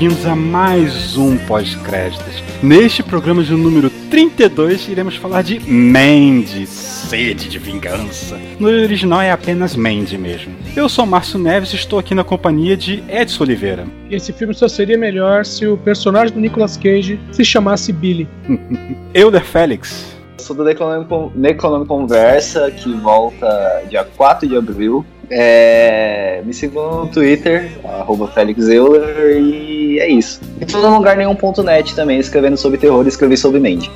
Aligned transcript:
Bem-vindos 0.00 0.24
a 0.24 0.34
mais 0.34 1.18
um 1.18 1.36
pós-créditos. 1.36 2.42
Neste 2.62 3.02
programa 3.02 3.42
de 3.42 3.52
número 3.52 3.90
32, 4.10 4.88
iremos 4.88 5.14
falar 5.16 5.42
de 5.42 5.60
Mandy, 5.70 6.66
sede 6.66 7.50
de 7.50 7.58
vingança. 7.58 8.40
No 8.58 8.68
original 8.68 9.20
é 9.20 9.30
apenas 9.30 9.76
Mandy 9.76 10.16
mesmo. 10.16 10.56
Eu 10.74 10.88
sou 10.88 11.04
Márcio 11.04 11.38
Neves 11.38 11.74
e 11.74 11.76
estou 11.76 11.98
aqui 11.98 12.14
na 12.14 12.24
companhia 12.24 12.78
de 12.78 13.04
Edson 13.10 13.44
Oliveira. 13.44 13.84
Esse 14.10 14.32
filme 14.32 14.54
só 14.54 14.68
seria 14.68 14.96
melhor 14.96 15.44
se 15.44 15.66
o 15.66 15.76
personagem 15.76 16.32
do 16.32 16.40
Nicolas 16.40 16.78
Cage 16.78 17.20
se 17.30 17.44
chamasse 17.44 17.92
Billy. 17.92 18.26
Euler 19.12 19.44
Félix. 19.44 20.16
Sou 20.38 20.56
do 20.56 20.64
Necronome, 20.64 21.30
Necronome 21.34 21.84
Conversa, 21.84 22.70
que 22.70 22.90
volta 22.94 23.82
dia 23.90 24.02
4 24.16 24.48
de 24.48 24.56
abril. 24.56 25.04
É, 25.32 26.42
me 26.44 26.52
sigam 26.52 27.04
no 27.04 27.06
Twitter, 27.06 27.70
arroba 27.84 28.26
Felix 28.26 28.68
Euler, 28.68 29.40
e 29.40 29.79
é 30.02 30.08
isso. 30.08 30.40
E 30.60 30.66
tô 30.66 30.78
no 30.78 30.96
lugar 30.96 31.16
nenhum.net 31.16 31.94
também, 31.94 32.18
escrevendo 32.18 32.56
sobre 32.56 32.78
terror, 32.78 33.06
escrevi 33.06 33.36
sobre 33.36 33.60
Mandy. 33.60 33.90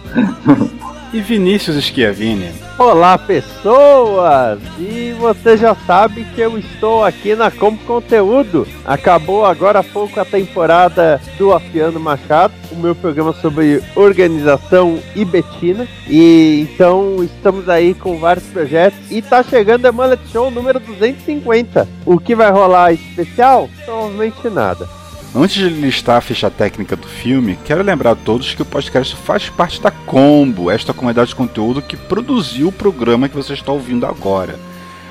E 1.12 1.20
Vinícius 1.20 1.76
Schiavini. 1.76 2.50
Olá 2.76 3.16
pessoas! 3.16 4.58
E 4.80 5.14
você 5.16 5.56
já 5.56 5.72
sabe 5.86 6.24
que 6.34 6.40
eu 6.40 6.58
estou 6.58 7.04
aqui 7.04 7.36
na 7.36 7.48
Como 7.52 7.78
Conteúdo. 7.78 8.66
Acabou 8.84 9.46
agora 9.46 9.78
há 9.78 9.84
pouco 9.84 10.18
a 10.18 10.24
temporada 10.24 11.20
do 11.38 11.52
Afiano 11.52 12.00
Machado, 12.00 12.52
o 12.72 12.76
meu 12.76 12.96
programa 12.96 13.32
sobre 13.34 13.80
organização 13.94 14.98
e 15.14 15.24
Betina. 15.24 15.86
E 16.08 16.66
então 16.68 17.22
estamos 17.22 17.68
aí 17.68 17.94
com 17.94 18.18
vários 18.18 18.46
projetos 18.46 18.98
e 19.08 19.22
tá 19.22 19.40
chegando 19.40 19.86
a 19.86 19.92
Mullet 19.92 20.20
Show 20.32 20.50
número 20.50 20.80
250. 20.80 21.86
O 22.04 22.18
que 22.18 22.34
vai 22.34 22.50
rolar 22.50 22.92
especial? 22.92 23.70
Provavelmente 23.84 24.50
nada. 24.50 25.03
Antes 25.36 25.56
de 25.56 25.68
listar 25.68 26.18
a 26.18 26.20
ficha 26.20 26.48
técnica 26.48 26.94
do 26.94 27.08
filme, 27.08 27.58
quero 27.64 27.82
lembrar 27.82 28.12
a 28.12 28.14
todos 28.14 28.54
que 28.54 28.62
o 28.62 28.64
podcast 28.64 29.16
faz 29.16 29.48
parte 29.48 29.82
da 29.82 29.90
Combo, 29.90 30.70
esta 30.70 30.94
comunidade 30.94 31.30
de 31.30 31.34
conteúdo 31.34 31.82
que 31.82 31.96
produziu 31.96 32.68
o 32.68 32.72
programa 32.72 33.28
que 33.28 33.34
você 33.34 33.52
está 33.52 33.72
ouvindo 33.72 34.06
agora. 34.06 34.56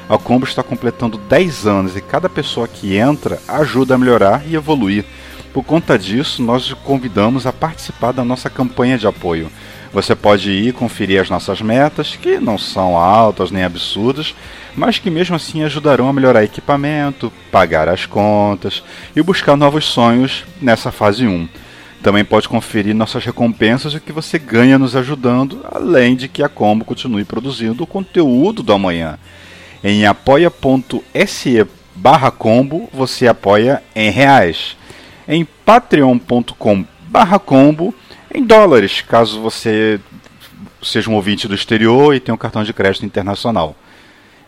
A 0.08 0.18
Combo 0.18 0.46
está 0.46 0.64
completando 0.64 1.18
10 1.18 1.68
anos 1.68 1.98
e 1.98 2.02
cada 2.02 2.30
pessoa 2.30 2.70
que 2.70 2.96
entra 2.96 3.38
ajuda 3.50 3.96
a 3.96 3.98
melhorar 3.98 4.48
e 4.48 4.56
evoluir. 4.56 5.04
Por 5.54 5.64
conta 5.64 6.00
disso, 6.00 6.42
nós 6.42 6.72
o 6.72 6.76
convidamos 6.76 7.46
a 7.46 7.54
participar 7.54 8.12
da 8.12 8.26
nossa 8.26 8.50
campanha 8.50 8.98
de 8.98 9.06
apoio. 9.06 9.52
Você 9.94 10.16
pode 10.16 10.50
ir 10.50 10.74
conferir 10.74 11.22
as 11.22 11.30
nossas 11.30 11.62
metas, 11.62 12.16
que 12.16 12.40
não 12.40 12.58
são 12.58 12.98
altas 12.98 13.52
nem 13.52 13.64
absurdas, 13.64 14.34
mas 14.76 14.98
que 14.98 15.12
mesmo 15.12 15.36
assim 15.36 15.62
ajudarão 15.62 16.10
a 16.10 16.14
melhorar 16.14 16.44
equipamento, 16.44 17.32
pagar 17.52 17.88
as 17.88 18.08
contas 18.08 18.84
e 19.16 19.22
buscar 19.22 19.56
novos 19.56 19.86
sonhos 19.86 20.44
nessa 20.60 20.92
fase 20.92 21.28
1. 21.28 21.48
Também 22.02 22.26
pode 22.26 22.50
conferir 22.50 22.96
nossas 22.96 23.24
recompensas 23.24 23.94
e 23.94 23.98
o 23.98 24.02
que 24.02 24.12
você 24.12 24.40
ganha 24.40 24.80
nos 24.80 24.96
ajudando, 24.96 25.64
além 25.72 26.16
de 26.16 26.28
que 26.28 26.42
a 26.42 26.50
Combo 26.50 26.84
continue 26.84 27.24
produzindo 27.24 27.84
o 27.84 27.88
conteúdo 27.88 28.64
do 28.64 28.74
amanhã. 28.74 29.20
Em 29.84 30.08
apoia.se 30.08 31.68
barra 31.96 32.32
combo 32.32 32.90
você 32.92 33.28
apoia 33.28 33.84
em 33.96 34.10
reais. 34.10 34.76
Em 35.28 35.46
patreon.com 35.46 36.86
combo 37.46 37.94
em 38.34 38.44
dólares, 38.44 39.02
caso 39.02 39.40
você 39.40 40.00
seja 40.82 41.10
um 41.10 41.16
ouvinte 41.16 41.48
do 41.48 41.54
exterior 41.54 42.16
e 42.16 42.20
tenha 42.20 42.34
um 42.34 42.38
cartão 42.38 42.64
de 42.64 42.74
crédito 42.74 43.06
internacional. 43.06 43.76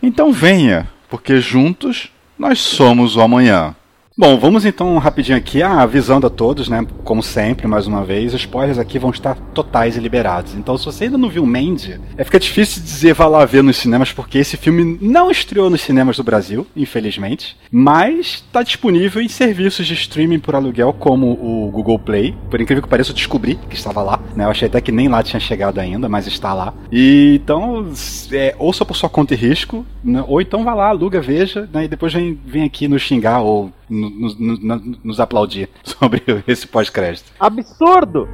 Então 0.02 0.32
venha, 0.32 0.88
porque 1.08 1.40
juntos 1.40 2.10
nós 2.38 2.58
somos 2.58 3.16
o 3.16 3.20
amanhã. 3.20 3.74
Bom, 4.18 4.38
vamos 4.38 4.64
então 4.64 4.96
rapidinho 4.96 5.36
aqui, 5.36 5.62
ah, 5.62 5.82
avisando 5.82 6.26
a 6.26 6.30
todos, 6.30 6.70
né? 6.70 6.86
Como 7.04 7.22
sempre, 7.22 7.66
mais 7.66 7.86
uma 7.86 8.02
vez, 8.02 8.32
spoilers 8.32 8.78
aqui 8.78 8.98
vão 8.98 9.10
estar 9.10 9.34
totais 9.52 9.94
e 9.94 10.00
liberados. 10.00 10.54
Então, 10.54 10.78
se 10.78 10.86
você 10.86 11.04
ainda 11.04 11.18
não 11.18 11.28
viu 11.28 11.44
Mandy, 11.44 12.00
é 12.16 12.24
fica 12.24 12.40
difícil 12.40 12.82
dizer 12.82 13.12
vá 13.12 13.26
lá 13.26 13.44
ver 13.44 13.62
nos 13.62 13.76
cinemas, 13.76 14.14
porque 14.14 14.38
esse 14.38 14.56
filme 14.56 14.96
não 15.02 15.30
estreou 15.30 15.68
nos 15.68 15.82
cinemas 15.82 16.16
do 16.16 16.24
Brasil, 16.24 16.66
infelizmente, 16.74 17.58
mas 17.70 18.42
está 18.46 18.62
disponível 18.62 19.20
em 19.20 19.28
serviços 19.28 19.86
de 19.86 19.92
streaming 19.92 20.38
por 20.38 20.54
aluguel, 20.54 20.94
como 20.94 21.32
o 21.32 21.70
Google 21.70 21.98
Play. 21.98 22.34
Por 22.48 22.58
incrível 22.58 22.82
que 22.82 22.88
pareça, 22.88 23.10
eu 23.10 23.14
descobri 23.14 23.56
que 23.68 23.76
estava 23.76 24.02
lá, 24.02 24.18
né? 24.34 24.44
Eu 24.44 24.50
achei 24.50 24.66
até 24.66 24.80
que 24.80 24.90
nem 24.90 25.08
lá 25.08 25.22
tinha 25.22 25.38
chegado 25.38 25.78
ainda, 25.78 26.08
mas 26.08 26.26
está 26.26 26.54
lá. 26.54 26.72
E 26.90 27.38
então, 27.42 27.86
é, 28.32 28.54
ouça 28.58 28.82
por 28.82 28.96
sua 28.96 29.10
conta 29.10 29.34
e 29.34 29.36
risco, 29.36 29.84
né? 30.02 30.24
ou 30.26 30.40
então 30.40 30.64
vá 30.64 30.72
lá, 30.72 30.88
aluga, 30.88 31.20
veja, 31.20 31.68
né? 31.70 31.84
E 31.84 31.88
depois 31.88 32.14
vem, 32.14 32.40
vem 32.46 32.64
aqui 32.64 32.88
nos 32.88 33.02
xingar 33.02 33.42
ou 33.42 33.70
nos, 33.88 34.38
nos, 34.38 34.58
nos 35.04 35.20
aplaudir 35.20 35.68
sobre 35.82 36.22
esse 36.46 36.66
pós-crédito. 36.66 37.32
Absurdo! 37.38 38.28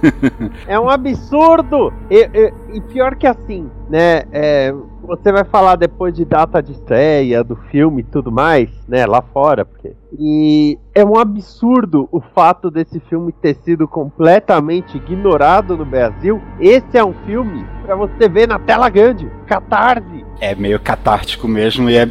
é 0.66 0.78
um 0.78 0.88
absurdo! 0.88 1.92
E, 2.10 2.28
e, 2.32 2.76
e, 2.76 2.80
pior 2.80 3.16
que 3.16 3.26
assim, 3.26 3.70
né? 3.88 4.22
É, 4.32 4.74
você 5.02 5.30
vai 5.30 5.44
falar 5.44 5.76
depois 5.76 6.14
de 6.14 6.24
data 6.24 6.62
de 6.62 6.72
estreia 6.72 7.44
do 7.44 7.56
filme 7.70 8.00
e 8.00 8.04
tudo 8.04 8.32
mais, 8.32 8.70
né? 8.88 9.04
Lá 9.06 9.20
fora, 9.20 9.64
porque. 9.64 9.92
E 10.18 10.78
é 10.94 11.04
um 11.04 11.18
absurdo 11.18 12.08
o 12.12 12.20
fato 12.20 12.70
desse 12.70 13.00
filme 13.00 13.32
ter 13.32 13.56
sido 13.56 13.86
completamente 13.88 14.96
ignorado 14.96 15.76
no 15.76 15.84
Brasil. 15.84 16.40
Esse 16.60 16.96
é 16.96 17.04
um 17.04 17.12
filme 17.26 17.66
para 17.84 17.96
você 17.96 18.28
ver 18.28 18.48
na 18.48 18.58
tela 18.58 18.88
grande, 18.88 19.28
catarse. 19.46 20.24
É 20.40 20.54
meio 20.54 20.78
catártico 20.78 21.48
mesmo 21.48 21.90
e 21.90 21.96
é 21.96 22.08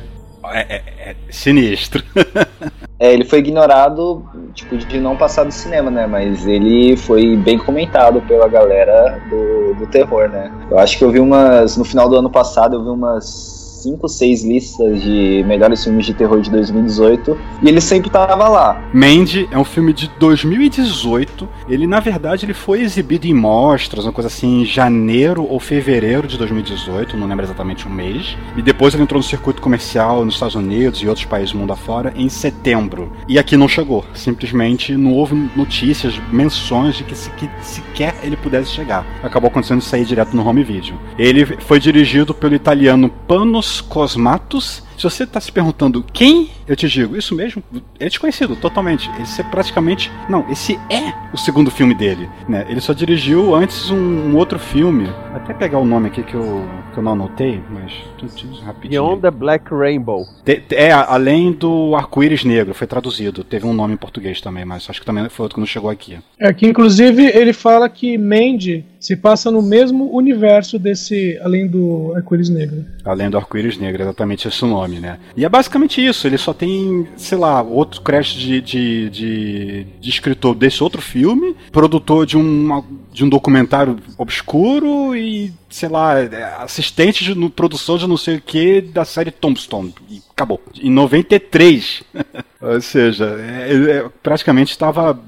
é, 0.52 0.60
é, 0.60 0.84
é, 0.98 1.16
sinistro. 1.30 2.04
é, 3.00 3.14
ele 3.14 3.26
foi 3.26 3.40
ignorado, 3.40 4.26
tipo, 4.54 4.78
de 4.78 5.00
não 5.00 5.16
passar 5.16 5.44
do 5.44 5.52
cinema, 5.52 5.90
né? 5.90 6.08
Mas 6.08 6.46
ele 6.46 6.98
foi 6.98 7.36
bem 7.38 7.58
comentado 7.58 8.22
pela 8.22 8.48
galera 8.48 9.22
do, 9.30 9.76
do 9.76 9.88
terror, 9.88 10.30
né? 10.30 10.52
Eu 10.70 10.80
acho 10.80 10.98
que 10.98 11.04
eu 11.04 11.12
vi 11.12 11.20
umas. 11.20 11.78
No 11.78 11.86
final 11.86 12.10
do 12.10 12.16
ano 12.16 12.30
passado, 12.30 12.76
eu 12.76 12.84
vi 12.84 12.90
umas 12.90 13.63
5, 13.84 14.08
6 14.08 14.44
listas 14.46 15.02
de 15.02 15.44
melhores 15.46 15.84
filmes 15.84 16.06
de 16.06 16.14
terror 16.14 16.40
de 16.40 16.50
2018 16.50 17.38
e 17.62 17.68
ele 17.68 17.82
sempre 17.82 18.10
tava 18.10 18.48
lá. 18.48 18.82
Mandy 18.94 19.48
é 19.52 19.58
um 19.58 19.66
filme 19.66 19.92
de 19.92 20.10
2018. 20.20 21.48
Ele, 21.68 21.86
na 21.86 22.00
verdade, 22.00 22.46
ele 22.46 22.54
foi 22.54 22.82
exibido 22.82 23.28
em 23.28 23.34
mostras, 23.34 24.06
uma 24.06 24.14
coisa 24.14 24.28
assim, 24.28 24.62
em 24.62 24.66
janeiro 24.66 25.46
ou 25.50 25.60
fevereiro 25.60 26.28
de 26.28 26.38
2018, 26.38 27.18
não 27.18 27.28
lembro 27.28 27.46
exatamente 27.46 27.86
o 27.86 27.90
mês. 27.90 28.38
E 28.56 28.62
depois 28.62 28.94
ele 28.94 29.04
entrou 29.04 29.20
no 29.20 29.24
circuito 29.24 29.62
comercial 29.62 30.24
nos 30.24 30.36
Estados 30.36 30.56
Unidos 30.56 31.02
e 31.02 31.08
outros 31.08 31.26
países 31.26 31.52
do 31.52 31.58
mundo 31.58 31.74
afora 31.74 32.14
em 32.16 32.30
setembro. 32.30 33.12
E 33.28 33.38
aqui 33.38 33.58
não 33.58 33.68
chegou. 33.68 34.06
Simplesmente 34.14 34.96
não 34.96 35.14
houve 35.14 35.36
notícias, 35.56 36.18
menções 36.32 36.96
de 36.96 37.04
que, 37.04 37.16
se, 37.16 37.30
que 37.32 37.50
sequer 37.62 38.16
ele 38.24 38.38
pudesse 38.38 38.72
chegar. 38.72 39.06
Acabou 39.22 39.50
acontecendo 39.50 39.82
sair 39.82 40.06
direto 40.06 40.36
no 40.36 40.48
home 40.48 40.64
video. 40.64 40.96
Ele 41.18 41.46
foi 41.46 41.80
dirigido 41.80 42.34
pelo 42.34 42.56
italiano 42.56 43.10
Panos 43.28 43.73
Cosmatos 43.82 44.84
Se 44.98 45.04
você 45.04 45.26
tá 45.26 45.40
se 45.40 45.52
perguntando 45.52 46.04
quem, 46.14 46.50
eu 46.68 46.76
te 46.76 46.88
digo, 46.88 47.16
isso 47.18 47.36
mesmo, 47.36 47.64
é 48.00 48.06
desconhecido 48.08 48.56
totalmente. 48.56 49.10
Esse 49.22 49.42
é 49.42 49.44
praticamente. 49.44 50.12
Não, 50.30 50.50
esse 50.50 50.80
é 50.90 51.14
o 51.34 51.38
segundo 51.38 51.70
filme 51.72 51.94
dele. 51.94 52.30
Né? 52.48 52.66
Ele 52.70 52.80
só 52.80 52.94
dirigiu 52.94 53.56
antes 53.56 53.90
um, 53.90 53.96
um 53.98 54.36
outro 54.38 54.60
filme. 54.60 55.06
Vou 55.06 55.36
até 55.36 55.54
pegar 55.54 55.80
o 55.80 55.86
nome 55.86 56.08
aqui 56.08 56.24
que 56.24 56.34
eu, 56.36 56.66
que 56.94 57.00
eu 57.00 57.04
não 57.04 57.14
anotei, 57.14 57.62
mas 57.70 57.92
rapidinho. 58.64 59.02
Beyond 59.04 59.22
the 59.22 59.32
Black 59.32 59.74
Rainbow. 59.74 60.26
Te- 60.46 60.64
é, 60.72 60.92
além 60.92 61.52
do 61.52 61.96
arco-íris 61.96 62.44
negro, 62.44 62.74
foi 62.74 62.88
traduzido. 62.88 63.44
Teve 63.44 63.66
um 63.66 63.74
nome 63.74 63.94
em 63.94 63.98
português 63.98 64.40
também, 64.42 64.66
mas 64.66 64.90
acho 64.90 65.00
que 65.00 65.06
também 65.06 65.28
foi 65.30 65.44
outro 65.44 65.56
que 65.56 65.60
não 65.60 65.68
chegou 65.68 65.90
aqui. 65.90 66.18
É 66.40 66.54
que 66.54 66.66
inclusive 66.68 67.26
ele 67.26 67.54
fala 67.54 67.90
que 67.90 68.18
Mandy 68.18 68.86
se 69.00 69.16
passa 69.18 69.52
no 69.52 69.62
mesmo 69.62 70.16
universo 70.16 70.80
desse 70.80 71.38
além 71.44 71.68
do 71.68 72.14
arco-íris 72.16 72.50
negro. 72.50 72.86
Além 73.04 73.30
do 73.30 73.38
arco-íris 73.38 73.78
negro, 73.78 74.02
exatamente 74.02 74.48
esse 74.48 74.64
o 74.64 74.68
nome, 74.88 75.00
né? 75.00 75.20
E 75.36 75.46
é 75.46 75.50
basicamente 75.50 76.06
isso, 76.06 76.28
ele 76.28 76.38
só 76.38 76.54
tem, 76.54 77.08
sei 77.18 77.38
lá, 77.38 77.62
outro 77.62 78.02
crédito 78.02 78.38
de, 78.40 78.62
de, 78.62 79.10
de, 79.10 79.84
de 80.00 80.10
escritor 80.10 80.54
desse 80.56 80.84
outro 80.84 81.02
filme, 81.02 81.56
produtor 81.72 82.26
de, 82.26 82.38
uma, 82.38 82.84
de 83.12 83.24
um 83.24 83.30
documentário 83.30 83.98
obscuro 84.18 85.16
e, 85.16 85.54
sei 85.70 85.90
lá, 85.90 86.20
é, 86.20 86.56
assistente 86.60 87.24
de 87.24 87.36
no- 87.36 87.50
produção 87.50 87.98
de 87.98 88.08
não 88.08 88.18
sei 88.18 88.36
o 88.38 88.42
que 88.42 88.82
da 88.82 89.06
série 89.06 89.32
Tombstone. 89.32 89.94
E 90.10 90.22
acabou. 90.32 90.62
Em 90.82 90.90
93. 90.92 92.04
Ou 92.62 92.80
seja, 92.82 93.26
é, 93.40 93.74
é- 93.98 94.10
praticamente 94.22 94.72
estava, 94.72 95.20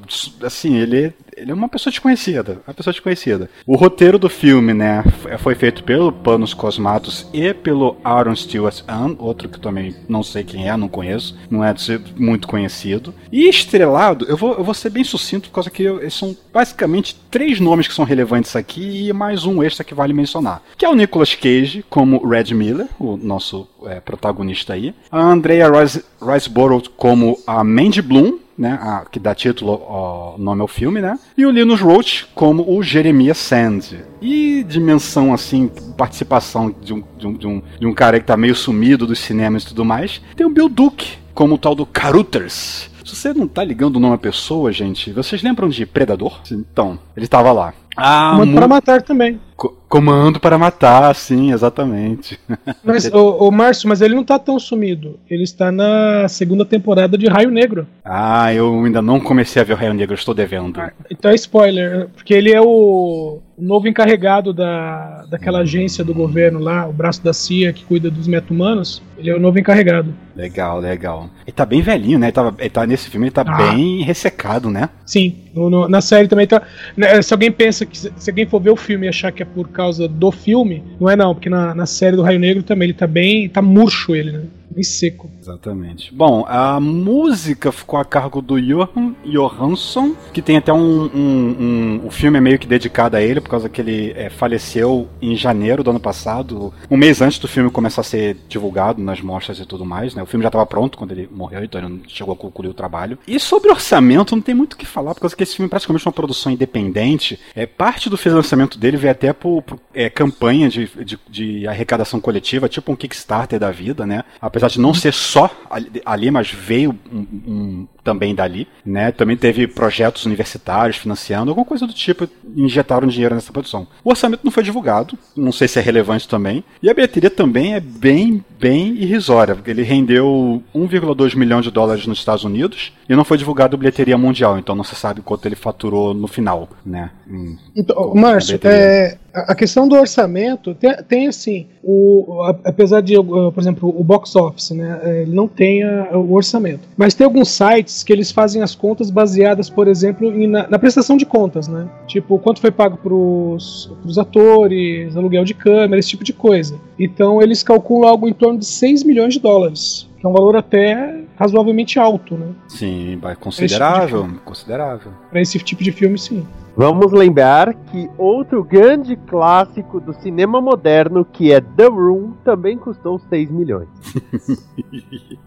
assim, 0.41 0.75
ele 0.77 1.13
ele 1.35 1.51
é 1.51 1.53
uma 1.53 1.69
pessoa 1.69 1.91
desconhecida, 1.91 2.61
uma 2.67 2.73
pessoa 2.73 2.91
desconhecida. 2.93 3.49
O 3.65 3.75
roteiro 3.75 4.17
do 4.17 4.29
filme, 4.29 4.73
né, 4.73 5.03
foi 5.39 5.55
feito 5.55 5.83
pelo 5.83 6.11
Panos 6.11 6.53
Cosmatos 6.53 7.27
e 7.33 7.53
pelo 7.53 7.97
Aaron 8.03 8.35
Stewart 8.35 8.81
Ann, 8.87 9.15
outro 9.19 9.49
que 9.49 9.59
também 9.59 9.95
não 10.07 10.23
sei 10.23 10.43
quem 10.43 10.69
é, 10.69 10.75
não 10.77 10.87
conheço, 10.87 11.37
não 11.49 11.63
é 11.63 11.73
muito 12.15 12.47
conhecido. 12.47 13.13
E 13.31 13.47
estrelado, 13.49 14.25
eu 14.29 14.37
vou, 14.37 14.53
eu 14.53 14.63
vou 14.63 14.73
ser 14.73 14.89
bem 14.89 15.03
sucinto, 15.03 15.49
por 15.49 15.55
causa 15.55 15.69
que 15.69 15.83
eu- 15.83 16.09
são 16.09 16.35
basicamente 16.53 17.15
três 17.29 17.59
nomes 17.59 17.87
que 17.87 17.93
são 17.93 18.05
relevantes 18.05 18.55
aqui 18.55 19.07
e 19.09 19.13
mais 19.13 19.45
um 19.45 19.61
extra 19.61 19.83
que 19.83 19.93
vale 19.93 20.13
mencionar. 20.13 20.61
Que 20.77 20.85
é 20.85 20.89
o 20.89 20.95
Nicolas 20.95 21.35
Cage, 21.35 21.83
como 21.89 22.25
Red 22.27 22.53
Miller, 22.53 22.87
o 22.99 23.17
nosso 23.17 23.67
é, 23.85 23.99
protagonista 23.99 24.73
aí. 24.73 24.93
A 25.11 25.19
Andrea 25.21 25.69
Rice, 25.69 26.03
Riceborough 26.21 26.83
como 26.95 27.37
a 27.45 27.63
Mandy 27.63 28.01
Bloom, 28.01 28.39
né, 28.57 28.79
a- 28.81 29.05
que 29.11 29.19
dá 29.19 29.33
título 29.35 29.71
ao 29.73 30.35
nome 30.37 30.61
ao 30.61 30.67
filme, 30.67 31.01
né? 31.01 31.19
E 31.37 31.45
o 31.45 31.51
Linus 31.51 31.81
Roach 31.81 32.27
como 32.33 32.63
o 32.69 32.81
Jeremiah 32.81 33.33
Sand. 33.35 33.81
E 34.21 34.63
dimensão 34.67 35.33
assim, 35.33 35.69
participação 35.97 36.73
de 36.81 36.93
um, 36.93 37.03
de 37.17 37.27
um, 37.27 37.33
de 37.33 37.47
um, 37.47 37.61
de 37.79 37.85
um 37.85 37.93
cara 37.93 38.19
que 38.19 38.25
tá 38.25 38.37
meio 38.37 38.55
sumido 38.55 39.05
dos 39.05 39.19
cinemas 39.19 39.63
e 39.63 39.67
tudo 39.67 39.83
mais. 39.85 40.21
Tem 40.35 40.45
o 40.45 40.49
Bill 40.49 40.69
Duke 40.69 41.17
como 41.33 41.55
o 41.55 41.57
tal 41.57 41.75
do 41.75 41.85
Carruthers. 41.85 42.89
Se 43.03 43.15
você 43.15 43.33
não 43.33 43.47
tá 43.47 43.63
ligando 43.63 43.97
o 43.97 43.99
nome 43.99 44.15
à 44.15 44.17
pessoa, 44.17 44.71
gente, 44.71 45.11
vocês 45.11 45.43
lembram 45.43 45.69
de 45.69 45.85
Predador? 45.85 46.39
Então, 46.51 46.97
ele 47.15 47.27
tava 47.27 47.51
lá. 47.51 47.73
Ah, 47.95 48.31
Comando 48.33 48.49
mu- 48.51 48.55
para 48.57 48.67
matar 48.67 49.01
também. 49.01 49.39
Co- 49.55 49.73
Comando 49.87 50.39
para 50.39 50.57
matar, 50.57 51.15
sim, 51.15 51.53
exatamente. 51.53 52.37
Mas, 52.83 53.05
o, 53.13 53.49
Márcio, 53.51 53.87
mas 53.87 54.01
ele 54.01 54.13
não 54.15 54.23
tá 54.25 54.37
tão 54.37 54.59
sumido. 54.59 55.17
Ele 55.29 55.43
está 55.43 55.71
na 55.71 56.27
segunda 56.27 56.65
temporada 56.65 57.17
de 57.17 57.27
Raio 57.27 57.49
Negro. 57.49 57.87
Ah, 58.03 58.53
eu 58.53 58.83
ainda 58.83 59.01
não 59.01 59.19
comecei 59.21 59.61
a 59.61 59.65
ver 59.65 59.73
o 59.73 59.75
Raio 59.77 59.93
Negro, 59.93 60.13
estou 60.15 60.33
devendo. 60.33 60.81
Então 61.09 61.31
é 61.31 61.35
spoiler, 61.35 62.09
porque 62.15 62.33
ele 62.33 62.51
é 62.51 62.59
o 62.61 63.39
o 63.57 63.63
novo 63.63 63.87
encarregado 63.87 64.51
da, 64.51 65.23
daquela 65.29 65.59
agência 65.59 66.03
do 66.03 66.13
governo 66.13 66.59
lá, 66.59 66.85
o 66.89 66.91
braço 66.91 67.23
da 67.23 67.31
CIA 67.31 67.71
que 67.71 67.85
cuida 67.85 68.11
dos 68.11 68.27
meta-humanos. 68.27 69.01
Ele 69.17 69.29
é 69.29 69.33
o 69.35 69.39
novo 69.39 69.57
encarregado. 69.57 70.13
Legal, 70.35 70.81
legal. 70.81 71.29
Ele 71.47 71.53
tá 71.53 71.65
bem 71.65 71.81
velhinho, 71.81 72.19
né? 72.19 72.25
Ele, 72.25 72.33
tava, 72.33 72.53
ele 72.59 72.69
tá 72.69 72.85
nesse 72.85 73.09
filme, 73.09 73.27
ele 73.27 73.31
tá 73.31 73.45
Ah. 73.47 73.55
bem 73.71 74.01
ressecado, 74.01 74.69
né? 74.69 74.89
Sim, 75.05 75.37
no- 75.53 75.69
no- 75.69 75.87
na 75.87 76.01
série 76.01 76.27
também 76.27 76.45
tá. 76.45 76.61
né, 76.97 77.21
Se 77.21 77.33
alguém 77.33 77.49
pensa 77.49 77.84
se 77.93 78.29
alguém 78.29 78.45
for 78.45 78.59
ver 78.59 78.71
o 78.71 78.75
filme 78.75 79.05
e 79.05 79.09
achar 79.09 79.31
que 79.31 79.43
é 79.43 79.45
por 79.45 79.69
causa 79.69 80.07
do 80.07 80.31
filme, 80.31 80.83
não 80.99 81.09
é 81.09 81.15
não, 81.15 81.33
porque 81.33 81.49
na, 81.49 81.73
na 81.75 81.85
série 81.85 82.15
do 82.15 82.21
Raio 82.21 82.39
Negro 82.39 82.63
também 82.63 82.87
ele 82.87 82.93
tá 82.93 83.07
bem. 83.07 83.49
tá 83.49 83.61
murcho 83.61 84.15
ele, 84.15 84.31
né? 84.31 84.43
Bem 84.75 84.83
seco. 84.83 85.31
Exatamente. 85.39 86.13
Bom, 86.13 86.43
a 86.49 86.81
música 86.81 87.71
ficou 87.71 87.97
a 87.97 88.03
cargo 88.03 88.41
do 88.41 88.61
Johan 88.61 89.15
Johansson, 89.23 90.13
que 90.33 90.41
tem 90.41 90.57
até 90.57 90.73
um, 90.73 91.05
um, 91.05 91.55
um- 92.01 92.01
O 92.05 92.11
filme 92.11 92.37
é 92.37 92.41
meio 92.41 92.59
que 92.59 92.67
dedicado 92.67 93.15
a 93.15 93.21
ele, 93.21 93.39
por 93.39 93.49
causa 93.49 93.69
que 93.69 93.79
ele 93.79 94.11
é, 94.17 94.29
faleceu 94.29 95.07
em 95.21 95.33
janeiro 95.35 95.81
do 95.81 95.91
ano 95.91 95.99
passado, 95.99 96.73
um 96.91 96.97
mês 96.97 97.21
antes 97.21 97.39
do 97.39 97.47
filme 97.47 97.71
começar 97.71 98.01
a 98.01 98.03
ser 98.03 98.35
divulgado 98.49 99.01
nas 99.01 99.21
mostras 99.21 99.59
e 99.59 99.65
tudo 99.65 99.85
mais, 99.85 100.13
né? 100.13 100.21
O 100.21 100.25
filme 100.25 100.43
já 100.43 100.49
estava 100.49 100.65
pronto 100.65 100.97
quando 100.97 101.11
ele 101.13 101.29
morreu, 101.31 101.63
então 101.63 101.79
ele 101.79 101.89
não 101.89 102.01
chegou 102.05 102.33
a 102.33 102.37
concluir 102.37 102.67
o 102.67 102.73
trabalho. 102.73 103.17
E 103.25 103.39
sobre 103.39 103.69
orçamento, 103.71 104.35
não 104.35 104.41
tem 104.41 104.53
muito 104.53 104.73
o 104.73 104.77
que 104.77 104.85
falar, 104.85 105.13
por 105.13 105.21
causa 105.21 105.35
que 105.35 105.43
esse 105.43 105.55
filme 105.55 105.67
é 105.67 105.69
praticamente 105.69 106.05
uma 106.05 106.11
produção 106.11 106.51
independente. 106.51 107.39
É, 107.55 107.65
parte 107.65 108.09
do 108.09 108.17
financiamento 108.17 108.77
dele 108.77 108.97
veio 108.97 109.11
até 109.13 109.31
por, 109.31 109.61
por, 109.61 109.79
é, 109.93 110.09
campanha 110.09 110.67
de, 110.67 110.85
de, 111.05 111.17
de 111.29 111.67
arrecadação 111.67 112.19
coletiva, 112.19 112.67
tipo 112.67 112.91
um 112.91 112.95
Kickstarter 112.95 113.57
da 113.57 113.71
vida, 113.71 114.05
né? 114.05 114.23
Apesar 114.41 114.64
de 114.73 114.79
não 114.79 114.93
ser 114.93 115.13
só 115.13 115.49
ali, 115.69 116.01
ali, 116.05 116.31
mas 116.31 116.49
veio 116.51 116.97
um- 117.11 117.27
um- 117.47 117.87
também 118.05 118.33
dali, 118.35 118.67
né? 118.85 119.11
Também 119.11 119.35
teve 119.35 119.67
projetos 119.67 120.25
universitários 120.25 120.95
financiando, 120.95 121.49
alguma 121.51 121.65
coisa 121.65 121.85
do 121.87 121.91
tipo, 121.93 122.29
injetaram 122.55 123.07
dinheiro 123.07 123.33
nessa 123.35 123.51
produção. 123.51 123.87
O 124.03 124.11
orçamento 124.11 124.41
não 124.43 124.51
foi 124.51 124.63
divulgado, 124.63 125.17
não 125.35 125.51
sei 125.51 125.67
se 125.67 125.79
é 125.79 125.81
relevante 125.81 126.29
também, 126.29 126.63
e 126.81 126.89
a 126.89 126.93
bilheteria 126.93 127.31
também 127.31 127.73
é 127.73 127.79
bem, 127.79 128.45
bem 128.59 128.89
irrisória, 128.95 129.55
porque 129.55 129.71
ele 129.71 129.81
rendeu 129.81 130.61
1,2 130.73 131.35
milhão 131.35 131.59
de 131.61 131.71
dólares 131.71 132.05
nos 132.05 132.19
Estados 132.19 132.43
Unidos 132.43 132.93
e 133.09 133.15
não 133.15 133.25
foi 133.25 133.37
divulgado 133.37 133.75
a 133.75 133.79
bilheteria 133.79 134.17
mundial, 134.17 134.57
então 134.59 134.75
não 134.75 134.83
se 134.83 134.95
sabe 134.95 135.21
quanto 135.21 135.47
ele 135.47 135.55
faturou 135.55 136.13
no 136.13 136.27
final, 136.27 136.69
né? 136.85 137.09
Hum, 137.27 137.57
Então, 137.75 138.13
Márcio, 138.13 138.59
é, 138.63 139.17
a 139.33 139.55
questão 139.55 139.87
do 139.87 139.95
orçamento 139.95 140.75
tem, 140.75 140.95
tem 141.09 141.27
assim, 141.27 141.65
o, 141.83 142.43
apesar 142.63 143.01
de, 143.01 143.15
por 143.15 143.55
exemplo, 143.57 143.89
o 143.99 144.03
box 144.03 144.35
office, 144.35 144.71
né, 144.71 144.99
é, 145.03 145.21
ele 145.23 145.33
não 145.35 145.47
tem 145.47 145.83
a- 145.83 146.09
o 146.17 146.33
orçamento. 146.33 146.81
Mas 146.95 147.13
tem 147.15 147.25
alguns 147.25 147.49
sites 147.49 147.94
que 148.03 148.11
eles 148.13 148.31
fazem 148.31 148.61
as 148.61 148.73
contas 148.75 149.09
baseadas, 149.09 149.69
por 149.69 149.87
exemplo, 149.87 150.27
em- 150.31 150.47
na, 150.47 150.67
na 150.67 150.79
prestação 150.79 151.17
de 151.17 151.25
contas, 151.25 151.67
né? 151.67 151.87
Tipo, 152.07 152.37
quanto 152.39 152.59
foi 152.59 152.71
pago 152.71 152.97
pros, 152.97 153.91
pros 154.01 154.17
atores, 154.17 155.15
aluguel 155.15 155.43
de 155.43 155.53
câmera, 155.53 155.99
esse 155.99 156.09
tipo 156.09 156.23
de 156.23 156.33
coisa. 156.33 156.79
Então 156.99 157.41
eles 157.41 157.63
calculam 157.63 158.09
algo 158.09 158.27
em 158.27 158.33
torno 158.33 158.59
de 158.59 158.65
6 158.65 159.03
milhões 159.03 159.33
de 159.33 159.39
dólares, 159.39 160.07
é 160.25 160.29
um 160.29 160.33
valor 160.33 160.55
até 160.55 161.21
razoavelmente 161.37 161.99
alto, 161.99 162.35
né? 162.35 162.47
sim, 162.67 163.17
vai- 163.21 163.35
considerável, 163.35 164.27
considerável. 164.43 165.11
Para 165.29 165.41
esse 165.41 165.59
tipo 165.59 165.83
de 165.83 165.91
filme, 165.91 166.17
sim. 166.17 166.45
Vamos 166.77 167.13
lembrar 167.13 167.73
que 167.73 168.09
outro 168.17 168.61
grande 168.61 169.15
clássico 169.15 169.97
do 170.01 170.13
cinema 170.13 170.59
moderno, 170.59 171.23
que 171.23 171.49
é 171.53 171.61
The 171.61 171.85
Room, 171.85 172.33
também 172.43 172.77
custou 172.77 173.17
6 173.29 173.49
milhões. 173.49 173.87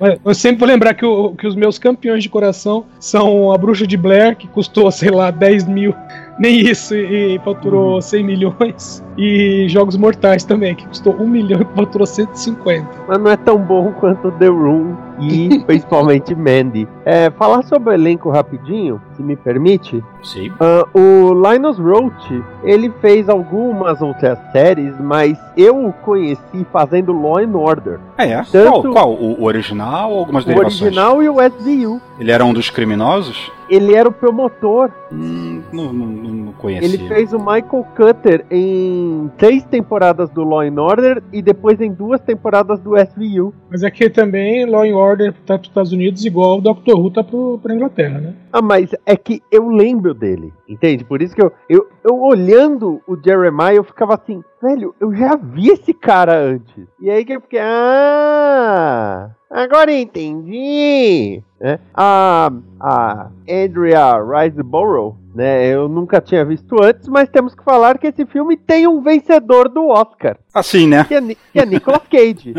É, 0.00 0.18
Eu 0.24 0.34
sempre 0.34 0.60
vou 0.60 0.68
lembrar 0.68 0.94
que, 0.94 1.04
o- 1.04 1.34
que 1.34 1.46
os 1.46 1.54
meus 1.54 1.78
campeões 1.78 2.22
de 2.22 2.28
coração 2.30 2.86
são 2.98 3.52
a 3.52 3.58
Bruxa 3.58 3.86
de 3.86 3.96
Blair, 3.96 4.34
que 4.36 4.48
custou, 4.48 4.90
sei 4.90 5.10
lá, 5.10 5.30
10 5.30 5.66
mil, 5.66 5.94
nem 6.38 6.58
isso, 6.60 6.94
e, 6.94 7.38
faturou 7.44 8.00
100 8.00 8.24
milhões. 8.24 9.04
E 9.18 9.66
Jogos 9.68 9.96
Mortais 9.96 10.44
também, 10.44 10.74
que 10.74 10.86
custou 10.86 11.14
1 11.18 11.26
milhão 11.26 11.60
e 11.62 11.76
faturou 11.76 12.06
150. 12.06 12.86
Mas 13.08 13.18
não 13.18 13.30
é 13.30 13.36
tão 13.36 13.56
bom 13.58 13.92
quanto 13.92 14.30
The 14.32 14.48
Room 14.48 14.94
e 15.18 15.58
principalmente 15.64 16.34
Mandy. 16.34 16.86
É, 17.04 17.30
falar 17.30 17.62
sobre 17.64 17.90
o 17.90 17.92
elenco 17.94 18.28
rapidinho, 18.30 19.00
se 19.16 19.22
me 19.22 19.34
permite. 19.34 20.04
Sim. 20.22 20.52
Ah, 20.60 20.84
o 20.92 21.32
Linus 21.50 21.78
Roach, 21.78 22.42
ele 22.62 22.92
fez 23.00 23.28
algumas 23.30 24.02
outras 24.02 24.38
séries, 24.52 24.92
mas 25.00 25.38
eu 25.56 25.86
o 25.86 25.92
conheci 25.92 26.66
fazendo 26.70 27.18
Law 27.18 27.38
and 27.38 27.56
Order. 27.56 27.98
É, 28.18 28.32
é. 28.32 28.42
Tanto- 28.52 28.82
Qual? 28.82 28.92
qual? 28.92 29.12
O, 29.14 29.40
o 29.40 29.44
original 29.44 30.12
ou 30.12 30.18
algumas 30.18 30.44
O 30.44 30.46
derivações? 30.48 30.82
original 30.82 31.22
e 31.22 31.28
o 31.30 31.36
SVU. 31.40 32.00
Ele 32.20 32.30
era 32.30 32.44
um 32.44 32.52
dos 32.52 32.68
criminosos? 32.68 33.50
Ele 33.70 33.94
era 33.94 34.08
o 34.08 34.12
promotor. 34.12 34.90
Hum, 35.10 35.55
não, 35.84 36.06
não, 36.06 36.34
não 36.34 36.52
conhecia. 36.52 36.88
Ele 36.88 37.08
fez 37.08 37.32
o 37.32 37.38
Michael 37.38 37.86
Cutter 37.96 38.46
em 38.50 39.30
três 39.36 39.64
temporadas 39.64 40.30
do 40.30 40.42
Law 40.42 40.60
and 40.60 40.80
Order 40.80 41.22
e 41.32 41.42
depois 41.42 41.80
em 41.80 41.92
duas 41.92 42.20
temporadas 42.20 42.80
do 42.80 42.96
SVU. 42.96 43.54
Mas 43.70 43.84
aqui 43.84 44.08
também 44.10 44.64
Law 44.66 44.82
and 44.82 44.96
Order 44.96 45.32
tá 45.44 45.54
para 45.58 45.62
os 45.62 45.68
Estados 45.68 45.92
Unidos, 45.92 46.24
igual 46.24 46.58
o 46.58 46.60
Doctor 46.60 46.98
Who 46.98 47.10
tá 47.10 47.24
para 47.24 47.74
Inglaterra, 47.74 48.20
né? 48.20 48.34
Ah, 48.52 48.62
mas 48.62 48.94
é 49.04 49.16
que 49.16 49.42
eu 49.52 49.68
lembro 49.68 50.14
dele, 50.14 50.52
entende? 50.68 51.04
Por 51.04 51.20
isso 51.20 51.34
que 51.34 51.42
eu, 51.42 51.52
eu, 51.68 51.86
eu 52.04 52.18
olhando 52.20 53.00
o 53.06 53.16
Jeremiah, 53.22 53.74
eu 53.74 53.84
ficava 53.84 54.14
assim, 54.14 54.42
velho, 54.62 54.94
eu 55.00 55.14
já 55.14 55.36
vi 55.36 55.68
esse 55.68 55.92
cara 55.92 56.38
antes. 56.38 56.86
E 57.00 57.10
aí 57.10 57.24
que 57.24 57.34
eu 57.34 57.40
fiquei, 57.40 57.60
ah, 57.62 59.30
agora 59.50 59.92
entendi. 59.92 61.42
né? 61.60 61.78
A, 61.94 62.50
a 62.80 63.30
Andrea 63.48 64.18
Riseborough, 64.22 65.16
né? 65.36 65.66
Eu 65.66 65.86
nunca 65.86 66.18
tinha 66.18 66.42
visto 66.46 66.82
antes, 66.82 67.06
mas 67.08 67.28
temos 67.28 67.54
que 67.54 67.62
falar 67.62 67.98
que 67.98 68.06
esse 68.06 68.24
filme 68.24 68.56
tem 68.56 68.86
um 68.86 69.02
vencedor 69.02 69.68
do 69.68 69.88
Oscar. 69.88 70.38
Assim, 70.54 70.86
né? 70.86 71.04
Que 71.04 71.14
é, 71.14 71.20
que 71.20 71.60
é 71.60 71.66
Nicolas 71.66 72.00
Cage. 72.10 72.54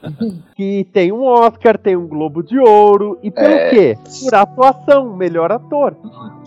que 0.56 0.86
tem 0.92 1.12
um 1.12 1.22
Oscar, 1.22 1.76
tem 1.76 1.94
um 1.94 2.06
Globo 2.06 2.42
de 2.42 2.58
Ouro. 2.58 3.18
E 3.22 3.30
pelo 3.30 3.52
É. 3.54 3.68
quê? 3.70 3.98
Por 4.24 4.34
atuação, 4.34 5.14
melhor 5.14 5.52
ator. 5.52 5.94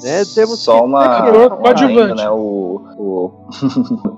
Né? 0.01 0.23
Temos 0.33 0.59
Só 0.59 0.79
que- 0.79 0.85
uma, 0.85 1.05
Ator 1.05 1.53
uma 1.59 1.69
ainda, 1.69 2.15
né? 2.15 2.29
O, 2.31 2.81
o, 2.97 3.31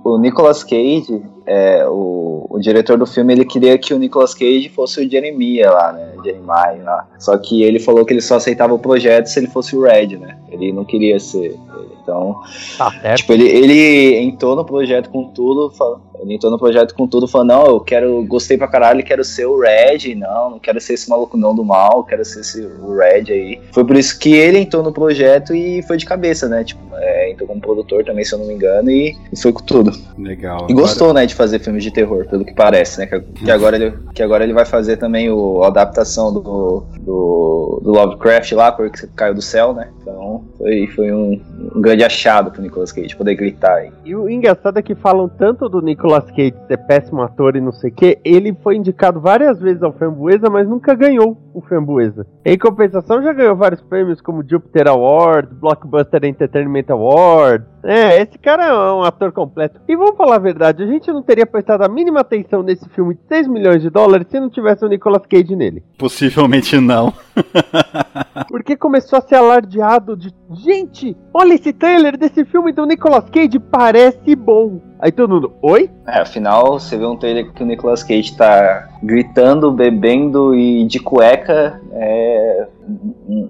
o 0.13 0.17
Nicolas 0.19 0.63
Cage, 0.63 1.21
é, 1.45 1.85
o, 1.87 2.45
o 2.49 2.59
diretor 2.59 2.97
do 2.97 3.05
filme, 3.05 3.33
ele 3.33 3.45
queria 3.45 3.77
que 3.77 3.93
o 3.93 3.99
Nicolas 3.99 4.33
Cage 4.33 4.69
fosse 4.69 5.03
o 5.05 5.09
Jeremiah 5.09 5.71
lá, 5.71 5.91
né? 5.93 6.13
Jeremiah 6.23 6.83
lá. 6.83 7.07
Só 7.19 7.37
que 7.37 7.63
ele 7.63 7.79
falou 7.79 8.05
que 8.05 8.13
ele 8.13 8.21
só 8.21 8.35
aceitava 8.35 8.73
o 8.73 8.79
projeto 8.79 9.25
se 9.27 9.39
ele 9.39 9.47
fosse 9.47 9.75
o 9.75 9.81
Red, 9.81 10.17
né? 10.17 10.37
Ele 10.49 10.71
não 10.71 10.85
queria 10.85 11.19
ser 11.19 11.45
ele. 11.45 11.59
Então, 12.03 12.35
Tá. 12.77 12.91
Tipo, 13.15 13.33
ele, 13.33 13.47
ele 13.47 14.17
entrou 14.17 14.55
no 14.55 14.65
projeto 14.65 15.09
com 15.09 15.25
tudo, 15.29 15.69
fala- 15.71 16.01
ele 16.21 16.35
entrou 16.35 16.51
no 16.51 16.57
projeto 16.57 16.93
com 16.93 17.07
tudo, 17.07 17.27
falando, 17.27 17.49
não, 17.49 17.65
eu 17.65 17.79
quero, 17.79 18.23
gostei 18.25 18.57
pra 18.57 18.67
caralho, 18.67 19.03
quero 19.03 19.23
ser 19.23 19.45
o 19.45 19.59
Red, 19.59 20.15
não, 20.15 20.51
não 20.51 20.59
quero 20.59 20.79
ser 20.79 20.93
esse 20.93 21.09
maluco 21.09 21.35
não 21.35 21.55
do 21.55 21.65
mal, 21.65 22.03
quero 22.03 22.23
ser 22.23 22.41
esse, 22.41 22.61
o 22.61 22.95
Red 22.95 23.31
aí. 23.31 23.59
Foi 23.71 23.83
por 23.83 23.95
isso 23.95 24.19
que 24.19 24.33
ele 24.33 24.59
entrou 24.59 24.83
no 24.83 24.93
projeto 24.93 25.55
e 25.55 25.81
foi 25.83 25.97
de 25.97 26.05
cabeça, 26.05 26.47
né, 26.47 26.63
tipo, 26.63 26.81
é, 26.95 27.31
entrou 27.31 27.47
como 27.47 27.59
produtor 27.59 28.05
também, 28.05 28.23
se 28.23 28.33
eu 28.33 28.39
não 28.39 28.45
me 28.45 28.53
engano, 28.53 28.91
e, 28.91 29.17
e 29.31 29.39
foi 29.39 29.51
com 29.51 29.63
tudo. 29.63 29.91
Legal. 30.17 30.67
E 30.69 30.73
gostou, 30.73 31.13
né, 31.13 31.25
de 31.25 31.33
fazer 31.33 31.59
filmes 31.59 31.83
de 31.83 31.91
terror, 31.91 32.27
pelo 32.27 32.45
que 32.45 32.53
parece, 32.53 32.99
né, 32.99 33.07
que, 33.07 33.19
que 33.19 33.51
agora, 33.51 33.75
ele, 33.75 33.93
que 34.13 34.21
agora 34.21 34.43
ele 34.43 34.53
vai 34.53 34.65
fazer 34.65 34.97
também 34.97 35.31
o, 35.31 35.63
a 35.63 35.67
adaptação 35.67 36.31
do, 36.31 36.83
do, 36.99 37.81
do 37.83 37.91
Lovecraft 37.91 38.51
lá, 38.51 38.71
porque 38.71 39.07
caiu 39.15 39.33
do 39.33 39.41
céu, 39.41 39.73
né, 39.73 39.89
então 40.01 40.43
foi, 40.57 40.87
foi 40.87 41.11
um, 41.11 41.41
um 41.75 41.81
grande 41.81 42.03
achado 42.03 42.51
pro 42.51 42.61
Nicolas 42.61 42.91
Cage, 42.91 43.15
poder 43.15 43.33
gritar 43.33 43.77
aí. 43.77 43.91
E 44.05 44.15
o 44.15 44.29
engraçado 44.29 44.77
é 44.77 44.81
que 44.81 44.93
falam 44.93 45.27
tanto 45.27 45.67
do 45.67 45.81
Nicolas 45.81 46.10
Cage 46.19 46.53
ser 46.67 46.77
péssimo 46.85 47.21
ator 47.21 47.55
e 47.55 47.61
não 47.61 47.71
sei 47.71 47.91
o 47.91 47.93
que, 47.93 48.19
ele 48.23 48.53
foi 48.61 48.75
indicado 48.75 49.19
várias 49.21 49.59
vezes 49.59 49.83
ao 49.83 49.93
Framboesa, 49.93 50.49
mas 50.49 50.67
nunca 50.67 50.93
ganhou 50.93 51.37
o 51.53 51.61
Framboesa. 51.61 52.25
Em 52.45 52.57
compensação, 52.57 53.21
já 53.21 53.33
ganhou 53.33 53.55
vários 53.55 53.81
prêmios 53.81 54.19
como 54.21 54.43
Jupiter 54.47 54.87
Award, 54.87 55.53
Blockbuster 55.55 56.25
Entertainment 56.25 56.85
Award. 56.89 57.65
É, 57.83 58.21
esse 58.21 58.37
cara 58.37 58.65
é 58.65 58.93
um 58.93 59.03
ator 59.03 59.31
completo. 59.31 59.79
E 59.87 59.95
vamos 59.95 60.15
falar 60.15 60.35
a 60.35 60.39
verdade, 60.39 60.83
a 60.83 60.87
gente 60.87 61.11
não 61.11 61.21
teria 61.21 61.45
prestado 61.45 61.83
a 61.83 61.89
mínima 61.89 62.19
atenção 62.19 62.61
nesse 62.61 62.87
filme 62.89 63.15
de 63.15 63.21
6 63.27 63.47
milhões 63.47 63.81
de 63.81 63.89
dólares 63.89 64.27
se 64.29 64.39
não 64.39 64.49
tivesse 64.49 64.85
o 64.85 64.89
Nicolas 64.89 65.25
Cage 65.25 65.55
nele. 65.55 65.83
Possivelmente 65.97 66.79
não. 66.79 67.13
Porque 68.49 68.75
começou 68.75 69.17
a 69.17 69.21
ser 69.21 69.35
alardeado 69.35 70.15
de 70.15 70.33
gente, 70.51 71.15
olha 71.33 71.53
esse 71.53 71.73
trailer 71.73 72.17
desse 72.17 72.45
filme 72.45 72.71
do 72.71 72.85
Nicolas 72.85 73.29
Cage, 73.29 73.59
parece 73.59 74.35
bom. 74.35 74.79
Aí 75.01 75.11
todo 75.11 75.33
mundo, 75.33 75.51
oi? 75.63 75.89
É, 76.05 76.19
afinal, 76.19 76.79
você 76.79 76.95
vê 76.95 77.07
um 77.07 77.15
trailer 77.15 77.51
que 77.51 77.63
o 77.63 77.65
Nicolas 77.65 78.03
Cage 78.03 78.37
tá 78.37 78.87
gritando, 79.01 79.71
bebendo 79.71 80.53
e 80.53 80.85
de 80.85 80.99
cueca, 80.99 81.81
é 81.91 82.67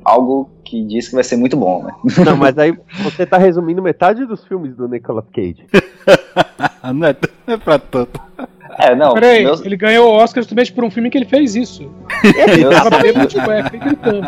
algo 0.05 0.49
que 0.63 0.81
diz 0.85 1.09
que 1.09 1.15
vai 1.15 1.25
ser 1.25 1.35
muito 1.35 1.57
bom, 1.57 1.83
né? 1.83 1.93
Não, 2.25 2.37
mas 2.37 2.57
aí 2.57 2.73
você 3.03 3.25
tá 3.25 3.37
resumindo 3.37 3.81
metade 3.81 4.25
dos 4.25 4.47
filmes 4.47 4.73
do 4.77 4.87
Nicolas 4.87 5.25
Cage. 5.33 5.65
não, 6.93 7.07
é, 7.07 7.15
não 7.45 7.53
é 7.53 7.57
pra 7.57 7.77
tanto. 7.77 8.17
É, 8.79 8.95
não, 8.95 9.13
Peraí, 9.13 9.43
meus, 9.43 9.59
ele 9.65 9.75
ganhou 9.75 10.09
o 10.09 10.13
Oscar 10.13 10.41
justamente 10.41 10.71
por 10.71 10.85
um 10.85 10.89
filme 10.89 11.09
que 11.09 11.17
ele 11.17 11.25
fez 11.25 11.53
isso. 11.57 11.91
meus, 12.23 12.73
Tava 12.73 12.97
bêbado 13.01 13.27
de 13.27 13.35
cueca 13.35 13.75
e 13.75 13.79
gritando. 13.79 14.27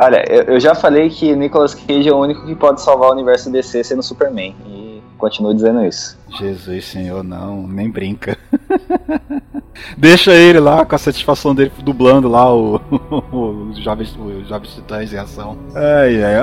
Olha, 0.00 0.24
eu, 0.28 0.54
eu 0.54 0.60
já 0.60 0.74
falei 0.74 1.10
que 1.10 1.34
Nicolas 1.36 1.74
Cage 1.74 2.08
é 2.08 2.12
o 2.12 2.18
único 2.18 2.44
que 2.46 2.54
pode 2.54 2.80
salvar 2.80 3.10
o 3.10 3.12
universo 3.12 3.50
DC 3.50 3.84
sendo 3.84 4.02
Superman, 4.02 4.54
e 4.66 5.02
continuo 5.18 5.54
dizendo 5.54 5.84
isso. 5.84 6.19
Jesus, 6.38 6.84
senhor, 6.84 7.22
não, 7.24 7.66
nem 7.66 7.90
brinca. 7.90 8.38
Deixa 9.96 10.32
ele 10.34 10.60
lá 10.60 10.84
com 10.84 10.94
a 10.94 10.98
satisfação 10.98 11.54
dele 11.54 11.72
dublando 11.82 12.28
lá 12.28 12.54
o, 12.54 12.76
o 13.32 13.72
Jovens, 13.82 14.14
o 14.16 14.44
Jovens 14.44 14.74
Titãs 14.74 15.12
em 15.12 15.16
ação. 15.16 15.56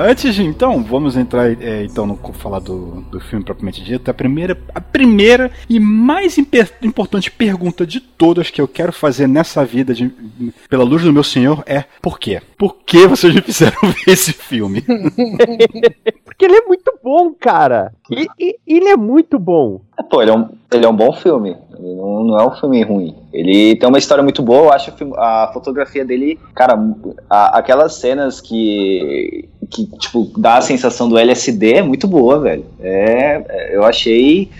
Antes 0.08 0.34
de 0.34 0.42
então, 0.44 0.82
vamos 0.82 1.16
entrar 1.16 1.50
é, 1.62 1.84
então 1.84 2.06
no 2.06 2.16
falar 2.34 2.58
do, 2.58 3.00
do 3.10 3.20
filme 3.20 3.44
propriamente 3.44 3.82
dito. 3.82 4.10
A 4.10 4.14
primeira, 4.14 4.58
a 4.74 4.80
primeira 4.80 5.50
e 5.68 5.78
mais 5.80 6.36
importante 6.38 7.30
pergunta 7.30 7.86
de 7.86 8.00
todas 8.00 8.50
que 8.50 8.60
eu 8.60 8.68
quero 8.68 8.92
fazer 8.92 9.26
nessa 9.26 9.64
vida, 9.64 9.94
de- 9.94 10.12
pela 10.68 10.84
luz 10.84 11.02
do 11.02 11.12
meu 11.12 11.24
senhor, 11.24 11.62
é 11.66 11.84
por 12.02 12.18
quê? 12.18 12.42
Por 12.56 12.76
que 12.84 13.06
vocês 13.06 13.34
me 13.34 13.40
fizeram 13.40 13.78
ver 14.04 14.12
esse 14.12 14.32
filme? 14.32 14.82
Porque 16.24 16.44
ele 16.44 16.56
é 16.56 16.62
muito 16.66 16.92
bom, 17.02 17.32
cara. 17.38 17.92
E, 18.10 18.26
e- 18.38 18.56
ele 18.66 18.88
é 18.88 18.96
muito 18.96 19.38
bom. 19.38 19.77
É, 19.98 20.02
Pô, 20.02 20.22
ele 20.22 20.30
é 20.30 20.34
um, 20.34 20.48
ele 20.72 20.84
é 20.84 20.88
um 20.88 20.96
bom 20.96 21.12
filme. 21.12 21.56
Ele 21.78 21.94
não, 21.94 22.24
não 22.24 22.38
é 22.38 22.46
um 22.46 22.50
filme 22.52 22.82
ruim. 22.82 23.14
Ele 23.32 23.76
tem 23.76 23.88
uma 23.88 23.98
história 23.98 24.22
muito 24.22 24.42
boa. 24.42 24.64
Eu 24.66 24.72
acho 24.72 24.92
a 25.16 25.50
fotografia 25.52 26.04
dele, 26.04 26.38
cara, 26.54 26.78
a- 27.30 27.58
aquelas 27.58 27.94
cenas 27.94 28.40
que, 28.40 29.48
que, 29.70 29.86
tipo, 29.98 30.30
dá 30.36 30.56
a 30.58 30.60
sensação 30.62 31.08
do 31.08 31.16
LSD 31.18 31.74
é 31.74 31.82
muito 31.82 32.06
boa, 32.08 32.38
velho. 32.40 32.64
É, 32.80 33.44
é, 33.48 33.76
eu 33.76 33.84
achei, 33.84 34.50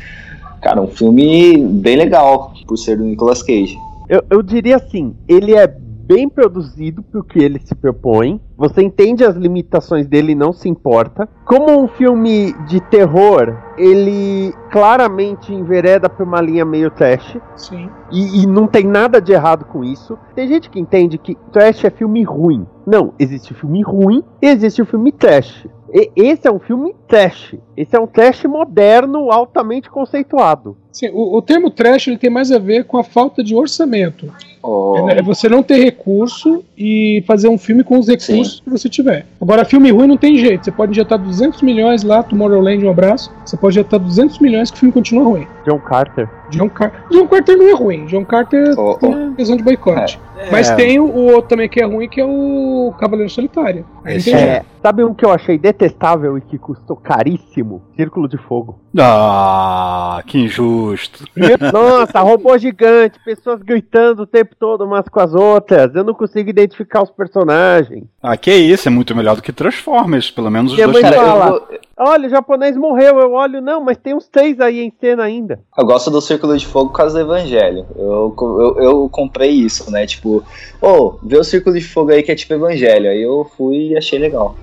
cara, 0.60 0.80
um 0.80 0.88
filme 0.88 1.56
bem 1.58 1.96
legal 1.96 2.52
por 2.66 2.76
ser 2.76 2.96
do 2.96 3.04
Nicolas 3.04 3.42
Cage. 3.42 3.76
Eu, 4.08 4.22
eu 4.30 4.42
diria 4.42 4.76
assim, 4.76 5.14
ele 5.28 5.54
é 5.54 5.66
bem 6.08 6.26
produzido 6.26 7.02
pro 7.02 7.22
que 7.22 7.38
ele 7.38 7.60
se 7.60 7.74
propõe. 7.74 8.40
Você 8.56 8.82
entende 8.82 9.22
as 9.22 9.36
limitações 9.36 10.06
dele 10.06 10.32
e 10.32 10.34
não 10.34 10.54
se 10.54 10.66
importa. 10.66 11.28
Como 11.44 11.70
um 11.78 11.86
filme 11.86 12.54
de 12.66 12.80
terror, 12.80 13.54
ele 13.76 14.54
claramente 14.70 15.52
envereda 15.52 16.08
pra 16.08 16.24
uma 16.24 16.40
linha 16.40 16.64
meio 16.64 16.90
trash. 16.90 17.36
Sim. 17.54 17.90
E, 18.10 18.42
e 18.42 18.46
não 18.46 18.66
tem 18.66 18.84
nada 18.84 19.20
de 19.20 19.32
errado 19.32 19.66
com 19.66 19.84
isso. 19.84 20.18
Tem 20.34 20.48
gente 20.48 20.70
que 20.70 20.80
entende 20.80 21.18
que 21.18 21.36
trash 21.52 21.84
é 21.84 21.90
filme 21.90 22.24
ruim. 22.24 22.66
Não, 22.86 23.12
existe 23.18 23.52
filme 23.52 23.82
ruim 23.82 24.24
e 24.40 24.46
existe 24.46 24.80
o 24.80 24.86
filme 24.86 25.12
trash. 25.12 25.66
E- 25.92 26.10
esse 26.16 26.48
é 26.48 26.50
um 26.50 26.58
filme 26.58 26.96
trash. 27.06 27.54
Esse 27.80 27.94
é 27.94 28.00
um 28.00 28.08
trash 28.08 28.42
moderno, 28.44 29.30
altamente 29.30 29.88
conceituado. 29.88 30.76
Sim, 30.90 31.11
o, 31.12 31.37
o 31.37 31.40
termo 31.40 31.70
trash 31.70 32.08
ele 32.08 32.18
tem 32.18 32.28
mais 32.28 32.50
a 32.50 32.58
ver 32.58 32.85
com 32.87 32.99
a 32.99 33.04
falta 33.04 33.44
de 33.44 33.54
orçamento. 33.54 34.32
Oh, 34.61 35.06
É 35.08 35.23
você 35.23 35.49
não 35.49 35.62
ter 35.62 35.76
recurso 35.76 36.64
e 36.76 37.23
fazer 37.25 37.47
um 37.49 37.56
filme 37.56 37.85
com 37.85 37.97
os 37.97 38.08
recursos 38.08 38.56
Sim. 38.56 38.62
que 38.64 38.70
você 38.70 38.88
tiver. 38.88 39.26
Agora, 39.40 39.64
filme 39.64 39.92
ruim 39.92 40.08
não 40.08 40.16
tem 40.16 40.37
jeito. 40.37 40.64
Você 40.64 40.73
pode 40.73 40.90
injetar 40.90 41.16
200 41.20 41.62
milhões 41.62 42.02
lá, 42.02 42.25
Tomorrowland, 42.25 42.85
um 42.85 42.90
abraço. 42.90 43.30
Você 43.47 43.56
pode 43.56 43.78
injetar 43.78 44.00
200 44.00 44.40
milhões 44.40 44.73
que 44.73 44.76
o 44.76 44.80
filme 44.80 44.92
continua 44.92 45.23
ruim. 45.23 45.47
John 45.64 45.78
Carter. 45.78 46.28
John, 46.50 46.68
Car 46.68 47.06
John 47.12 47.28
Carter 47.28 47.56
não 47.56 47.68
é 47.68 47.75
ruim. 47.75 48.06
John 48.06 48.25
Carter 48.25 48.75
Oh, 48.76 48.94
tem 48.94 49.08
uma 49.14 49.30
visão 49.37 49.56
de 49.56 49.62
boicote. 49.62 50.18
Mas 50.50 50.70
É. 50.70 50.75
tem 50.75 50.99
o, 50.99 51.04
o 51.04 51.26
outro 51.26 51.50
também 51.50 51.68
que 51.68 51.80
é 51.80 51.85
ruim, 51.85 52.08
que 52.08 52.20
é 52.20 52.25
o 52.25 52.92
Cavaleiro 52.99 53.30
Solitário. 53.30 53.85
É. 54.04 54.16
É, 54.30 54.64
sabe 54.82 55.04
um 55.04 55.12
que 55.14 55.25
eu 55.25 55.30
achei 55.30 55.58
detestável 55.58 56.38
e 56.38 56.40
que 56.40 56.56
custou 56.58 56.97
caríssimo? 56.97 57.67
Círculo 57.96 58.28
de 58.28 58.37
Fogo. 58.37 58.78
Ah, 58.98 60.22
que 60.26 60.38
injusto. 60.38 61.25
Nossa, 61.72 62.20
robô 62.20 62.56
gigante, 62.58 63.18
pessoas 63.25 63.62
gritando 63.62 64.22
o 64.22 64.26
tempo 64.26 64.54
todo 64.58 64.84
umas 64.84 65.08
com 65.08 65.20
as 65.20 65.34
outras. 65.34 65.94
Eu 65.94 66.04
não 66.04 66.14
consigo 66.14 66.48
identificar 66.50 67.02
os 67.02 67.10
personagens. 67.10 68.04
Ah, 68.22 68.37
que 68.37 68.52
isso, 68.52 68.88
é 68.88 68.90
muito 68.90 69.14
melhor 69.14 69.37
do 69.37 69.42
que 69.42 69.52
Transformers, 69.52 70.30
pelo 70.30 70.50
menos 70.50 70.72
os 70.72 70.76
Minha 70.78 70.88
dois. 70.88 71.02
cara, 71.02 71.16
fala. 71.16 71.50
vou- 71.50 71.68
Olha, 72.00 72.26
o 72.28 72.30
japonês 72.30 72.76
morreu. 72.76 73.18
Eu 73.18 73.32
olho, 73.32 73.60
não, 73.60 73.82
mas 73.82 73.96
tem 73.96 74.14
uns 74.14 74.28
três 74.28 74.60
aí 74.60 74.80
em 74.80 74.92
cena 75.00 75.25
ainda. 75.25 75.60
eu 75.76 75.84
gosto 75.84 76.10
do 76.12 76.20
Círculo 76.20 76.56
de 76.56 76.64
Fogo 76.64 76.90
por 76.90 76.96
causa 76.98 77.14
do 77.14 77.20
Evangelho. 77.32 77.84
Eu, 77.96 78.32
eu, 78.38 78.76
eu 78.78 79.08
comprei 79.10 79.50
isso, 79.50 79.90
né? 79.90 80.06
Tipo, 80.06 80.42
ô, 80.80 81.18
vê 81.25 81.37
o 81.37 81.42
Círculo 81.44 81.75
de 81.76 81.84
Fogo 81.84 82.12
aí 82.12 82.22
que 82.22 82.30
é 82.30 82.37
tipo 82.37 82.54
Evangelho. 82.54 83.10
Aí 83.10 83.20
eu 83.20 83.44
fui 83.56 83.88
e 83.88 83.96
achei 83.96 84.18
legal. 84.18 84.54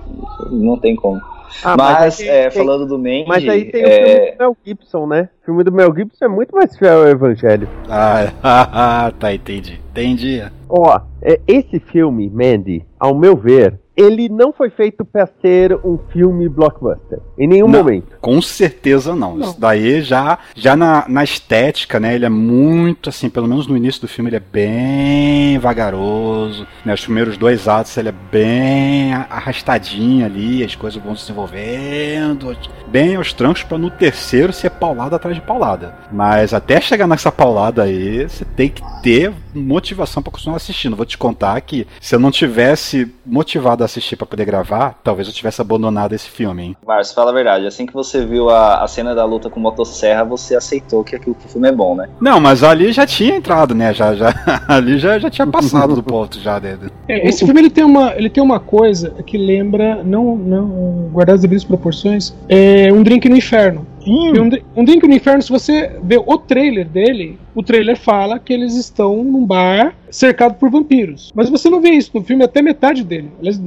Não 0.50 0.78
tem 0.78 0.96
como. 0.96 1.20
Ah, 1.64 1.76
mas, 1.76 2.20
aí 2.20 2.28
é, 2.28 2.48
tem- 2.50 2.62
falando 2.62 2.86
do 2.86 2.98
Mandy, 2.98 3.24
Mas 3.26 3.48
aí 3.48 3.64
tem 3.70 3.84
o 3.84 3.86
é, 3.88 3.92
filme 3.92 4.30
do 4.32 4.38
Mel 4.38 4.56
Gibson, 4.64 5.06
né? 5.06 5.28
O 5.42 5.44
filme 5.44 5.64
do 5.64 5.72
Mel 5.72 5.94
Gibson 5.94 6.24
é 6.24 6.28
muito 6.28 6.54
mais 6.54 6.76
fiel 6.76 7.00
ao 7.02 7.08
Evangelho. 7.08 7.68
Ah, 7.88 9.12
tá, 9.18 9.34
entendi. 9.34 9.80
Entendi. 9.90 10.42
Ó, 10.68 11.00
é, 11.22 11.40
esse 11.46 11.78
filme, 11.80 12.28
Mandy, 12.30 12.84
ao 12.98 13.14
meu 13.14 13.36
ver, 13.36 13.78
ele 13.96 14.28
não 14.28 14.52
foi 14.52 14.68
feito 14.68 15.04
pra 15.04 15.26
ser 15.40 15.74
um 15.84 15.98
filme 16.12 16.48
blockbuster. 16.48 17.18
Em 17.38 17.46
nenhum 17.46 17.66
Não. 17.66 17.78
momento. 17.78 18.16
Com 18.20 18.42
certeza 18.42 19.14
não. 19.16 19.40
Isso 19.40 19.58
daí 19.58 20.02
já, 20.02 20.38
já 20.54 20.76
na, 20.76 21.06
na 21.08 21.24
estética, 21.24 21.98
né? 21.98 22.14
Ele 22.14 22.26
é 22.26 22.28
muito 22.28 23.08
assim, 23.08 23.30
pelo 23.30 23.48
menos 23.48 23.66
no 23.66 23.76
início 23.76 24.02
do 24.02 24.08
filme, 24.08 24.28
ele 24.28 24.36
é 24.36 24.40
bem 24.40 25.58
vagaroso. 25.58 26.66
Né, 26.84 26.92
os 26.92 27.04
primeiros 27.04 27.36
dois 27.38 27.66
atos 27.66 27.96
ele 27.96 28.10
é 28.10 28.14
bem 28.30 29.14
arrastadinho 29.14 30.26
ali, 30.26 30.62
as 30.62 30.74
coisas 30.74 31.02
vão 31.02 31.16
se 31.16 31.22
desenvolvendo. 31.22 32.56
Bem 32.88 33.16
aos 33.16 33.32
trancos 33.32 33.62
para 33.62 33.78
no 33.78 33.90
terceiro 33.90 34.52
ser 34.52 34.70
paulada 34.70 35.16
atrás 35.16 35.36
de 35.36 35.42
paulada. 35.42 35.94
Mas 36.12 36.52
até 36.52 36.80
chegar 36.80 37.06
nessa 37.06 37.32
paulada 37.32 37.82
aí, 37.82 38.28
você 38.28 38.44
tem 38.44 38.68
que 38.68 38.82
ter 39.02 39.32
motivação 39.54 40.22
para 40.22 40.32
continuar 40.32 40.56
assistindo. 40.56 40.96
Vou 40.96 41.06
te 41.06 41.16
contar 41.16 41.60
que 41.62 41.86
se 42.00 42.14
eu 42.14 42.20
não 42.20 42.30
tivesse 42.30 43.10
motivado 43.24 43.82
a 43.82 43.85
assistir 43.86 44.16
pra 44.16 44.26
poder 44.26 44.44
gravar, 44.44 44.98
talvez 45.02 45.26
eu 45.26 45.34
tivesse 45.34 45.60
abandonado 45.60 46.14
esse 46.14 46.28
filme, 46.28 46.62
hein? 46.62 46.76
Márcio, 46.86 47.14
fala 47.14 47.30
a 47.30 47.34
verdade. 47.34 47.66
Assim 47.66 47.86
que 47.86 47.92
você 47.92 48.24
viu 48.24 48.50
a, 48.50 48.82
a 48.84 48.88
cena 48.88 49.14
da 49.14 49.24
luta 49.24 49.48
com 49.48 49.58
motosserra, 49.58 50.24
você 50.24 50.54
aceitou 50.54 51.02
que 51.02 51.16
aquilo 51.16 51.34
que 51.34 51.46
o 51.46 51.48
filme 51.48 51.68
é 51.68 51.72
bom, 51.72 51.94
né? 51.94 52.08
Não, 52.20 52.40
mas 52.40 52.62
ali 52.62 52.92
já 52.92 53.06
tinha 53.06 53.36
entrado, 53.36 53.74
né? 53.74 53.94
Já, 53.94 54.14
já, 54.14 54.34
ali 54.68 54.98
já, 54.98 55.18
já 55.18 55.30
tinha 55.30 55.46
passado 55.46 55.94
do 55.94 56.02
ponto 56.02 56.38
já 56.40 56.58
dele. 56.58 56.90
É, 57.08 57.28
esse 57.28 57.44
filme 57.44 57.60
ele 57.60 57.70
tem 57.70 57.84
uma, 57.84 58.14
ele 58.14 58.28
tem 58.28 58.42
uma 58.42 58.60
coisa 58.60 59.10
que 59.24 59.38
lembra, 59.38 60.02
não, 60.04 60.36
não 60.36 60.66
guardar 61.12 61.34
as 61.34 61.40
devidas 61.40 61.64
proporções, 61.64 62.34
é 62.48 62.92
um 62.92 63.02
drink 63.02 63.28
no 63.28 63.36
inferno. 63.36 63.86
E 64.06 64.38
Um, 64.38 64.48
um 64.76 64.84
Drink 64.84 65.06
no 65.06 65.14
Inferno, 65.14 65.42
se 65.42 65.50
você 65.50 65.98
vê 66.00 66.16
o 66.16 66.38
trailer 66.38 66.86
dele, 66.86 67.40
o 67.52 67.62
trailer 67.62 67.98
fala 67.98 68.38
que 68.38 68.52
eles 68.52 68.76
estão 68.76 69.24
num 69.24 69.44
bar 69.44 69.96
cercado 70.16 70.54
por 70.54 70.70
vampiros. 70.70 71.30
Mas 71.34 71.50
você 71.50 71.68
não 71.68 71.80
vê 71.80 71.90
isso 71.90 72.10
no 72.14 72.22
filme 72.22 72.42
até 72.42 72.62
metade 72.62 73.04
dele. 73.04 73.30
Aliás, 73.38 73.60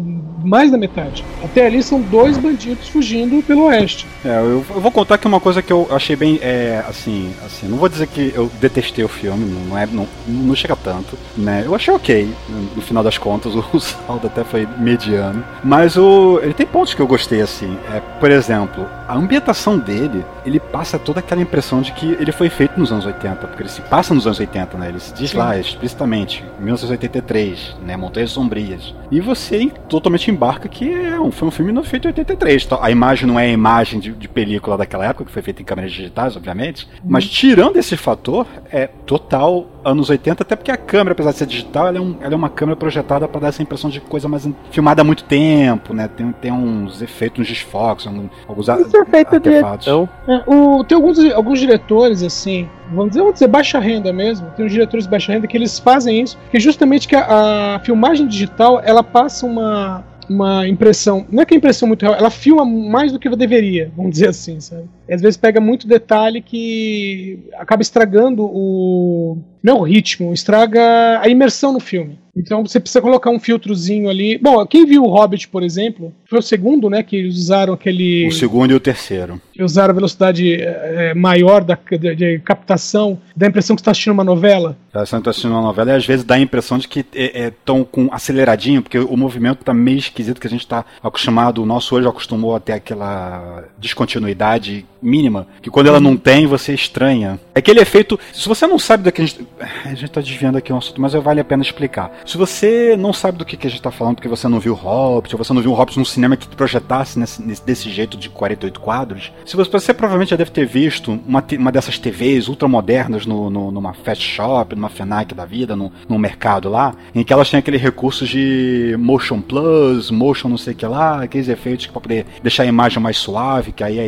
mais 0.43 0.71
da 0.71 0.77
metade. 0.77 1.23
Até 1.43 1.65
ali 1.65 1.81
são 1.83 2.01
dois 2.01 2.37
bandidos 2.37 2.87
fugindo 2.87 3.43
pelo 3.43 3.65
oeste. 3.65 4.07
É, 4.25 4.39
eu, 4.39 4.65
eu 4.69 4.81
vou 4.81 4.91
contar 4.91 5.17
que 5.17 5.27
uma 5.27 5.39
coisa 5.39 5.61
que 5.61 5.71
eu 5.71 5.87
achei 5.91 6.15
bem, 6.15 6.39
é, 6.41 6.83
assim, 6.87 7.31
assim, 7.45 7.67
não 7.67 7.77
vou 7.77 7.87
dizer 7.87 8.07
que 8.07 8.31
eu 8.35 8.49
detestei 8.59 9.03
o 9.03 9.07
filme, 9.07 9.45
não 9.67 9.77
é, 9.77 9.85
não, 9.85 10.07
não 10.27 10.55
chega 10.55 10.75
tanto, 10.75 11.17
né? 11.37 11.63
Eu 11.65 11.75
achei 11.75 11.93
ok, 11.93 12.27
no, 12.75 12.81
final 12.81 13.03
das 13.03 13.17
contas, 13.17 13.53
o 13.55 13.79
saldo 13.79 14.27
até 14.27 14.43
foi 14.43 14.67
mediano, 14.77 15.43
mas 15.63 15.97
o, 15.97 16.39
ele 16.41 16.53
tem 16.53 16.65
pontos 16.65 16.93
que 16.93 17.01
eu 17.01 17.07
gostei, 17.07 17.41
assim, 17.41 17.77
é, 17.93 17.99
por 18.19 18.31
exemplo, 18.31 18.87
a 19.07 19.15
ambientação 19.15 19.77
dele, 19.77 20.25
ele 20.45 20.59
passa 20.59 20.99
toda 20.99 21.19
aquela 21.19 21.41
impressão 21.41 21.81
de 21.81 21.91
que 21.91 22.11
ele 22.19 22.31
foi 22.31 22.49
feito 22.49 22.79
nos 22.79 22.91
anos 22.91 23.05
80, 23.05 23.47
porque 23.47 23.63
ele 23.63 23.69
se 23.69 23.81
passa 23.81 24.13
nos 24.13 24.25
anos 24.25 24.39
80, 24.39 24.77
né? 24.77 24.89
Ele 24.89 24.99
se 24.99 25.13
diz 25.13 25.33
lá 25.33 25.57
explicitamente, 25.57 26.38
1983, 26.59 27.77
né? 27.85 27.95
Montanhas 27.97 28.31
Sombrias. 28.31 28.93
E 29.11 29.19
você 29.19 29.71
totalmente 29.87 30.29
embarca 30.29 30.67
que 30.67 30.91
é 30.91 31.19
um, 31.19 31.31
foi 31.31 31.47
um 31.47 31.51
filme 31.51 31.83
feito 31.83 32.05
em 32.05 32.09
83. 32.09 32.65
Tá? 32.65 32.79
A 32.81 32.91
imagem 32.91 33.27
não 33.27 33.39
é 33.39 33.45
a 33.45 33.51
imagem 33.51 33.99
de, 33.99 34.11
de 34.11 34.27
película 34.27 34.77
daquela 34.77 35.05
época, 35.05 35.25
que 35.25 35.31
foi 35.31 35.41
feita 35.41 35.61
em 35.61 35.65
câmeras 35.65 35.91
digitais, 35.91 36.35
obviamente. 36.35 36.87
Mas 37.03 37.27
tirando 37.27 37.77
esse 37.77 37.95
fator, 37.95 38.45
é 38.71 38.87
total 38.87 39.67
anos 39.83 40.09
80, 40.09 40.43
até 40.43 40.55
porque 40.55 40.71
a 40.71 40.77
câmera, 40.77 41.11
apesar 41.13 41.31
de 41.31 41.37
ser 41.37 41.45
digital, 41.45 41.87
ela 41.87 41.97
é, 41.97 42.01
um- 42.01 42.15
ela 42.21 42.33
é 42.33 42.35
uma 42.35 42.49
câmera 42.49 42.75
projetada 42.75 43.27
para 43.27 43.41
dar 43.41 43.47
essa 43.49 43.61
impressão 43.63 43.89
de 43.89 43.99
coisa 44.01 44.27
mais 44.27 44.47
filmada 44.71 45.01
há 45.01 45.05
muito 45.05 45.23
tempo, 45.23 45.93
né? 45.93 46.07
Tem, 46.07 46.31
tem 46.33 46.51
uns 46.51 47.01
efeitos, 47.01 47.41
uns 47.41 47.47
desfoques, 47.47 48.07
alguns 48.47 48.69
a- 48.69 48.73
é 48.79 49.05
feito 49.05 49.39
de 49.39 49.49
artefatos. 49.49 49.87
edição. 49.87 50.09
É, 50.27 50.43
o- 50.47 50.83
tem 50.83 50.95
alguns, 50.95 51.19
alguns 51.33 51.59
diretores, 51.59 52.21
assim, 52.23 52.67
vamos 52.91 53.09
dizer, 53.09 53.19
vamos 53.19 53.33
dizer, 53.33 53.47
baixa 53.47 53.79
renda 53.79 54.11
mesmo. 54.11 54.47
Tem 54.55 54.65
uns 54.65 54.71
diretores 54.71 55.05
de 55.05 55.11
baixa 55.11 55.31
renda 55.31 55.47
que 55.47 55.55
eles 55.57 55.79
fazem 55.79 56.21
isso, 56.21 56.37
que 56.51 56.57
é 56.57 56.59
justamente 56.59 57.07
que 57.07 57.15
a, 57.15 57.75
a 57.75 57.79
filmagem 57.79 58.27
digital 58.27 58.81
ela 58.83 59.03
passa 59.03 59.45
uma, 59.45 60.03
uma 60.29 60.67
impressão. 60.67 61.25
Não 61.31 61.41
é 61.41 61.45
que 61.45 61.53
a 61.53 61.57
impressão 61.57 61.87
muito 61.87 62.03
real, 62.03 62.13
ela 62.15 62.29
filma 62.29 62.63
mais 62.65 63.11
do 63.11 63.17
que 63.19 63.29
deveria, 63.35 63.91
vamos 63.95 64.11
dizer 64.11 64.29
assim, 64.29 64.59
sabe? 64.59 64.83
E 65.07 65.13
às 65.13 65.21
vezes 65.21 65.37
pega 65.37 65.59
muito 65.59 65.87
detalhe 65.87 66.41
que 66.41 67.39
acaba 67.57 67.81
estragando 67.81 68.43
o. 68.43 69.37
Não 69.61 69.77
é 69.77 69.79
o 69.79 69.83
ritmo, 69.83 70.33
estraga 70.33 71.19
a 71.21 71.27
imersão 71.27 71.73
no 71.73 71.79
filme. 71.79 72.17
Então 72.35 72.65
você 72.65 72.79
precisa 72.79 73.01
colocar 73.01 73.29
um 73.31 73.39
filtrozinho 73.39 74.09
ali. 74.09 74.37
Bom, 74.37 74.65
quem 74.65 74.85
viu 74.85 75.03
o 75.03 75.09
Hobbit, 75.09 75.49
por 75.49 75.61
exemplo, 75.61 76.13
foi 76.25 76.39
o 76.39 76.43
segundo, 76.43 76.89
né? 76.89 77.03
Que 77.03 77.17
eles 77.17 77.35
usaram 77.35 77.73
aquele 77.73 78.27
O 78.27 78.31
segundo 78.31 78.71
e 78.71 78.75
o 78.75 78.79
terceiro. 78.79 79.41
que 79.51 79.61
usaram 79.61 79.91
a 79.91 79.95
velocidade 79.95 80.53
eh, 80.61 81.13
maior 81.15 81.63
da, 81.63 81.77
de, 81.91 82.15
de 82.15 82.39
captação, 82.39 83.19
dá 83.35 83.47
a 83.47 83.49
impressão 83.49 83.75
que 83.75 83.81
você 83.81 83.83
está 83.83 83.91
assistindo 83.91 84.13
uma 84.13 84.23
novela. 84.23 84.77
Você 84.93 85.17
está 85.17 85.29
assistindo 85.31 85.51
uma 85.51 85.61
novela 85.61 85.91
e 85.91 85.95
às 85.95 86.05
vezes 86.05 86.23
dá 86.23 86.35
a 86.35 86.39
impressão 86.39 86.77
de 86.77 86.87
que 86.87 87.05
estão 87.13 87.83
com 87.83 88.07
aceleradinho, 88.11 88.81
porque 88.81 88.99
o 88.99 89.17
movimento 89.17 89.65
tá 89.65 89.73
meio 89.73 89.97
esquisito, 89.97 90.39
que 90.39 90.47
a 90.47 90.49
gente 90.49 90.61
está 90.61 90.85
acostumado, 91.03 91.61
o 91.61 91.65
nosso 91.65 91.93
olho 91.95 92.07
acostumou 92.07 92.55
a 92.55 92.59
ter 92.59 92.73
aquela 92.73 93.65
descontinuidade 93.77 94.85
mínima, 95.01 95.47
que 95.61 95.69
quando 95.69 95.87
ela 95.87 95.99
não 95.99 96.15
tem, 96.17 96.47
você 96.47 96.73
estranha. 96.73 97.39
É 97.53 97.59
aquele 97.59 97.79
efeito, 97.81 98.19
se 98.33 98.47
você 98.47 98.65
não 98.65 98.79
sabe 98.79 99.03
do 99.03 99.11
que 99.11 99.21
a 99.21 99.25
gente... 99.25 99.45
A 99.83 99.89
gente 99.93 100.09
tá 100.11 100.21
desviando 100.21 100.57
aqui 100.57 100.71
um 100.71 100.77
assunto, 100.77 101.01
mas 101.01 101.13
vale 101.13 101.41
a 101.41 101.43
pena 101.43 101.61
explicar. 101.63 102.11
Se 102.25 102.37
você 102.37 102.95
não 102.97 103.11
sabe 103.11 103.37
do 103.37 103.45
que, 103.45 103.57
que 103.57 103.67
a 103.67 103.69
gente 103.69 103.81
tá 103.81 103.91
falando, 103.91 104.15
porque 104.15 104.27
você 104.27 104.47
não 104.47 104.59
viu 104.59 104.73
Hobbit, 104.73 105.35
ou 105.35 105.43
você 105.43 105.53
não 105.53 105.61
viu 105.61 105.73
Hobbit 105.73 105.97
num 105.99 106.05
cinema 106.05 106.37
que 106.37 106.47
projetasse 106.47 107.19
nesse, 107.19 107.41
nesse- 107.41 107.65
desse 107.65 107.89
jeito 107.89 108.17
de 108.17 108.29
48 108.29 108.79
quadros, 108.79 109.31
se 109.45 109.55
você, 109.55 109.69
você 109.69 109.93
provavelmente 109.93 110.29
já 110.29 110.35
deve 110.35 110.51
ter 110.51 110.65
visto 110.65 111.19
uma, 111.27 111.43
uma 111.57 111.71
dessas 111.71 111.97
TVs 111.99 112.47
ultramodernas 112.47 113.25
no, 113.25 113.49
no, 113.49 113.71
numa 113.71 113.93
fast 113.93 114.23
shop, 114.23 114.75
numa 114.75 114.89
FENAC 114.89 115.33
da 115.35 115.45
vida, 115.45 115.75
no, 115.75 115.91
num 116.07 116.17
mercado 116.17 116.69
lá, 116.69 116.93
em 117.13 117.23
que 117.23 117.33
elas 117.33 117.49
têm 117.49 117.57
aquele 117.59 117.77
recurso 117.77 118.25
de 118.25 118.95
motion 118.97 119.41
plus, 119.41 120.09
motion 120.11 120.47
não 120.49 120.57
sei 120.57 120.73
o 120.73 120.75
que 120.75 120.85
lá, 120.85 121.23
aqueles 121.23 121.47
efeitos 121.49 121.87
pra 121.87 121.99
poder 122.01 122.25
deixar 122.41 122.63
a 122.63 122.67
imagem 122.67 123.01
mais 123.01 123.17
suave, 123.17 123.71
que 123.71 123.83
aí 123.83 123.99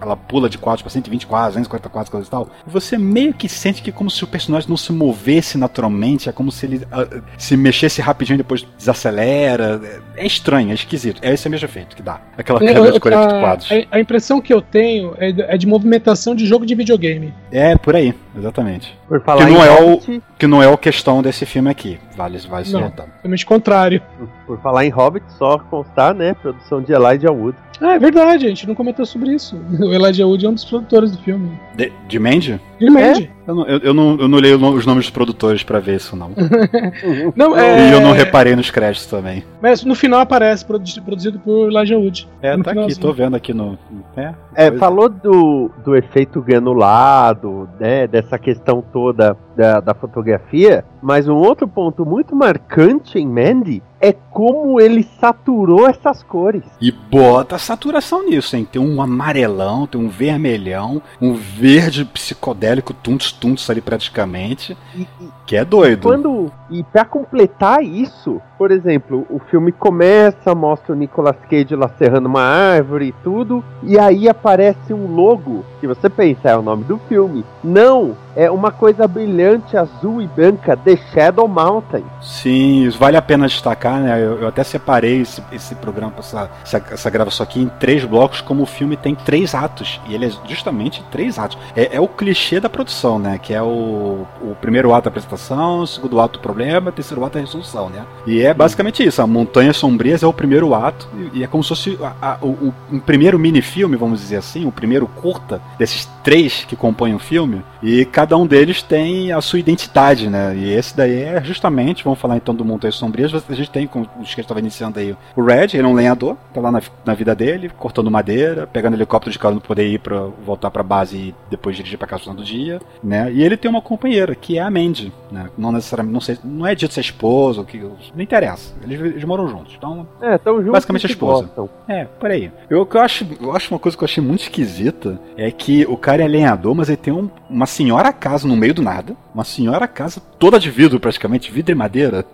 ela 0.00 0.16
pula 0.16 0.48
de 0.48 0.56
quadros 0.58 0.82
pra 0.82 0.90
120 0.90 1.26
quadros, 1.26 1.54
240 1.54 1.88
quadros, 1.88 2.10
coisa 2.10 2.26
e 2.26 2.30
tal. 2.30 2.48
Você 2.66 2.96
meio 2.96 3.34
que 3.34 3.48
sente 3.48 3.82
que 3.82 3.90
é 3.90 3.92
como 3.92 4.10
se 4.10 4.24
o 4.24 4.26
personagem 4.26 4.68
não 4.68 4.76
se 4.76 4.85
movesse 4.92 5.56
naturalmente, 5.58 6.28
é 6.28 6.32
como 6.32 6.50
se 6.52 6.66
ele 6.66 6.86
ah, 6.92 7.06
se 7.38 7.56
mexesse 7.56 8.00
rapidinho 8.00 8.34
e 8.36 8.38
depois 8.38 8.66
desacelera. 8.78 9.80
É 10.16 10.22
é 10.22 10.26
estranho, 10.26 10.70
é 10.70 10.74
esquisito. 10.74 11.20
É 11.22 11.32
esse 11.32 11.48
mesmo 11.48 11.66
efeito 11.66 11.94
que 11.94 12.02
dá. 12.02 12.20
Aquela 12.38 12.58
câmera 12.58 12.92
de 12.92 13.00
48 13.00 13.34
a, 13.36 13.40
quadros. 13.40 13.70
a- 13.72 13.96
a 13.96 14.00
impressão 14.00 14.40
que 14.40 14.52
eu 14.52 14.62
tenho 14.62 15.14
é 15.18 15.30
de, 15.32 15.42
é 15.42 15.56
de 15.58 15.66
movimentação 15.66 16.34
de 16.34 16.46
jogo 16.46 16.64
de 16.64 16.74
videogame. 16.74 17.32
É, 17.52 17.76
por 17.76 17.94
aí, 17.94 18.14
exatamente. 18.36 18.96
Por 19.08 19.20
falar 19.22 19.44
Que 19.46 19.52
não 19.52 19.62
é 19.62 19.82
o- 19.82 20.00
Que 20.38 20.46
não 20.46 20.62
é 20.62 20.72
a 20.72 20.76
questão 20.76 21.22
desse 21.22 21.44
filme 21.46 21.70
aqui. 21.70 21.98
Vale, 22.16 22.38
vale 22.48 22.64
se 22.64 22.72
Não. 22.72 22.80
notar. 22.82 23.06
Totalmente 23.06 23.44
contrário. 23.46 24.02
Por 24.46 24.58
falar 24.60 24.84
em 24.84 24.90
Hobbit, 24.90 25.24
só 25.38 25.58
constar, 25.58 26.14
né? 26.14 26.34
Produção 26.34 26.80
de 26.80 26.92
Elijah 26.92 27.32
Wood. 27.32 27.56
Ah, 27.80 27.94
é 27.94 27.98
verdade, 27.98 28.46
a 28.46 28.48
gente 28.48 28.66
não 28.66 28.74
comentou 28.74 29.04
sobre 29.04 29.34
isso. 29.34 29.56
O 29.78 29.92
Elijah 29.92 30.26
Wood 30.26 30.46
é 30.46 30.48
um 30.48 30.54
dos 30.54 30.64
produtores 30.64 31.10
do 31.12 31.18
filme. 31.22 31.50
De, 31.74 31.92
de 32.08 32.18
Mandy? 32.18 32.58
De 32.78 32.88
Mandy. 32.90 33.30
Eu 33.46 33.54
não, 33.54 33.66
eu, 33.66 33.78
eu 33.78 33.94
não, 33.94 34.16
eu 34.18 34.28
não 34.28 34.38
leio 34.38 34.56
os 34.74 34.86
nomes 34.86 35.04
dos 35.04 35.10
produtores 35.10 35.62
pra 35.62 35.78
ver 35.78 35.96
isso, 35.96 36.16
não. 36.16 36.30
Não, 37.36 37.56
é, 37.56 37.90
E 37.90 37.92
eu 37.92 38.00
não 38.00 38.10
reparei 38.12 38.56
nos 38.56 38.70
créditos 38.72 39.06
também. 39.06 39.44
Mas 39.62 39.84
no 39.84 39.94
final 39.94 40.18
aparece 40.20 40.64
produ- 40.64 41.02
produzido 41.04 41.38
por 41.38 41.68
Elijah 41.70 41.96
Wood. 41.96 42.28
É, 42.42 42.56
No 42.56 42.64
tá 42.64 42.72
aqui, 42.72 42.98
tô 42.98 43.12
vendo 43.12 43.36
aqui 43.36 43.54
no. 43.54 43.78
É, 44.16 44.34
É, 44.54 44.72
falou 44.72 45.08
do, 45.08 45.70
do 45.84 45.94
efeito 45.94 46.42
granulado, 46.42 47.68
né? 47.78 48.06
Dessa 48.06 48.38
questão 48.38 48.82
toda 48.92 49.36
da, 49.56 49.80
da 49.80 49.94
fotografia, 49.94 50.84
mas 51.06 51.28
um 51.28 51.36
outro 51.36 51.68
ponto 51.68 52.04
muito 52.04 52.34
marcante 52.34 53.16
em 53.16 53.24
Mandy 53.24 53.80
é 54.00 54.12
como 54.12 54.80
ele 54.80 55.04
saturou 55.20 55.88
essas 55.88 56.20
cores. 56.24 56.64
E 56.80 56.90
bota 56.90 57.56
saturação 57.58 58.28
nisso, 58.28 58.56
hein? 58.56 58.66
Tem 58.70 58.82
um 58.82 59.00
amarelão, 59.00 59.86
tem 59.86 60.00
um 60.00 60.08
vermelhão, 60.08 61.00
um 61.22 61.34
verde 61.34 62.04
psicodélico, 62.04 62.92
tuntos 62.92 63.30
tuntos 63.30 63.70
ali 63.70 63.80
praticamente, 63.80 64.76
E, 64.96 65.02
e 65.02 65.30
que 65.46 65.56
é 65.56 65.64
doido. 65.64 66.02
quando 66.02 66.52
e 66.68 66.82
para 66.82 67.04
completar 67.04 67.82
isso, 67.82 68.42
por 68.58 68.72
exemplo, 68.72 69.24
o 69.30 69.38
filme 69.38 69.70
começa, 69.70 70.54
mostra 70.54 70.92
o 70.92 70.96
Nicolas 70.96 71.36
Cage 71.48 71.76
lá 71.76 71.88
serrando 71.96 72.28
uma 72.28 72.42
árvore 72.42 73.06
e 73.06 73.12
tudo, 73.22 73.62
e 73.82 73.98
aí 73.98 74.28
aparece 74.28 74.92
um 74.92 75.06
logo 75.14 75.64
que 75.80 75.86
você 75.86 76.08
pensa 76.08 76.50
é 76.50 76.56
o 76.56 76.62
nome 76.62 76.84
do 76.84 76.98
filme. 77.08 77.44
Não, 77.62 78.16
é 78.34 78.50
uma 78.50 78.72
coisa 78.72 79.06
brilhante 79.06 79.76
azul 79.76 80.20
e 80.20 80.26
branca, 80.26 80.76
The 80.76 80.96
Shadow 80.96 81.46
Mountain. 81.46 82.04
Sim, 82.20 82.84
isso 82.84 82.98
vale 82.98 83.16
a 83.16 83.22
pena 83.22 83.46
destacar, 83.46 84.00
né? 84.00 84.20
Eu, 84.20 84.40
eu 84.40 84.48
até 84.48 84.64
separei 84.64 85.20
esse, 85.20 85.42
esse 85.52 85.74
programa, 85.76 86.14
essa, 86.18 86.50
essa, 86.62 86.82
essa 86.90 87.10
gravação 87.10 87.44
aqui 87.44 87.62
em 87.62 87.68
três 87.68 88.04
blocos, 88.04 88.40
como 88.40 88.62
o 88.62 88.66
filme 88.66 88.96
tem 88.96 89.14
três 89.14 89.54
atos. 89.54 90.00
E 90.08 90.14
ele 90.14 90.26
é 90.26 90.30
justamente 90.46 91.04
três 91.10 91.38
atos. 91.38 91.56
É, 91.76 91.96
é 91.96 92.00
o 92.00 92.08
clichê 92.08 92.58
da 92.58 92.68
produção, 92.68 93.18
né? 93.18 93.38
Que 93.38 93.54
é 93.54 93.62
o, 93.62 94.26
o 94.40 94.56
primeiro 94.60 94.92
ato 94.92 95.08
a 95.08 95.10
apresentação, 95.10 95.35
o 95.36 95.86
segundo 95.86 96.20
ato 96.20 96.38
o 96.38 96.42
problema, 96.42 96.90
o 96.90 96.92
terceiro 96.92 97.24
ato 97.24 97.38
a 97.38 97.40
resolução, 97.40 97.88
né? 97.88 98.04
E 98.26 98.40
é 98.42 98.52
basicamente 98.54 99.04
isso. 99.04 99.20
A 99.22 99.26
Montanhas 99.26 99.76
Sombrias 99.76 100.22
é 100.22 100.26
o 100.26 100.32
primeiro 100.32 100.74
ato, 100.74 101.08
e, 101.32 101.38
e 101.40 101.44
é 101.44 101.46
como 101.46 101.62
se 101.62 101.68
fosse 101.70 101.98
a- 102.02 102.14
a- 102.32 102.38
o, 102.42 102.72
o- 102.92 103.00
primeiro 103.00 103.38
mini-filme, 103.38 103.96
vamos 103.96 104.20
dizer 104.20 104.36
assim, 104.36 104.66
o 104.66 104.72
primeiro 104.72 105.06
curta 105.06 105.60
desses 105.78 106.08
três 106.26 106.64
que 106.64 106.74
compõem 106.74 107.14
o 107.14 107.20
filme. 107.20 107.62
E 107.80 108.04
cada 108.04 108.36
um 108.36 108.44
deles 108.44 108.82
tem 108.82 109.30
a 109.30 109.40
sua 109.40 109.60
identidade, 109.60 110.28
né? 110.28 110.56
E 110.56 110.72
esse 110.72 110.96
daí 110.96 111.22
é 111.22 111.40
justamente, 111.40 112.02
vamos 112.02 112.18
falar 112.18 112.36
então 112.36 112.52
do 112.52 112.64
Montanhas 112.64 112.96
Sombrias, 112.96 113.32
a 113.48 113.54
gente 113.54 113.70
tem, 113.70 113.86
como 113.86 114.08
os 114.20 114.34
que 114.34 114.40
estava 114.40 114.58
iniciando 114.58 114.98
aí, 114.98 115.14
o 115.36 115.42
Red, 115.44 115.68
ele 115.74 115.84
é 115.84 115.86
um 115.86 115.94
lenhador, 115.94 116.36
tá 116.52 116.60
lá 116.60 116.72
na, 116.72 116.82
na 117.04 117.14
vida 117.14 117.32
dele, 117.32 117.68
cortando 117.78 118.10
madeira, 118.10 118.66
pegando 118.66 118.94
helicóptero 118.96 119.30
de 119.30 119.38
carro 119.38 119.60
para 119.60 119.68
poder 119.68 119.86
ir 119.86 120.00
para 120.00 120.18
voltar 120.44 120.68
para 120.72 120.82
base 120.82 121.16
e 121.16 121.34
depois 121.48 121.76
dirigir 121.76 121.96
para 121.96 122.08
casa 122.08 122.18
no 122.18 122.24
final 122.24 122.36
do 122.36 122.44
dia, 122.44 122.80
né? 123.04 123.30
E 123.32 123.44
ele 123.44 123.56
tem 123.56 123.70
uma 123.70 123.80
companheira, 123.80 124.34
que 124.34 124.58
é 124.58 124.62
a 124.62 124.68
Mandy, 124.68 125.12
né? 125.30 125.48
Não 125.56 125.70
necessariamente, 125.70 126.12
não 126.12 126.20
sei, 126.20 126.38
não 126.42 126.66
é 126.66 126.74
dito 126.74 126.92
ser 126.92 127.02
esposa, 127.02 127.62
que 127.62 127.78
não 127.78 128.20
interessa. 128.20 128.74
Eles, 128.82 129.00
eles 129.00 129.24
moram 129.24 129.46
juntos. 129.46 129.74
Então, 129.78 130.04
É, 130.20 130.36
tão 130.38 130.56
juntos 130.56 130.72
Basicamente 130.72 131.06
a 131.06 131.10
esposa. 131.10 131.44
gostam. 131.44 131.70
é, 131.86 132.04
peraí. 132.04 132.50
Eu, 132.68 132.80
o 132.80 132.86
que 132.86 132.96
eu 132.96 133.00
acho, 133.00 133.24
eu 133.40 133.54
acho 133.54 133.72
uma 133.72 133.78
coisa 133.78 133.96
que 133.96 134.02
eu 134.02 134.06
achei 134.06 134.22
muito 134.24 134.40
esquisita 134.42 135.20
é 135.36 135.48
que 135.52 135.86
o 135.86 135.96
cara 135.96 136.15
cara 136.16 136.24
é 136.24 136.28
lenhador, 136.28 136.74
mas 136.74 136.88
ele 136.88 136.96
tem 136.96 137.12
um- 137.12 137.28
uma 137.48 137.66
senhora 137.66 138.12
casa 138.12 138.46
no 138.48 138.56
meio 138.56 138.74
do 138.74 138.82
nada. 138.82 139.14
Uma 139.34 139.44
senhora 139.44 139.86
casa 139.86 140.20
toda 140.38 140.58
de 140.58 140.70
vidro, 140.70 140.98
praticamente, 140.98 141.52
vidro 141.52 141.72
e 141.72 141.74
madeira. 141.74 142.24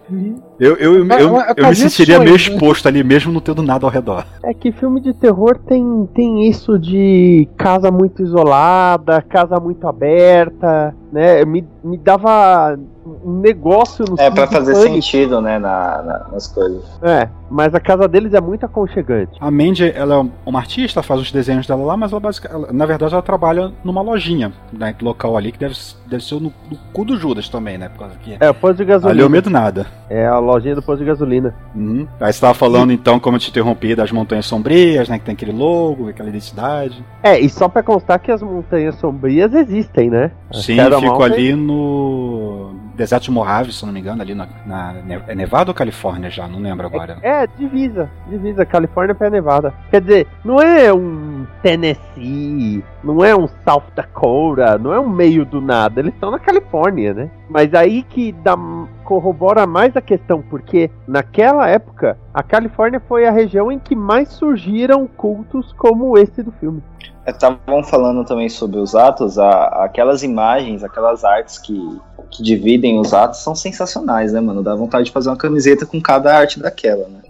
Eu, 0.59 0.77
eu, 0.77 0.95
eu, 0.99 1.07
eu, 1.09 1.40
é 1.40 1.55
eu 1.57 1.68
me 1.68 1.75
sentiria 1.75 2.21
meio 2.21 2.37
exposto 2.37 2.87
ali, 2.87 3.03
mesmo 3.03 3.33
não 3.33 3.40
tendo 3.40 3.62
nada 3.62 3.85
ao 3.85 3.90
redor. 3.90 4.25
É 4.45 4.55
que 4.55 4.71
filme 4.73 5.01
de 5.01 5.12
terror 5.12 5.59
tem, 5.59 6.09
tem 6.14 6.49
isso 6.49 6.79
de 6.79 7.49
casa 7.57 7.90
muito 7.90 8.23
isolada, 8.23 9.21
casa 9.23 9.59
muito 9.59 9.87
aberta, 9.88 10.95
né? 11.12 11.45
Me, 11.45 11.64
me 11.83 11.99
dava 11.99 12.79
um 13.04 13.40
negócio 13.40 14.04
no 14.08 14.14
É 14.20 14.30
de 14.30 14.46
fazer 14.46 14.74
sentido, 14.76 15.40
né, 15.40 15.58
na, 15.58 16.02
na- 16.02 16.26
nas 16.32 16.46
coisas. 16.46 16.82
É, 17.02 17.28
mas 17.50 17.74
a 17.74 17.80
casa 17.80 18.06
deles 18.06 18.32
é 18.34 18.40
muito 18.40 18.64
aconchegante. 18.64 19.32
A 19.40 19.50
Mandy, 19.50 19.90
ela 19.94 20.14
é 20.16 20.26
uma 20.46 20.58
artista, 20.58 21.02
faz 21.02 21.20
os 21.20 21.32
desenhos 21.32 21.66
dela 21.66 21.84
lá, 21.84 21.96
mas 21.96 22.12
ela, 22.12 22.20
basic- 22.20 22.46
ela- 22.50 22.72
na 22.72 22.86
verdade 22.86 23.12
ela 23.12 23.22
trabalha 23.22 23.72
numa 23.84 24.00
lojinha, 24.02 24.52
né, 24.72 24.94
local 25.02 25.36
ali, 25.36 25.50
que 25.52 25.58
deve, 25.58 25.74
deve 26.06 26.24
ser 26.24 26.34
no, 26.36 26.52
no 26.70 26.76
cu 26.92 27.04
do 27.04 27.16
Judas 27.16 27.48
também, 27.48 27.76
né? 27.76 27.88
Por 27.88 28.00
causa 28.00 28.14
que 28.16 28.36
É, 28.38 28.50
o 28.50 28.54
posto 28.54 28.76
de 28.76 28.82
ali 28.82 28.90
é 28.92 28.94
gasolina. 28.94 29.26
o 29.26 29.30
medo 29.30 29.50
nada. 29.50 29.86
É 30.08 30.26
a 30.26 30.38
lojinha 30.38 30.74
do 30.74 30.82
posto 30.82 31.00
de 31.00 31.06
gasolina. 31.06 31.54
Uhum. 31.74 32.06
Aí 32.20 32.32
você 32.32 32.40
tava 32.40 32.54
falando 32.54 32.92
então, 32.92 33.18
como 33.18 33.36
eu 33.36 33.40
te 33.40 33.50
interrompi, 33.50 33.94
das 33.94 34.12
montanhas 34.12 34.46
sombrias, 34.46 35.08
né? 35.08 35.18
Que 35.18 35.24
tem 35.24 35.32
aquele 35.34 35.52
logo, 35.52 36.08
aquela 36.08 36.28
identidade. 36.28 37.04
É, 37.22 37.38
e 37.40 37.48
só 37.48 37.68
pra 37.68 37.82
constar 37.82 38.18
que 38.18 38.30
as 38.30 38.42
montanhas 38.42 38.94
sombrias 38.96 39.52
existem, 39.54 40.10
né? 40.10 40.30
A 40.50 40.54
Sim, 40.58 40.76
fico 41.00 41.22
ali 41.22 41.54
no 41.54 42.74
deserto 42.94 43.24
de 43.24 43.31
Mojave, 43.31 43.72
se 43.72 43.85
não 43.87 43.92
me 43.92 44.00
engano, 44.00 44.22
ali 44.22 44.35
na, 44.35 44.46
na- 44.66 44.94
é 45.28 45.35
Nevada 45.35 45.70
ou 45.70 45.74
Califórnia 45.74 46.31
já, 46.31 46.46
não 46.46 46.59
lembro 46.61 46.87
agora. 46.87 47.16
É, 47.22 47.46
divisa, 47.46 48.11
divisa, 48.28 48.64
Califórnia 48.66 49.14
pra 49.14 49.31
Nevada. 49.31 49.72
Quer 49.90 50.00
dizer, 50.00 50.26
não 50.44 50.61
é 50.61 50.92
um 50.92 51.46
Tennessee, 51.62 52.85
não 53.02 53.24
é 53.24 53.35
um 53.37 53.46
South 53.64 53.85
Dakota, 53.94 54.78
não 54.78 54.92
é 54.92 55.00
um 55.00 55.09
meio 55.09 55.44
do 55.44 55.61
nada, 55.61 56.00
eles 56.00 56.14
estão 56.14 56.31
na 56.31 56.38
Califórnia, 56.38 57.12
né? 57.14 57.31
Mas 57.48 57.74
aí 57.74 58.02
que 58.02 58.33
dá, 58.33 58.57
corrobora 59.05 59.66
mais 59.66 59.96
a 59.96 60.00
questão, 60.00 60.42
porque 60.42 60.90
naquela 61.07 61.68
época 61.68 62.16
a 62.33 62.42
Califórnia 62.42 63.00
foi 63.09 63.26
a 63.26 63.31
região 63.31 63.70
em 63.70 63.78
que 63.78 63.94
mais 63.94 64.28
surgiram 64.31 65.07
cultos 65.07 65.72
como 65.74 66.16
esse 66.16 66.42
do 66.42 66.52
filme. 66.52 66.83
Estavam 67.26 67.85
falando 67.85 68.24
também 68.24 68.48
sobre 68.48 68.78
os 68.81 68.96
atos, 68.96 69.38
a- 69.38 69.85
aquelas 69.85 70.22
imagens, 70.24 70.83
aquelas 70.83 71.24
artes 71.24 71.57
que, 71.59 72.00
que 72.33 72.42
dividem 72.42 72.99
os 72.99 73.12
atos 73.12 73.40
são 73.40 73.55
sensacionais, 73.55 74.33
né, 74.33 74.40
mano? 74.40 74.62
Dá 74.62 74.75
vontade 74.75 75.05
de 75.07 75.11
fazer 75.12 75.29
uma 75.29 75.37
camiseta 75.37 75.85
com 75.87 76.01
cada 76.01 76.37
arte 76.37 76.59
daquela, 76.59 77.07
né? 77.09 77.21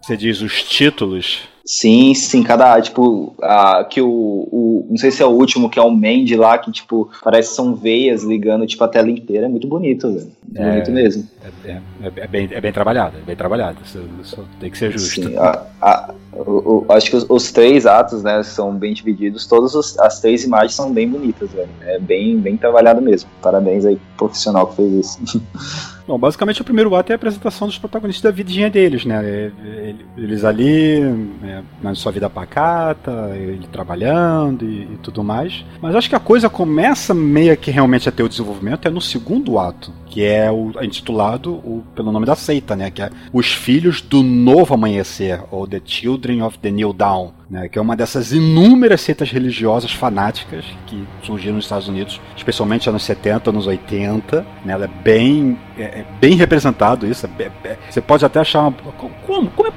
Você 0.00 0.16
diz 0.16 0.40
os 0.40 0.62
títulos. 0.62 1.40
Sim, 1.66 2.14
sim, 2.14 2.42
cada 2.42 2.66
arte, 2.66 2.86
tipo, 2.86 3.34
a, 3.42 3.84
que 3.84 4.00
o, 4.00 4.08
o. 4.08 4.86
Não 4.90 4.96
sei 4.96 5.10
se 5.10 5.22
é 5.22 5.26
o 5.26 5.30
último, 5.30 5.68
que 5.70 5.78
é 5.78 5.82
o 5.82 5.90
Mandy 5.90 6.34
lá, 6.34 6.56
que, 6.58 6.72
tipo, 6.72 7.08
parece 7.22 7.50
que 7.50 7.54
são 7.54 7.74
veias 7.76 8.24
ligando, 8.24 8.66
tipo, 8.66 8.82
a 8.82 8.88
tela 8.88 9.10
inteira. 9.10 9.46
É 9.46 9.48
muito 9.48 9.68
bonito, 9.68 10.08
velho. 10.12 10.32
Muito 10.48 10.60
É. 10.60 10.70
bonito 10.70 10.90
mesmo. 10.90 11.28
É, 11.64 11.70
é- 11.70 11.80
é 12.16 12.26
bem, 12.26 12.48
é 12.50 12.60
bem 12.60 12.72
trabalhado, 12.72 13.18
é 13.18 13.20
bem 13.24 13.36
trabalhado. 13.36 13.78
Isso, 13.84 14.00
isso 14.22 14.44
tem 14.58 14.70
que 14.70 14.78
ser 14.78 14.90
justo. 14.92 15.22
Sim, 15.28 15.36
a- 15.36 15.64
a- 15.80 16.14
o- 16.32 16.84
o- 16.88 16.92
acho 16.92 17.10
que 17.10 17.16
os, 17.16 17.26
os 17.28 17.50
três 17.52 17.86
atos, 17.86 18.22
né, 18.22 18.42
são 18.42 18.74
bem 18.74 18.92
divididos. 18.94 19.46
Todas 19.46 19.74
as 19.98 20.20
três 20.20 20.44
imagens 20.44 20.74
são 20.74 20.92
bem 20.92 21.08
bonitas, 21.08 21.50
velho. 21.50 21.68
É 21.82 21.98
bem, 21.98 22.38
bem 22.38 22.56
trabalhado 22.56 23.00
mesmo. 23.02 23.28
Parabéns 23.42 23.84
aí, 23.84 23.96
pro 24.16 24.26
profissional 24.28 24.66
que 24.68 24.76
fez 24.76 25.18
isso. 25.22 25.42
Bom, 26.06 26.18
basicamente 26.18 26.60
o 26.60 26.64
primeiro 26.64 26.92
ato 26.96 27.12
é 27.12 27.14
a 27.14 27.16
apresentação 27.16 27.68
dos 27.68 27.78
protagonistas 27.78 28.22
da 28.22 28.36
vidinha 28.36 28.68
deles, 28.68 29.04
né? 29.04 29.20
É- 29.24 29.52
é- 29.64 29.94
Eles 30.16 30.44
ali, 30.44 31.00
é, 31.44 31.62
na 31.80 31.94
sua 31.94 32.10
vida 32.10 32.28
pacata, 32.28 33.30
ele 33.34 33.66
trabalhando 33.70 34.64
e, 34.64 34.82
e 34.82 34.98
tudo 35.02 35.22
mais. 35.22 35.64
Mas 35.80 35.94
acho 35.94 36.08
que 36.08 36.16
a 36.16 36.20
coisa 36.20 36.48
começa 36.50 37.14
meio 37.14 37.56
que 37.56 37.70
realmente 37.70 38.08
a 38.08 38.12
ter 38.12 38.22
o 38.24 38.28
desenvolvimento 38.28 38.86
é 38.88 38.90
no 38.90 39.00
segundo 39.00 39.56
ato, 39.58 39.92
que 40.06 40.24
é 40.24 40.50
o 40.50 40.72
intitulado 40.82 41.52
o- 41.54 41.84
pelo 41.94 42.10
nome 42.10 42.26
da 42.26 42.34
seita, 42.34 42.74
né? 42.74 42.90
Que 42.90 43.02
é 43.02 43.10
Os 43.32 43.52
Filhos 43.52 44.00
do 44.00 44.22
Novo 44.22 44.74
Amanhecer, 44.74 45.40
ou 45.50 45.66
The 45.66 45.80
Children 46.20 46.42
of 46.42 46.58
the 46.58 46.70
New 46.70 46.92
Dawn. 46.92 47.30
Né, 47.50 47.68
que 47.68 47.76
é 47.80 47.82
uma 47.82 47.96
dessas 47.96 48.30
inúmeras 48.30 49.00
seitas 49.00 49.28
religiosas 49.32 49.90
fanáticas 49.92 50.64
que 50.86 51.04
surgiram 51.24 51.56
nos 51.56 51.64
Estados 51.64 51.88
Unidos, 51.88 52.20
especialmente 52.36 52.88
anos 52.88 53.02
70, 53.02 53.50
anos 53.50 53.66
80. 53.66 54.46
Né, 54.64 54.72
ela 54.72 54.84
é 54.84 54.88
bem, 54.88 55.58
é, 55.76 55.82
é 55.82 56.06
bem 56.20 56.36
representado 56.36 57.06
isso. 57.08 57.26
é 57.26 57.28
be- 57.28 57.50
você 57.90 58.00
pode 58.00 58.24
até 58.24 58.38
achar 58.38 58.60
uma, 58.60 58.68
é 58.70 59.09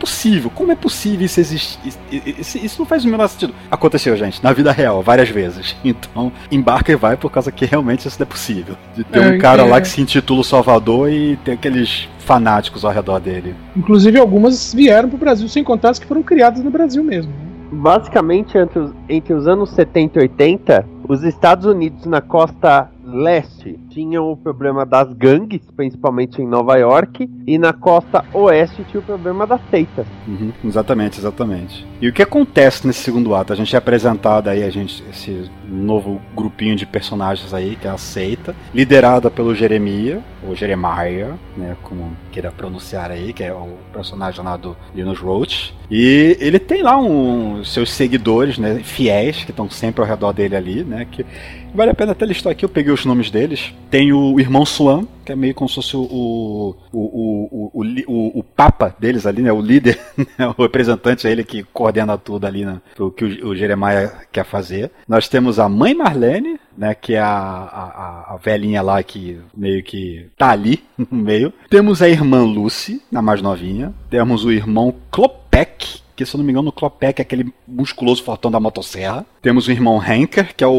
possível? 0.04 0.52
Como 0.54 0.72
é 0.72 0.76
possível 0.76 1.26
isso 1.26 1.40
existir? 1.40 1.94
Isso, 2.38 2.58
isso- 2.58 2.80
não 2.80 2.86
faz 2.86 3.06
o 3.06 3.08
menor 3.08 3.28
sentido. 3.30 3.54
Aconteceu, 3.72 4.16
gente, 4.18 4.44
na 4.44 4.52
vida 4.52 4.72
real, 4.72 5.02
várias 5.02 5.30
vezes. 5.30 5.76
Então, 5.84 6.32
embarca 6.52 6.92
e 6.92 6.96
vai 6.96 7.16
por 7.16 7.32
causa 7.32 7.52
que 7.52 7.66
realmente 7.66 8.08
isso 8.08 8.18
não 8.20 8.26
é 8.26 8.30
possível. 8.30 8.76
De 8.96 9.04
ter 9.04 9.22
É, 9.24 9.36
um 9.36 9.40
cara 9.40 9.64
é. 9.64 9.70
lá 9.70 9.80
que 9.80 9.88
se 9.88 10.02
intitula 10.02 10.42
o 10.42 10.44
Salvador 10.44 11.10
e 11.12 11.38
ter 11.38 11.52
aqueles 11.54 12.08
fanáticos 12.20 12.84
ao 12.84 12.92
redor 12.92 13.20
dele. 13.20 13.56
Inclusive, 13.76 14.20
algumas 14.20 14.74
vieram 14.74 15.08
pro 15.10 15.18
Brasil, 15.18 15.48
sem 15.48 15.64
contar 15.64 15.92
as 15.92 16.00
que 16.00 16.06
foram 16.06 16.24
criadas 16.24 16.64
no 16.64 16.70
Brasil 16.72 17.04
mesmo. 17.04 17.32
Basicamente, 17.72 18.58
entre 18.58 18.80
os, 18.80 18.92
entre 19.10 19.34
os 19.34 19.48
anos 19.48 19.70
70 19.72 20.20
e 20.20 20.22
80, 20.24 20.86
os 21.08 21.24
Estados 21.24 21.66
Unidos 21.66 22.06
na 22.06 22.22
costa 22.22 22.90
leste 23.06 23.80
tinham 23.94 24.32
o 24.32 24.36
problema 24.36 24.86
das 24.86 25.14
gangues, 25.14 25.62
principalmente 25.76 26.42
em 26.42 26.48
Nova 26.48 26.76
York, 26.78 27.30
e 27.46 27.58
na 27.58 27.72
costa 27.72 28.26
oeste 28.34 28.84
tinha 28.90 29.00
o 29.00 29.04
problema 29.04 29.46
das 29.46 29.62
seitas. 29.70 30.06
Uhum, 30.28 30.52
exatamente, 30.66 31.20
exatamente. 31.20 31.86
E 32.02 32.08
o 32.08 32.14
que 32.14 32.22
acontece 32.22 32.86
nesse 32.86 33.00
segundo 33.00 33.36
ato? 33.36 33.54
A 33.54 33.56
gente 33.56 33.74
é 33.76 33.78
apresentado 33.78 34.50
aí, 34.50 34.64
a 34.64 34.70
gente, 34.70 35.04
esse 35.10 35.50
novo 35.68 36.20
grupinho 36.36 36.76
de 36.76 36.86
personagens 36.86 37.54
aí, 37.54 37.76
que 37.76 37.88
é 37.88 37.92
a 37.92 37.98
seita, 37.98 38.56
liderada 38.74 39.30
pelo 39.30 39.54
Jeremiah, 39.54 40.22
ou 40.46 40.56
Jeremiah, 40.56 41.36
né, 41.56 41.78
como 41.84 42.12
queira 42.32 42.52
pronunciar 42.52 43.12
aí, 43.12 43.32
que 43.32 43.44
é 43.44 43.54
o 43.54 43.78
personagem 43.94 44.44
lá 44.44 44.58
do 44.58 44.76
Linus 44.94 45.20
Roach. 45.20 45.74
E 45.90 46.36
ele 46.40 46.60
tem 46.60 46.82
lá 46.82 46.98
um, 46.98 47.64
seus 47.64 47.92
seguidores, 47.92 48.58
né, 48.58 48.82
fiéis, 48.84 49.44
que 49.44 49.52
estão 49.52 49.70
sempre 49.70 50.02
ao 50.02 50.08
redor 50.08 50.34
dele 50.34 50.56
ali, 50.56 50.84
né, 50.84 51.08
que 51.10 51.26
vale 51.74 51.92
a 51.92 51.96
pena 51.96 52.12
até 52.12 52.26
listar 52.26 52.52
aqui, 52.52 52.66
eu 52.66 52.70
peguei 52.70 52.92
os 52.92 53.06
nomes 53.06 53.32
deles. 53.32 53.74
Tem 53.94 54.12
o 54.12 54.40
irmão 54.40 54.66
Swan, 54.66 55.06
que 55.24 55.32
é 55.32 55.36
meio 55.36 55.54
como 55.54 55.70
se 55.70 55.76
fosse 55.76 55.96
o, 55.96 56.02
o, 56.02 56.76
o, 56.92 57.70
o, 57.72 57.82
o, 58.08 58.40
o- 58.40 58.44
papa 58.44 58.96
deles 58.98 59.28
ali, 59.28 59.44
né, 59.44 59.54
o 59.54 59.62
líder, 59.62 60.00
né, 60.18 60.48
o 60.58 60.64
representante, 60.64 61.28
é 61.28 61.32
ele 61.32 61.44
que 61.44 61.62
coordena 61.62 62.18
tudo 62.18 62.48
ali, 62.48 62.66
né, 62.66 62.82
o 62.98 63.12
que 63.12 63.24
o, 63.24 63.50
o 63.50 63.56
Jeremiah 63.56 64.12
quer 64.32 64.46
fazer. 64.46 64.90
Nós 65.08 65.28
temos 65.30 65.60
a 65.60 65.70
mãe 65.70 65.94
Marlene, 65.94 66.60
né, 66.76 66.96
que 66.96 67.14
é 67.14 67.20
a, 67.20 67.28
a, 67.28 67.84
a- 68.32 68.34
a 68.34 68.38
velhinha 68.38 68.82
lá 68.82 69.04
que 69.04 69.40
meio 69.56 69.84
que 69.84 70.26
tá 70.36 70.50
ali 70.50 70.84
no 70.98 71.16
meio. 71.16 71.54
Temos 71.70 72.02
a 72.02 72.10
irmã 72.10 72.44
Lucy, 72.44 73.00
a 73.14 73.22
mais 73.22 73.44
novinha. 73.44 73.94
Temos 74.10 74.44
o 74.44 74.52
irmão 74.52 74.92
Klopek, 75.12 76.02
que 76.16 76.26
se 76.26 76.36
eu 76.36 76.40
não 76.40 76.46
me 76.46 76.52
engano 76.52 76.70
o 76.70 76.72
Klopek 76.72 77.22
é 77.22 77.24
aquele 77.24 77.52
musculoso 77.68 78.24
fortão 78.24 78.50
da 78.52 78.60
motosserra. 78.60 79.24
Temos 79.42 79.68
o 79.68 79.72
irmão 79.72 80.02
Henker, 80.04 80.56
que 80.56 80.64
é 80.64 80.68
o, 80.68 80.72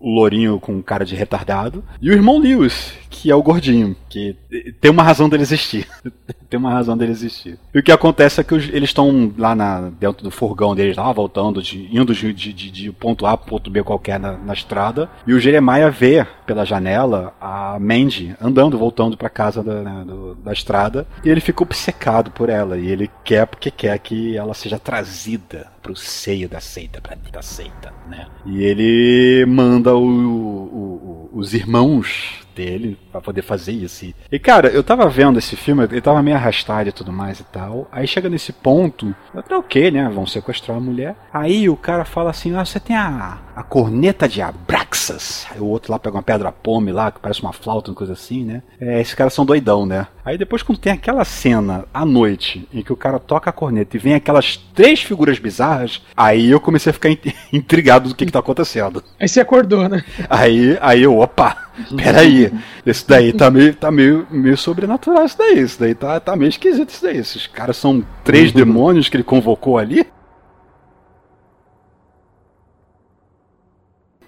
o, 0.00 0.14
lourinho 0.14 0.58
com 0.60 0.82
cara 0.82 1.04
de 1.04 1.14
retardado. 1.14 1.84
E 2.00 2.10
o 2.10 2.12
irmão 2.12 2.38
Lewis, 2.38 2.92
que 3.10 3.30
é 3.30 3.34
o 3.34 3.42
gordinho, 3.42 3.94
que 4.08 4.36
tem 4.80 4.90
uma 4.90 5.02
razão 5.02 5.28
dele 5.28 5.42
existir. 5.42 5.86
tem 6.48 6.58
uma 6.58 6.70
razão 6.72 6.96
dele 6.96 7.12
existir. 7.12 7.58
E 7.74 7.78
o 7.78 7.82
que 7.82 7.90
acontece 7.92 8.40
é 8.40 8.44
que 8.44 8.54
eles 8.54 8.90
estão 8.90 9.32
lá 9.38 9.54
na, 9.54 9.90
dentro 9.98 10.22
do 10.22 10.30
furgão 10.30 10.74
deles, 10.74 10.96
lá 10.96 11.10
voltando, 11.12 11.62
de, 11.62 11.88
indo 11.96 12.14
de, 12.14 12.32
de, 12.32 12.52
de- 12.52 12.70
de 12.70 12.92
ponto 12.92 13.24
A 13.26 13.36
para 13.36 13.48
ponto 13.48 13.70
B 13.70 13.82
qualquer 13.82 14.18
na, 14.20 14.32
na 14.36 14.52
estrada. 14.52 15.08
E 15.26 15.32
o 15.32 15.40
Jeremiah 15.40 15.90
vê 15.90 16.26
pela 16.46 16.64
janela 16.64 17.34
a 17.40 17.78
Mandy 17.80 18.34
andando, 18.40 18.76
voltando 18.78 19.16
para 19.16 19.28
casa 19.30 19.62
da, 19.62 19.82
né, 19.82 20.04
do- 20.06 20.34
da 20.36 20.52
estrada. 20.52 21.06
E 21.24 21.28
ele 21.28 21.40
fica 21.40 21.62
obcecado 21.62 22.30
por 22.30 22.48
ela. 22.48 22.78
E 22.78 22.86
ele 22.86 23.10
quer 23.24 23.46
porque 23.46 23.70
quer 23.70 23.98
que 23.98 24.36
ela 24.36 24.54
seja 24.54 24.78
trazida 24.78 25.71
pro 25.82 25.96
seio 25.96 26.48
da 26.48 26.60
seita, 26.60 27.00
pra 27.00 27.16
da 27.32 27.42
seita, 27.42 27.92
né? 28.08 28.26
E 28.46 28.62
ele 28.62 29.44
manda 29.46 29.94
o- 29.94 30.02
o- 30.04 31.28
o- 31.32 31.38
os 31.38 31.54
irmãos 31.54 32.40
dele 32.54 32.98
pra 33.10 33.20
poder 33.20 33.42
fazer 33.42 33.72
isso. 33.72 34.12
E- 34.30 34.38
cara, 34.38 34.68
eu 34.68 34.82
tava 34.84 35.08
vendo 35.08 35.38
esse 35.38 35.56
filme, 35.56 35.84
ele 35.84 36.00
tava 36.00 36.22
meio 36.22 36.36
arrastado 36.36 36.88
e 36.88 36.92
tudo 36.92 37.10
mais 37.12 37.40
e 37.40 37.44
tal. 37.44 37.88
Aí 37.90 38.06
chega 38.06 38.28
nesse 38.28 38.52
ponto, 38.52 39.14
falei, 39.32 39.58
ok, 39.58 39.90
né? 39.90 40.08
Vão 40.12 40.26
sequestrar 40.26 40.76
a 40.76 40.80
mulher. 40.80 41.16
Aí 41.32 41.68
o 41.68 41.76
cara 41.76 42.04
fala 42.04 42.30
assim: 42.30 42.54
ah, 42.54 42.64
você 42.64 42.78
tem 42.78 42.94
a, 42.94 43.38
a 43.54 43.62
corneta 43.62 44.28
de 44.28 44.40
Abraxas. 44.42 45.46
Aí 45.50 45.60
o 45.60 45.66
outro 45.66 45.92
lá 45.92 45.98
pega 45.98 46.16
uma 46.16 46.22
pedra 46.22 46.50
pome 46.52 46.92
lá, 46.92 47.10
que 47.10 47.20
parece 47.20 47.42
uma 47.42 47.52
flauta, 47.52 47.90
uma 47.90 47.96
coisa 47.96 48.12
assim, 48.14 48.44
né? 48.44 48.62
É, 48.80 49.00
esses 49.00 49.14
caras 49.14 49.32
são 49.34 49.44
doidão, 49.44 49.84
né? 49.86 50.06
Aí 50.24 50.38
depois, 50.38 50.62
quando 50.62 50.78
tem 50.78 50.92
aquela 50.92 51.24
cena 51.24 51.84
à 51.92 52.04
noite 52.04 52.68
em 52.72 52.82
que 52.82 52.92
o 52.92 52.96
cara 52.96 53.18
toca 53.18 53.50
a 53.50 53.52
corneta 53.52 53.96
e 53.96 54.00
vem 54.00 54.14
aquelas 54.14 54.56
três 54.56 55.02
figuras 55.02 55.38
bizarras, 55.38 56.02
aí 56.16 56.50
eu 56.50 56.60
comecei 56.60 56.90
a 56.90 56.92
ficar 56.94 57.10
in- 57.10 57.18
intrigado 57.52 58.08
do 58.08 58.14
que, 58.14 58.24
que 58.26 58.32
tá 58.32 58.38
acontecendo. 58.38 59.02
Aí 59.18 59.28
você 59.28 59.40
acordou, 59.40 59.88
né? 59.88 60.02
Aí, 60.30 60.78
aí 60.80 61.02
eu, 61.02 61.18
opa, 61.18 61.56
peraí, 61.96 62.52
esse 62.86 63.06
daí 63.06 63.32
tá 63.32 63.50
meio, 63.50 63.74
tá 63.74 63.90
meio, 63.90 64.26
meio 64.30 64.56
sobrenatural 64.56 65.24
isso 65.24 65.36
daí, 65.38 65.58
isso 65.60 65.80
daí 65.80 65.94
tá, 65.94 66.20
tá 66.20 66.36
meio 66.36 66.48
esquisito 66.50 66.90
isso 66.90 67.02
daí. 67.02 67.18
Esses 67.18 67.46
caras 67.46 67.76
são 67.76 68.04
três 68.24 68.52
demônios 68.52 69.08
que 69.08 69.16
ele 69.16 69.24
convocou 69.24 69.76
ali? 69.78 70.06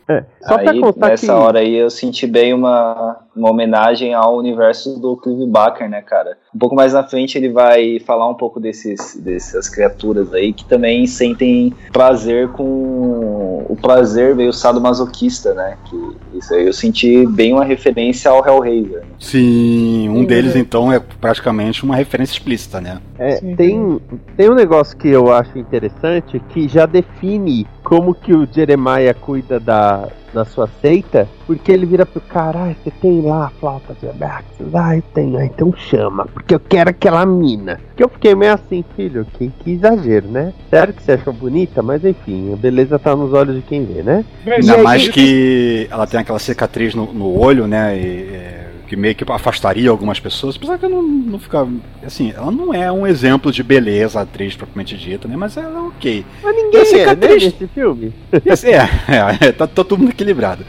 É, 0.08 0.24
só 0.42 0.58
pra 0.58 0.70
aí, 0.70 0.80
constar 0.80 1.10
nessa 1.10 1.26
que... 1.26 1.32
hora 1.32 1.58
aí 1.60 1.74
eu 1.74 1.88
senti 1.88 2.26
bem 2.26 2.52
uma, 2.52 3.20
uma 3.34 3.50
homenagem 3.50 4.12
ao 4.12 4.36
universo 4.36 5.00
do 5.00 5.16
Clive 5.16 5.46
Barker, 5.46 5.88
né, 5.88 6.02
cara? 6.02 6.36
Um 6.54 6.58
pouco 6.58 6.74
mais 6.74 6.92
na 6.92 7.02
frente 7.02 7.36
ele 7.36 7.48
vai 7.48 7.98
falar 7.98 8.28
um 8.28 8.34
pouco 8.34 8.60
desses, 8.60 9.16
dessas 9.16 9.68
criaturas 9.68 10.32
aí 10.32 10.52
que 10.52 10.64
também 10.64 11.06
sentem 11.06 11.72
prazer 11.92 12.48
com 12.48 13.64
o 13.68 13.76
prazer 13.80 14.36
meio 14.36 14.52
sadomasoquista, 14.52 15.52
né? 15.54 15.76
Que 15.84 16.38
isso 16.38 16.54
aí 16.54 16.66
eu 16.66 16.72
senti 16.72 17.26
bem 17.26 17.52
uma 17.52 17.64
referência 17.64 18.30
ao 18.30 18.46
Hellraiser. 18.46 19.00
né? 19.00 19.06
Sim, 19.18 20.08
um 20.08 20.20
Sim, 20.20 20.26
deles 20.26 20.56
então 20.56 20.92
é 20.92 21.00
praticamente 21.20 21.84
uma 21.84 21.96
referência 21.96 22.34
explícita, 22.34 22.80
né? 22.80 23.00
É, 23.18 23.36
tem, 23.56 24.00
tem 24.36 24.50
um 24.50 24.54
negócio 24.54 24.96
que 24.96 25.08
eu 25.08 25.32
acho 25.32 25.58
interessante 25.58 26.40
que 26.50 26.68
já 26.68 26.86
define 26.86 27.66
como 27.82 28.14
que 28.14 28.32
o 28.32 28.46
Jeremiah 28.50 29.14
cuida 29.14 29.58
da, 29.58 30.08
da 30.35 30.44
sua 30.44 30.68
seita, 30.83 31.29
porque 31.47 31.73
ele 31.73 31.87
vira 31.87 32.05
pro 32.05 32.20
caralho, 32.20 32.77
você 32.83 32.90
tem 32.90 33.23
lá 33.23 33.47
a 33.47 33.51
flauta 33.51 33.94
de 34.01 34.09
Abax? 34.09 34.44
Ah, 34.75 34.97
eu 34.97 35.03
tenho, 35.14 35.38
ah, 35.38 35.44
então 35.44 35.73
chama, 35.75 36.27
porque 36.27 36.55
eu 36.55 36.61
quero 36.61 36.90
aquela 36.90 37.25
mina. 37.25 37.81
Que 37.97 38.03
eu 38.03 38.09
fiquei 38.09 38.35
meio 38.35 38.53
assim, 38.53 38.85
filho, 38.97 39.27
que, 39.38 39.51
que 39.61 39.73
exagero, 39.73 40.27
né? 40.29 40.53
Sério 40.68 40.92
que 40.92 41.03
você 41.03 41.12
achou 41.12 41.33
bonita, 41.33 41.83
mas 41.83 42.05
enfim, 42.05 42.53
a 42.53 42.57
beleza 42.57 42.99
tá 42.99 43.14
nos 43.14 43.33
olhos 43.33 43.55
de 43.55 43.62
quem 43.62 43.85
vê, 43.85 44.03
né? 44.03 44.25
Ainda 44.47 44.79
mais 44.79 45.09
que 45.09 45.87
ela 45.90 46.07
tem 46.07 46.20
aquela 46.20 46.38
cicatriz 46.38 46.94
no, 46.94 47.12
no 47.12 47.38
olho, 47.38 47.66
né? 47.66 47.97
e, 47.97 48.35
é, 48.35 48.64
que 48.87 48.97
meio 48.97 49.14
que 49.14 49.25
afastaria 49.31 49.88
algumas 49.90 50.20
pessoas. 50.20 50.57
Apesar 50.57 50.79
que 50.79 50.85
eu 50.85 50.90
não, 50.90 51.03
não 51.03 51.38
fica. 51.38 51.66
Assim, 52.05 52.33
ela 52.37 52.51
não 52.51 52.73
é 52.75 52.90
um 52.90 53.07
exemplo 53.07 53.51
de 53.51 53.62
beleza, 53.62 54.20
atriz 54.20 54.55
propriamente 54.57 54.97
dita, 54.97 55.27
né? 55.27 55.37
Mas 55.37 55.57
ela 55.57 55.79
é 55.79 55.83
ok. 55.83 56.25
Mas 56.42 56.57
ninguém 56.57 56.81
Essa 56.81 56.97
é, 56.97 57.07
né, 57.07 57.14
cicatriz- 57.14 57.44
nesse 57.44 57.66
filme. 57.68 58.12
E 58.44 58.51
assim, 58.51 58.68
é, 58.68 58.83
é, 59.09 59.47
é, 59.49 59.53
tá, 59.53 59.66
tá 59.66 59.85
todo 59.85 59.99
mundo 59.99 60.11
equilibrado. 60.11 60.64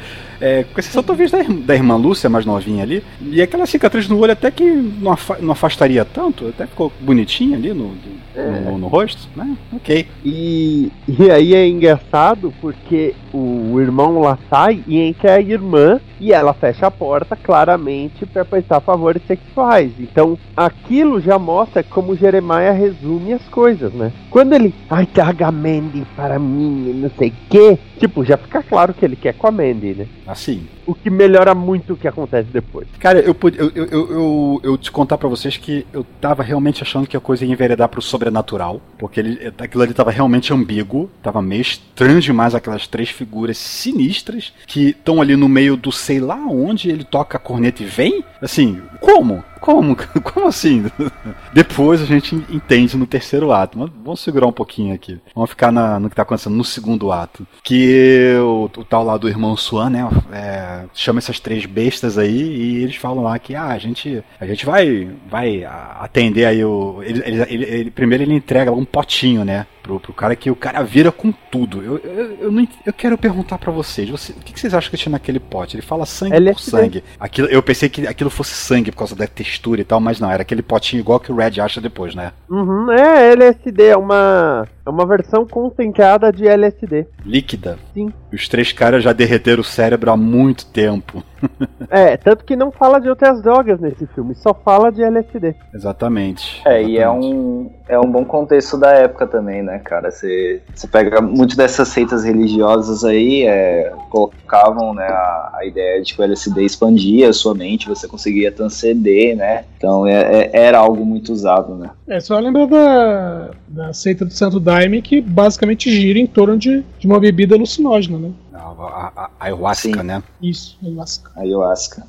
É, 0.46 0.64
com 0.64 0.80
exceção 0.80 1.02
talvez 1.02 1.32
da, 1.32 1.40
da 1.42 1.74
irmã 1.76 1.96
Lúcia, 1.96 2.30
mais 2.30 2.46
novinha 2.46 2.84
ali. 2.84 3.04
E 3.22 3.42
aquela 3.42 3.66
cicatriz 3.66 4.08
no 4.08 4.20
olho 4.20 4.34
até 4.34 4.52
que 4.52 4.64
não, 4.64 5.12
afa- 5.14 5.38
não 5.40 5.52
afastaria 5.54 6.06
tanto, 6.06 6.48
até 6.50 6.68
ficou 6.68 6.92
bonitinha 7.02 7.58
ali 7.58 7.70
no, 7.74 7.94
no, 8.36 8.62
no- 8.72 8.78
no 8.78 8.88
rosto, 8.88 9.28
né? 9.36 9.58
Ok. 9.74 10.08
E, 10.24 10.92
e 11.08 11.32
aí 11.32 11.56
é 11.56 11.68
engraçado 11.68 12.54
porque 12.62 13.16
o 13.34 13.80
irmão 13.82 14.20
lá 14.22 14.38
sai 14.50 14.84
e 14.88 15.00
entra 15.00 15.34
a 15.36 15.42
irmã 15.42 16.00
e 16.20 16.32
ela 16.32 16.54
fecha 16.54 16.88
a 16.88 16.92
porta 16.92 17.36
claramente 17.36 18.26
para 18.26 18.46
prestar 18.46 18.80
favores 18.82 19.22
sexuais. 19.28 19.92
Então 20.00 20.38
aquilo 20.56 21.20
já 21.20 21.38
mostra 21.40 21.82
como 21.84 22.16
Jeremiah 22.16 22.72
resume 22.72 23.34
as 23.34 23.44
coisas, 23.50 23.92
né? 23.94 24.12
Quando 24.30 24.54
ele, 24.54 24.74
ai, 24.90 25.06
traga 25.06 25.52
Mandy 25.52 26.06
para 26.16 26.38
mim, 26.40 26.94
não 27.02 27.12
sei 27.18 27.30
o 27.30 27.34
quê, 27.50 27.78
tipo, 28.00 28.24
já 28.24 28.38
fica 28.38 28.62
claro 28.64 28.94
que 28.94 29.04
ele 29.04 29.16
quer 29.16 29.34
com 29.34 29.48
a 29.48 29.52
Mandy, 29.52 29.96
né? 29.96 30.08
Assim. 30.28 30.68
O 30.86 30.94
que 30.94 31.10
melhora 31.10 31.56
muito 31.56 31.94
o 31.94 31.98
que 31.98 32.08
acontece 32.08 32.50
depois. 32.52 32.88
Cara, 33.00 33.20
eu, 33.20 33.34
pude- 33.34 33.58
eu, 33.58 33.72
eu, 33.76 33.88
eu, 33.92 34.62
eu, 34.64 34.78
te 34.78 34.92
contar 34.92 35.18
pra 35.18 35.28
vocês 35.28 35.58
que 35.58 35.86
eu 35.92 36.06
tava 36.22 36.44
realmente 36.44 36.84
achando 36.84 37.08
que 37.08 37.18
a 37.18 37.20
coisa 37.20 37.44
ia 37.44 37.52
enveredar 37.52 37.90
pro 37.90 38.02
sobrenatural, 38.02 38.80
porque 38.98 39.20
ele, 39.20 39.54
aquilo 39.58 39.84
ali 39.84 39.94
tava 39.94 40.12
realmente 40.12 40.54
ambíguo, 40.54 41.10
tava 41.24 41.42
meio 41.42 41.62
estranho 41.62 42.22
demais 42.22 42.54
aquelas 42.54 42.86
três 42.88 43.10
figuras 43.10 43.58
sinistras 43.58 44.54
que 44.68 44.90
estão 44.90 45.22
ali 45.22 45.36
no 45.36 45.50
meio 45.50 45.76
do 45.76 45.92
sei 45.92 46.20
lá 46.20 46.38
onde 46.38 46.90
ele 46.90 47.04
toca 47.04 47.38
a 47.38 47.40
corneta 47.40 47.82
e 47.82 47.86
vem. 47.86 48.24
Assim, 48.42 48.82
como? 49.00 49.44
Como? 49.66 49.96
Como 50.24 50.48
assim? 50.48 50.86
Depois 51.52 52.00
a 52.02 52.06
gente 52.06 52.36
entende 52.50 52.96
no 52.96 53.08
terceiro 53.08 53.52
ato. 53.52 53.80
Mas 53.80 53.90
vamos 54.04 54.20
segurar 54.20 54.46
um 54.46 54.52
pouquinho 54.52 54.94
aqui. 54.94 55.20
Vamos 55.34 55.50
ficar 55.50 55.72
na- 55.72 56.00
no 56.00 56.08
que 56.10 56.16
tá 56.16 56.22
acontecendo 56.22 56.56
no 56.56 56.64
segundo 56.64 57.12
ato. 57.12 57.48
Que 57.64 58.36
o, 58.40 58.66
o 58.66 58.84
tal 58.86 59.04
lá 59.04 59.18
do 59.18 59.28
irmão 59.28 59.58
Swan, 59.58 59.90
né? 59.90 60.08
é, 60.32 60.84
chama 60.94 61.18
essas 61.18 61.40
três 61.40 61.66
bestas 61.66 62.18
aí 62.18 62.38
e 62.44 62.84
eles 62.84 62.96
falam 62.96 63.24
lá 63.24 63.40
que 63.40 63.56
ah, 63.56 63.70
a 63.70 63.78
gente, 63.80 64.24
a 64.40 64.46
gente 64.46 64.66
vai, 64.68 65.10
vai 65.30 65.64
atender 66.00 66.46
aí 66.46 66.64
o. 66.64 67.02
Ele- 67.02 67.24
ele- 67.26 67.64
ele- 67.66 67.92
primeiro 67.92 68.24
ele 68.24 68.36
entrega 68.36 68.72
um 68.72 68.86
potinho, 68.86 69.44
né? 69.44 69.66
Pro, 69.86 70.00
pro 70.00 70.14
cara 70.14 70.36
que 70.36 70.50
o 70.50 70.56
cara 70.56 70.82
vira 70.82 71.12
com 71.12 71.32
tudo. 71.32 71.80
Eu, 71.84 71.98
eu, 72.04 72.38
eu, 72.42 72.52
não 72.52 72.68
eu 72.84 72.92
quero 72.92 73.16
perguntar 73.20 73.60
pra 73.60 73.72
vocês, 73.72 74.10
você- 74.10 74.32
o 74.32 74.36
que, 74.38 74.60
vocês 74.60 74.74
acham 74.74 74.90
que 74.90 74.98
tinha 74.98 75.12
naquele 75.12 75.40
pote? 75.40 75.76
Ele 75.76 75.84
fala 75.84 76.08
sangue 76.08 76.32
por 76.32 76.38
LSD. 76.38 76.72
sangue. 76.72 77.04
Aquilo, 77.20 77.48
eu 77.50 77.62
pensei 77.62 77.88
que 77.88 78.08
aquilo 78.08 78.32
fosse 78.32 78.56
sangue 78.56 78.90
por 78.92 78.98
causa 78.98 79.16
da 79.16 79.28
textura 79.28 79.80
e 79.80 79.84
tal, 79.84 80.00
mas 80.00 80.20
não, 80.20 80.32
era 80.32 80.42
aquele 80.42 80.64
potinho 80.64 81.02
igual 81.02 81.20
que 81.20 81.32
o 81.32 81.36
Red 81.36 81.62
acha 81.62 81.80
depois, 81.80 82.16
né? 82.16 82.32
Uhum, 82.50 82.92
é 82.92 83.34
LSD, 83.34 83.84
é 83.90 83.96
uma, 83.98 84.68
é 84.86 84.90
uma 84.90 85.06
versão 85.06 85.46
concentrada 85.48 86.32
de 86.32 86.48
LSD. 86.48 87.08
Líquida. 87.26 87.78
Sim. 87.94 88.14
Os 88.32 88.48
três 88.48 88.72
caras 88.72 89.04
já 89.04 89.12
derreteram 89.14 89.62
o 89.62 89.64
cérebro 89.64 90.12
há 90.12 90.18
muito 90.18 90.66
tempo. 90.68 91.24
É, 91.92 92.18
tanto 92.18 92.44
que 92.44 92.56
não 92.56 92.72
fala 92.72 93.00
de 93.00 93.08
outras 93.08 93.40
drogas 93.44 93.80
nesse 93.80 94.08
filme, 94.08 94.34
só 94.34 94.52
fala 94.54 94.92
de 94.92 95.04
LSD. 95.04 95.54
Exatamente. 95.72 96.60
É, 96.66 96.82
e 96.82 96.98
é 96.98 97.02
exatamente. 97.02 97.28
um, 97.28 97.72
é 97.88 98.00
um 98.00 98.12
bom 98.12 98.26
contexto 98.26 98.76
da 98.78 98.90
época 98.92 99.28
também, 99.28 99.62
né, 99.62 99.78
cara? 99.80 100.10
Você 100.10 100.64
você 100.74 100.88
pega 100.88 101.22
muito 101.22 101.56
dessas 101.56 101.88
seitas 101.90 102.24
religiosas 102.24 103.04
aí, 103.06 103.44
é, 103.44 103.94
colocavam 104.10 104.96
né, 104.96 105.06
a, 105.06 105.52
a 105.60 105.66
ideia 105.66 106.02
de 106.02 106.16
que 106.16 106.20
o 106.20 106.24
LSD 106.24 106.64
expandia 106.64 107.30
a 107.30 107.34
sua 107.34 107.54
mente, 107.54 107.88
você 107.88 108.08
conseguia 108.08 108.52
transcender, 108.52 109.36
né? 109.38 109.66
Então 109.78 110.08
é- 110.08 110.50
é- 110.50 110.50
era 110.54 110.80
algo 110.80 111.06
muito 111.06 111.32
usado, 111.32 111.76
né? 111.76 111.92
É 112.08 112.20
só 112.20 112.40
lembrar 112.40 112.66
da, 112.66 113.52
da 113.68 113.94
seita 113.94 114.26
do 114.26 114.34
Santo 114.34 114.60
Daime 114.60 114.75
que 115.02 115.22
basicamente 115.22 115.90
gira 115.92 116.20
em 116.20 116.28
torno 116.28 116.58
de, 116.58 116.84
de 117.00 117.08
uma 117.08 117.20
bebida 117.20 117.56
alucinógena, 117.56 118.18
né? 118.20 118.32
A, 118.54 118.58
a, 118.58 118.62
a- 118.62 119.12
a 119.26 119.30
ayahuasca, 119.46 119.90
Sim. 119.90 120.04
né? 120.04 120.24
Isso, 120.42 120.78
ayahuasca. 120.84 121.32
Ayahuasca. 121.36 122.08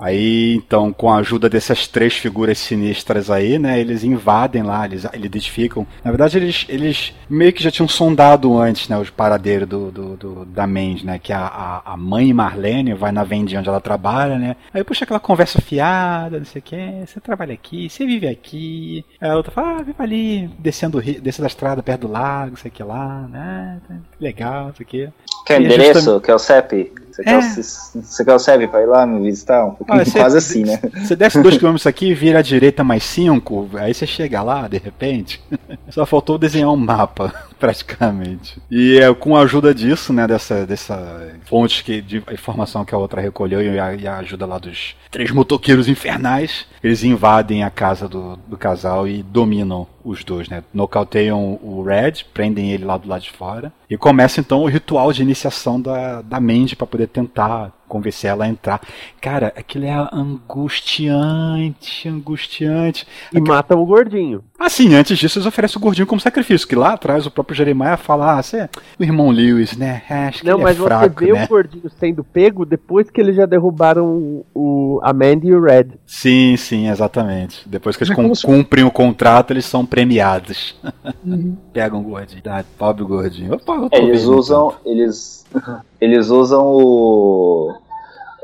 Aí, 0.00 0.54
então, 0.54 0.92
com 0.92 1.10
a 1.10 1.16
ajuda 1.18 1.48
dessas 1.48 1.86
três 1.86 2.14
figuras 2.14 2.58
sinistras 2.58 3.30
aí, 3.30 3.58
né, 3.58 3.78
eles 3.78 4.02
invadem 4.02 4.62
lá, 4.62 4.86
eles, 4.86 5.04
eles 5.12 5.26
identificam. 5.26 5.86
Na 6.02 6.10
verdade, 6.10 6.38
eles, 6.38 6.64
eles 6.68 7.12
meio 7.28 7.52
que 7.52 7.62
já 7.62 7.70
tinham 7.70 7.86
sondado 7.86 8.56
antes, 8.58 8.88
né, 8.88 8.96
os 8.98 9.10
paradeiros 9.10 9.68
do, 9.68 9.90
do, 9.90 10.16
do- 10.16 10.44
da 10.46 10.66
Mandy, 10.66 11.04
né, 11.04 11.18
que 11.18 11.32
a, 11.32 11.82
a, 11.84 11.96
mãe 11.96 12.32
Marlene 12.32 12.94
vai 12.94 13.12
na 13.12 13.22
vendinha 13.24 13.60
onde 13.60 13.68
ela 13.68 13.80
trabalha, 13.80 14.38
né. 14.38 14.56
Aí 14.72 14.82
puxa 14.82 15.04
aquela 15.04 15.20
conversa 15.20 15.60
fiada, 15.60 16.38
não 16.38 16.46
sei 16.46 16.60
o 16.60 16.62
que, 16.62 16.76
você 17.06 17.20
trabalha 17.20 17.52
aqui, 17.52 17.88
você 17.90 18.06
vive 18.06 18.26
aqui. 18.26 19.04
Aí 19.20 19.30
a 19.30 19.36
outra 19.36 19.52
fala, 19.52 19.78
ah, 19.80 19.82
vive 19.82 19.94
ali, 19.98 20.50
descendo, 20.58 20.98
o 20.98 21.02
descendo 21.02 21.44
a 21.44 21.48
estrada 21.48 21.82
perto 21.82 22.02
do 22.06 22.12
lago, 22.12 22.56
sei 22.56 22.70
que 22.70 22.82
lá, 22.82 23.28
né, 23.28 23.78
legal, 24.18 24.66
não 24.68 24.74
sei 24.74 24.84
o 24.84 24.88
que. 24.88 25.08
Quer 25.46 25.60
é 25.60 25.64
endereço? 25.64 25.92
justamente- 26.00 26.24
Quer 26.24 26.34
o 26.34 26.38
CEP? 26.38 26.92
Você, 27.22 28.24
quer 28.24 28.30
É. 28.34 28.38
você 28.38 28.38
CEP 28.38 28.66
pra 28.68 28.82
ir 28.82 28.86
lá 28.86 29.06
me 29.06 29.20
visitar? 29.22 29.64
Um 29.66 29.70
pouquinho, 29.72 29.98
você- 30.04 30.18
quase 30.18 30.38
assim, 30.38 30.64
né? 30.64 30.78
Você 31.04 31.14
desce 31.16 31.42
dois 31.42 31.56
quilômetros 31.56 31.86
aqui, 31.86 32.12
vira 32.14 32.38
à 32.38 32.42
direita 32.42 32.82
mais 32.84 33.04
cinco, 33.04 33.68
aí 33.74 33.92
você 33.94 34.06
chega 34.06 34.42
lá, 34.42 34.66
de 34.68 34.78
repente. 34.78 35.42
Só 35.90 36.04
faltou 36.06 36.38
desenhar 36.38 36.70
um 36.70 36.76
mapa, 36.76 37.32
praticamente. 37.60 38.60
E 38.70 38.98
é 38.98 39.12
com 39.14 39.36
a 39.36 39.42
ajuda 39.42 39.74
disso, 39.74 40.12
né, 40.12 40.26
dessa, 40.26 40.66
dessa 40.66 41.34
fonte 41.44 41.84
que, 41.84 42.00
de 42.00 42.16
informação 42.32 42.84
que 42.84 42.94
a 42.94 42.98
outra 42.98 43.20
recolheu 43.20 43.62
e 43.62 43.78
a, 43.78 43.94
e 43.94 44.08
a 44.08 44.16
ajuda 44.16 44.46
lá 44.46 44.58
dos 44.58 44.96
três 45.10 45.30
motoqueiros 45.30 45.86
infernais, 45.86 46.66
eles 46.82 47.04
invadem 47.04 47.62
a 47.62 47.70
casa 47.70 48.08
do, 48.08 48.36
do 48.48 48.56
casal 48.56 49.06
e 49.06 49.22
dominam 49.22 49.86
os 50.02 50.24
dois, 50.24 50.48
né? 50.48 50.64
Nocauteiam 50.72 51.58
o 51.62 51.82
Red, 51.82 52.24
prendem 52.32 52.72
ele 52.72 52.84
lá 52.84 52.96
do 52.96 53.08
lado 53.08 53.22
de 53.22 53.30
fora. 53.30 53.70
E 53.88 53.96
começa 53.98 54.40
então 54.40 54.62
o 54.62 54.68
ritual 54.68 55.12
de 55.12 55.20
iniciação 55.20 55.80
da, 55.80 56.22
da 56.22 56.40
Mandy 56.40 56.74
para 56.74 56.86
poder 56.86 57.08
tentar 57.08 57.72
convencer 57.90 58.30
ela 58.30 58.44
a 58.44 58.48
entrar. 58.48 58.80
Cara, 59.20 59.52
aquilo 59.56 59.84
é 59.84 60.08
angustiante, 60.12 62.08
angustiante. 62.08 63.06
E 63.32 63.40
matam 63.40 63.82
o 63.82 63.86
gordinho. 63.86 64.42
Assim, 64.58 64.94
antes 64.94 65.18
disso, 65.18 65.38
eles 65.38 65.46
oferecem 65.46 65.78
o 65.78 65.80
gordinho 65.80 66.06
como 66.06 66.20
sacrifício, 66.20 66.68
que 66.68 66.76
lá 66.76 66.92
atrás 66.92 67.26
o 67.26 67.30
próprio 67.30 67.56
Jeremiah 67.56 67.96
fala, 67.96 68.38
ah, 68.38 68.42
você 68.42 68.58
é 68.58 68.68
o 68.98 69.02
irmão 69.02 69.30
Lewis, 69.30 69.76
né? 69.76 70.02
É, 70.08 70.28
acho 70.28 70.40
que 70.40 70.46
Não, 70.46 70.56
ele 70.56 70.64
mas 70.64 70.78
é 70.78 70.82
fraco, 70.82 71.18
você 71.18 71.26
vê 71.26 71.32
né? 71.32 71.44
o 71.44 71.48
gordinho 71.48 71.90
sendo 71.98 72.22
pego 72.22 72.64
depois 72.64 73.10
que 73.10 73.20
eles 73.20 73.34
já 73.36 73.46
derrubaram 73.46 74.44
o, 74.54 75.00
a 75.02 75.12
Mandy 75.12 75.48
e 75.48 75.54
o 75.54 75.62
Red. 75.62 75.86
Sim, 76.06 76.56
sim, 76.56 76.88
exatamente. 76.88 77.68
Depois 77.68 77.96
que 77.96 78.04
eles 78.04 78.16
É 78.16 78.46
cumprem 78.46 78.84
o 78.84 78.90
contrato, 78.90 79.52
eles 79.52 79.64
são 79.64 79.84
premiados. 79.84 80.76
Uhum. 81.24 81.56
Pegam 81.72 82.00
o 82.00 82.02
gordinho. 82.04 82.42
Ah, 82.46 82.64
pobre 82.78 83.04
gordinho. 83.04 83.54
Opa, 83.54 83.72
eu 83.74 83.90
tô 83.90 83.96
É, 83.96 84.00
eles 84.00 84.24
usam. 84.24 84.74
Eles, 84.84 85.46
eles 86.00 86.30
usam 86.30 86.64
o. 86.64 87.74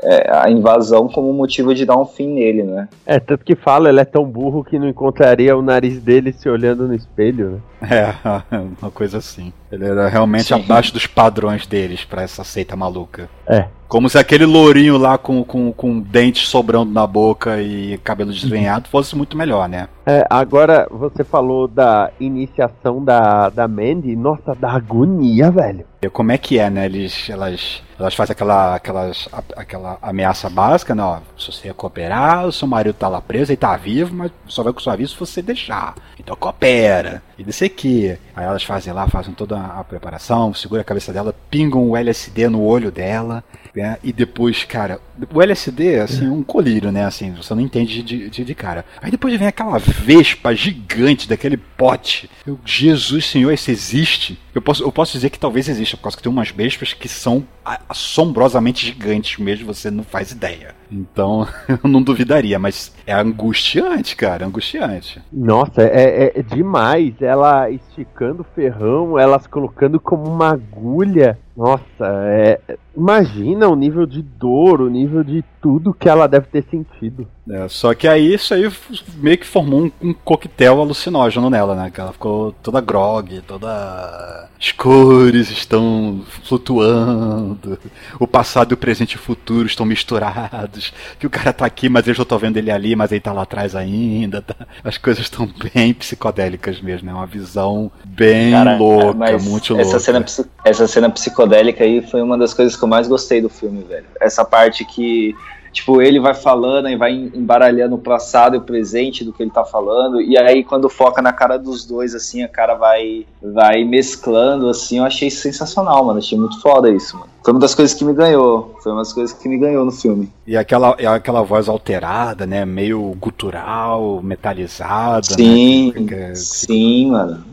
é, 0.03 0.37
a 0.37 0.49
invasão 0.49 1.07
como 1.07 1.33
motivo 1.33 1.73
de 1.73 1.85
dar 1.85 1.97
um 1.97 2.05
fim 2.05 2.27
nele, 2.27 2.63
né? 2.63 2.87
É, 3.05 3.19
tanto 3.19 3.43
que 3.43 3.55
fala, 3.55 3.89
ele 3.89 3.99
é 3.99 4.05
tão 4.05 4.23
burro 4.23 4.63
que 4.63 4.77
não 4.77 4.87
encontraria 4.87 5.57
o 5.57 5.61
nariz 5.61 5.99
dele 5.99 6.31
se 6.31 6.47
olhando 6.47 6.87
no 6.87 6.93
espelho, 6.93 7.61
né? 7.81 7.89
É, 7.89 8.57
uma 8.81 8.91
coisa 8.91 9.17
assim. 9.17 9.51
Ele 9.71 9.85
era 9.85 10.07
realmente 10.07 10.47
Sim. 10.47 10.55
abaixo 10.55 10.93
dos 10.93 11.05
padrões 11.05 11.67
deles 11.67 12.05
pra 12.05 12.21
essa 12.21 12.43
seita 12.43 12.75
maluca. 12.75 13.29
É. 13.45 13.65
Como 13.87 14.09
se 14.09 14.17
aquele 14.17 14.45
lourinho 14.45 14.97
lá 14.97 15.17
com, 15.17 15.43
com, 15.45 15.71
com 15.71 16.01
dentes 16.01 16.49
sobrando 16.49 16.91
na 16.91 17.07
boca 17.07 17.61
e 17.61 17.97
cabelo 17.99 18.33
desgrenhado 18.33 18.89
fosse 18.89 19.15
muito 19.15 19.37
melhor, 19.37 19.69
né? 19.69 19.87
É, 20.05 20.25
agora 20.29 20.87
você 20.91 21.23
falou 21.23 21.69
da 21.69 22.11
iniciação 22.19 23.03
da, 23.03 23.49
da 23.49 23.65
Mandy. 23.65 24.13
Nossa, 24.15 24.53
da 24.53 24.71
agonia, 24.71 25.49
velho. 25.49 25.85
E 26.01 26.09
como 26.09 26.33
é 26.33 26.37
que 26.37 26.59
é, 26.59 26.69
né? 26.69 26.85
Eles, 26.85 27.29
elas, 27.29 27.81
elas 27.97 28.13
fazem 28.13 28.33
aquela, 28.33 28.75
aquelas, 28.75 29.29
aquela 29.55 29.97
ameaça 30.01 30.49
básica, 30.49 30.93
né? 30.93 31.03
Ó, 31.03 31.19
se 31.37 31.51
você 31.51 31.73
cooperar, 31.73 32.45
o 32.45 32.51
seu 32.51 32.67
marido 32.67 32.95
tá 32.95 33.07
lá 33.07 33.21
preso, 33.21 33.51
ele 33.51 33.57
tá 33.57 33.75
vivo, 33.77 34.13
mas 34.13 34.31
só 34.47 34.63
vai 34.63 34.73
com 34.73 34.81
sua 34.81 34.97
vida 34.97 35.09
se 35.09 35.17
você 35.17 35.41
deixar. 35.41 35.95
Então 36.19 36.35
coopera. 36.35 37.23
E 37.37 37.43
desse 37.43 37.65
aqui. 37.65 38.17
Aí 38.35 38.45
elas 38.45 38.63
fazem 38.63 38.91
lá, 38.91 39.07
fazem 39.07 39.33
toda 39.33 39.59
a 39.59 39.83
preparação, 39.83 40.53
segura 40.53 40.81
a 40.81 40.85
cabeça 40.85 41.13
dela, 41.13 41.35
pingam 41.49 41.89
o 41.89 41.95
LSD 41.95 42.49
no 42.49 42.63
olho 42.63 42.91
dela, 42.91 43.43
né? 43.75 43.97
E 44.03 44.11
depois, 44.11 44.63
cara, 44.63 44.99
o 45.33 45.41
LSD, 45.41 45.99
assim, 45.99 46.27
um 46.27 46.41
colírio, 46.41 46.91
né? 46.91 47.05
Assim, 47.05 47.31
você 47.33 47.53
não 47.53 47.61
entende 47.61 48.01
de, 48.01 48.29
de, 48.29 48.43
de 48.43 48.55
cara. 48.55 48.83
Aí 49.01 49.11
depois 49.11 49.37
vem 49.37 49.47
aquela 49.47 49.77
vespa 49.77 50.55
gigante 50.55 51.27
daquele 51.29 51.57
pote. 51.57 52.29
Eu, 52.45 52.59
Jesus 52.65 53.25
Senhor, 53.25 53.51
isso 53.51 53.69
existe? 53.69 54.39
Eu 54.53 54.61
posso, 54.61 54.83
eu 54.83 54.91
posso 54.91 55.11
dizer 55.11 55.29
que 55.29 55.39
talvez 55.39 55.69
exista, 55.69 55.95
por 55.97 56.03
causa 56.03 56.17
que 56.17 56.23
tem 56.23 56.31
umas 56.31 56.49
vespas 56.49 56.93
que 56.93 57.07
são 57.07 57.45
assombrosamente 57.87 58.85
gigantes 58.85 59.37
mesmo, 59.37 59.65
você 59.65 59.91
não 59.91 60.03
faz 60.03 60.31
ideia. 60.31 60.76
Então, 60.91 61.47
eu 61.67 61.89
não 61.89 62.01
duvidaria, 62.01 62.57
mas 62.57 62.93
é 63.05 63.13
angustiante, 63.13 64.15
cara, 64.15 64.45
angustiante. 64.45 65.21
Nossa, 65.31 65.81
é, 65.81 66.31
é 66.35 66.41
demais. 66.41 67.21
Ela 67.21 67.69
esticando 67.69 68.41
o 68.41 68.55
ferrão, 68.55 69.19
elas 69.19 69.47
colocando 69.47 69.99
como 69.99 70.29
uma 70.29 70.51
agulha. 70.51 71.37
Nossa, 71.57 71.81
é, 72.03 72.59
imagina 72.95 73.67
o 73.67 73.75
nível 73.75 74.05
de 74.05 74.21
dor, 74.21 74.79
o 74.79 74.89
nível 74.91 75.23
de 75.23 75.43
tudo 75.59 75.91
que 75.91 76.07
ela 76.07 76.27
deve 76.27 76.45
ter 76.45 76.63
sentido. 76.69 77.27
É, 77.49 77.67
só 77.67 77.95
que 77.95 78.07
aí 78.07 78.31
isso 78.35 78.53
aí 78.53 78.71
meio 79.15 79.39
que 79.39 79.45
formou 79.45 79.85
um, 79.85 79.91
um 79.99 80.13
coquetel 80.13 80.79
alucinógeno 80.79 81.49
nela, 81.49 81.73
né? 81.73 81.89
Que 81.89 81.99
ela 81.99 82.13
ficou 82.13 82.51
toda 82.61 82.79
grog, 82.79 83.41
toda. 83.41 84.47
As 84.59 84.71
cores 84.71 85.49
estão 85.49 86.21
flutuando, 86.43 87.79
o 88.19 88.27
passado, 88.27 88.73
o 88.73 88.77
presente 88.77 89.13
e 89.13 89.15
o 89.15 89.19
futuro 89.19 89.65
estão 89.65 89.85
misturados. 89.85 90.93
Que 91.17 91.25
o 91.25 91.29
cara 91.29 91.53
tá 91.53 91.65
aqui, 91.65 91.89
mas 91.89 92.07
eu 92.07 92.13
já 92.13 92.25
tô 92.25 92.37
vendo 92.37 92.57
ele 92.57 92.69
ali, 92.69 92.95
mas 92.95 93.11
ele 93.11 93.21
tá 93.21 93.33
lá 93.33 93.43
atrás 93.43 93.75
ainda. 93.75 94.43
tá? 94.43 94.55
As 94.83 94.97
coisas 94.97 95.23
estão 95.23 95.49
bem 95.73 95.93
psicodélicas 95.93 96.81
mesmo, 96.81 97.09
é 97.09 97.13
uma 97.13 97.25
visão 97.25 97.91
bem 98.05 98.51
Cara, 98.51 98.77
louca, 98.77 99.37
muito 99.39 99.75
essa 99.77 99.91
louca. 99.91 99.99
Cena, 99.99 100.25
essa 100.63 100.87
cena 100.87 101.09
psicodélica 101.09 101.46
aí 101.55 102.01
foi 102.01 102.21
uma 102.21 102.37
das 102.37 102.53
coisas 102.53 102.75
que 102.75 102.83
eu 102.83 102.87
mais 102.87 103.07
gostei 103.07 103.41
do 103.41 103.49
filme, 103.49 103.83
velho. 103.83 104.05
Essa 104.19 104.43
parte 104.45 104.83
que, 104.85 105.35
tipo, 105.71 106.01
ele 106.01 106.19
vai 106.19 106.33
falando 106.33 106.89
e 106.89 106.95
vai 106.95 107.11
embaralhando 107.13 107.95
o 107.95 107.99
passado 107.99 108.55
e 108.55 108.57
o 108.57 108.61
presente 108.61 109.23
do 109.23 109.31
que 109.33 109.43
ele 109.43 109.51
tá 109.51 109.63
falando, 109.63 110.21
e 110.21 110.37
aí 110.37 110.63
quando 110.63 110.89
foca 110.89 111.21
na 111.21 111.31
cara 111.33 111.57
dos 111.57 111.85
dois, 111.85 112.13
assim, 112.15 112.43
a 112.43 112.47
cara 112.47 112.75
vai, 112.75 113.25
vai 113.41 113.83
mesclando, 113.83 114.69
assim, 114.69 114.97
eu 114.97 115.03
achei 115.03 115.29
sensacional, 115.29 116.03
mano. 116.05 116.19
Achei 116.19 116.37
muito 116.37 116.59
foda 116.61 116.89
isso, 116.89 117.15
mano. 117.17 117.29
Foi 117.43 117.53
uma 117.53 117.61
das 117.61 117.73
coisas 117.73 117.95
que 117.97 118.03
me 118.03 118.13
ganhou. 118.13 118.75
Foi 118.83 118.91
uma 118.91 118.99
das 119.01 119.13
coisas 119.13 119.37
que 119.37 119.47
me 119.47 119.57
ganhou 119.57 119.85
no 119.85 119.91
filme. 119.91 120.29
E 120.45 120.57
aquela, 120.57 120.89
aquela 121.15 121.41
voz 121.43 121.69
alterada, 121.69 122.45
né? 122.45 122.65
Meio 122.65 123.15
gutural, 123.17 124.19
metalizada. 124.21 125.23
Sim, 125.23 125.85
né? 125.87 125.91
que 125.93 125.99
fica- 125.99 126.35
sim, 126.35 127.11
mano. 127.11 127.45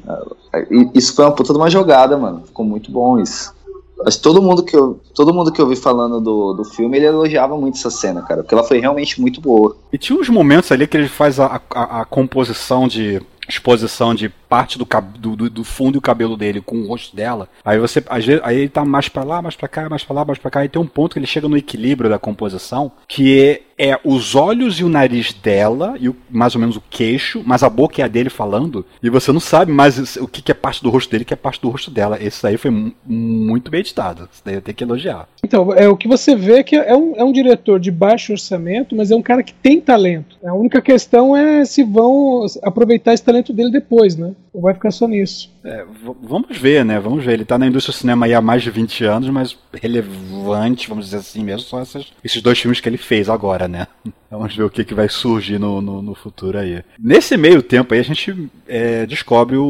Isso 0.93 1.15
foi 1.15 1.25
uma 1.25 1.33
puta 1.33 1.53
de 1.53 1.59
uma 1.61 1.71
jogada, 1.71 2.17
mano. 2.17 2.43
Ficou 2.45 2.65
muito 2.65 2.91
bom 2.91 3.21
isso. 3.21 3.55
Mas 4.03 4.17
todo 4.17 4.43
mundo 4.43 4.63
que 4.63 4.77
eu, 4.77 5.01
todo 5.15 5.33
mundo 5.33 5.53
que 5.53 5.61
eu 5.61 5.69
vi 5.69 5.77
falando 5.77 6.21
do, 6.21 6.53
do 6.55 6.65
filme, 6.65 6.97
ele 6.97 7.07
elogiava 7.07 7.57
muito 7.57 7.79
essa 7.79 7.91
cena, 7.91 8.23
cara, 8.23 8.43
porque 8.43 8.55
ela 8.55 8.65
foi 8.65 8.79
realmente 8.81 9.21
muito 9.21 9.41
boa. 9.41 9.77
E 9.93 9.99
tinha 9.99 10.19
uns 10.19 10.29
momentos 10.29 10.73
ali 10.73 10.87
que 10.87 10.97
ele 10.97 11.09
faz 11.09 11.39
a, 11.39 11.61
a, 11.71 12.01
a 12.01 12.05
composição 12.05 12.89
de. 12.89 13.21
exposição 13.49 14.15
de 14.15 14.33
parte 14.49 14.79
do, 14.79 14.87
do, 15.19 15.37
do- 15.37 15.51
do 15.51 15.65
fundo 15.65 15.97
e 15.97 15.99
o 15.99 16.03
cabelo 16.03 16.37
dele 16.37 16.61
com 16.61 16.79
o 16.79 16.87
rosto 16.87 17.15
dela. 17.17 17.49
Aí 17.65 17.79
você. 17.79 18.03
às 18.09 18.25
vezes- 18.25 18.43
Aí 18.45 18.59
ele 18.59 18.69
tá 18.69 18.85
mais 18.85 19.09
pra 19.09 19.23
lá, 19.25 19.41
mais 19.43 19.57
pra 19.57 19.69
cá, 19.69 19.89
mais 19.89 20.05
pra 20.05 20.15
lá, 20.17 20.25
mais 20.25 20.39
pra 20.39 20.51
cá. 20.51 20.65
E 20.65 20.69
tem 20.69 20.81
um 20.81 20.87
ponto 20.87 21.13
que 21.15 21.19
ele 21.19 21.27
chega 21.27 21.49
no 21.49 21.57
equilíbrio 21.57 22.09
da 22.11 22.19
composição, 22.19 22.93
que 23.09 23.61
é, 23.77 23.91
é 23.93 24.01
os 24.05 24.35
olhos 24.35 24.79
e 24.81 24.85
o 24.85 24.89
nariz 24.89 25.33
dela, 25.33 25.95
e 25.99 26.09
o- 26.09 26.17
mais 26.31 26.55
ou 26.55 26.61
menos 26.61 26.77
o 26.77 26.83
queixo, 26.91 27.43
mas 27.45 27.63
a 27.63 27.69
boca 27.71 28.01
é 28.01 28.05
a 28.05 28.09
dele 28.09 28.31
falando. 28.31 28.85
E 29.03 29.11
você 29.11 29.33
não 29.33 29.41
sabe 29.41 29.73
mais 29.73 30.17
o 30.17 30.29
que, 30.29 30.43
que 30.43 30.51
é 30.53 30.55
parte 30.55 30.83
do 30.83 30.91
rosto 30.91 31.11
dele 31.11 31.25
o 31.25 31.27
que 31.27 31.35
é 31.35 31.37
parte 31.37 31.61
do 31.61 31.69
rosto 31.71 31.91
dela. 31.91 32.19
Esse 32.23 32.47
aí 32.47 32.57
foi 32.57 32.71
mu- 32.71 32.93
muito 33.07 33.71
bem 33.71 33.81
editado. 33.81 34.29
Isso 34.33 34.43
daí 34.45 34.55
eu 34.55 34.63
tenho 34.63 34.77
que 34.77 34.85
elogiar. 34.85 35.29
Então, 35.45 35.73
é, 35.73 35.89
o 35.89 35.97
que 35.97 36.07
você 36.09 36.35
vê 36.37 36.59
é 36.59 36.63
que 36.63 36.77
é 36.77 36.97
um, 36.97 37.15
é 37.17 37.25
um 37.25 37.33
diretor 37.33 37.79
de 37.81 37.91
baixo 37.91 38.33
orçamento, 38.33 38.95
mas 38.97 39.11
é 39.11 39.17
um 39.17 39.23
cara 39.23 39.43
que 39.43 39.53
tem 39.55 39.81
talento. 39.81 40.37
A 40.45 40.55
única 40.55 40.81
questão 40.83 41.37
é 41.37 41.65
se 41.65 41.83
vão 41.83 42.45
aproveitar 42.63 43.13
esse 43.15 43.23
talento 43.23 43.53
dele 43.53 43.71
depois, 43.71 44.17
né? 44.17 44.33
Ou 44.53 44.63
vai 44.63 44.75
ficar 44.75 44.91
só 44.91 45.09
nisso. 45.09 45.51
É, 45.65 45.85
vamos 46.23 46.57
ver, 46.57 46.85
né? 46.85 47.01
Vamos 47.01 47.25
ver. 47.25 47.33
Ele 47.33 47.45
tá 47.45 47.59
na 47.59 47.67
indústria 47.67 47.93
do 47.93 47.99
cinema 47.99 48.27
aí 48.27 48.35
há 48.35 48.41
mais 48.41 48.63
de 48.63 48.71
20 48.71 49.05
anos, 49.05 49.29
mas 49.31 49.57
relevante, 49.73 50.89
vamos 50.89 51.07
dizer 51.07 51.17
assim 51.19 51.43
mesmo, 51.43 51.61
só 51.63 51.81
essas- 51.81 52.13
esses 52.23 52.41
dois 52.41 52.59
filmes 52.59 52.81
que 52.81 52.89
ele 52.89 52.97
fez 52.99 53.29
agora, 53.29 53.67
né? 53.67 53.87
Vamos 54.31 54.57
ver 54.57 54.65
o 54.65 54.71
que, 54.71 54.85
que 54.85 54.95
vai 54.95 55.09
surgir 55.09 55.61
no, 55.61 55.81
no, 55.81 56.03
no 56.03 56.13
futuro 56.15 56.59
aí. 56.59 56.83
Nesse 56.99 57.37
meio 57.37 57.63
tempo 57.63 57.95
aí, 57.95 58.01
a 58.01 58.05
gente 58.05 58.51
é, 58.67 59.07
descobre 59.07 59.57
o, 59.57 59.63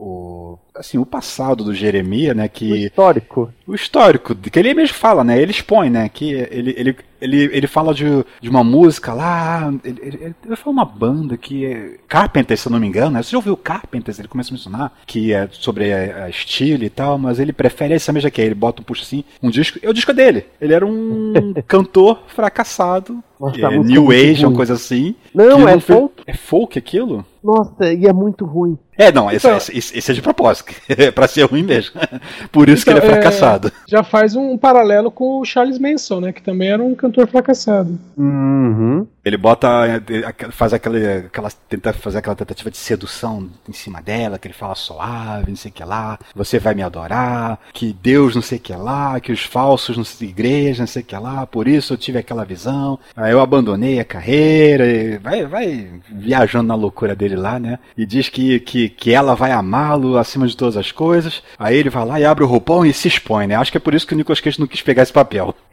o. 0.00 0.58
Assim, 0.76 0.98
o 0.98 1.06
passado 1.06 1.62
do 1.62 1.72
Jeremias, 1.72 2.36
né? 2.36 2.46
O 2.46 2.50
Que 2.50 2.86
histórico. 2.86 3.52
o 3.66 3.74
histórico, 3.74 4.34
que 4.34 4.58
ele 4.58 4.74
mesmo 4.74 4.96
fala, 4.96 5.22
né? 5.22 5.40
Ele 5.40 5.52
expõe, 5.52 5.88
né? 5.88 6.08
Que 6.08 6.32
ele, 6.32 6.74
ele, 6.76 6.96
ele, 7.24 7.50
ele 7.52 7.66
fala 7.66 7.92
de, 7.94 8.04
de 8.40 8.48
uma 8.48 8.62
música 8.62 9.12
lá. 9.12 9.72
Ele, 9.84 9.98
ele, 10.02 10.34
ele 10.44 10.56
fala 10.56 10.72
uma 10.72 10.84
banda 10.84 11.36
que 11.36 11.64
é. 11.66 11.96
Carpenters, 12.08 12.60
se 12.60 12.68
eu 12.68 12.72
não 12.72 12.78
me 12.80 12.86
engano, 12.86 13.10
né? 13.12 13.22
Você 13.22 13.30
já 13.32 13.38
ouviu 13.38 13.56
Carpenters? 13.56 14.18
Ele 14.18 14.28
começa 14.28 14.50
a 14.50 14.54
mencionar 14.54 14.92
que 15.06 15.32
é 15.32 15.48
sobre 15.52 15.92
a, 15.92 16.24
a 16.24 16.30
estilo 16.30 16.84
e 16.84 16.90
tal, 16.90 17.18
mas 17.18 17.38
ele 17.40 17.52
prefere 17.52 17.94
essa 17.94 18.12
mesma 18.12 18.30
que 18.30 18.40
é. 18.40 18.44
Ele 18.44 18.54
bota 18.54 18.80
um 18.82 18.84
puxa 18.84 19.02
assim, 19.02 19.24
um 19.42 19.50
disco. 19.50 19.78
É 19.82 19.88
o 19.88 19.94
disco 19.94 20.12
dele. 20.12 20.44
Ele 20.60 20.72
era 20.74 20.86
um 20.86 21.32
cantor 21.66 22.20
fracassado. 22.28 23.22
Nossa, 23.40 23.58
é, 23.58 23.68
New 23.68 23.72
é 23.72 23.78
muito 23.80 24.12
Age, 24.12 24.46
uma 24.46 24.54
coisa 24.56 24.74
assim. 24.74 25.14
Não, 25.34 25.56
que 25.56 25.62
é 25.64 25.66
fez- 25.72 25.84
folk. 25.84 26.22
É 26.26 26.34
folk 26.34 26.78
aquilo? 26.78 27.26
Nossa, 27.42 27.92
e 27.92 28.06
é 28.06 28.12
muito 28.12 28.44
ruim. 28.46 28.78
É, 28.96 29.10
não, 29.12 29.28
esse, 29.30 29.46
Então- 29.46 29.56
esse, 29.58 29.76
esse- 29.76 29.98
esse 29.98 30.10
é 30.10 30.14
de 30.14 30.22
propósito. 30.22 30.72
É 30.88 31.10
pra 31.10 31.26
ser 31.26 31.42
ruim 31.42 31.62
mesmo. 31.64 32.00
Por 32.52 32.68
isso 32.68 32.84
que 32.84 32.90
Então, 32.92 33.02
ele 33.02 33.12
é 33.12 33.18
é- 33.18 33.20
fracassado. 33.20 33.72
Já 33.88 34.02
faz 34.04 34.36
um 34.36 34.56
paralelo 34.56 35.10
com 35.10 35.40
o 35.40 35.44
Charles 35.44 35.78
Manson, 35.78 36.20
né? 36.20 36.32
Que 36.32 36.40
também 36.42 36.70
era 36.70 36.82
um 36.82 36.94
cantor 37.14 37.26
fracassado. 37.28 37.98
Uhum. 38.16 39.06
Ele 39.24 39.36
bota, 39.38 39.68
eh, 39.86 40.22
aqu- 40.26 40.52
faz 40.52 40.72
aquele, 40.74 41.06
aquela, 41.26 41.48
tenta 41.68 41.92
fazer 41.94 42.18
aquela 42.18 42.36
tentativa 42.36 42.70
de 42.70 42.76
sedução 42.76 43.48
em 43.68 43.72
cima 43.72 44.02
dela, 44.02 44.38
que 44.38 44.46
ele 44.46 44.54
fala 44.54 44.74
suave, 44.74 45.48
não 45.50 45.56
sei 45.56 45.70
o 45.70 45.74
que 45.74 45.82
lá, 45.84 46.18
você 46.34 46.58
vai 46.58 46.74
me 46.74 46.82
adorar, 46.82 47.58
que 47.72 47.96
Deus 48.02 48.34
não 48.34 48.42
sei 48.42 48.58
o 48.58 48.60
que 48.60 48.74
lá, 48.74 49.18
que 49.20 49.32
os 49.32 49.42
falsos 49.42 49.96
não 49.96 50.04
sei 50.04 50.28
igreja, 50.28 50.82
não 50.82 50.86
sei 50.86 51.00
o 51.02 51.04
que 51.04 51.16
lá, 51.16 51.46
por 51.46 51.66
isso 51.66 51.94
eu 51.94 51.96
tive 51.96 52.18
aquela 52.18 52.44
visão, 52.44 52.98
aí 53.16 53.32
eu 53.32 53.40
abandonei 53.40 53.98
a 53.98 54.04
carreira, 54.04 54.86
e 54.86 55.16
vai, 55.18 55.46
vai 55.46 55.90
viajando 56.12 56.68
na 56.68 56.74
loucura 56.74 57.16
dele 57.16 57.36
lá, 57.36 57.58
né? 57.58 57.78
E 57.96 58.04
diz 58.04 58.28
que, 58.28 58.60
que, 58.60 58.88
que 58.90 59.12
ela 59.12 59.34
vai 59.34 59.52
amá-lo 59.52 60.18
acima 60.18 60.46
de 60.46 60.54
todas 60.56 60.76
as 60.76 60.92
coisas, 60.92 61.42
aí 61.58 61.76
ele 61.76 61.88
vai 61.88 62.04
lá 62.04 62.20
e 62.20 62.24
abre 62.26 62.44
o 62.44 62.46
roupão 62.46 62.84
e 62.84 62.92
se 62.92 63.08
expõe, 63.08 63.46
né? 63.46 63.54
Acho 63.56 63.70
que 63.72 63.78
é 63.78 63.80
por 63.80 63.94
isso 63.94 64.06
que 64.06 64.12
o 64.12 64.16
Nicolas 64.16 64.40
Cage 64.40 64.60
não 64.60 64.66
quis 64.66 64.82
pegar 64.82 65.02
esse 65.02 65.12
papel. 65.12 65.54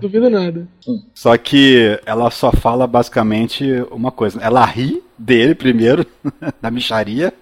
Duvido 0.00 0.30
nada. 0.30 0.66
Só 1.14 1.36
que 1.36 1.83
ela 2.04 2.30
só 2.30 2.52
fala 2.52 2.86
basicamente 2.86 3.64
uma 3.90 4.10
coisa. 4.10 4.40
Ela 4.40 4.64
ri 4.64 5.02
dele 5.18 5.54
primeiro, 5.54 6.04
da 6.60 6.70
micharia, 6.70 7.32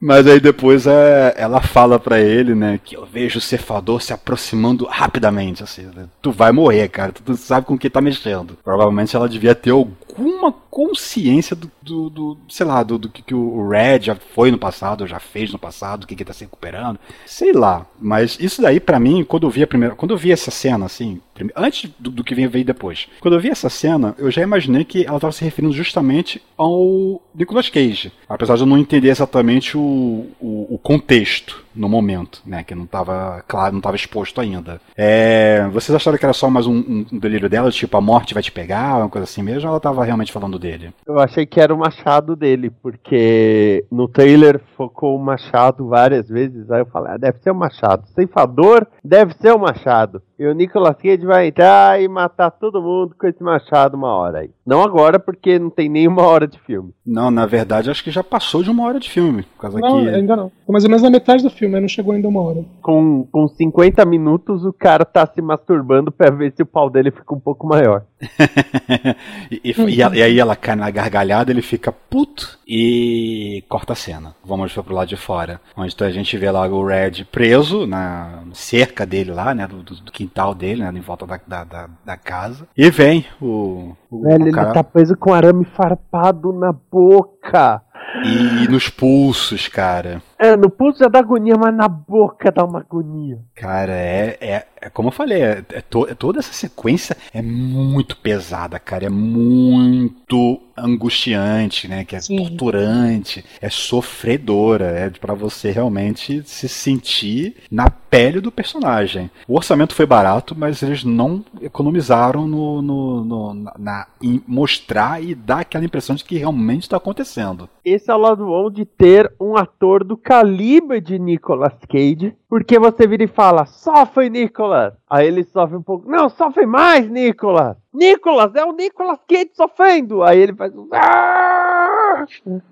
mas 0.00 0.26
aí 0.26 0.40
depois 0.40 0.86
é, 0.86 1.34
ela 1.36 1.60
fala 1.60 1.98
pra 1.98 2.20
ele, 2.20 2.54
né, 2.54 2.78
que 2.82 2.96
eu 2.96 3.04
vejo 3.04 3.38
o 3.38 3.42
cefador 3.42 4.00
se 4.00 4.12
aproximando 4.12 4.86
rapidamente, 4.86 5.62
assim, 5.62 5.82
né? 5.94 6.06
tu 6.20 6.30
vai 6.30 6.52
morrer, 6.52 6.88
cara, 6.88 7.12
tu 7.12 7.22
não 7.26 7.36
sabe 7.36 7.66
com 7.66 7.76
que 7.76 7.90
tá 7.90 8.00
mexendo. 8.00 8.56
Provavelmente 8.64 9.14
ela 9.16 9.28
devia 9.28 9.54
ter 9.54 9.70
alguma 9.70 10.54
consciência 10.72 11.54
do, 11.54 11.70
do, 11.82 12.08
do, 12.08 12.38
sei 12.48 12.64
lá, 12.64 12.82
do, 12.82 12.96
do 12.96 13.10
que, 13.10 13.34
o 13.34 13.68
Red 13.68 14.00
já 14.00 14.14
foi 14.14 14.50
no 14.50 14.56
passado, 14.56 15.06
já 15.06 15.20
fez 15.20 15.52
no 15.52 15.58
passado, 15.58 16.00
do 16.00 16.06
que 16.06 16.16
que 16.16 16.24
tá 16.24 16.32
se 16.32 16.44
recuperando, 16.44 16.98
sei 17.26 17.52
lá. 17.52 17.84
Mas 18.00 18.38
isso 18.40 18.62
daí 18.62 18.80
pra 18.80 18.98
mim, 18.98 19.22
quando 19.22 19.46
eu 19.46 19.50
vi 19.50 19.62
a 19.62 19.66
primeira, 19.66 19.94
quando 19.94 20.12
eu 20.12 20.16
vi 20.16 20.32
essa 20.32 20.50
cena, 20.50 20.86
assim, 20.86 21.20
antes 21.54 21.90
do, 21.98 22.10
do 22.10 22.24
que 22.24 22.34
veio 22.34 22.64
depois, 22.64 23.06
quando 23.20 23.34
eu 23.34 23.40
vi 23.40 23.50
essa 23.50 23.68
cena, 23.68 24.14
eu 24.16 24.30
já 24.30 24.40
imaginei 24.40 24.82
que 24.82 25.04
ela 25.04 25.16
estava 25.16 25.32
se 25.32 25.44
referindo 25.44 25.74
justamente 25.74 26.40
ao 26.56 27.20
Nicolas 27.34 27.68
Cage, 27.68 28.10
apesar 28.26 28.56
de 28.56 28.62
eu 28.62 28.66
não 28.66 28.78
entender 28.78 29.08
exatamente 29.08 29.76
o, 29.76 30.26
o, 30.40 30.74
o 30.74 30.78
contexto 30.78 31.62
no 31.74 31.88
momento, 31.88 32.42
né, 32.44 32.62
que 32.62 32.74
não 32.74 32.84
estava 32.84 33.42
claro, 33.48 33.72
não 33.72 33.78
estava 33.78 33.96
exposto 33.96 34.40
ainda. 34.40 34.80
É, 34.96 35.66
vocês 35.72 35.94
acharam 35.94 36.18
que 36.18 36.24
era 36.24 36.34
só 36.34 36.48
mais 36.50 36.66
um, 36.66 36.74
um- 37.10 37.18
delírio 37.18 37.48
dela, 37.48 37.70
tipo 37.70 37.96
a 37.96 38.00
morte 38.00 38.34
vai 38.34 38.42
te 38.42 38.52
pegar, 38.52 38.98
uma 38.98 39.08
coisa 39.08 39.24
assim 39.24 39.42
mesmo? 39.42 39.62
Ou 39.62 39.68
ela 39.68 39.76
estava 39.78 40.04
realmente 40.04 40.32
falando 40.32 40.58
dele. 40.62 40.94
Eu 41.04 41.18
achei 41.18 41.44
que 41.44 41.60
era 41.60 41.74
o 41.74 41.78
machado 41.78 42.36
dele, 42.36 42.70
porque 42.70 43.84
no 43.90 44.08
trailer 44.08 44.60
focou 44.76 45.16
o 45.16 45.22
machado 45.22 45.88
várias 45.88 46.28
vezes. 46.28 46.70
Aí 46.70 46.80
eu 46.80 46.86
falei, 46.86 47.12
ah, 47.12 47.16
deve 47.16 47.38
ser 47.40 47.50
o 47.50 47.54
machado. 47.54 48.06
Ceifador 48.14 48.86
deve 49.04 49.34
ser 49.34 49.52
o 49.52 49.58
machado. 49.58 50.22
E 50.42 50.46
o 50.46 50.52
Nicolas 50.54 50.96
Cage 50.96 51.24
vai 51.24 51.46
entrar 51.48 52.02
e 52.02 52.08
matar 52.08 52.50
todo 52.50 52.82
mundo 52.82 53.14
com 53.18 53.26
esse 53.28 53.40
machado 53.42 53.96
uma 53.96 54.12
hora 54.12 54.40
aí. 54.40 54.50
Não 54.66 54.82
agora, 54.82 55.18
porque 55.18 55.56
não 55.58 55.70
tem 55.70 55.88
nem 55.88 56.08
uma 56.08 56.22
hora 56.22 56.46
de 56.48 56.58
filme. 56.60 56.92
Não, 57.06 57.30
na 57.30 57.46
verdade, 57.46 57.90
acho 57.90 58.02
que 58.02 58.10
já 58.10 58.24
passou 58.24 58.62
de 58.62 58.70
uma 58.70 58.84
hora 58.84 58.98
de 58.98 59.08
filme. 59.08 59.42
Por 59.44 59.60
causa 59.62 59.78
Não, 59.78 60.02
que... 60.02 60.08
ainda 60.08 60.34
não. 60.36 60.50
Tô 60.66 60.72
mais 60.72 60.82
ou 60.84 60.90
menos 60.90 61.02
na 61.02 61.10
metade 61.10 61.42
do 61.42 61.50
filme, 61.50 61.74
aí 61.76 61.80
não 61.80 61.88
chegou 61.88 62.12
ainda 62.12 62.26
uma 62.28 62.40
hora. 62.40 62.64
Com, 62.82 63.24
com 63.30 63.46
50 63.48 64.04
minutos, 64.04 64.64
o 64.64 64.72
cara 64.72 65.04
tá 65.04 65.26
se 65.26 65.40
masturbando 65.40 66.10
pra 66.10 66.30
ver 66.30 66.52
se 66.56 66.62
o 66.62 66.66
pau 66.66 66.90
dele 66.90 67.10
fica 67.10 67.34
um 67.34 67.40
pouco 67.40 67.66
maior. 67.66 68.04
e, 69.50 69.60
e- 69.70 69.94
e 69.96 70.02
a- 70.02 70.10
e 70.14 70.22
aí 70.22 70.38
ela 70.38 70.56
cai 70.56 70.74
na 70.76 70.90
gargalhada, 70.90 71.50
ele 71.50 71.62
fica 71.62 71.92
puto 71.92 72.58
e 72.66 73.62
corta 73.68 73.92
a 73.92 73.96
cena. 73.96 74.34
Vamos 74.44 74.72
pro 74.72 74.94
lado 74.94 75.08
de 75.08 75.16
fora. 75.16 75.60
Onde 75.76 75.94
a 76.02 76.10
gente 76.10 76.36
vê 76.36 76.50
lá 76.50 76.66
o 76.66 76.84
Red 76.86 77.24
preso 77.30 77.86
na 77.86 78.42
cerca 78.52 79.04
dele 79.06 79.30
lá, 79.32 79.54
né? 79.54 79.66
Do, 79.66 79.82
do- 79.82 80.00
do 80.02 80.12
quintal 80.32 80.54
dele, 80.54 80.82
né? 80.82 80.90
Em 80.98 81.00
volta 81.00 81.26
da, 81.26 81.38
da, 81.46 81.64
da- 81.64 81.88
da 82.04 82.16
casa. 82.16 82.66
E 82.76 82.90
vem 82.90 83.26
o. 83.40 83.92
o, 84.10 84.22
Velho, 84.22 84.44
o 84.44 84.48
ele 84.48 84.52
cara- 84.52 84.72
tá 84.72 84.82
preso 84.84 85.16
com 85.16 85.32
arame 85.34 85.64
farpado 85.64 86.52
na 86.52 86.72
boca. 86.72 87.82
E 88.24 88.68
nos 88.68 88.88
pulsos, 88.88 89.68
cara. 89.68 90.22
É, 90.44 90.56
no 90.56 90.68
pulso 90.68 90.98
já 90.98 91.06
dá 91.08 91.20
agonia, 91.20 91.54
mas 91.56 91.72
na 91.74 91.86
boca 91.86 92.50
dá 92.50 92.64
uma 92.64 92.80
agonia. 92.80 93.38
Cara, 93.54 93.92
é, 93.92 94.36
é, 94.40 94.66
é 94.80 94.90
como 94.90 95.08
eu 95.08 95.12
falei, 95.12 95.40
é, 95.40 95.64
é 95.72 95.80
to- 95.80 96.08
é 96.08 96.14
toda 96.14 96.40
essa 96.40 96.52
sequência 96.52 97.16
é 97.32 97.40
muito 97.40 98.16
pesada, 98.16 98.76
cara. 98.78 99.06
É 99.06 99.08
muito 99.10 100.60
angustiante, 100.76 101.86
né? 101.86 102.04
Que 102.04 102.16
é 102.16 102.20
Sim. 102.20 102.36
torturante, 102.38 103.44
é 103.60 103.68
sofredora, 103.68 104.86
é 104.86 105.10
pra 105.10 105.34
você 105.34 105.70
realmente 105.70 106.42
se 106.44 106.68
sentir 106.68 107.56
na 107.70 107.88
pele 107.90 108.40
do 108.40 108.50
personagem. 108.50 109.30
O 109.46 109.54
orçamento 109.56 109.94
foi 109.94 110.06
barato, 110.06 110.54
mas 110.58 110.82
eles 110.82 111.04
não 111.04 111.44
economizaram 111.60 112.46
no, 112.48 112.82
no- 112.82 113.24
no- 113.24 113.54
na, 113.54 113.74
na- 113.78 114.06
em 114.20 114.42
mostrar 114.46 115.22
e 115.22 115.34
dar 115.34 115.60
aquela 115.60 115.84
impressão 115.84 116.16
de 116.16 116.24
que 116.24 116.36
realmente 116.38 116.82
está 116.82 116.96
acontecendo. 116.96 117.68
Esse 117.84 118.10
é 118.10 118.14
o 118.14 118.18
lado 118.18 118.46
bom 118.46 118.70
de 118.70 118.84
ter 118.84 119.32
um 119.40 119.56
ator 119.56 120.02
do 120.04 120.16
calibre 120.32 120.98
de 120.98 121.18
Nicolas 121.18 121.74
Cage, 121.86 122.34
porque 122.48 122.78
você 122.78 123.06
vira 123.06 123.24
e 123.24 123.26
fala, 123.26 123.66
sofre, 123.66 124.30
Nicolas! 124.30 124.94
Aí 125.08 125.26
ele 125.26 125.44
sofre 125.44 125.76
um 125.76 125.82
pouco, 125.82 126.10
não, 126.10 126.30
sofre 126.30 126.64
mais, 126.64 127.06
Nicolas! 127.06 127.76
Nicolas, 127.92 128.54
é 128.54 128.64
o 128.64 128.72
Nicolas 128.72 129.18
Cage 129.28 129.50
sofrendo! 129.52 130.22
Aí 130.22 130.38
ele 130.38 130.54
faz 130.54 130.74
um... 130.74 130.88
"Ah!" 130.90 132.01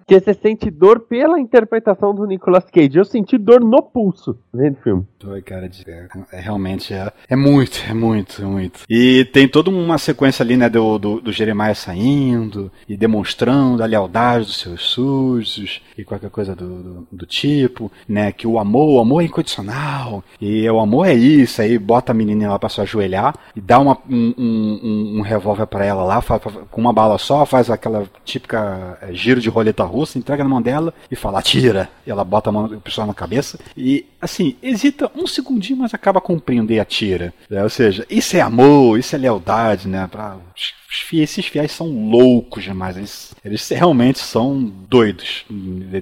Que 0.06 0.18
você 0.20 0.34
sente 0.34 0.70
dor 0.70 1.00
pela 1.00 1.38
interpretação 1.40 2.14
do 2.14 2.24
Nicolas 2.26 2.64
Cage. 2.70 2.96
Eu 2.98 3.04
senti 3.04 3.36
dor 3.38 3.60
no 3.60 3.82
pulso 3.82 4.38
vendo 4.52 4.74
o 4.78 4.82
filme. 4.82 5.06
Foi, 5.22 5.42
cara, 5.42 5.68
de- 5.68 5.84
é, 5.88 6.08
é 6.32 6.40
realmente 6.40 6.92
é, 6.94 7.12
é 7.28 7.36
muito, 7.36 7.80
é 7.88 7.94
muito, 7.94 8.42
é 8.42 8.44
muito. 8.44 8.80
E 8.88 9.24
tem 9.26 9.46
toda 9.48 9.70
uma 9.70 9.98
sequência 9.98 10.42
ali, 10.42 10.56
né, 10.56 10.68
do, 10.68 10.98
do, 10.98 11.20
do 11.20 11.32
Jeremiah 11.32 11.74
saindo 11.74 12.70
e 12.88 12.96
demonstrando 12.96 13.82
a 13.82 13.86
lealdade 13.86 14.46
dos 14.46 14.60
seus 14.60 14.82
súditos 14.82 15.82
e 15.96 16.04
qualquer 16.04 16.30
coisa 16.30 16.54
do, 16.56 16.82
do, 16.82 17.08
do 17.12 17.26
tipo, 17.26 17.90
né, 18.08 18.32
que 18.32 18.46
o 18.46 18.58
amor, 18.58 18.96
o 18.96 19.00
amor 19.00 19.22
é 19.22 19.26
incondicional 19.26 20.22
e 20.40 20.68
o 20.68 20.78
amor 20.80 21.06
é 21.06 21.14
isso, 21.14 21.60
aí 21.62 21.78
bota 21.78 22.12
a 22.12 22.14
menininha 22.14 22.50
lá 22.50 22.58
pra 22.58 22.68
se 22.68 22.80
ajoelhar 22.80 23.34
e 23.54 23.60
dá 23.60 23.78
uma, 23.78 23.98
um, 24.08 24.34
um, 24.38 25.18
um- 25.18 25.20
revólver 25.22 25.66
pra 25.66 25.84
ela 25.84 26.02
lá, 26.02 26.20
fa- 26.20 26.38
fa- 26.38 26.50
com 26.70 26.80
uma 26.80 26.92
bala 26.92 27.18
só, 27.18 27.44
faz 27.46 27.70
aquela 27.70 28.04
típica 28.24 28.98
é, 29.02 29.12
giro 29.30 29.40
de 29.40 29.48
roleta 29.48 29.84
russa, 29.84 30.18
entrega 30.18 30.42
na 30.42 30.50
mão 30.50 30.60
dela 30.60 30.92
e 31.10 31.14
fala, 31.14 31.38
atira. 31.38 31.88
E 32.06 32.10
ela 32.10 32.24
bota 32.24 32.50
a 32.50 32.52
mão 32.52 32.66
do 32.66 32.80
pessoal 32.80 33.06
na 33.06 33.14
cabeça 33.14 33.58
e, 33.76 34.04
assim, 34.20 34.56
hesita 34.62 35.08
um 35.14 35.26
segundinho, 35.26 35.78
mas 35.78 35.94
acaba 35.94 36.20
cumprindo 36.20 36.72
e 36.72 36.80
atira. 36.80 37.32
né? 37.48 37.62
Ou 37.62 37.70
seja, 37.70 38.04
isso 38.10 38.36
é 38.36 38.40
amor, 38.40 38.98
isso 38.98 39.14
é 39.14 39.18
lealdade, 39.18 39.86
né? 39.88 40.08
Pra... 40.10 40.36
Esses 41.12 41.46
fiéis 41.46 41.70
são 41.70 41.86
loucos 42.10 42.64
demais, 42.64 42.96
eles, 42.96 43.34
eles 43.44 43.68
realmente 43.68 44.18
são 44.18 44.60
doidos. 44.88 45.44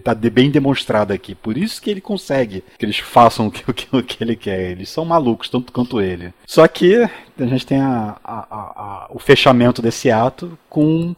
Tá 0.02 0.14
de- 0.14 0.30
bem 0.30 0.50
demonstrado 0.50 1.12
aqui. 1.12 1.34
Por 1.34 1.58
isso 1.58 1.80
que 1.82 1.90
ele 1.90 2.00
consegue 2.00 2.64
que 2.78 2.86
eles 2.86 2.98
façam 2.98 3.48
o 3.48 3.50
que, 3.50 3.70
o 3.70 3.74
que, 3.74 3.86
o 3.94 4.02
que 4.02 4.24
ele 4.24 4.34
quer. 4.34 4.70
Eles 4.70 4.88
são 4.88 5.04
malucos, 5.04 5.50
tanto 5.50 5.72
quanto 5.72 6.00
ele. 6.00 6.32
Só 6.46 6.66
que 6.66 6.94
a 7.38 7.46
gente 7.46 7.66
tem 7.66 7.78
a- 7.80 8.16
a- 8.24 8.46
a- 8.50 9.06
o 9.10 9.18
fechamento 9.18 9.82
desse 9.82 10.10
ato 10.10 10.58
com 10.70 11.14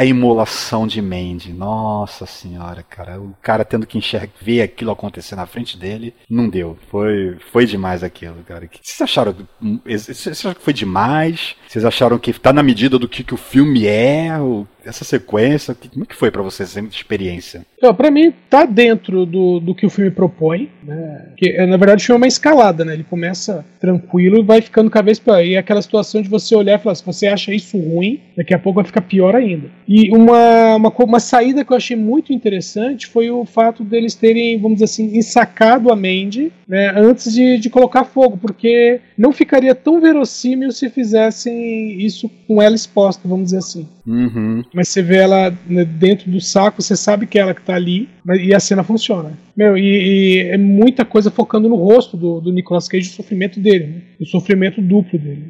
a 0.00 0.04
imolação 0.04 0.86
de 0.86 1.02
Mandy. 1.02 1.52
Nossa 1.52 2.24
senhora, 2.24 2.82
cara. 2.82 3.20
O 3.20 3.34
cara 3.42 3.66
tendo 3.66 3.86
que 3.86 3.98
enxergar, 3.98 4.30
ver 4.40 4.62
aquilo 4.62 4.90
acontecer 4.90 5.36
na 5.36 5.44
frente 5.46 5.76
dele, 5.76 6.14
não 6.28 6.48
deu. 6.48 6.78
Foi, 6.90 7.36
foi 7.52 7.66
demais 7.66 8.02
aquilo, 8.02 8.36
cara. 8.46 8.66
Vocês 8.80 9.00
acharam, 9.02 9.36
vocês 9.84 10.26
acharam 10.28 10.54
que 10.54 10.62
foi 10.64 10.72
demais? 10.72 11.54
Vocês 11.68 11.84
acharam 11.84 12.18
que 12.18 12.32
tá 12.32 12.50
na 12.50 12.62
medida 12.62 12.98
do 12.98 13.06
que, 13.08 13.22
que 13.22 13.34
o 13.34 13.36
filme 13.36 13.86
é? 13.86 14.38
O- 14.40 14.66
essa 14.84 15.04
sequência? 15.04 15.74
Como 15.74 16.04
é 16.04 16.06
que 16.06 16.16
foi 16.16 16.30
pra 16.30 16.42
vocês 16.42 16.76
essa 16.76 16.86
experiência? 16.86 17.64
Então, 17.76 17.94
pra 17.94 18.10
mim, 18.10 18.32
tá 18.48 18.64
dentro 18.64 19.24
do, 19.24 19.60
do 19.60 19.74
que 19.74 19.86
o 19.86 19.90
filme 19.90 20.10
propõe, 20.10 20.68
né? 20.82 21.28
Que, 21.36 21.50
é, 21.50 21.66
na 21.66 21.76
verdade, 21.76 22.02
o 22.02 22.06
filme 22.06 22.18
é 22.18 22.22
uma 22.22 22.28
escalada, 22.28 22.84
né? 22.84 22.94
Ele 22.94 23.04
começa 23.04 23.64
tranquilo 23.80 24.38
e 24.38 24.42
vai 24.42 24.60
ficando 24.60 24.90
cada 24.90 25.06
vez 25.06 25.18
pior. 25.18 25.44
E 25.44 25.54
é 25.54 25.58
aquela 25.58 25.82
situação 25.82 26.20
de 26.22 26.28
você 26.28 26.54
olhar 26.54 26.78
e 26.78 26.82
falar, 26.82 26.94
se 26.94 27.04
você 27.04 27.26
acha 27.26 27.54
isso 27.54 27.78
ruim, 27.78 28.20
daqui 28.36 28.52
a 28.52 28.58
pouco 28.58 28.76
vai 28.76 28.84
ficar 28.84 29.02
pior 29.02 29.34
ainda. 29.34 29.68
E 29.88 30.10
uma, 30.10 30.76
uma, 30.76 30.90
uma 30.90 31.20
saída 31.20 31.64
que 31.64 31.72
eu 31.72 31.76
achei 31.76 31.96
muito 31.96 32.32
interessante 32.32 33.06
foi 33.06 33.30
o 33.30 33.44
fato 33.44 33.82
deles 33.82 34.14
terem, 34.14 34.58
vamos 34.60 34.76
dizer 34.76 34.84
assim, 34.84 35.16
ensacado 35.16 35.90
a 35.90 35.96
Mandy 35.96 36.52
né, 36.70 36.92
antes 36.96 37.32
de, 37.32 37.58
de 37.58 37.68
colocar 37.68 38.04
fogo, 38.04 38.36
porque 38.36 39.00
não 39.18 39.32
ficaria 39.32 39.74
tão 39.74 40.00
verossímil 40.00 40.70
se 40.70 40.88
fizessem 40.88 42.00
isso 42.00 42.30
com 42.46 42.62
ela 42.62 42.76
exposta, 42.76 43.26
vamos 43.26 43.46
dizer 43.46 43.58
assim. 43.58 43.88
Uhum. 44.06 44.62
Mas 44.72 44.88
você 44.88 45.02
vê 45.02 45.16
ela 45.16 45.56
né, 45.66 45.84
dentro 45.84 46.30
do 46.30 46.40
saco, 46.40 46.80
você 46.80 46.96
sabe 46.96 47.26
que 47.26 47.38
é 47.38 47.42
ela 47.42 47.54
que 47.54 47.62
tá 47.62 47.74
ali, 47.74 48.08
e 48.40 48.54
a 48.54 48.60
cena 48.60 48.82
funciona. 48.82 49.32
Meu, 49.56 49.76
e, 49.76 49.82
e 49.82 50.38
é 50.48 50.56
muita 50.56 51.04
coisa 51.04 51.30
focando 51.30 51.68
no 51.68 51.76
rosto 51.76 52.16
do, 52.16 52.40
do 52.40 52.52
Nicolas 52.52 52.88
Cage, 52.88 53.08
o 53.08 53.12
sofrimento 53.12 53.58
dele, 53.58 53.86
né? 53.86 54.00
o 54.20 54.26
sofrimento 54.26 54.80
duplo 54.80 55.18
dele, 55.18 55.44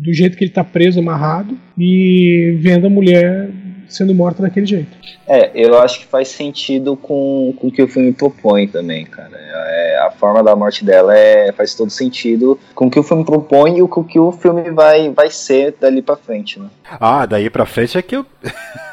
do 0.00 0.12
jeito 0.12 0.36
que 0.36 0.44
ele 0.44 0.52
tá 0.52 0.64
preso, 0.64 1.00
amarrado, 1.00 1.58
e 1.76 2.56
vendo 2.60 2.86
a 2.86 2.90
mulher 2.90 3.50
sendo 3.94 4.14
morta 4.14 4.42
daquele 4.42 4.66
jeito. 4.66 4.96
É, 5.26 5.50
eu 5.54 5.78
acho 5.78 6.00
que 6.00 6.06
faz 6.06 6.28
sentido 6.28 6.96
com, 6.96 7.54
com 7.58 7.68
o 7.68 7.72
que 7.72 7.82
o 7.82 7.88
filme 7.88 8.12
propõe 8.12 8.66
também, 8.68 9.04
cara. 9.04 9.30
É, 9.34 9.98
a 10.06 10.10
forma 10.10 10.42
da 10.42 10.54
morte 10.56 10.84
dela 10.84 11.16
é, 11.16 11.52
faz 11.52 11.74
todo 11.74 11.90
sentido 11.90 12.58
com 12.74 12.86
o 12.86 12.90
que 12.90 12.98
o 12.98 13.02
filme 13.02 13.24
propõe 13.24 13.78
e 13.78 13.88
com 13.88 14.00
o 14.00 14.04
que 14.04 14.18
o 14.18 14.32
filme 14.32 14.70
vai, 14.70 15.10
vai 15.10 15.30
ser 15.30 15.74
dali 15.80 16.02
pra 16.02 16.16
frente, 16.16 16.58
né? 16.58 16.66
Ah, 17.00 17.26
daí 17.26 17.48
pra 17.50 17.66
frente 17.66 17.96
é 17.98 18.02
que 18.02 18.16
eu. 18.16 18.26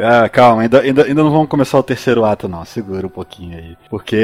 Ah, 0.00 0.28
calma, 0.28 0.62
ainda, 0.62 0.80
ainda, 0.80 1.04
ainda 1.06 1.24
não 1.24 1.30
vamos 1.32 1.48
começar 1.48 1.76
o 1.76 1.82
terceiro 1.82 2.24
ato, 2.24 2.46
não. 2.48 2.64
Segura 2.64 3.04
um 3.04 3.10
pouquinho 3.10 3.58
aí. 3.58 3.76
Porque 3.90 4.16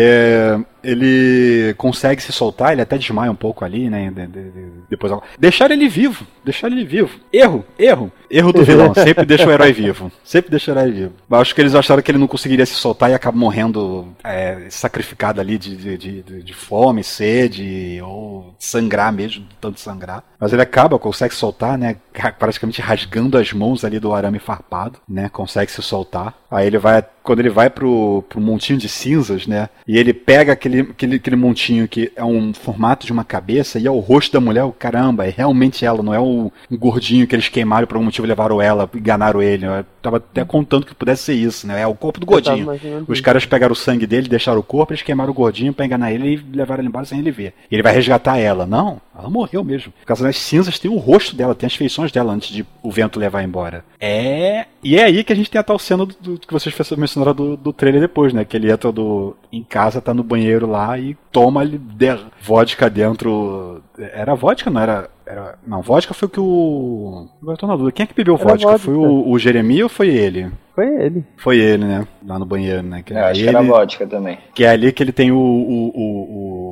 ele 0.84 1.74
consegue 1.76 2.22
se 2.22 2.30
soltar, 2.30 2.72
ele 2.72 2.82
até 2.82 2.96
desmaia 2.96 3.28
um 3.30 3.34
pouco 3.34 3.64
ali, 3.64 3.90
né? 3.90 4.08
de- 4.14 4.26
de- 4.28 4.50
de- 4.52 4.70
depois 4.88 5.12
Deixar 5.36 5.72
ele 5.72 5.88
vivo, 5.88 6.24
deixar 6.44 6.70
ele 6.70 6.84
vivo. 6.84 7.18
Erro, 7.32 7.64
erro. 7.76 8.12
Erro 8.36 8.52
do 8.52 8.64
vilão. 8.64 8.92
Sempre 8.94 9.24
deixa 9.24 9.46
o 9.46 9.50
herói 9.52 9.72
vivo. 9.74 10.10
Sempre 10.24 10.50
deixa 10.50 10.72
o 10.72 10.74
herói 10.78 10.90
vivo. 10.92 11.12
Mas 11.28 11.40
acho 11.42 11.54
que 11.54 11.60
eles 11.60 11.74
acharam 11.74 12.02
que 12.02 12.10
ele 12.10 12.18
não 12.18 12.26
conseguiria 12.26 12.66
se 12.66 12.74
soltar 12.74 13.10
e 13.10 13.14
acaba 13.14 13.36
morrendo 13.38 14.08
é, 14.24 14.66
sacrificado 14.70 15.40
ali 15.40 15.56
de, 15.56 15.76
de, 15.76 15.96
de, 16.22 16.42
de- 16.42 16.54
fome, 16.54 17.04
sede, 17.04 18.00
ou 18.02 18.54
sangrar 18.58 19.12
mesmo, 19.12 19.44
tanto 19.60 19.78
sangrar. 19.80 20.24
Mas 20.38 20.52
ele 20.52 20.62
acaba, 20.62 20.98
consegue 20.98 21.34
soltar, 21.34 21.76
né? 21.78 21.96
ca- 22.12 22.32
Praticamente 22.32 22.80
rasgando 22.80 23.38
as 23.38 23.52
mãos 23.52 23.84
ali 23.84 23.98
do 24.00 24.12
arame 24.12 24.38
farpado, 24.38 24.98
né? 25.08 25.28
Consegue 25.28 25.70
se 25.70 25.82
soltar. 25.82 26.34
Aí 26.54 26.68
ele 26.68 26.78
vai, 26.78 27.04
quando 27.24 27.40
ele 27.40 27.50
vai 27.50 27.68
pro, 27.68 28.24
pro 28.28 28.40
montinho 28.40 28.78
de 28.78 28.88
cinzas, 28.88 29.44
né? 29.44 29.68
E 29.88 29.98
ele 29.98 30.14
pega 30.14 30.52
aquele, 30.52 30.82
aquele, 30.82 31.16
aquele 31.16 31.34
montinho 31.34 31.88
que 31.88 32.12
é 32.14 32.24
um 32.24 32.54
formato 32.54 33.04
de 33.04 33.12
uma 33.12 33.24
cabeça 33.24 33.76
e 33.80 33.88
é 33.88 33.90
o 33.90 33.98
rosto 33.98 34.32
da 34.32 34.40
mulher, 34.40 34.62
o 34.62 34.70
caramba, 34.70 35.26
é 35.26 35.30
realmente 35.30 35.84
ela, 35.84 36.00
não 36.00 36.14
é 36.14 36.20
o 36.20 36.52
gordinho 36.70 37.26
que 37.26 37.34
eles 37.34 37.48
queimaram 37.48 37.88
por 37.88 37.96
algum 37.96 38.04
motivo 38.04 38.24
levaram 38.24 38.62
ela, 38.62 38.88
enganaram 38.94 39.42
ele. 39.42 39.66
Eu 39.66 39.84
tava 40.00 40.18
até 40.18 40.44
contando 40.44 40.86
que 40.86 40.94
pudesse 40.94 41.24
ser 41.24 41.34
isso, 41.34 41.66
né? 41.66 41.80
É 41.80 41.86
o 41.88 41.94
corpo 41.94 42.20
do 42.20 42.26
gordinho. 42.26 42.68
Os 43.08 43.20
caras 43.20 43.44
pegaram 43.44 43.72
o 43.72 43.76
sangue 43.76 44.06
dele, 44.06 44.28
deixaram 44.28 44.60
o 44.60 44.62
corpo, 44.62 44.92
eles 44.92 45.02
queimaram 45.02 45.32
o 45.32 45.34
gordinho 45.34 45.72
pra 45.72 45.84
enganar 45.84 46.12
ele 46.12 46.34
e 46.34 46.56
levaram 46.56 46.82
ele 46.82 46.88
embora 46.88 47.04
sem 47.04 47.18
ele 47.18 47.32
ver. 47.32 47.52
E 47.68 47.74
ele 47.74 47.82
vai 47.82 47.92
resgatar 47.92 48.38
ela. 48.38 48.64
Não, 48.64 49.00
Ela 49.16 49.30
morreu 49.30 49.62
mesmo. 49.62 49.92
Por 49.92 50.06
causa 50.06 50.24
das 50.24 50.36
cinzas 50.36 50.78
tem 50.78 50.90
o 50.90 50.96
rosto 50.96 51.36
dela, 51.36 51.54
tem 51.54 51.66
as 51.66 51.76
feições 51.76 52.10
dela 52.10 52.32
antes 52.32 52.48
de 52.48 52.66
o 52.82 52.90
vento 52.90 53.18
levar 53.18 53.42
embora. 53.42 53.84
É. 54.00 54.66
E 54.82 54.98
é 54.98 55.04
aí 55.04 55.22
que 55.22 55.32
a 55.32 55.36
gente 55.36 55.50
tem 55.50 55.58
a 55.60 55.64
tal 55.64 55.78
cena 55.78 56.04
do, 56.04 56.14
do 56.20 56.38
que 56.38 56.52
vocês 56.52 56.74
mencionaram 56.96 57.34
do, 57.34 57.56
do 57.56 57.72
trailer 57.72 58.00
depois, 58.00 58.32
né? 58.32 58.44
Que 58.44 58.56
ele 58.56 58.70
entra 58.70 58.90
do, 58.90 59.36
em 59.52 59.62
casa, 59.62 60.00
tá 60.00 60.12
no 60.12 60.24
banheiro 60.24 60.66
lá 60.66 60.98
e 60.98 61.16
toma 61.30 61.60
ali 61.60 61.78
de, 61.78 62.18
vodka 62.42 62.90
dentro. 62.90 63.82
Era 63.98 64.34
vodka, 64.34 64.70
não 64.70 64.80
era? 64.80 65.08
Era, 65.26 65.58
não, 65.66 65.80
vodka 65.80 66.12
foi 66.12 66.26
o 66.26 66.30
que 66.30 66.40
o. 66.40 67.28
Agora 67.40 67.56
tô 67.56 67.66
na 67.66 67.76
dúvida. 67.76 67.92
Quem 67.92 68.04
é 68.04 68.06
que 68.06 68.14
bebeu 68.14 68.36
vodka? 68.36 68.68
vodka? 68.68 68.78
Foi 68.78 68.94
o, 68.94 69.30
o 69.30 69.38
Jeremias 69.38 69.84
ou 69.84 69.88
foi 69.88 70.08
ele? 70.08 70.50
Foi 70.74 70.86
ele. 70.86 71.24
Foi 71.36 71.58
ele, 71.58 71.84
né? 71.84 72.06
Lá 72.26 72.38
no 72.38 72.44
banheiro, 72.44 72.82
né? 72.82 73.02
Que, 73.02 73.14
é, 73.14 73.20
acho 73.20 73.40
ele, 73.40 73.48
que 73.48 73.56
era 73.56 73.62
vodka 73.62 74.06
também. 74.06 74.38
Que 74.54 74.64
é 74.64 74.70
ali 74.70 74.92
que 74.92 75.02
ele 75.02 75.12
tem 75.12 75.30
o. 75.30 75.38
o, 75.38 75.92
o, 75.94 76.40
o 76.40 76.63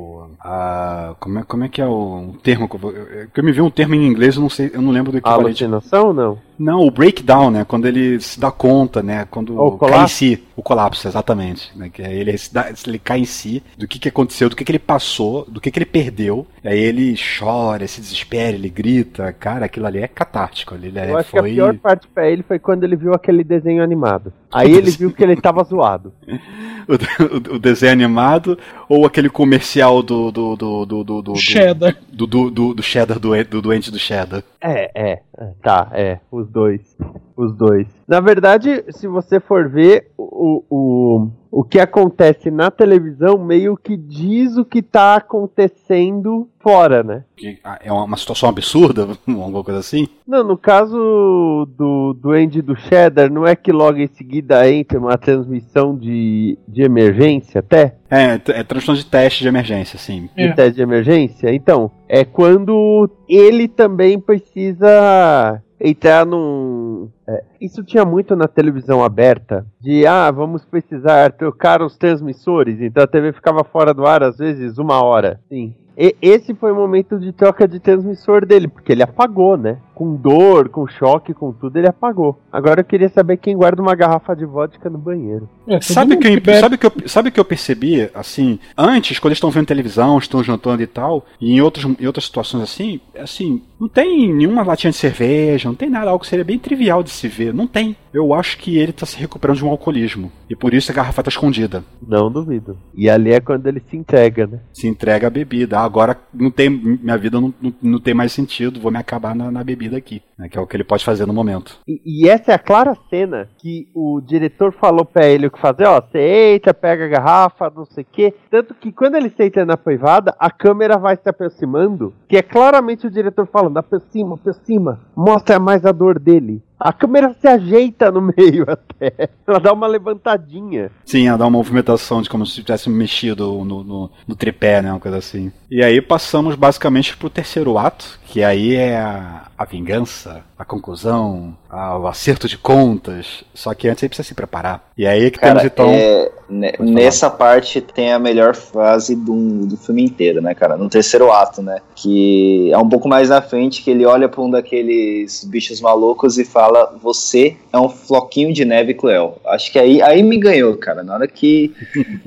a, 0.43 1.15
como, 1.21 1.39
é, 1.39 1.43
como 1.43 1.63
é 1.63 1.69
que 1.69 1.81
é 1.81 1.85
o 1.85 2.35
termo? 2.43 2.67
Que 2.67 3.39
eu, 3.39 3.43
me 3.43 3.51
vi 3.53 3.61
um 3.61 3.69
termo 3.69 3.95
em 3.95 4.05
inglês, 4.05 4.35
eu 4.35 4.41
não 4.41 4.49
sei, 4.49 4.71
eu 4.73 4.81
não 4.81 4.91
lembro 4.91 5.11
do 5.11 5.17
equivalente. 5.17 5.63
Alucinação 5.63 6.11
não? 6.11 6.37
Não, 6.57 6.81
o 6.81 6.91
breakdown, 6.91 7.49
né? 7.51 7.65
Quando 7.65 7.87
ele 7.87 8.19
se 8.19 8.39
dá 8.39 8.51
conta, 8.51 9.01
né? 9.01 9.25
Quando 9.29 9.59
o 9.59 9.77
cai 9.77 10.03
em 10.03 10.07
si. 10.07 10.43
O 10.55 10.61
colapso, 10.61 11.07
exatamente. 11.07 11.71
Né? 11.75 11.89
Que 11.89 12.01
ele, 12.01 12.37
se 12.37 12.53
dá, 12.53 12.71
ele 12.85 12.99
cai 12.99 13.19
em 13.19 13.25
si, 13.25 13.63
do 13.77 13.87
que, 13.87 13.97
que 13.97 14.09
aconteceu, 14.09 14.49
do 14.49 14.55
que, 14.55 14.63
que 14.63 14.71
ele 14.71 14.79
passou, 14.79 15.45
do 15.49 15.59
que, 15.59 15.71
que 15.71 15.79
ele 15.79 15.85
perdeu. 15.85 16.45
Aí 16.63 16.79
ele 16.79 17.15
chora, 17.17 17.87
se 17.87 17.99
desespera, 17.99 18.55
ele 18.55 18.69
grita. 18.69 19.33
Cara, 19.33 19.65
aquilo 19.65 19.87
ali 19.87 19.99
é 19.99 20.07
catártico. 20.07 20.75
Ele, 20.75 20.93
eu 20.95 21.17
acho 21.17 21.31
foi... 21.31 21.41
que 21.41 21.49
a 21.49 21.53
pior 21.53 21.77
parte 21.77 22.07
pra 22.07 22.29
ele 22.29 22.43
foi 22.43 22.59
quando 22.59 22.83
ele 22.83 22.95
viu 22.95 23.13
aquele 23.13 23.43
desenho 23.43 23.83
animado. 23.83 24.31
Aí 24.51 24.71
ele 24.77 24.91
viu 24.91 25.11
que 25.11 25.23
ele 25.23 25.35
tava 25.35 25.63
zoado. 25.63 26.13
O, 26.85 26.95
o, 27.23 27.55
o, 27.55 27.59
desenho 27.59 27.93
animado 27.93 28.59
ou 28.89 29.05
aquele 29.05 29.29
comercial 29.29 30.03
do. 30.03 30.29
do, 30.33 30.57
do, 30.57 30.85
do, 30.85 31.03
do, 31.05 31.21
do 31.21 31.35
Cheddar. 31.37 31.95
Do, 32.11 32.27
do, 32.27 32.51
do, 32.51 32.73
do 32.73 32.83
Cheddar, 32.83 33.17
do, 33.17 33.41
do 33.45 33.61
doente 33.61 33.89
do 33.89 33.97
Cheddar. 33.97 34.43
É, 34.59 34.91
é. 34.93 35.19
Tá, 35.61 35.89
é. 35.93 36.19
Os 36.31 36.47
dois. 36.47 36.95
Os 37.35 37.53
dois. 37.55 37.87
Na 38.07 38.19
verdade, 38.19 38.85
se 38.91 39.07
você 39.07 39.39
for 39.39 39.67
ver, 39.67 40.11
o, 40.31 40.63
o, 40.69 41.31
o 41.51 41.63
que 41.63 41.79
acontece 41.79 42.49
na 42.49 42.71
televisão 42.71 43.37
meio 43.37 43.77
que 43.77 43.95
diz 43.97 44.57
o 44.57 44.65
que 44.65 44.81
tá 44.81 45.15
acontecendo 45.15 46.49
fora, 46.59 47.03
né? 47.03 47.23
Ah, 47.63 47.79
é 47.83 47.91
uma 47.91 48.17
situação 48.17 48.49
absurda, 48.49 49.07
alguma 49.27 49.63
coisa 49.63 49.79
assim? 49.79 50.07
Não, 50.25 50.43
no 50.43 50.57
caso 50.57 51.67
do, 51.77 52.13
do 52.13 52.31
Andy 52.31 52.61
do 52.61 52.75
Cheddar, 52.75 53.31
não 53.31 53.45
é 53.45 53.55
que 53.55 53.71
logo 53.71 53.99
em 53.99 54.07
seguida 54.07 54.69
entra 54.69 54.97
uma 54.97 55.17
transmissão 55.17 55.95
de, 55.95 56.57
de 56.67 56.81
emergência 56.81 57.59
até? 57.59 57.95
É, 58.09 58.33
é 58.33 58.63
transmissão 58.63 58.95
de 58.95 59.05
teste 59.05 59.43
de 59.43 59.47
emergência, 59.47 59.99
sim. 59.99 60.29
De 60.35 60.43
é. 60.43 60.53
teste 60.53 60.75
de 60.75 60.81
emergência? 60.81 61.53
Então, 61.53 61.91
é 62.07 62.23
quando 62.23 63.09
ele 63.27 63.67
também 63.67 64.19
precisa 64.19 65.61
entrar 65.83 66.25
num. 66.25 67.09
É, 67.27 67.43
isso 67.59 67.83
tinha 67.83 68.05
muito 68.05 68.35
na 68.35 68.47
televisão 68.47 69.03
aberta. 69.03 69.65
De 69.81 70.07
ah, 70.07 70.31
vamos 70.31 70.63
precisar 70.63 71.33
trocar 71.33 71.81
os 71.81 71.97
transmissores. 71.97 72.79
Então 72.79 73.03
a 73.03 73.07
TV 73.07 73.33
ficava 73.33 73.63
fora 73.65 73.93
do 73.93 74.05
ar 74.05 74.23
às 74.23 74.37
vezes 74.37 74.77
uma 74.77 75.03
hora. 75.03 75.41
Sim. 75.49 75.75
E 75.95 76.15
esse 76.21 76.55
foi 76.55 76.71
o 76.71 76.75
momento 76.75 77.19
de 77.19 77.31
troca 77.31 77.67
de 77.67 77.79
transmissor 77.79 78.45
dele, 78.45 78.67
porque 78.67 78.91
ele 78.91 79.03
apagou, 79.03 79.55
né? 79.55 79.77
Com 79.93 80.15
dor, 80.15 80.69
com 80.69 80.87
choque, 80.87 81.33
com 81.33 81.51
tudo, 81.51 81.77
ele 81.77 81.87
apagou. 81.87 82.39
Agora 82.51 82.81
eu 82.81 82.85
queria 82.85 83.09
saber 83.09 83.37
quem 83.37 83.55
guarda 83.55 83.81
uma 83.81 83.95
garrafa 83.95 84.35
de 84.35 84.45
vodka 84.45 84.89
no 84.89 84.97
banheiro. 84.97 85.47
É, 85.67 85.79
sabe, 85.81 86.17
que 86.17 86.27
eu, 86.27 86.59
sabe, 86.59 86.77
que 86.77 86.85
eu, 86.85 86.91
sabe 87.05 87.31
que 87.31 87.39
eu 87.39 87.45
percebi, 87.45 88.09
assim, 88.13 88.59
antes, 88.77 89.19
quando 89.19 89.31
eles 89.31 89.37
estão 89.37 89.51
vendo 89.51 89.67
televisão, 89.67 90.17
estão 90.17 90.43
jantando 90.43 90.81
e 90.81 90.87
tal, 90.87 91.25
e 91.39 91.53
em, 91.53 91.61
outros, 91.61 91.85
em 91.99 92.05
outras 92.05 92.25
situações 92.25 92.63
assim, 92.63 92.99
assim, 93.17 93.61
não 93.79 93.87
tem 93.87 94.33
nenhuma 94.33 94.63
latinha 94.63 94.91
de 94.91 94.97
cerveja, 94.97 95.67
não 95.67 95.75
tem 95.75 95.89
nada, 95.89 96.09
algo 96.09 96.23
que 96.23 96.29
seria 96.29 96.45
bem 96.45 96.57
trivial 96.57 97.03
de 97.03 97.09
se 97.09 97.27
ver. 97.27 97.53
Não 97.53 97.67
tem. 97.67 97.95
Eu 98.13 98.33
acho 98.33 98.57
que 98.57 98.77
ele 98.77 98.93
tá 98.93 99.05
se 99.05 99.17
recuperando 99.17 99.57
de 99.57 99.65
um 99.65 99.69
alcoolismo. 99.69 100.31
E 100.49 100.55
por 100.55 100.73
isso 100.73 100.91
a 100.91 100.95
garrafa 100.95 101.23
tá 101.23 101.29
escondida. 101.29 101.83
Não 102.07 102.31
duvido. 102.31 102.77
E 102.95 103.09
ali 103.09 103.31
é 103.31 103.41
quando 103.41 103.67
ele 103.67 103.81
se 103.89 103.97
entrega, 103.97 104.47
né? 104.47 104.59
Se 104.71 104.87
entrega 104.87 105.27
a 105.27 105.29
bebida. 105.29 105.79
Ah, 105.79 105.83
agora 105.83 106.17
não 106.33 106.49
tem. 106.49 106.69
Minha 106.69 107.17
vida 107.17 107.41
não, 107.41 107.53
não, 107.61 107.73
não 107.81 107.99
tem 107.99 108.13
mais 108.13 108.31
sentido, 108.31 108.79
vou 108.79 108.91
me 108.91 108.99
acabar 108.99 109.35
na, 109.35 109.51
na 109.51 109.63
bebida 109.63 109.82
aqui. 109.91 110.21
Né, 110.37 110.49
que 110.49 110.57
é 110.57 110.61
o 110.61 110.65
que 110.65 110.75
ele 110.75 110.83
pode 110.83 111.05
fazer 111.05 111.25
no 111.25 111.33
momento. 111.33 111.77
E, 111.87 112.01
e, 112.05 112.29
essa 112.29 112.51
é 112.51 112.55
a 112.55 112.59
clara 112.59 112.97
cena 113.09 113.47
que 113.57 113.87
o 113.93 114.19
diretor 114.19 114.73
falou 114.73 115.05
pra 115.05 115.27
ele 115.27 115.47
o 115.47 115.51
que 115.51 115.59
fazer, 115.59 115.85
ó, 115.85 116.01
você 116.01 116.55
entra, 116.55 116.73
pega 116.73 117.05
a 117.05 117.07
garrafa, 117.07 117.71
não 117.75 117.85
sei 117.85 118.03
o 118.03 118.07
quê. 118.11 118.33
Tanto 118.49 118.73
que 118.73 118.91
quando 118.91 119.15
ele 119.15 119.29
senta 119.29 119.63
na 119.63 119.77
privada, 119.77 120.35
a 120.39 120.49
câmera 120.49 120.97
vai 120.97 121.15
se 121.15 121.29
aproximando, 121.29 122.13
que 122.27 122.35
é 122.35 122.41
claramente 122.41 123.05
o 123.05 123.11
diretor 123.11 123.47
falando, 123.47 123.77
aproxima, 123.77 124.35
aproxima, 124.35 124.99
mostra 125.15 125.59
mais 125.59 125.85
a 125.85 125.91
dor 125.91 126.19
dele. 126.19 126.61
A 126.79 126.91
câmera 126.91 127.33
se 127.39 127.47
ajeita 127.47 128.11
no 128.11 128.21
meio 128.35 128.65
até. 128.67 129.29
Ela 129.47 129.59
dá 129.59 129.71
uma 129.71 129.87
levantadinha. 129.87 130.91
Sim, 131.05 131.27
ela 131.27 131.37
dá 131.37 131.45
uma 131.45 131.51
movimentação 131.51 132.21
de 132.21 132.29
como 132.29 132.45
se 132.45 132.61
tivesse 132.61 132.89
mexido 132.89 133.63
no, 133.63 133.83
no, 133.83 134.11
no 134.27 134.35
tripé, 134.35 134.81
né? 134.81 134.91
Uma 134.91 134.99
coisa 134.99 135.17
assim. 135.17 135.49
E 135.71 135.81
aí 135.81 136.01
passamos 136.01 136.55
basicamente 136.55 137.15
pro 137.15 137.29
terceiro 137.29 137.77
ato, 137.77 138.19
que 138.25 138.43
aí 138.43 138.75
é 138.75 138.97
a, 138.97 139.43
a 139.63 139.65
vingança, 139.65 140.43
a 140.59 140.65
conclusão, 140.65 141.55
a, 141.69 141.97
o 141.97 142.07
acerto 142.07 142.47
de 142.47 142.57
contas. 142.57 143.43
Só 143.53 143.73
que 143.73 143.87
antes 143.87 144.03
ele 144.03 144.09
precisa 144.09 144.27
se 144.27 144.35
preparar. 144.35 144.91
E 144.97 145.07
aí 145.07 145.25
é 145.25 145.31
que 145.31 145.39
cara, 145.39 145.59
temos 145.59 145.65
então. 145.65 145.89
É, 145.89 146.31
nessa 146.79 147.29
parte 147.29 147.81
tem 147.81 148.11
a 148.11 148.19
melhor 148.19 148.55
fase 148.55 149.15
do, 149.15 149.65
do 149.65 149.77
filme 149.77 150.03
inteiro, 150.03 150.41
né, 150.41 150.53
cara? 150.53 150.77
No 150.77 150.89
terceiro 150.89 151.31
ato, 151.31 151.61
né? 151.61 151.79
Que 151.95 152.71
é 152.71 152.77
um 152.77 152.87
pouco 152.87 153.07
mais 153.07 153.29
na 153.29 153.41
frente 153.41 153.81
que 153.81 153.89
ele 153.89 154.05
olha 154.05 154.27
para 154.27 154.41
um 154.41 154.51
daqueles 154.51 155.43
bichos 155.45 155.79
malucos 155.79 156.37
e 156.37 156.45
fala: 156.45 156.95
Você 157.01 157.55
é 157.71 157.79
um 157.79 157.89
floquinho 157.89 158.53
de 158.53 158.65
neve 158.65 158.93
cruel. 158.93 159.39
Acho 159.45 159.71
que 159.71 159.79
aí, 159.79 160.01
aí 160.01 160.21
me 160.21 160.37
ganhou, 160.37 160.75
cara. 160.77 161.03
Na 161.03 161.15
hora 161.15 161.27
que, 161.27 161.73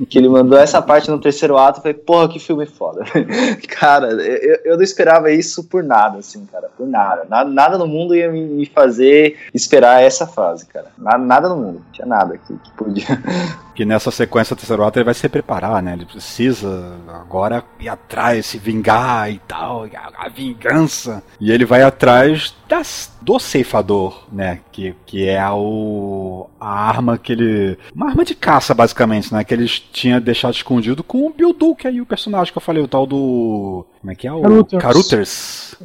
que 0.09 0.17
ele 0.17 0.27
mandou 0.27 0.57
essa 0.57 0.81
parte 0.81 1.09
no 1.09 1.19
terceiro 1.19 1.57
ato, 1.57 1.79
eu 1.79 1.83
falei: 1.83 1.97
Porra, 1.97 2.29
que 2.29 2.39
filme 2.39 2.65
foda. 2.65 3.05
cara, 3.69 4.07
eu, 4.07 4.59
eu 4.65 4.75
não 4.75 4.83
esperava 4.83 5.31
isso 5.31 5.63
por 5.63 5.83
nada, 5.83 6.17
assim, 6.17 6.45
cara. 6.51 6.69
Por 6.75 6.87
nada. 6.87 7.26
Nada, 7.29 7.49
nada 7.49 7.77
no 7.77 7.87
mundo 7.87 8.15
ia 8.15 8.31
me 8.31 8.65
fazer 8.65 9.37
esperar 9.53 10.01
essa 10.01 10.25
fase, 10.25 10.65
cara. 10.65 10.87
Nada, 10.97 11.17
nada 11.17 11.49
no 11.49 11.57
mundo. 11.57 11.81
Não 11.85 11.91
tinha 11.91 12.07
nada 12.07 12.37
que, 12.37 12.53
que 12.57 12.71
podia. 12.71 13.05
Que 13.77 13.85
nessa 13.85 14.09
sequência 14.09 14.55
do 14.55 14.59
terceiro 14.59 14.83
ato 14.83 14.97
ele 14.97 15.05
vai 15.05 15.13
se 15.13 15.29
preparar, 15.29 15.83
né? 15.83 15.93
Ele 15.93 16.05
precisa 16.07 16.95
agora 17.09 17.63
ir 17.79 17.87
atrás, 17.87 18.47
se 18.47 18.57
vingar 18.57 19.31
e 19.31 19.37
tal, 19.47 19.85
a, 19.85 20.25
a 20.25 20.29
vingança. 20.29 21.21
E 21.39 21.51
ele 21.51 21.63
vai 21.63 21.83
atrás 21.83 22.55
das, 22.67 23.11
do 23.21 23.37
ceifador, 23.37 24.23
né? 24.31 24.61
Que, 24.71 24.95
que 25.05 25.29
é 25.29 25.47
o, 25.51 26.49
a 26.59 26.87
arma 26.89 27.19
que 27.19 27.33
ele. 27.33 27.77
Uma 27.93 28.09
arma 28.09 28.25
de 28.25 28.33
caça, 28.33 28.73
basicamente, 28.73 29.31
né? 29.31 29.43
Que 29.43 29.53
eles 29.53 29.79
tinham 29.79 30.19
deixado 30.19 30.55
escondido 30.55 31.03
com 31.03 31.27
o 31.27 31.29
Bill 31.29 31.53
Duke 31.53 31.87
aí, 31.87 32.01
o 32.01 32.05
personagem 32.05 32.51
que 32.51 32.57
eu 32.57 32.61
falei, 32.63 32.81
o 32.81 32.87
tal 32.87 33.05
do. 33.05 33.85
Como 34.01 34.11
é 34.11 34.15
que 34.15 34.27
é? 34.27 34.33
O 34.33 34.41
Caruters. 34.41 34.81
Caruters. 34.81 35.77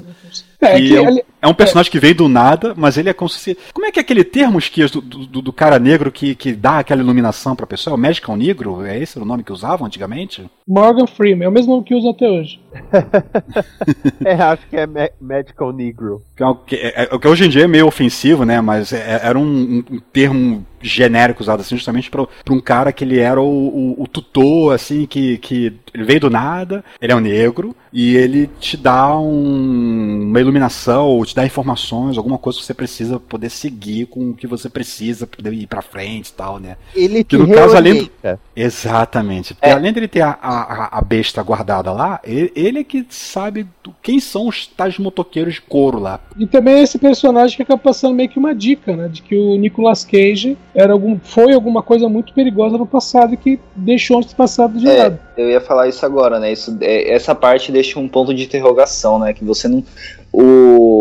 É, 0.63 0.77
que 0.77 0.97
é, 0.97 1.25
é, 1.43 1.49
um, 1.49 1.55
personagem 1.55 1.91
que 1.91 1.99
veio 1.99 2.15
do 2.15 2.29
nada, 2.29 2.73
mas 2.77 2.97
ele 2.97 3.09
é 3.09 3.13
como 3.13 3.29
se. 3.29 3.59
Como 3.73 3.85
é 3.85 3.91
que 3.91 3.99
é 3.99 4.03
aquele 4.03 4.23
termo, 4.23 4.59
Esquias, 4.59 4.91
do, 4.91 5.01
do, 5.01 5.43
do, 5.43 5.53
cara 5.53 5.79
negro 5.79 6.13
que, 6.13 6.35
que 6.35 6.53
dá 6.53 6.79
aquela 6.79 7.03
iluminação 7.03 7.57
pra 7.57 7.67
pessoa? 7.67 7.95
É 7.95 7.97
o 7.97 8.01
Magical 8.01 8.37
Negro? 8.37 8.85
É 8.85 8.99
esse 8.99 9.19
o 9.19 9.25
nome 9.25 9.43
que 9.43 9.53
usavam 9.53 9.87
antigamente? 9.87 10.49
Morgan 10.67 11.07
Freeman, 11.07 11.47
é 11.47 11.49
o 11.49 11.53
mesmo 11.53 11.83
que 11.83 11.95
usa 11.95 12.11
até 12.11 12.29
hoje. 12.29 12.61
é, 14.25 14.35
acho 14.35 14.67
que 14.69 14.77
é 14.77 14.87
Ma 14.87 15.09
Magical 15.21 15.73
Negro. 15.73 16.23
Que, 16.67 16.77
é, 16.77 17.03
é, 17.03 17.19
que 17.19 17.29
hoje 17.29 17.45
em 17.45 17.49
dia 17.49 17.65
é 17.65 17.69
meio 17.69 17.87
ofensivo, 17.87 18.45
né? 18.45 18.61
Mas 18.61 18.93
é, 18.93 19.21
era 19.23 19.39
um, 19.39 19.43
um, 19.43 19.85
um 19.97 20.01
termo 20.13 20.65
genérico 20.83 21.43
usado 21.43 21.61
assim 21.61 21.77
justamente 21.77 22.11
para 22.11 22.27
um 22.51 22.61
cara 22.61 22.93
que 22.93 23.05
ele 23.05 23.19
era 23.19 23.41
o, 23.41 23.45
o, 23.45 24.03
o, 24.03 24.07
tutor, 24.07 24.75
assim, 24.75 25.07
que, 25.07 25.39
que 25.39 25.73
ele 25.95 26.05
veio 26.05 26.21
do 26.21 26.31
nada, 26.31 26.85
ele 27.01 27.13
é 27.13 27.17
um 27.17 27.21
negro, 27.21 27.75
e 27.93 28.17
ele 28.17 28.49
te 28.59 28.77
dá 28.77 29.17
um, 29.19 30.23
uma 30.23 30.41
iluminação, 30.41 31.07
ou 31.07 31.25
te 31.25 31.35
dá 31.35 31.45
informações, 31.45 32.17
alguma 32.17 32.39
coisa 32.39 32.59
que 32.59 32.65
você 32.65 32.75
precisa 32.75 33.21
poder 33.21 33.51
seguir 33.51 34.07
com 34.07 34.31
o 34.31 34.35
que 34.35 34.47
você 34.47 34.69
precisa, 34.69 35.27
poder 35.27 35.53
ir 35.53 35.67
pra 35.67 35.83
frente 35.83 36.29
e 36.29 36.33
tal, 36.33 36.59
né? 36.59 36.77
Ele 36.95 37.23
que 37.23 37.37
no 37.37 37.49
caso, 37.53 37.77
além 37.77 38.05
do... 38.05 38.11
Exatamente. 38.57 39.55
Porque 39.55 39.69
é. 39.69 39.73
além 39.73 39.93
dele 39.93 40.09
ter 40.09 40.23
a, 40.23 40.31
a, 40.31 40.99
a, 40.99 41.01
besta 41.03 41.43
guardada 41.43 41.93
lá, 41.93 42.21
ele, 42.25 42.53
ele 42.55 42.79
é 42.81 42.85
que 42.85 43.07
sabe 43.11 43.67
do, 43.83 43.95
quem 44.03 44.21
são 44.21 44.49
os 44.49 44.67
tais 44.67 44.99
motoqueiros 44.99 45.55
de 45.55 45.61
couro 45.61 45.99
lá. 45.99 46.21
E 46.39 46.47
também 46.47 46.75
é 46.75 46.83
esse 46.83 46.99
personagem 46.99 47.57
que 47.57 47.63
acaba 47.63 47.81
passando 47.81 48.15
meio 48.15 48.29
que 48.29 48.39
uma 48.39 48.55
dica, 48.55 48.97
né? 48.97 49.09
De 49.09 49.23
que 49.23 49.37
o 49.37 49.57
Nicolas 49.57 50.05
Cage 50.05 50.57
era 50.75 50.93
algum, 50.93 51.19
foi 51.19 51.53
alguma 51.53 51.83
coisa 51.83 52.09
muito 52.09 52.33
perigosa 52.33 52.79
no 52.79 52.87
passado 52.87 53.35
e 53.35 53.37
que 53.37 53.61
deixou 53.77 54.21
esse 54.21 54.35
passado 54.35 54.79
de 54.79 54.89
é, 54.89 55.03
lado. 55.03 55.19
Eu 55.37 55.51
ia 55.51 55.61
falar 55.61 55.89
isso 55.89 56.05
agora, 56.05 56.39
né? 56.41 56.53
Isso, 56.53 56.77
é, 56.81 57.13
essa 57.13 57.35
parte 57.35 57.71
deixa 57.71 57.99
um 57.99 58.09
ponto 58.09 58.33
de 58.33 58.45
interrogação, 58.45 59.19
né? 59.19 59.33
Que 59.33 59.45
você 59.45 59.69
não. 59.69 59.85
O, 60.33 60.43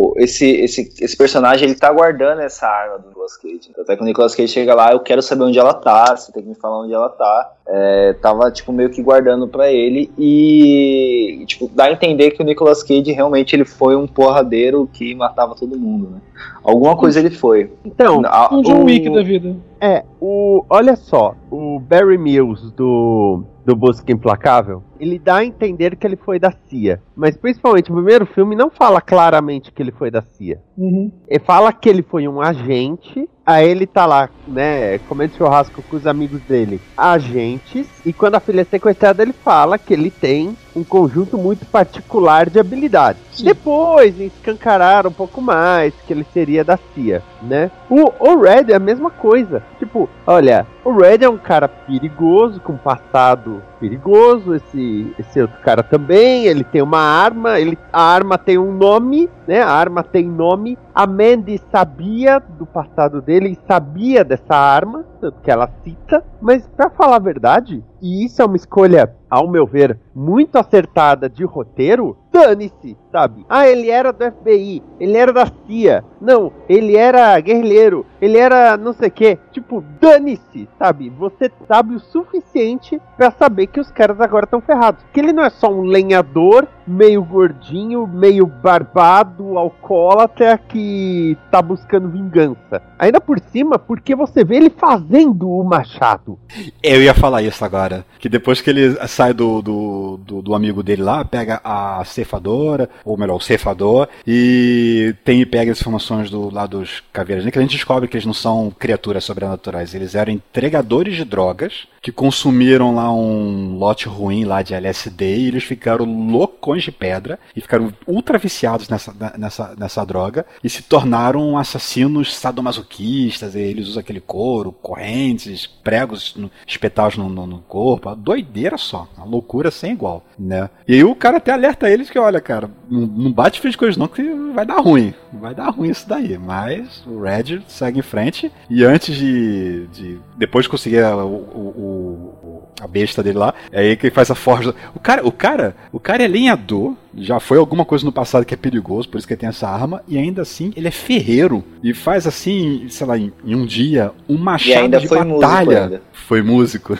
o, 0.01 0.13
esse, 0.17 0.45
esse, 0.49 0.93
esse 0.99 1.15
personagem 1.17 1.67
ele 1.69 1.77
tá 1.77 1.91
guardando 1.91 2.39
essa 2.41 2.65
arma 2.67 2.97
do 2.99 3.07
Nicolas 3.09 3.37
Cage. 3.37 3.71
Até 3.77 3.95
que 3.95 4.01
o 4.01 4.05
Nicolas 4.05 4.33
Cage 4.35 4.51
chega 4.51 4.73
lá, 4.73 4.91
eu 4.91 4.99
quero 4.99 5.21
saber 5.21 5.43
onde 5.43 5.59
ela 5.59 5.73
tá, 5.73 6.15
você 6.15 6.31
tem 6.31 6.41
que 6.43 6.49
me 6.49 6.55
falar 6.55 6.81
onde 6.83 6.93
ela 6.93 7.09
tá. 7.09 7.51
É, 7.67 8.13
tava, 8.21 8.51
tipo, 8.51 8.73
meio 8.73 8.89
que 8.89 9.01
guardando 9.01 9.47
pra 9.47 9.71
ele 9.71 10.11
e, 10.17 11.43
tipo, 11.45 11.69
dá 11.73 11.85
a 11.85 11.91
entender 11.91 12.31
que 12.31 12.41
o 12.41 12.45
Nicolas 12.45 12.83
Cage 12.83 13.11
realmente 13.11 13.55
ele 13.55 13.65
foi 13.65 13.95
um 13.95 14.07
porradeiro 14.07 14.89
que 14.91 15.13
matava 15.15 15.55
todo 15.55 15.77
mundo, 15.77 16.09
né? 16.11 16.21
Alguma 16.63 16.95
coisa 16.97 17.19
ele 17.19 17.29
foi. 17.31 17.71
Então, 17.85 18.21
A- 18.25 18.53
Um 18.53 18.61
John 18.61 18.81
o- 18.81 18.85
Wick 18.85 19.09
da 19.13 19.23
vida. 19.23 19.55
É, 19.81 20.05
o. 20.19 20.63
Olha 20.69 20.95
só, 20.95 21.35
o 21.49 21.79
Barry 21.79 22.17
Mills 22.17 22.71
do. 22.75 23.43
Do 23.63 23.75
Busca 23.75 24.11
Implacável, 24.11 24.81
ele 24.99 25.19
dá 25.19 25.35
a 25.35 25.45
entender 25.45 25.95
que 25.95 26.07
ele 26.07 26.15
foi 26.15 26.39
da 26.39 26.51
CIA. 26.51 26.99
Mas 27.15 27.37
principalmente 27.37 27.91
o 27.91 27.93
primeiro 27.93 28.25
filme 28.25 28.55
não 28.55 28.71
fala 28.71 28.99
claramente 28.99 29.71
que 29.71 29.83
ele 29.83 29.91
foi 29.91 30.09
da 30.09 30.23
CIA. 30.23 30.59
Uhum. 30.75 31.11
Ele 31.27 31.39
fala 31.39 31.71
que 31.71 31.87
ele 31.87 32.01
foi 32.01 32.27
um 32.27 32.41
agente, 32.41 33.29
aí 33.45 33.69
ele 33.69 33.85
tá 33.85 34.07
lá, 34.07 34.31
né, 34.47 34.97
comendo 35.07 35.35
churrasco 35.35 35.83
com 35.83 35.95
os 35.95 36.07
amigos 36.07 36.41
dele, 36.41 36.81
agentes, 36.97 37.87
e 38.03 38.11
quando 38.11 38.33
a 38.33 38.39
filha 38.39 38.61
é 38.61 38.63
sequestrada, 38.63 39.21
ele 39.21 39.31
fala 39.33 39.77
que 39.77 39.93
ele 39.93 40.09
tem 40.09 40.57
um 40.75 40.83
conjunto 40.83 41.37
muito 41.37 41.65
particular 41.65 42.49
de 42.49 42.59
habilidades. 42.59 43.21
Sim. 43.31 43.45
Depois 43.45 44.19
escancararam 44.19 45.09
um 45.09 45.13
pouco 45.13 45.41
mais 45.41 45.93
que 46.05 46.13
ele 46.13 46.25
seria 46.33 46.63
da 46.63 46.77
CIA, 46.77 47.21
né? 47.41 47.71
O, 47.89 48.11
o 48.19 48.41
Red 48.41 48.71
é 48.71 48.75
a 48.75 48.79
mesma 48.79 49.09
coisa. 49.09 49.63
Tipo, 49.79 50.09
olha, 50.25 50.65
o 50.83 50.91
Red 50.91 51.23
é 51.23 51.29
um 51.29 51.37
cara 51.37 51.67
perigoso, 51.67 52.59
com 52.59 52.77
passado 52.77 53.61
perigoso, 53.79 54.55
esse, 54.55 55.13
esse 55.17 55.41
outro 55.41 55.59
cara 55.61 55.81
também, 55.83 56.45
ele 56.45 56.63
tem 56.63 56.81
uma 56.81 56.99
arma, 56.99 57.59
ele, 57.59 57.77
a 57.91 58.01
arma 58.01 58.37
tem 58.37 58.57
um 58.57 58.71
nome, 58.71 59.29
né? 59.47 59.61
A 59.61 59.69
arma 59.69 60.03
tem 60.03 60.25
nome. 60.25 60.77
A 60.93 61.07
Mandy 61.07 61.59
sabia 61.71 62.39
do 62.39 62.65
passado 62.65 63.21
dele 63.21 63.49
e 63.49 63.67
sabia 63.67 64.23
dessa 64.23 64.55
arma, 64.55 65.05
tanto 65.21 65.39
que 65.41 65.51
ela 65.51 65.69
cita, 65.83 66.23
mas 66.41 66.67
pra 66.75 66.89
falar 66.89 67.17
a 67.17 67.19
verdade, 67.19 67.83
e 68.01 68.25
isso 68.25 68.41
é 68.41 68.45
uma 68.45 68.55
escolha, 68.55 69.15
ao 69.29 69.47
meu 69.47 69.67
ver, 69.67 69.97
muito 70.13 70.57
acertada 70.57 71.29
de 71.29 71.45
roteiro, 71.45 72.17
dane-se, 72.31 72.97
sabe? 73.11 73.45
Ah, 73.49 73.67
ele 73.67 73.89
era 73.89 74.11
do 74.13 74.23
FBI, 74.23 74.81
ele 74.99 75.17
era 75.17 75.33
da 75.33 75.45
CIA. 75.45 76.03
Não, 76.19 76.51
ele 76.69 76.95
era 76.95 77.39
guerrilheiro, 77.39 78.05
ele 78.21 78.37
era 78.37 78.77
não 78.77 78.93
sei 78.93 79.09
o 79.09 79.11
que. 79.11 79.37
Tipo, 79.51 79.83
dane-se, 79.99 80.69
sabe? 80.79 81.09
Você 81.09 81.51
sabe 81.67 81.95
o 81.95 81.99
suficiente 81.99 83.01
pra 83.17 83.31
saber 83.31 83.67
que 83.67 83.79
os 83.79 83.91
caras 83.91 84.19
agora 84.21 84.45
estão 84.45 84.61
ferrados. 84.61 85.03
Que 85.11 85.19
ele 85.19 85.33
não 85.33 85.43
é 85.43 85.49
só 85.49 85.71
um 85.71 85.81
lenhador, 85.81 86.67
meio 86.87 87.23
gordinho, 87.23 88.07
meio 88.07 88.45
barbado, 88.45 89.57
alcoólatra 89.57 90.57
que 90.57 91.37
tá 91.49 91.61
buscando 91.61 92.09
vingança. 92.09 92.81
Ainda 92.97 93.19
por 93.19 93.39
cima, 93.39 93.79
porque 93.79 94.15
você 94.15 94.43
vê 94.43 94.57
ele 94.57 94.69
fazendo 94.69 95.49
o 95.49 95.63
machado. 95.63 96.37
Eu 96.83 97.01
ia 97.01 97.13
falar 97.13 97.41
isso 97.41 97.63
agora. 97.65 98.05
Que 98.19 98.29
depois 98.29 98.61
que 98.61 98.69
ele 98.69 98.95
sai 99.07 99.33
do, 99.33 99.61
do, 99.61 100.17
do, 100.17 100.41
do 100.41 100.55
amigo 100.55 100.83
dele 100.83 101.01
lá, 101.01 101.25
pega 101.25 101.59
a 101.63 102.03
cefadora, 102.21 102.89
ou 103.03 103.17
melhor, 103.17 103.35
o 103.35 103.41
cefador, 103.41 104.07
e 104.25 105.15
tem 105.23 105.45
pega 105.45 105.71
as 105.71 105.79
informações 105.79 106.29
do 106.29 106.53
lá 106.53 106.65
dos 106.65 107.03
caveiras, 107.11 107.43
né, 107.43 107.51
que 107.51 107.57
a 107.59 107.61
gente 107.61 107.75
descobre 107.75 108.07
que 108.07 108.15
eles 108.15 108.25
não 108.25 108.33
são 108.33 108.71
criaturas 108.77 109.23
sobrenaturais, 109.23 109.93
eles 109.93 110.15
eram 110.15 110.31
entregadores 110.31 111.15
de 111.15 111.25
drogas 111.25 111.87
que 112.01 112.11
consumiram 112.11 112.95
lá 112.95 113.13
um 113.13 113.77
lote 113.77 114.07
ruim 114.07 114.43
lá 114.43 114.63
de 114.63 114.73
LSD 114.73 115.37
e 115.37 115.47
eles 115.47 115.63
ficaram 115.63 116.03
loucões 116.03 116.83
de 116.83 116.91
pedra 116.91 117.39
e 117.55 117.61
ficaram 117.61 117.93
ultra 118.07 118.39
viciados 118.39 118.89
nessa, 118.89 119.13
nessa, 119.37 119.75
nessa 119.77 120.03
droga 120.03 120.45
e 120.63 120.69
se 120.69 120.81
tornaram 120.81 121.57
assassinos 121.57 122.35
sadomasoquistas. 122.35 123.55
Eles 123.55 123.87
usam 123.87 123.99
aquele 123.99 124.19
couro, 124.19 124.71
correntes, 124.71 125.67
pregos 125.67 126.35
espetados 126.65 127.17
no, 127.17 127.29
no, 127.29 127.45
no 127.45 127.59
corpo. 127.59 128.15
Doideira 128.15 128.77
só, 128.77 129.07
uma 129.15 129.25
loucura 129.25 129.69
sem 129.69 129.91
igual, 129.91 130.25
né? 130.37 130.69
E 130.87 130.95
aí 130.95 131.03
o 131.03 131.15
cara 131.15 131.37
até 131.37 131.51
alerta 131.51 131.89
eles 131.89 132.09
que, 132.11 132.19
olha, 132.19 132.41
cara, 132.41 132.69
não, 132.89 133.31
bate 133.31 133.61
frente 133.61 133.77
com 133.77 133.85
eles 133.85 133.95
não 133.95 134.07
que 134.07 134.21
vai 134.53 134.65
dar 134.65 134.79
ruim. 134.81 135.13
Vai 135.31 135.55
dar 135.55 135.69
ruim 135.69 135.89
isso 135.89 136.07
daí. 136.07 136.37
Mas 136.37 137.03
o 137.07 137.21
Red 137.21 137.61
segue 137.67 137.99
em 137.99 138.03
frente 138.03 138.51
e 138.69 138.83
antes 138.83 139.15
de, 139.15 139.87
de 139.87 140.19
depois 140.37 140.65
de 140.65 140.69
conseguir 140.69 141.03
o, 141.03 141.25
o, 141.25 142.37
o, 142.40 142.40
a 142.81 142.87
besta 142.87 143.21
dele 143.23 143.37
lá, 143.37 143.53
é 143.71 143.79
aí 143.81 143.95
que 143.95 144.07
ele 144.07 144.15
faz 144.15 144.29
a 144.31 144.35
forja. 144.35 144.73
O 144.95 144.99
cara, 144.99 145.25
o 145.25 145.31
cara, 145.31 145.75
o 145.91 145.99
cara 145.99 146.23
é 146.23 146.27
lenhador, 146.27 146.95
já 147.15 147.39
foi 147.39 147.57
alguma 147.57 147.83
coisa 147.85 148.05
no 148.05 148.11
passado 148.11 148.45
que 148.45 148.53
é 148.53 148.57
perigoso, 148.57 149.07
por 149.09 149.17
isso 149.17 149.27
que 149.27 149.33
ele 149.33 149.39
tem 149.39 149.49
essa 149.49 149.67
arma, 149.67 150.01
e 150.07 150.17
ainda 150.17 150.41
assim 150.41 150.71
ele 150.75 150.87
é 150.87 150.91
ferreiro 150.91 151.63
e 151.83 151.93
faz 151.93 152.25
assim, 152.25 152.85
sei 152.89 153.05
lá, 153.07 153.17
em, 153.17 153.31
em 153.45 153.55
um 153.55 153.65
dia, 153.65 154.11
um 154.27 154.37
machado 154.37 154.69
E 154.71 154.73
ainda 154.75 154.99
de 154.99 155.07
foi 155.07 155.19
músico 155.23 155.39
batalha. 155.41 155.83
ainda. 155.83 156.01
Foi 156.13 156.41
músico. 156.41 156.97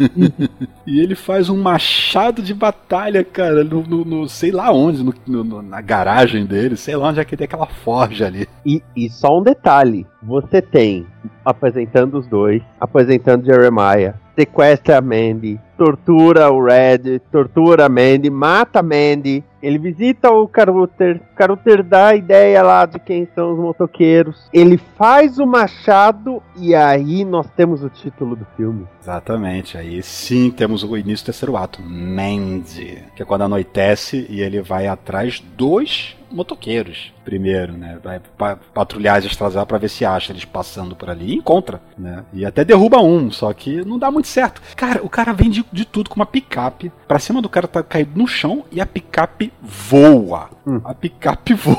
e 0.86 1.00
ele 1.00 1.14
faz 1.14 1.48
um 1.48 1.60
machado 1.60 2.42
de 2.42 2.54
batalha, 2.54 3.22
cara, 3.24 3.62
no, 3.64 3.82
no- 3.82 4.04
no- 4.04 4.28
sei 4.28 4.50
lá 4.50 4.72
onde, 4.72 5.04
no- 5.26 5.62
na 5.62 5.80
garagem 5.80 6.46
dele, 6.46 6.76
sei 6.76 6.96
lá 6.96 7.08
onde 7.08 7.20
é 7.20 7.24
que 7.24 7.36
tem 7.36 7.44
aquela 7.44 7.66
forja 7.66 8.26
ali. 8.26 8.48
E, 8.64 8.82
e 8.96 9.10
só 9.10 9.38
um 9.38 9.42
detalhe: 9.42 10.06
você 10.22 10.62
tem 10.62 11.06
apresentando 11.44 12.18
os 12.18 12.26
dois, 12.26 12.62
apresentando 12.80 13.44
Jeremiah, 13.44 14.14
sequestra 14.36 14.98
a 14.98 15.00
Mandy, 15.00 15.60
tortura 15.76 16.50
o 16.50 16.64
Red, 16.64 17.20
tortura 17.30 17.86
a 17.86 17.88
Mandy, 17.88 18.30
mata 18.30 18.80
a 18.80 18.82
Mandy. 18.82 19.44
Ele 19.62 19.78
visita 19.78 20.30
o 20.30 20.48
Caruter, 20.48 21.20
Caruter 21.36 21.82
dá 21.82 22.08
a 22.08 22.16
ideia 22.16 22.62
lá 22.62 22.84
de 22.84 22.98
quem 22.98 23.28
são 23.34 23.52
os 23.52 23.58
motoqueiros. 23.58 24.48
Ele 24.52 24.76
faz 24.76 25.38
o 25.38 25.46
machado 25.46 26.42
e 26.56 26.74
aí 26.74 27.24
nós 27.24 27.48
temos 27.56 27.82
o 27.82 27.88
título 27.88 28.34
do 28.34 28.46
filme. 28.56 28.86
Exatamente, 29.00 29.78
aí 29.78 30.02
sim 30.02 30.50
temos 30.50 30.82
o 30.82 30.96
início 30.96 31.24
do 31.24 31.26
terceiro 31.26 31.56
ato, 31.56 31.80
Mandy, 31.82 33.04
que 33.14 33.22
é 33.22 33.24
quando 33.24 33.42
anoitece 33.42 34.26
e 34.28 34.40
ele 34.40 34.60
vai 34.60 34.86
atrás 34.86 35.40
dos 35.56 36.16
motoqueiros 36.32 37.12
primeiro, 37.24 37.72
né? 37.72 37.98
Vai 38.02 38.20
pa 38.36 38.56
patrulhar 38.74 39.18
as 39.18 39.24
estradas 39.24 39.62
pra 39.64 39.78
ver 39.78 39.88
se 39.88 40.04
acha 40.04 40.32
eles 40.32 40.44
passando 40.44 40.94
por 40.94 41.08
ali 41.08 41.30
e 41.30 41.36
encontra, 41.36 41.80
né? 41.96 42.24
E 42.32 42.44
até 42.44 42.64
derruba 42.64 43.00
um, 43.00 43.30
só 43.30 43.52
que 43.52 43.84
não 43.84 43.98
dá 43.98 44.10
muito 44.10 44.28
certo. 44.28 44.60
Cara, 44.76 45.02
o 45.02 45.08
cara 45.08 45.32
vem 45.32 45.50
de, 45.50 45.64
de 45.72 45.84
tudo 45.84 46.10
com 46.10 46.16
uma 46.16 46.26
picape 46.26 46.92
pra 47.06 47.18
cima 47.18 47.40
do 47.40 47.48
cara 47.48 47.68
tá 47.68 47.82
caído 47.82 48.18
no 48.18 48.26
chão 48.26 48.64
e 48.70 48.80
a 48.80 48.86
picape 48.86 49.51
voa. 49.60 50.48
Hum. 50.66 50.80
A 50.84 50.94
picape 50.94 51.54
voa. 51.54 51.76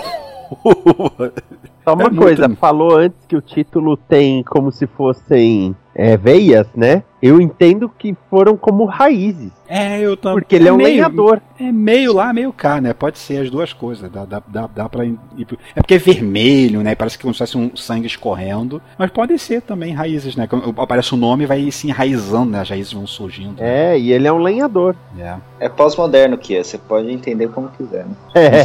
Só 1.84 1.94
uma 1.94 2.04
É 2.04 2.10
muito- 2.10 2.22
coisa, 2.22 2.50
falou 2.56 2.96
antes 2.98 3.26
que 3.28 3.36
o 3.36 3.42
título 3.42 3.98
tem 3.98 4.44
como 4.44 4.72
se 4.72 4.86
fossem 4.88 5.76
é, 5.96 6.16
veias, 6.18 6.68
né? 6.76 7.04
Eu 7.26 7.40
entendo 7.40 7.88
que 7.88 8.14
foram 8.30 8.58
como 8.58 8.84
raízes. 8.84 9.50
É, 9.66 9.98
eu 10.02 10.18
também. 10.18 10.40
Porque 10.40 10.56
ele 10.58 10.68
é 10.68 10.74
um 10.74 10.76
meio, 10.76 10.90
lenhador. 10.90 11.42
É 11.58 11.72
meio 11.72 12.12
lá, 12.14 12.34
meio 12.34 12.52
cá, 12.52 12.82
né? 12.82 12.92
Pode 12.94 13.18
ser 13.18 13.38
as 13.42 13.50
duas 13.50 13.72
coisas. 13.72 14.12
Dá, 14.12 14.26
dá, 14.26 14.44
dá, 14.46 14.68
dá 14.68 14.90
pra 14.90 15.06
ir. 15.06 15.18
pro- 15.48 15.58
É 15.74 15.80
porque 15.82 15.94
é 15.94 15.98
vermelho, 15.98 16.82
né? 16.82 16.94
Parece 16.96 17.18
que 17.18 17.22
como 17.22 17.34
se 17.34 17.38
fosse 17.40 17.58
um 17.58 17.74
sangue 17.78 18.08
escorrendo. 18.08 18.82
Mas 18.98 19.10
podem 19.10 19.38
ser 19.38 19.62
também 19.62 19.94
raízes, 19.94 20.36
né? 20.36 20.48
Quando 20.48 20.76
Aparece 20.82 21.14
o 21.14 21.18
nome 21.18 21.46
e 21.46 21.48
vai 21.48 21.72
se 21.72 21.88
enraizando, 21.88 22.52
né? 22.52 22.60
As 22.60 22.70
raízes 22.70 22.92
vão 22.92 23.08
surgindo. 23.08 23.56
É, 23.64 23.98
e 23.98 24.12
ele 24.12 24.28
é 24.28 24.34
um 24.34 24.40
lenhador. 24.40 24.94
É. 25.18 25.36
É 25.62 25.70
pós-moderno 25.70 26.38
que 26.38 26.58
é, 26.58 26.62
você 26.62 26.78
pode 26.78 27.10
entender 27.10 27.48
como 27.48 27.70
quiser. 27.70 28.06
Né? 28.06 28.16
É. 28.36 28.64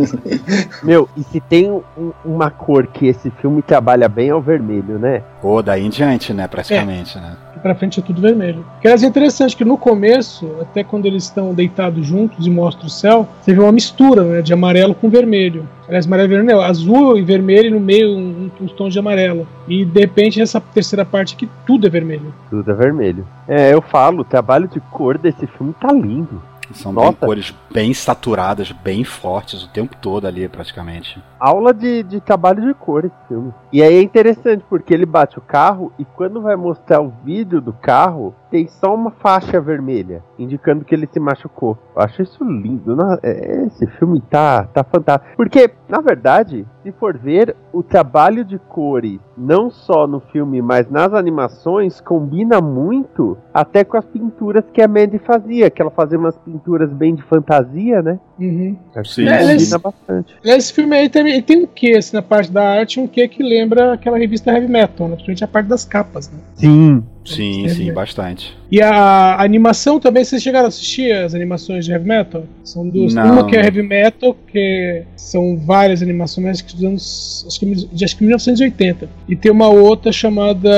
Meu, 0.82 1.08
e 1.16 1.22
se 1.24 1.40
tem 1.40 1.70
um- 1.70 1.82
uma 2.24 2.50
cor 2.50 2.86
que 2.86 3.06
esse 3.06 3.30
filme 3.32 3.60
trabalha 3.60 4.08
bem 4.08 4.30
é 4.30 4.34
o 4.34 4.40
vermelho, 4.40 4.98
né? 4.98 5.22
Pô, 5.42 5.62
daí 5.62 5.84
em 5.84 5.90
diante, 5.90 6.32
né? 6.32 6.48
Praticamente, 6.48 7.18
né? 7.18 7.36
Pra 7.66 7.74
frente 7.74 7.98
é 7.98 8.02
tudo 8.02 8.20
vermelho. 8.20 8.64
Que 8.80 8.86
aliás, 8.86 9.02
é 9.02 9.08
interessante 9.08 9.56
que 9.56 9.64
no 9.64 9.76
começo, 9.76 10.48
até 10.60 10.84
quando 10.84 11.04
eles 11.06 11.24
estão 11.24 11.52
deitados 11.52 12.06
juntos 12.06 12.46
e 12.46 12.50
mostra 12.50 12.86
o 12.86 12.88
céu, 12.88 13.28
você 13.42 13.52
vê 13.52 13.60
uma 13.60 13.72
mistura 13.72 14.22
né, 14.22 14.40
de 14.40 14.52
amarelo 14.52 14.94
com 14.94 15.10
vermelho. 15.10 15.68
Aliás, 15.88 16.06
amarelo 16.06 16.32
e 16.32 16.36
vermelho, 16.36 16.60
azul 16.60 17.18
e 17.18 17.22
vermelho 17.22 17.66
e 17.66 17.70
no 17.72 17.80
meio 17.80 18.10
um, 18.10 18.50
um, 18.60 18.64
uns 18.64 18.70
tons 18.70 18.92
de 18.92 19.00
amarelo. 19.00 19.48
E 19.66 19.84
de 19.84 19.98
repente 19.98 20.40
essa 20.40 20.60
terceira 20.60 21.04
parte 21.04 21.34
aqui 21.34 21.48
tudo 21.66 21.88
é 21.88 21.90
vermelho. 21.90 22.32
Tudo 22.48 22.70
é 22.70 22.74
vermelho. 22.74 23.26
É, 23.48 23.74
eu 23.74 23.82
falo, 23.82 24.20
o 24.20 24.24
trabalho 24.24 24.68
de 24.68 24.78
cor 24.78 25.18
desse 25.18 25.44
filme 25.48 25.74
tá 25.80 25.92
lindo. 25.92 26.40
São 26.72 26.94
bem 26.94 27.12
cores 27.12 27.54
bem 27.72 27.92
saturadas, 27.94 28.72
bem 28.72 29.04
fortes 29.04 29.62
o 29.62 29.68
tempo 29.68 29.96
todo 30.00 30.26
ali, 30.26 30.48
praticamente. 30.48 31.22
Aula 31.38 31.72
de, 31.72 32.02
de 32.02 32.20
trabalho 32.20 32.66
de 32.66 32.74
cor 32.74 33.04
esse 33.04 33.14
filme. 33.28 33.52
E 33.72 33.82
aí 33.82 33.96
é 33.96 34.02
interessante 34.02 34.64
porque 34.68 34.92
ele 34.94 35.06
bate 35.06 35.38
o 35.38 35.42
carro 35.42 35.92
e 35.98 36.04
quando 36.04 36.40
vai 36.40 36.56
mostrar 36.56 37.00
o 37.00 37.12
vídeo 37.24 37.60
do 37.60 37.72
carro, 37.72 38.34
tem 38.50 38.66
só 38.68 38.94
uma 38.94 39.10
faixa 39.10 39.60
vermelha, 39.60 40.22
indicando 40.38 40.84
que 40.84 40.94
ele 40.94 41.08
se 41.12 41.20
machucou. 41.20 41.76
Eu 41.94 42.02
acho 42.02 42.22
isso 42.22 42.42
lindo. 42.44 42.96
É- 43.22 43.66
Esse 43.66 43.86
filme 43.86 44.20
tá, 44.22 44.64
tá 44.64 44.82
fantástico. 44.84 45.36
Porque, 45.36 45.70
na 45.88 46.00
verdade, 46.00 46.66
se 46.86 46.92
for 46.92 47.18
ver, 47.18 47.56
o 47.72 47.82
trabalho 47.82 48.44
de 48.44 48.60
cores, 48.60 49.18
não 49.36 49.68
só 49.72 50.06
no 50.06 50.20
filme, 50.20 50.62
mas 50.62 50.88
nas 50.88 51.12
animações, 51.12 52.00
combina 52.00 52.60
muito 52.60 53.36
até 53.52 53.82
com 53.82 53.96
as 53.96 54.04
pinturas 54.04 54.62
que 54.72 54.80
a 54.80 54.86
Mandy 54.86 55.18
fazia, 55.18 55.68
que 55.68 55.82
ela 55.82 55.90
fazia 55.90 56.16
umas 56.16 56.36
pinturas 56.38 56.88
bem 56.92 57.16
de 57.16 57.22
fantasia, 57.22 58.00
né? 58.02 58.20
Uhum. 58.38 58.76
Sim, 59.04 59.26
É, 59.26 59.38
sim. 59.38 59.50
eles- 59.50 59.64
Combina 59.70 59.78
bastante. 59.78 60.36
Esse 60.44 60.72
filme 60.72 60.94
aí 60.96 61.08
tem, 61.08 61.42
tem 61.42 61.64
um 61.64 61.66
quê, 61.66 61.94
assim, 61.98 62.14
na 62.14 62.22
parte 62.22 62.52
da 62.52 62.62
arte, 62.62 63.00
um 63.00 63.08
quê 63.08 63.26
que 63.26 63.42
lembra 63.42 63.94
aquela 63.94 64.16
revista 64.16 64.52
Heavy 64.52 64.68
Metal, 64.68 65.08
né? 65.08 65.14
Principalmente 65.16 65.42
a 65.44 65.48
parte 65.48 65.66
das 65.66 65.84
capas, 65.84 66.30
né? 66.30 66.38
Sim. 66.54 67.02
Sim, 67.26 67.68
sim, 67.68 67.92
bastante. 67.92 68.56
E 68.70 68.80
a 68.80 69.40
animação 69.42 70.00
também, 70.00 70.24
vocês 70.24 70.42
chegaram 70.42 70.66
a 70.66 70.68
assistir 70.68 71.12
as 71.12 71.34
animações 71.34 71.84
de 71.84 71.92
Heavy 71.92 72.06
Metal? 72.06 72.44
São 72.64 72.88
duas. 72.88 73.14
Não. 73.14 73.32
Uma 73.32 73.46
que 73.46 73.56
é 73.56 73.64
Heavy 73.64 73.82
Metal, 73.82 74.36
que 74.46 75.02
são 75.16 75.56
várias 75.56 76.02
animações, 76.02 76.46
acho 76.46 76.64
que 76.64 76.74
dos 76.74 76.84
anos. 76.84 77.44
Acho 77.46 77.60
que, 77.60 77.74
de 77.74 78.04
acho 78.04 78.16
que 78.16 78.24
1980. 78.24 79.08
E 79.28 79.36
tem 79.36 79.50
uma 79.50 79.68
outra 79.68 80.12
chamada 80.12 80.70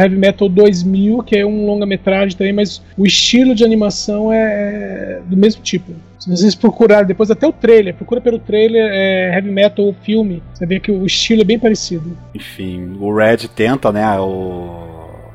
Heavy 0.00 0.16
Metal 0.16 0.48
2000, 0.48 1.22
que 1.22 1.36
é 1.36 1.46
um 1.46 1.66
longa-metragem 1.66 2.36
também, 2.36 2.52
mas 2.52 2.82
o 2.96 3.06
estilo 3.06 3.54
de 3.54 3.64
animação 3.64 4.32
é 4.32 5.20
do 5.26 5.36
mesmo 5.36 5.62
tipo. 5.62 5.92
Se 6.18 6.28
vocês 6.28 6.54
procurarem 6.54 7.06
depois, 7.06 7.30
até 7.30 7.46
o 7.46 7.52
trailer, 7.52 7.94
procura 7.94 8.20
pelo 8.20 8.38
trailer 8.38 8.90
é, 8.92 9.34
Heavy 9.34 9.50
Metal 9.50 9.86
ou 9.86 9.94
filme, 10.02 10.42
você 10.52 10.66
vê 10.66 10.78
que 10.78 10.92
o 10.92 11.06
estilo 11.06 11.40
é 11.40 11.44
bem 11.44 11.58
parecido. 11.58 12.14
Enfim, 12.34 12.98
o 13.00 13.14
Red 13.14 13.48
tenta, 13.56 13.90
né, 13.90 14.20
o 14.20 14.89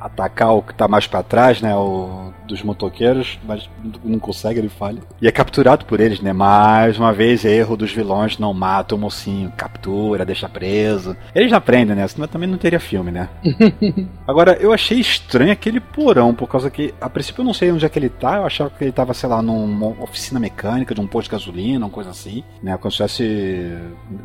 atacar 0.05 0.53
o 0.53 0.61
que 0.61 0.73
tá 0.73 0.87
mais 0.87 1.07
pra 1.07 1.23
trás, 1.23 1.61
né, 1.61 1.75
o 1.75 2.31
dos 2.45 2.61
motoqueiros, 2.61 3.39
mas 3.43 3.67
não 4.03 4.19
consegue, 4.19 4.59
ele 4.59 4.69
falha. 4.69 5.01
E 5.21 5.27
é 5.27 5.31
capturado 5.31 5.85
por 5.85 5.99
eles, 5.99 6.21
né? 6.21 6.31
Mais 6.31 6.97
uma 6.97 7.11
vez, 7.11 7.43
erro 7.43 7.75
dos 7.75 7.91
vilões, 7.91 8.37
não 8.37 8.53
mata 8.53 8.95
o 8.95 8.97
mocinho, 8.97 9.51
captura, 9.57 10.23
deixa 10.23 10.47
preso. 10.47 11.17
Eles 11.33 11.51
não 11.51 11.57
aprendem, 11.57 11.95
né? 11.95 12.07
Senão 12.07 12.27
também 12.27 12.47
não 12.47 12.57
teria 12.57 12.79
filme, 12.79 13.11
né? 13.11 13.29
Agora, 14.27 14.53
eu 14.59 14.71
achei 14.71 14.99
estranho 14.99 15.51
aquele 15.51 15.79
porão, 15.79 16.33
por 16.33 16.47
causa 16.47 16.69
que, 16.69 16.93
a 17.01 17.09
princípio, 17.09 17.41
eu 17.41 17.45
não 17.45 17.53
sei 17.53 17.71
onde 17.71 17.85
é 17.85 17.89
que 17.89 17.97
ele 17.97 18.09
tá. 18.09 18.37
Eu 18.37 18.45
achava 18.45 18.69
que 18.69 18.83
ele 18.83 18.91
tava, 18.91 19.13
sei 19.13 19.27
lá, 19.27 19.41
numa 19.41 19.87
oficina 20.03 20.39
mecânica 20.39 20.93
de 20.93 21.01
um 21.01 21.07
posto 21.07 21.29
de 21.29 21.31
gasolina, 21.31 21.85
uma 21.85 21.91
coisa 21.91 22.11
assim, 22.11 22.43
né? 22.61 22.77
Como 22.77 22.91
se 22.91 22.97
tivesse. 22.97 23.75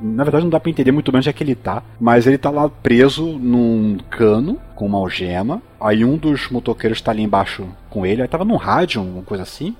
Na 0.02 0.24
verdade, 0.24 0.44
não 0.44 0.50
dá 0.50 0.60
pra 0.60 0.70
entender 0.70 0.92
muito 0.92 1.10
bem 1.10 1.20
onde 1.20 1.28
é 1.28 1.32
que 1.32 1.42
ele 1.42 1.54
tá, 1.54 1.82
mas 1.98 2.26
ele 2.26 2.36
tá 2.36 2.50
lá 2.50 2.68
preso 2.68 3.24
num 3.38 3.96
cano 4.10 4.58
com 4.74 4.86
uma 4.86 4.98
algema. 4.98 5.62
Aí 5.80 6.04
um 6.04 6.16
dos 6.16 6.48
motoqueiros 6.50 7.00
tá 7.00 7.10
ali 7.10 7.22
embaixo 7.22 7.66
com 7.90 8.06
ele. 8.06 8.22
Aí 8.22 8.28
tava 8.28 8.44
num 8.44 8.56
rádio, 8.56 9.02
uma 9.02 9.22
coisa 9.22 9.42
assim. 9.42 9.74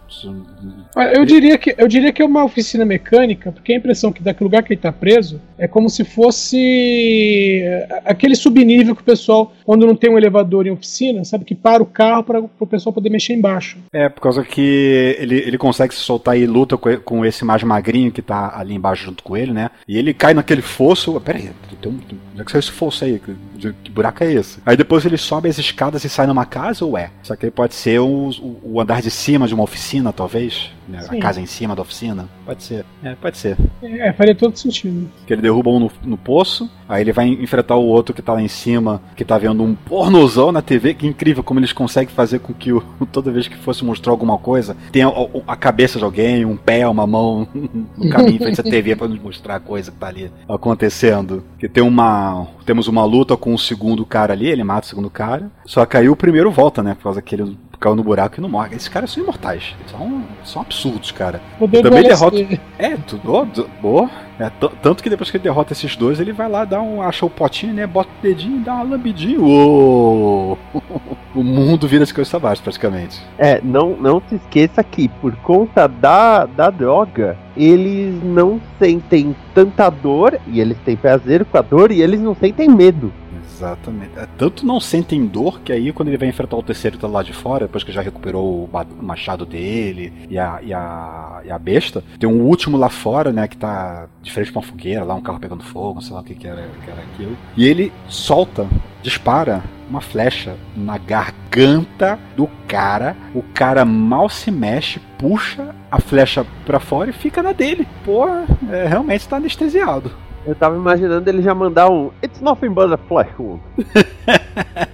Olha, 0.97 1.17
Eu 1.17 1.25
diria, 1.25 1.57
que, 1.57 1.75
eu 1.79 1.87
diria 1.87 2.13
que 2.13 2.21
é 2.21 2.25
uma 2.25 2.45
oficina 2.45 2.85
mecânica, 2.85 3.53
porque 3.53 3.73
a 3.73 3.77
impressão 3.77 4.13
que 4.13 4.23
daquele 4.23 4.47
lugar 4.47 4.63
que 4.63 4.73
ele 4.73 4.81
tá 4.81 4.93
preso 4.93 5.41
é 5.57 5.69
como 5.69 5.89
se 5.89 6.05
fosse 6.05 7.63
é, 7.63 8.03
aquele 8.05 8.35
subnível 8.35 8.95
que 8.97 9.03
o 9.03 9.05
pessoal, 9.05 9.53
quando 9.65 9.87
não 9.87 9.95
tem 9.95 10.11
um 10.11 10.19
elevador 10.19 10.67
em 10.67 10.71
oficina, 10.71 11.25
sabe, 11.25 11.45
que 11.45 11.55
para 11.55 11.83
o 11.83 11.87
carro 11.87 12.25
para 12.25 12.41
o 12.41 12.67
pessoal 12.67 12.93
poder 12.93 13.11
mexer 13.11 13.35
embaixo. 13.35 13.79
É, 13.93 14.09
por 14.09 14.21
causa 14.21 14.43
que 14.43 15.17
ele, 15.19 15.37
ele 15.37 15.59
consegue 15.59 15.95
se 15.95 16.01
soltar 16.01 16.37
e 16.37 16.47
luta 16.47 16.77
com, 16.77 16.97
com 16.99 17.25
esse 17.25 17.45
mais 17.45 17.63
magrinho 17.63 18.11
que 18.11 18.23
tá 18.23 18.53
ali 18.57 18.75
embaixo 18.75 19.05
junto 19.05 19.23
com 19.23 19.37
ele, 19.37 19.53
né? 19.53 19.71
E 19.87 19.97
ele 19.97 20.13
cai 20.13 20.35
naquele 20.35 20.63
fosso. 20.63 21.21
Pera 21.21 21.39
aí, 21.39 21.51
tem 21.81 21.93
um, 21.93 21.97
onde 22.33 22.41
é 22.41 22.45
que 22.45 22.51
saiu 22.51 22.61
esse 22.61 22.71
fosso 22.71 23.05
aí? 23.05 23.21
Que, 23.59 23.73
que 23.85 23.91
buraco 23.91 24.25
é 24.25 24.33
esse? 24.33 24.59
Aí 24.65 24.77
depois 24.77 25.05
ele 25.05 25.17
sobe 25.17 25.49
as 25.49 25.59
escadas 25.59 25.90
e 25.97 26.09
sai 26.09 26.27
numa 26.27 26.45
casa 26.45 26.85
ou 26.85 26.97
é? 26.97 27.11
Só 27.23 27.37
que 27.37 27.47
ele 27.47 27.51
pode 27.51 27.75
ser 27.75 28.01
o, 28.01 28.31
o, 28.63 28.81
andar 28.81 29.03
de 29.03 29.11
cima 29.11 29.47
de 29.47 29.55
uma 29.55 29.65
oficina, 29.65 30.13
talvez? 30.13 30.71
Né? 30.89 31.05
A 31.09 31.17
casa 31.19 31.41
em 31.41 31.47
cima 31.47 31.75
da 31.75 31.83
oficina? 31.83 32.29
Pode 32.45 32.63
ser. 32.63 32.85
É, 33.03 33.15
pode 33.15 33.39
ser. 33.39 33.57
É, 33.83 34.13
faria 34.13 34.35
todo 34.35 34.57
sentido. 34.57 35.09
Que 35.27 35.33
ele 35.33 35.43
derruba 35.43 35.71
um 35.71 35.79
no, 35.79 35.91
no 36.05 36.17
poço, 36.17 36.71
aí 36.89 37.03
ele 37.03 37.13
vai 37.13 37.29
enfrentar 37.29 37.77
o 37.77 37.85
outro 37.85 38.15
que 38.15 38.23
tá 38.23 38.33
lá 38.33 38.43
em 38.43 38.49
cima, 38.49 39.01
que 39.15 39.25
tá 39.25 39.39
vendo 39.39 39.63
um 39.63 39.75
pornozão 39.75 40.51
na 40.51 40.61
TV. 40.61 40.95
Que 40.95 41.07
incrível 41.07 41.45
como 41.45 41.61
eles 41.61 41.73
conseguem 41.73 42.13
fazer 42.15 42.41
com 42.41 42.53
que 42.53 42.73
o, 42.73 42.83
toda 43.13 43.31
vez 43.31 43.47
que 43.47 43.57
fosse 43.57 43.85
mostrar 43.85 44.13
alguma 44.13 44.39
coisa, 44.39 44.77
tenha 44.91 45.09
a, 45.09 45.53
a 45.53 45.57
cabeça 45.57 45.99
de 45.99 46.05
alguém, 46.05 46.45
um 46.45 46.57
pé, 46.57 46.87
uma 46.89 47.07
mão 47.07 47.47
no 47.97 48.11
caminho 48.11 48.37
em 48.37 48.39
frente 48.39 48.61
à 48.61 48.65
TV 48.65 48.97
pra 48.97 49.09
nos 49.09 49.21
mostrar 49.21 49.57
a 49.57 49.61
coisa 49.61 49.91
que 49.91 49.99
tá 49.99 50.09
ali 50.09 50.31
acontecendo. 50.49 51.45
Que 51.59 51.69
tem 51.69 51.83
uma. 51.83 52.49
Temos 52.67 52.89
uma 52.89 53.05
luta 53.05 53.37
com 53.37 53.55
o 53.55 53.59
segundo 53.59 54.05
cara 54.05 54.33
ali, 54.33 54.47
ele 54.47 54.65
mata 54.65 54.87
o 54.87 54.89
segundo 54.89 55.11
cara. 55.11 55.51
Só 55.65 55.80
que 55.87 55.97
aí 55.97 56.09
o 56.09 56.17
primeiro 56.17 56.51
volta, 56.51 56.83
né? 56.83 56.95
Por 56.95 57.05
causa 57.05 57.23
que 57.23 57.35
ele 57.35 57.57
caiu 57.79 57.97
no 57.97 58.05
buraco 58.05 58.39
e 58.39 58.41
não 58.43 58.49
morre. 58.49 58.77
Esses 58.77 58.89
caras 58.89 59.11
são 59.11 59.23
imortais. 59.23 59.75
Eles 59.81 59.91
são, 59.91 60.23
são 60.45 60.63
absurdos, 60.63 61.11
cara. 61.11 61.41
Poder 61.59 61.83
Também 61.83 62.03
derrota- 62.03 62.37
É, 62.79 62.97
tudo. 62.97 63.69
Boa. 63.81 64.11
É, 64.39 64.51
tanto 64.83 65.03
que 65.03 65.11
depois 65.11 65.31
que 65.31 65.37
ele 65.37 65.45
derrota 65.45 65.73
esses 65.73 65.97
dois, 65.97 66.19
ele 66.21 66.33
vai 66.33 66.49
lá, 66.49 66.65
dá 66.65 66.81
um, 66.81 67.03
acha 67.03 67.27
o 67.27 67.31
potinho, 67.31 67.75
né? 67.75 67.87
Bota 67.87 68.09
o 68.19 68.23
dedinho 68.23 68.57
e 68.57 68.65
dá 68.65 68.75
uma 68.75 68.85
lambidinha. 68.85 69.39
Uou! 69.41 70.59
o 71.35 71.43
mundo 71.43 71.87
vira 71.87 72.05
de 72.05 72.13
cabeça 72.13 72.37
abaixo, 72.37 72.63
praticamente. 72.63 73.21
É, 73.39 73.61
não, 73.63 73.91
não 73.97 74.23
se 74.29 74.37
esqueça 74.37 74.83
que 74.83 75.09
por 75.09 75.35
conta 75.37 75.87
da, 75.87 76.47
da 76.47 76.71
droga, 76.71 77.37
eles 77.57 78.23
não 78.23 78.61
sentem 78.79 79.35
tanta 79.55 79.91
dor, 79.91 80.39
e 80.47 80.61
eles 80.61 80.79
têm 80.85 80.97
prazer 80.97 81.45
com 81.45 81.59
a 81.59 81.63
dor, 81.63 81.91
e 81.91 82.01
eles 82.01 82.21
não 82.21 82.35
sentem 82.35 82.69
medo. 82.69 83.13
Exatamente. 83.61 84.19
É, 84.19 84.27
tanto 84.39 84.65
não 84.65 84.81
sentem 84.81 85.27
dor 85.27 85.61
que 85.61 85.71
aí, 85.71 85.93
quando 85.93 86.09
ele 86.09 86.17
vai 86.17 86.29
enfrentar 86.29 86.57
o 86.57 86.63
terceiro 86.63 86.97
tá 86.97 87.07
lá 87.07 87.23
de 87.23 87.33
fora, 87.33 87.67
depois 87.67 87.85
que 87.85 87.93
já 87.93 88.01
recuperou 88.01 88.65
o 88.65 89.05
machado 89.05 89.45
dele 89.45 90.13
e 90.31 90.39
a, 90.39 90.61
e, 90.63 90.73
a, 90.73 91.43
e 91.45 91.51
a 91.51 91.59
besta, 91.59 92.03
tem 92.19 92.29
um 92.29 92.43
último 92.43 92.79
lá 92.79 92.89
fora, 92.89 93.33
né? 93.33 93.47
Que 93.47 93.57
tá 93.57 94.09
de 94.23 94.33
frente 94.33 94.51
pra 94.51 94.61
uma 94.61 94.67
fogueira, 94.67 95.05
lá 95.05 95.15
um 95.15 95.21
carro 95.21 95.39
pegando 95.39 95.63
fogo, 95.63 95.95
não 95.95 96.01
sei 96.01 96.15
lá 96.15 96.21
o 96.21 96.25
que, 96.25 96.35
que, 96.35 96.47
era, 96.47 96.69
que 96.85 96.91
era 96.91 97.03
aquilo. 97.03 97.37
E 97.57 97.67
ele 97.67 97.93
solta, 98.09 98.67
dispara 99.03 99.63
uma 99.89 100.01
flecha 100.01 100.57
na 100.75 100.97
garganta 100.97 102.19
do 102.37 102.49
cara. 102.67 103.17
O 103.35 103.43
cara 103.43 103.85
mal 103.85 104.29
se 104.29 104.51
mexe, 104.51 105.01
puxa 105.19 105.75
a 105.91 106.01
flecha 106.01 106.47
pra 106.65 106.81
fora 106.81 107.11
e 107.11 107.13
fica 107.13 107.43
na 107.43 107.53
dele. 107.53 107.87
Pô, 108.05 108.27
é, 108.71 108.87
realmente 108.87 109.29
tá 109.29 109.37
anestesiado. 109.37 110.11
Eu 110.47 110.55
tava 110.55 110.77
imaginando 110.77 111.29
ele 111.29 111.43
já 111.43 111.55
mandar 111.55 111.91
um 111.91 112.11
It's 112.23 112.41
nothing 112.41 112.71
but 112.71 112.93
a 112.93 112.97
flash 112.97 113.29
wound. 113.39 113.61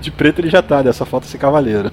De 0.00 0.10
preto 0.10 0.40
ele 0.40 0.50
já 0.50 0.62
tá, 0.62 0.82
dessa 0.82 1.04
falta 1.04 1.26
esse 1.26 1.38
cavaleiro. 1.38 1.90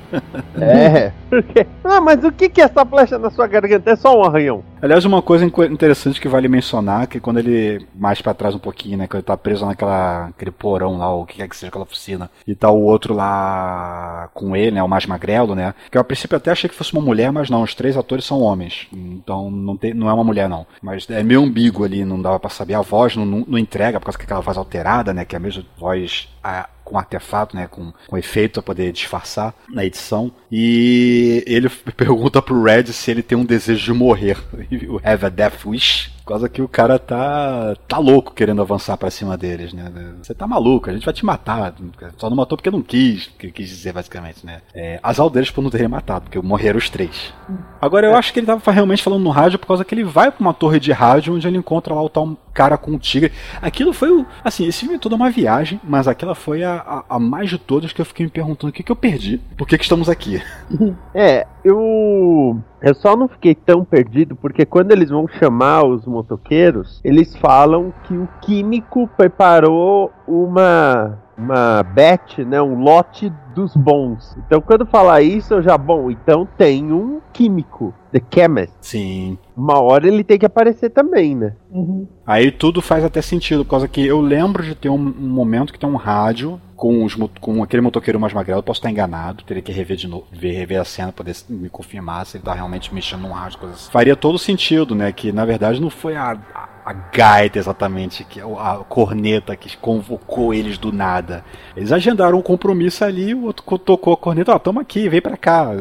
É, 0.60 1.12
porque. 1.30 1.66
Ah, 1.84 2.02
mas 2.02 2.24
o 2.24 2.32
que 2.32 2.50
que 2.50 2.62
é 2.62 2.66
essa 2.66 2.86
flecha 2.86 3.18
na 3.18 3.30
sua 3.30 3.48
garganta? 3.48 3.92
É 3.92 3.96
só 3.96 4.18
um 4.18 4.24
arranhão. 4.24 4.64
Aliás, 4.82 5.06
uma 5.06 5.22
coisa 5.22 5.46
interessante 5.46 6.22
que 6.22 6.28
vale 6.28 6.48
mencionar 6.48 7.08
que 7.08 7.20
quando 7.20 7.40
ele 7.40 7.86
mais 7.96 8.22
pra 8.22 8.34
trás 8.34 8.54
um 8.54 8.60
pouquinho, 8.60 8.98
né, 8.98 9.08
quando 9.08 9.22
ele 9.22 9.26
tá 9.26 9.36
preso 9.36 9.66
naquela 9.66 10.28
aquele 10.28 10.52
porão 10.52 10.98
lá, 10.98 11.12
ou 11.12 11.24
o 11.24 11.26
que 11.26 11.38
quer 11.38 11.48
que 11.48 11.56
seja 11.56 11.70
aquela 11.70 11.86
oficina, 11.86 12.30
e 12.46 12.54
tá 12.54 12.70
o 12.70 12.84
outro 12.84 13.14
lá 13.14 14.30
com 14.34 14.56
ele, 14.56 14.72
né, 14.72 14.84
o 14.84 14.88
mais 14.88 15.08
magrelo, 15.08 15.56
né, 15.56 15.74
que 15.90 15.98
eu 15.98 16.02
a 16.02 16.04
princípio 16.04 16.38
até 16.38 16.52
achei 16.52 16.70
que 16.70 16.76
fosse 16.76 16.94
uma 16.94 17.02
mulher, 17.02 17.32
mas 17.32 17.50
não, 17.50 17.64
os 17.64 17.74
três 17.74 17.98
atores 17.98 18.26
são 18.26 18.42
homens, 18.42 18.88
então 18.94 19.50
não 19.50 19.76
tem, 19.76 19.94
não 19.94 20.08
é 20.08 20.14
uma 20.14 20.24
mulher 20.24 20.48
não, 20.48 20.68
mas 20.84 21.10
é 21.10 21.24
meio 21.24 21.42
ambíguo 21.42 21.84
ali, 21.84 22.06
não 22.06 22.22
dava 22.26 22.40
pra 22.40 22.50
saber 22.50 22.74
a 22.74 22.82
voz, 22.82 23.16
não, 23.16 23.26
não, 23.26 23.58
entrega 23.58 24.00
por 24.00 24.06
causa 24.08 24.18
que 24.18 24.24
aquela 24.26 24.42
voz 24.42 24.58
alterada, 24.58 25.14
né, 25.14 25.24
que 25.26 25.36
é 25.36 25.38
a 25.38 25.40
mesma 25.40 25.64
voz 25.78 26.28
a- 26.44 26.68
com 26.84 26.98
artefato, 27.00 27.56
né, 27.56 27.68
com, 27.68 27.92
com 28.08 28.18
efeito 28.18 28.54
pra 28.54 28.64
poder 28.64 28.92
disfarçar 28.92 29.54
na 29.70 29.84
edição. 29.86 30.32
E 30.52 31.44
ele 31.48 31.68
pergunta 31.98 32.42
pro 32.42 32.62
Red 32.64 32.86
se 32.88 33.10
ele 33.12 33.24
tem 33.24 33.38
um 33.38 33.46
desejo 33.46 33.86
de 33.86 33.94
morrer. 33.98 34.38
O 34.90 35.00
Have 35.04 35.26
a 35.26 35.30
Death 35.30 35.66
Wish. 35.66 36.12
Por 36.26 36.30
causa 36.30 36.50
que 36.50 36.60
o 36.60 36.68
cara 36.68 36.98
tá 36.98 37.76
tá 37.88 38.00
louco 38.00 38.34
querendo 38.34 38.60
avançar 38.60 38.98
pra 38.98 39.12
cima 39.12 39.38
deles, 39.38 39.72
né? 39.74 39.92
Você 40.24 40.34
tá 40.34 40.48
maluco, 40.48 40.90
a 40.90 40.94
gente 40.94 41.06
vai 41.06 41.14
te 41.14 41.24
matar. 41.24 41.76
Só 42.18 42.32
não 42.32 42.36
matou 42.36 42.58
porque 42.58 42.72
não 42.72 42.82
quis, 42.82 43.28
que 43.38 43.52
quis 43.52 43.70
dizer 43.70 43.94
basicamente, 43.94 44.44
né? 44.44 44.62
É, 44.74 45.00
azar 45.04 45.30
deles 45.30 45.52
por 45.52 45.62
não 45.62 45.70
terem 45.70 45.88
matado, 45.88 46.24
porque 46.24 46.40
morreram 46.40 46.80
os 46.80 46.90
três. 46.90 47.32
Agora 47.80 48.08
eu 48.08 48.16
acho 48.16 48.34
que 48.34 48.40
ele 48.40 48.48
tava 48.48 48.72
realmente 48.72 49.04
falando 49.04 49.22
no 49.22 49.30
rádio 49.30 49.60
por 49.60 49.68
causa 49.68 49.86
que 49.86 49.94
ele 49.94 50.04
vai 50.04 50.32
pra 50.32 50.42
uma 50.42 50.54
torre 50.54 50.80
de 50.80 50.92
rádio 50.92 51.36
onde 51.36 51.48
ele 51.48 51.60
encontra 51.60 51.94
lá 51.94 52.02
o 52.02 52.10
tal 52.10 52.36
cara 52.56 52.78
com 52.78 52.98
tigre. 52.98 53.34
Aquilo 53.62 53.94
foi 53.94 54.10
o. 54.10 54.26
Assim, 54.44 54.66
esse 54.66 54.80
filme 54.80 54.96
é 54.96 55.16
uma 55.16 55.30
viagem, 55.30 55.80
mas 55.84 56.08
aquela 56.08 56.34
foi 56.34 56.64
a, 56.64 56.76
a, 57.10 57.16
a 57.16 57.20
mais 57.20 57.50
de 57.50 57.60
todas 57.60 57.92
que 57.92 58.02
eu 58.02 58.06
fiquei 58.06 58.26
me 58.26 58.32
perguntando 58.32 58.70
o 58.70 58.74
que, 58.74 58.82
que 58.82 58.92
eu 58.92 58.96
perdi, 58.96 59.40
por 59.58 59.68
que, 59.68 59.78
que 59.78 59.84
estamos 59.84 60.10
aqui. 60.10 60.42
É, 61.14 61.46
eu. 61.64 62.60
Eu 62.82 62.94
só 62.94 63.16
não 63.16 63.28
fiquei 63.28 63.56
tão 63.56 63.84
perdido 63.84 64.36
porque 64.36 64.66
quando 64.66 64.92
eles 64.92 65.10
vão 65.10 65.28
chamar 65.28 65.84
os 65.86 66.06
motoqueiros, 66.06 67.02
eles 67.04 67.36
falam 67.36 67.94
que 68.04 68.14
o 68.16 68.28
químico 68.42 69.10
preparou 69.18 70.12
uma 70.28 71.18
uma 71.38 71.84
batch, 71.84 72.40
né, 72.40 72.62
um 72.62 72.80
lote 72.82 73.32
dos 73.54 73.76
bons. 73.76 74.36
Então 74.46 74.62
quando 74.62 74.86
falar 74.86 75.22
isso, 75.22 75.54
eu 75.54 75.62
já, 75.62 75.78
bom, 75.78 76.10
então 76.12 76.48
tem 76.58 76.92
um 76.92 77.20
químico, 77.34 77.94
the 78.12 78.22
chemist. 78.34 78.74
Sim. 78.82 79.38
Uma 79.56 79.80
hora 79.82 80.08
ele 80.08 80.24
tem 80.24 80.38
que 80.40 80.46
aparecer 80.46 80.90
também, 80.90 81.36
né? 81.36 81.54
Uhum. 81.72 82.08
Aí 82.26 82.52
tudo 82.52 82.82
faz 82.82 83.04
até 83.04 83.22
sentido, 83.22 83.64
por 83.66 83.72
causa 83.72 83.88
que 83.88 84.06
eu 84.06 84.20
lembro 84.22 84.64
de 84.64 84.76
ter 84.76 84.90
um, 84.90 84.96
um 84.96 85.28
momento 85.30 85.72
que 85.74 85.80
tem 85.80 85.90
um 85.90 85.96
rádio 85.96 86.60
com, 86.76 87.04
os, 87.06 87.16
com 87.40 87.64
aquele 87.64 87.82
motoqueiro 87.82 88.20
mais 88.20 88.34
magrelo, 88.34 88.62
posso 88.64 88.80
estar 88.80 88.92
enganado, 88.92 89.44
teria 89.44 89.64
que 89.64 89.72
rever 89.72 89.96
de 89.98 90.08
novo, 90.08 90.26
ver, 90.32 90.52
rever 90.52 90.80
a 90.80 90.86
cena, 90.86 91.12
poder 91.12 91.36
me 91.50 91.70
confirmar 91.70 92.26
se 92.26 92.38
ele 92.38 92.44
tá 92.44 92.54
realmente 92.54 92.94
mexendo 92.94 93.22
num 93.22 93.32
rádio, 93.32 93.60
coisa 93.60 93.76
assim. 93.76 93.92
Faria 93.92 94.16
todo 94.16 94.38
sentido, 94.38 94.94
né? 94.94 95.12
Que 95.12 95.32
na 95.32 95.46
verdade 95.46 95.82
não 95.82 95.90
foi 95.90 96.16
a, 96.16 96.32
a- 96.54 96.70
a 96.86 96.94
gaita 96.94 97.58
exatamente, 97.58 98.24
que 98.24 98.40
é 98.40 98.44
a 98.44 98.76
corneta 98.88 99.56
que 99.56 99.76
convocou 99.76 100.54
eles 100.54 100.78
do 100.78 100.92
nada. 100.92 101.44
Eles 101.76 101.92
agendaram 101.92 102.38
um 102.38 102.44
compromisso 102.44 103.04
ali, 103.04 103.34
o 103.34 103.46
outro 103.46 103.80
tocou 103.80 104.14
a 104.14 104.18
corneta, 104.18 104.52
ó, 104.52 104.56
oh, 104.56 104.60
toma 104.60 104.82
aqui, 104.82 105.10
vem 105.10 105.20
pra 105.20 105.36
cá, 105.36 105.72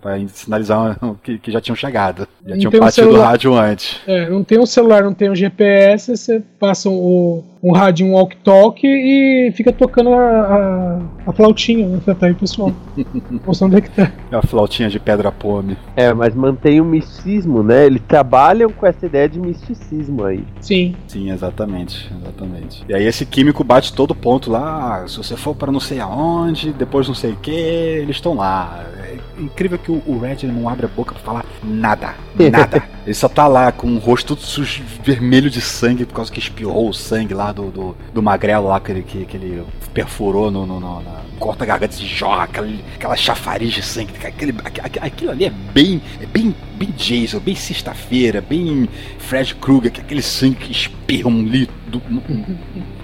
pra 0.00 0.16
sinalizar 0.28 0.96
que, 1.22 1.38
que 1.38 1.50
já 1.50 1.60
tinham 1.60 1.74
chegado. 1.74 2.28
Já 2.46 2.54
não 2.54 2.58
tinham 2.58 2.80
batido 2.80 3.10
um 3.10 3.18
o 3.18 3.20
rádio 3.20 3.54
antes. 3.54 4.00
É, 4.06 4.30
não 4.30 4.44
tem 4.44 4.60
um 4.60 4.66
celular, 4.66 5.02
não 5.02 5.12
tem 5.12 5.28
um 5.28 5.34
GPS, 5.34 6.16
você 6.16 6.40
passa 6.60 6.88
o, 6.88 7.42
um 7.62 7.72
rádio, 7.72 8.06
um 8.06 8.14
walk-talk 8.14 8.84
e 8.84 9.52
fica 9.52 9.72
tocando 9.72 10.12
a, 10.12 10.18
a, 10.18 10.98
a 11.28 11.32
flautinha, 11.32 11.86
né? 11.86 12.00
Tá 12.04 12.26
aí, 12.26 12.34
pessoal. 12.34 12.72
Mostrando 13.46 13.76
onde 13.76 13.76
é 13.76 13.80
que 13.88 13.90
tá. 13.90 14.12
É 14.32 14.36
a 14.36 14.42
flautinha 14.42 14.90
de 14.90 14.98
pedra 14.98 15.30
pome. 15.30 15.76
É, 15.94 16.12
mas 16.12 16.34
mantém 16.34 16.80
o 16.80 16.84
misticismo, 16.84 17.62
né? 17.62 17.86
Eles 17.86 18.02
trabalham 18.08 18.68
com 18.68 18.84
essa 18.84 19.06
ideia 19.06 19.28
de 19.28 19.38
misticismo 19.38 20.24
aí. 20.24 20.44
Sim. 20.60 20.96
Sim, 21.06 21.30
exatamente, 21.30 22.10
exatamente. 22.20 22.84
E 22.88 22.94
aí 22.94 23.04
esse 23.04 23.24
químico 23.24 23.62
bate 23.62 23.92
todo 23.92 24.12
ponto 24.12 24.50
lá, 24.50 25.02
ah, 25.02 25.08
se 25.08 25.16
você 25.16 25.36
for 25.36 25.54
para 25.54 25.70
não 25.70 25.80
sei 25.80 26.00
aonde, 26.00 26.72
depois 26.72 27.06
não 27.06 27.14
sei 27.14 27.32
o 27.32 27.36
que, 27.36 27.50
eles 27.50 28.16
estão 28.16 28.34
lá. 28.34 28.84
É 29.04 29.16
incrível 29.38 29.78
que 29.78 29.90
o, 29.90 30.02
o 30.06 30.18
Red 30.18 30.46
não 30.46 30.68
abre 30.68 30.86
a 30.86 30.88
boca 30.88 31.14
para 31.14 31.22
falar 31.22 31.44
nada, 31.62 32.14
nada. 32.50 32.82
ele 33.04 33.14
só 33.14 33.28
tá 33.28 33.46
lá 33.46 33.70
com 33.70 33.88
o 33.88 33.98
rosto 33.98 34.34
todo 34.34 34.40
sujo, 34.40 34.82
vermelho 35.02 35.50
de 35.50 35.60
sangue 35.60 36.04
por 36.04 36.14
causa 36.14 36.32
que 36.32 36.38
espirrou 36.38 36.88
o 36.88 36.94
sangue 36.94 37.34
lá 37.34 37.51
do, 37.52 37.70
do, 37.70 37.96
do 38.12 38.22
magrelo 38.22 38.68
lá 38.68 38.80
que 38.80 38.92
ele, 38.92 39.02
que, 39.02 39.24
que 39.24 39.36
ele 39.36 39.64
perfurou 39.92 40.50
no, 40.50 40.66
no, 40.66 40.80
no 40.80 41.02
na 41.02 41.22
corta-garganta 41.38 41.96
de 41.96 42.06
jorra, 42.06 42.44
aquela, 42.44 42.68
aquela 42.94 43.16
chafariz 43.16 43.72
de 43.72 43.82
sangue. 43.82 44.12
Aquele, 44.24 44.54
aquilo 45.00 45.30
ali 45.32 45.44
é 45.44 45.50
bem, 45.50 46.00
é 46.20 46.26
bem, 46.26 46.54
bem 46.76 46.90
Jason, 46.96 47.40
bem 47.40 47.54
sexta-feira, 47.54 48.40
bem 48.40 48.88
Fred 49.18 49.54
Krueger, 49.56 49.90
que 49.90 50.00
aquele 50.00 50.22
sangue 50.22 50.56
que 50.56 50.72
espirra 50.72 51.28
um 51.28 51.42
litro, 51.42 51.74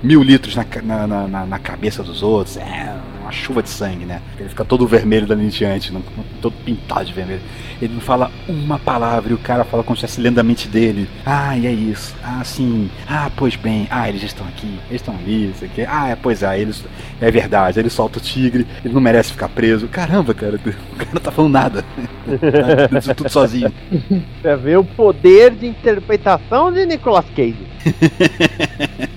mil 0.02 0.22
litros 0.22 0.54
na, 0.54 0.64
na, 0.82 1.28
na, 1.28 1.46
na 1.46 1.58
cabeça 1.58 2.02
dos 2.02 2.22
outros. 2.22 2.56
É 2.56 3.17
uma 3.28 3.32
chuva 3.32 3.62
de 3.62 3.68
sangue, 3.68 4.06
né? 4.06 4.22
Ele 4.38 4.48
fica 4.48 4.64
todo 4.64 4.86
vermelho 4.86 5.26
dali 5.26 5.44
em 5.44 5.48
diante, 5.48 5.92
todo 6.40 6.54
pintado 6.64 7.04
de 7.04 7.12
vermelho. 7.12 7.42
Ele 7.80 7.94
não 7.94 8.00
fala 8.00 8.30
uma 8.48 8.78
palavra 8.78 9.30
e 9.30 9.34
o 9.34 9.38
cara 9.38 9.64
fala 9.64 9.84
como 9.84 9.96
se 9.96 10.04
estivesse 10.04 10.20
lendo 10.20 10.38
a 10.38 10.42
mente 10.42 10.66
dele. 10.66 11.08
Ah, 11.26 11.56
e 11.56 11.66
é 11.66 11.70
isso. 11.70 12.16
Ah, 12.24 12.42
sim. 12.42 12.90
Ah, 13.06 13.30
pois 13.36 13.54
bem. 13.54 13.86
Ah, 13.90 14.08
eles 14.08 14.22
estão 14.22 14.46
aqui. 14.48 14.78
Eles 14.88 15.02
estão 15.02 15.14
ali. 15.14 15.50
Isso 15.50 15.64
aqui. 15.64 15.82
Ah, 15.82 16.08
é, 16.08 16.16
pois 16.16 16.42
é. 16.42 16.58
Eles... 16.58 16.84
É 17.20 17.30
verdade. 17.30 17.78
Ele 17.78 17.90
solta 17.90 18.18
o 18.18 18.22
tigre. 18.22 18.66
Ele 18.84 18.94
não 18.94 19.00
merece 19.00 19.32
ficar 19.32 19.48
preso. 19.48 19.86
Caramba, 19.88 20.32
cara. 20.34 20.58
O 20.68 20.96
cara 20.98 21.10
não 21.12 21.20
tá 21.20 21.30
falando 21.30 21.52
nada. 21.52 21.84
Isso 22.98 23.14
tudo 23.14 23.30
sozinho. 23.30 23.72
Pra 24.42 24.56
ver 24.56 24.78
o 24.78 24.84
poder 24.84 25.52
de 25.52 25.66
interpretação 25.66 26.72
de 26.72 26.84
Nicolas 26.84 27.24
Cage. 27.36 27.56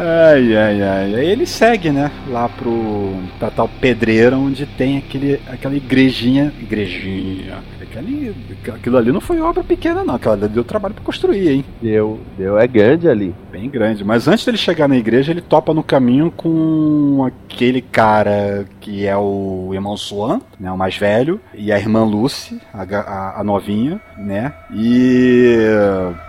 Ai, 0.00 0.56
ai, 0.56 0.80
ai. 0.82 1.14
Aí 1.16 1.26
ele 1.26 1.44
segue, 1.44 1.90
né? 1.90 2.08
Lá 2.28 2.48
pro. 2.48 3.20
pra 3.36 3.50
tal 3.50 3.68
pedreira 3.68 4.36
onde 4.36 4.64
tem 4.64 4.96
aquele, 4.96 5.40
aquela 5.48 5.74
igrejinha. 5.74 6.52
Igrejinha. 6.60 7.58
Aquele, 7.90 8.34
aquilo 8.74 8.96
ali 8.96 9.12
não 9.12 9.20
foi 9.20 9.40
obra 9.40 9.64
pequena, 9.64 10.04
não. 10.04 10.14
Aquela 10.14 10.36
deu 10.36 10.64
trabalho 10.64 10.94
pra 10.94 11.04
construir, 11.04 11.48
hein? 11.48 11.64
Deu, 11.80 12.20
deu. 12.36 12.58
É 12.58 12.66
grande 12.66 13.08
ali. 13.08 13.34
Bem 13.50 13.68
grande. 13.68 14.04
Mas 14.04 14.28
antes 14.28 14.44
dele 14.44 14.58
chegar 14.58 14.88
na 14.88 14.96
igreja, 14.96 15.32
ele 15.32 15.40
topa 15.40 15.72
no 15.72 15.82
caminho 15.82 16.30
com 16.30 17.24
aquele 17.24 17.80
cara 17.80 18.66
que 18.80 19.06
é 19.06 19.16
o 19.16 19.70
irmão 19.72 19.96
Swan, 19.96 20.40
né? 20.60 20.70
O 20.70 20.76
mais 20.76 20.96
velho. 20.96 21.40
E 21.54 21.72
a 21.72 21.78
irmã 21.78 22.04
Lucy, 22.04 22.60
a, 22.72 22.82
a, 22.82 23.40
a 23.40 23.44
novinha, 23.44 24.00
né? 24.16 24.52
E 24.72 25.56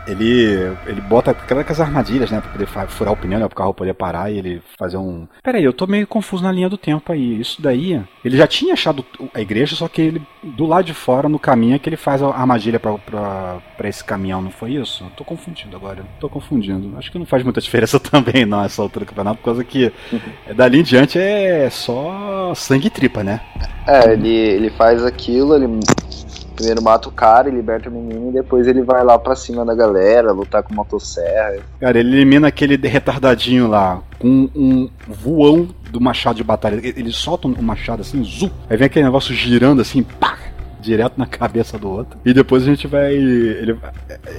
ele, 0.08 0.76
ele 0.86 1.02
bota 1.02 1.32
aquelas 1.32 1.80
armadilhas, 1.82 2.32
né? 2.32 2.42
Pra 2.42 2.52
poder 2.52 2.68
furar 2.88 3.14
o 3.14 3.18
pneu, 3.18 3.40
né? 3.40 3.48
Pro 3.48 3.56
carro 3.56 3.74
poder 3.74 3.94
parar 3.94 4.32
e 4.32 4.38
ele 4.38 4.62
fazer 4.78 4.98
um. 4.98 5.28
Peraí, 5.44 5.64
eu 5.64 5.74
tô 5.74 5.86
meio 5.88 6.08
confuso 6.08 6.44
na 6.44 6.52
linha 6.52 6.70
do 6.70 6.78
tempo 6.78 7.12
aí. 7.12 7.40
Isso 7.40 7.62
daí. 7.62 8.02
Ele 8.24 8.38
já 8.38 8.48
tinha 8.48 8.74
achado 8.74 9.06
a 9.34 9.42
igreja, 9.42 9.76
só 9.76 9.88
que 9.88 10.02
ele, 10.02 10.22
do 10.44 10.66
lado 10.66 10.86
de 10.86 10.94
fora, 10.94 11.28
no 11.28 11.40
caminho, 11.40 11.59
é 11.74 11.80
que 11.80 11.90
ele 11.90 11.98
faz 11.98 12.22
a 12.22 12.28
armadilha 12.28 12.80
pra 12.80 13.90
esse 13.90 14.04
caminhão, 14.04 14.42
não 14.42 14.52
foi 14.52 14.74
isso? 14.74 15.04
Eu 15.04 15.10
tô 15.12 15.24
confundindo 15.24 15.76
agora. 15.76 16.04
Tô 16.20 16.30
confundindo. 16.30 16.98
Acho 16.98 17.12
que 17.12 17.20
não 17.20 17.26
faz 17.26 17.44
muita 17.44 17.62
diferença 17.62 18.00
também, 18.02 18.46
não, 18.46 18.64
essa 18.64 18.82
altura 18.82 19.06
do 19.06 19.10
campeonato, 19.10 19.38
por 19.38 19.46
causa 19.46 19.64
que 19.64 19.92
dali 20.56 20.80
em 20.80 20.84
diante 20.84 21.20
é 21.20 21.70
só 21.70 22.54
sangue 22.56 22.88
e 22.88 22.90
tripa, 22.90 23.24
né? 23.24 23.42
É, 23.88 24.14
ele, 24.14 24.30
ele 24.30 24.70
faz 24.72 25.04
aquilo, 25.04 25.56
ele 25.56 25.68
primeiro 26.60 26.84
mata 26.84 27.08
o 27.08 27.12
cara 27.12 27.48
e 27.48 27.52
liberta 27.54 27.90
o 27.90 27.92
menino 27.92 28.30
e 28.30 28.34
depois 28.34 28.68
ele 28.68 28.82
vai 28.82 29.02
lá 29.04 29.18
pra 29.18 29.34
cima 29.34 29.66
da 29.66 29.74
galera, 29.74 30.34
lutar 30.34 30.62
com 30.62 30.74
motosserra. 30.74 31.58
Cara, 31.80 31.98
ele 31.98 32.18
elimina 32.18 32.50
aquele 32.50 32.76
retardadinho 32.76 33.68
lá 33.70 34.02
com 34.20 34.50
um 34.54 34.90
voão 35.08 35.70
do 35.90 36.02
machado 36.02 36.36
de 36.36 36.44
batalha. 36.44 36.82
Ele 36.84 37.12
solta 37.14 37.48
um 37.48 37.62
machado 37.62 38.02
assim, 38.02 38.22
zu, 38.24 38.52
aí 38.70 38.76
vem 38.76 38.88
aquele 38.88 39.06
negócio 39.06 39.34
girando 39.34 39.82
assim, 39.82 40.04
pá, 40.04 40.29
direto 40.80 41.18
na 41.18 41.26
cabeça 41.28 41.78
do 41.78 41.90
outro. 41.90 42.20
E 42.26 42.34
depois 42.34 42.64
a 42.64 42.66
gente 42.66 42.88
vai. 42.88 43.14
Ele, 43.14 43.78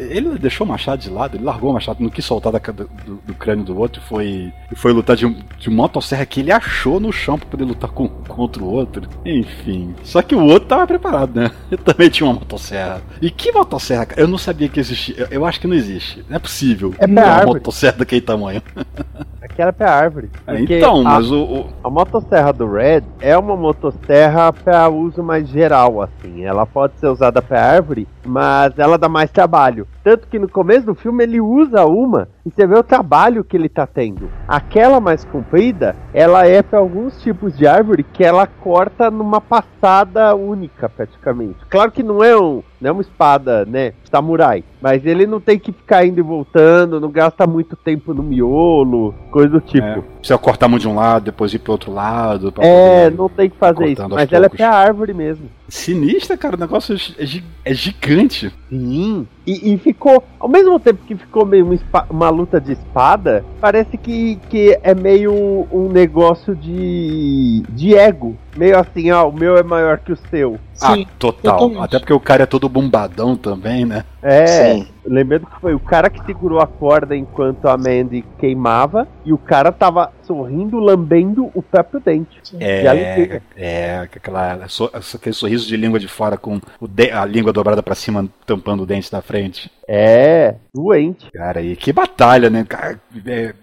ele 0.09 0.39
deixou 0.39 0.67
o 0.67 0.71
machado 0.71 1.01
de 1.03 1.11
lado, 1.11 1.37
ele 1.37 1.45
largou 1.45 1.71
o 1.71 1.75
machado, 1.75 2.03
não 2.03 2.11
quis 2.11 2.25
soltar 2.25 2.53
da, 2.53 2.59
do, 2.59 2.89
do, 3.27 3.35
crânio 3.35 3.65
do 3.65 3.79
outro 3.79 4.03
e 4.03 4.09
foi, 4.09 4.53
foi 4.75 4.93
lutar 4.93 5.17
de, 5.17 5.29
de 5.59 5.71
motosserra 5.71 6.27
que 6.27 6.41
ele 6.41 6.53
achou 6.53 7.01
no 7.01 7.13
chão 7.13 7.39
pra 7.39 7.49
poder 7.49 7.65
lutar 7.65 7.91
com, 7.91 8.09
contra 8.09 8.63
o 8.63 8.71
outro. 8.71 9.09
Enfim. 9.25 9.95
Só 10.03 10.23
que 10.23 10.35
o 10.35 10.45
outro 10.45 10.69
tava 10.69 10.87
preparado, 10.87 11.41
né? 11.41 11.51
Ele 11.71 11.83
também 11.83 12.09
tinha 12.09 12.27
uma 12.27 12.35
motosserra. 12.35 13.03
E 13.21 13.31
que 13.31 13.53
motosserra? 13.53 14.09
Eu 14.17 14.27
não 14.27 14.39
sabia 14.39 14.69
que 14.69 14.81
existia. 14.81 15.15
Eu, 15.17 15.27
eu 15.31 15.47
acho 15.47 15.61
que 15.61 15.67
não 15.67 15.75
existe. 15.75 16.25
Não 16.29 16.37
é 16.37 16.39
possível. 16.39 16.95
É 16.99 17.07
uma 17.07 17.45
motosserra 17.45 17.99
daquele 17.99 18.21
tamanho. 18.21 18.63
Aquela 19.51 19.73
pra 19.73 19.93
árvore. 19.93 20.31
É, 20.47 20.61
então, 20.61 21.03
mas 21.03 21.31
o, 21.31 21.43
o. 21.43 21.67
A 21.83 21.91
motosserra 21.91 22.53
do 22.53 22.71
Red 22.71 23.03
é 23.21 23.37
uma 23.37 23.57
motosserra 23.57 24.53
para 24.53 24.89
uso 24.89 25.23
mais 25.23 25.49
geral, 25.49 26.01
assim. 26.01 26.45
Ela 26.45 26.65
pode 26.65 26.95
ser 26.99 27.09
usada 27.09 27.43
para 27.43 27.63
árvore, 27.63 28.07
mas 28.25 28.79
ela 28.79 28.97
dá 28.97 29.09
mais 29.09 29.31
trabalho. 29.31 29.87
Tanto 30.03 30.29
que 30.29 30.39
no 30.39 30.49
começo 30.49 30.87
do 30.87 30.95
filme 30.95 31.25
ele 31.25 31.41
usa 31.41 31.85
uma 31.85 32.29
e 32.45 32.51
você 32.51 32.67
vê 32.67 32.79
o 32.79 32.83
trabalho 32.83 33.45
que 33.45 33.57
ele 33.57 33.69
tá 33.69 33.87
tendo. 33.87 34.31
Aquela 34.49 35.01
mais 35.01 35.25
comprida, 35.25 35.95
ela 36.13 36.47
é 36.47 36.63
para 36.63 36.79
alguns 36.79 37.21
tipos 37.23 37.57
de 37.57 37.67
árvore 37.67 38.03
que 38.03 38.25
ela 38.25 38.47
corta 38.47 39.11
numa 39.11 39.41
passada 39.41 40.35
única, 40.35 40.89
praticamente. 40.89 41.57
Claro 41.69 41.91
que 41.91 42.03
não 42.03 42.23
é 42.23 42.37
um, 42.37 42.63
não 42.81 42.89
é 42.89 42.93
uma 42.93 43.03
espada, 43.03 43.65
né, 43.65 43.93
samurai, 44.11 44.65
mas 44.81 45.05
ele 45.05 45.27
não 45.27 45.41
tem 45.41 45.59
que 45.59 45.73
ficar 45.73 46.05
indo 46.07 46.19
e 46.19 46.23
voltando, 46.23 47.01
não 47.01 47.11
gasta 47.11 47.47
muito 47.47 47.77
tempo 47.77 48.15
no 48.15 48.23
miolo, 48.23 49.15
coisa 49.31 49.49
do 49.49 49.61
tipo. 49.61 49.87
É, 49.87 50.03
precisa 50.19 50.39
cortar 50.39 50.69
muito 50.69 50.83
de 50.83 50.89
um 50.89 50.95
lado, 50.95 51.25
depois 51.25 51.53
ir 51.53 51.59
pro 51.59 51.73
outro 51.73 51.93
lado. 51.93 52.53
é, 52.59 53.11
não 53.11 53.29
tem 53.29 53.51
que 53.51 53.57
fazer 53.57 53.89
isso, 53.89 54.09
mas 54.09 54.33
ela 54.33 54.47
é 54.47 54.49
pra 54.49 54.71
árvore 54.71 55.13
mesmo. 55.13 55.49
Sinistra, 55.71 56.37
cara, 56.37 56.57
o 56.57 56.59
negócio 56.59 56.97
é, 57.19 57.25
é 57.65 57.75
gigante. 57.75 58.53
Sim, 58.69 59.27
e, 59.47 59.73
e, 59.73 59.79
ficou, 59.79 60.23
ao 60.39 60.49
mesmo 60.49 60.79
tempo 60.79 61.01
que 61.07 61.15
ficou 61.15 61.47
meio 61.47 61.65
uma, 61.65 62.07
uma, 62.11 62.29
luta 62.29 62.61
de 62.61 62.73
espada, 62.73 63.45
parece 63.61 63.97
que, 63.97 64.37
que 64.49 64.79
é 64.83 64.95
meio 64.95 65.67
um 65.73 65.89
negócio 65.89 66.55
de, 66.55 67.63
de 67.69 67.95
ego. 67.95 68.37
Meio 68.57 68.79
assim, 68.79 69.11
ó, 69.11 69.29
o 69.29 69.33
meu 69.33 69.57
é 69.57 69.63
maior 69.63 69.99
que 69.99 70.13
o 70.13 70.19
seu. 70.29 70.59
Sim, 70.75 71.07
ah, 71.07 71.13
total. 71.19 71.59
Totalmente. 71.59 71.85
Até 71.85 71.99
porque 71.99 72.13
o 72.13 72.21
cara 72.21 72.45
é 72.45 72.47
todo 72.47 72.69
bombadão 72.69 73.37
também, 73.37 73.85
né? 73.85 74.05
É. 74.23 74.47
Sim. 74.47 74.89
Lembrando 75.05 75.47
que 75.47 75.61
foi 75.61 75.75
o 75.75 75.81
cara 75.81 76.11
que 76.11 76.25
segurou 76.25 76.61
a 76.61 76.67
corda 76.67 77.17
enquanto 77.17 77.67
a 77.67 77.77
Mandy 77.77 78.25
queimava 78.39 79.09
e 79.25 79.33
o 79.33 79.39
cara 79.39 79.73
tava 79.73 80.13
sorrindo, 80.23 80.79
lambendo 80.79 81.51
o 81.55 81.63
próprio 81.63 82.01
dente. 82.01 82.41
É, 82.61 83.41
é 83.57 83.99
aquela, 83.99 84.67
aquele 85.15 85.35
sorriso 85.35 85.67
de 85.67 85.77
língua 85.77 85.99
de 85.99 86.07
fora 86.07 86.37
com 86.37 86.61
de, 86.81 87.11
a 87.11 87.25
língua 87.25 87.53
dobrada 87.53 87.83
para 87.83 87.95
cima, 87.95 88.29
tampando 88.47 88.83
o 88.83 88.87
dente 88.87 89.11
da 89.11 89.23
frente. 89.23 89.71
É, 89.89 90.55
doente. 90.73 91.31
Cara, 91.33 91.61
e 91.61 91.75
que 91.75 91.93
batalha, 91.93 92.49
né? 92.49 92.65
Cara, 92.69 93.01
é, 93.27 93.55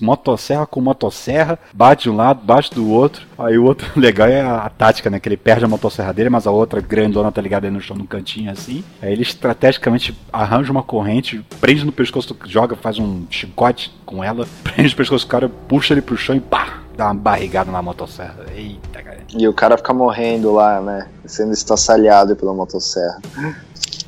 motosserra 0.00 0.66
com 0.66 0.80
motosserra, 0.80 1.58
bate 1.72 2.04
de 2.04 2.10
um 2.10 2.16
lado, 2.16 2.44
bate 2.44 2.74
do 2.74 2.90
outro. 2.90 3.24
Aí 3.38 3.56
o 3.56 3.64
outro 3.64 3.88
legal 3.94 4.26
é 4.26 4.35
a, 4.40 4.58
a, 4.58 4.70
tática, 4.70 5.10
né? 5.10 5.20
Que 5.20 5.28
ele 5.28 5.36
perde 5.36 5.64
a 5.64 5.68
motosserra 5.68 6.12
dele, 6.12 6.30
mas 6.30 6.46
a 6.46 6.50
outra 6.50 6.80
grandona 6.80 7.30
tá 7.30 7.40
ligada 7.40 7.66
aí 7.66 7.72
no 7.72 7.80
chão, 7.80 7.96
no 7.96 8.06
cantinho 8.06 8.50
assim. 8.50 8.84
Aí 9.00 9.12
ele 9.12 9.22
estrategicamente 9.22 10.16
arranja 10.32 10.70
uma 10.70 10.82
corrente, 10.82 11.44
prende 11.60 11.84
no 11.84 11.92
pescoço, 11.92 12.36
joga, 12.46 12.76
faz 12.76 12.98
um 12.98 13.26
chicote 13.30 13.92
com 14.04 14.22
ela, 14.22 14.46
prende 14.62 14.90
no 14.90 14.96
pescoço 14.96 15.26
do 15.26 15.30
cara, 15.30 15.48
puxa 15.48 15.94
ele 15.94 16.02
pro 16.02 16.16
chão 16.16 16.34
e 16.34 16.40
pá! 16.40 16.80
Dá 16.96 17.06
uma 17.06 17.14
barrigada 17.14 17.70
na 17.70 17.82
motosserra. 17.82 18.46
Eita, 18.54 19.02
cara. 19.02 19.18
E 19.36 19.46
o 19.46 19.52
cara 19.52 19.76
fica 19.76 19.92
morrendo 19.92 20.50
lá, 20.54 20.80
né? 20.80 21.06
Sendo 21.26 21.52
estraçalhado 21.52 22.34
pela 22.34 22.54
motosserra. 22.54 23.20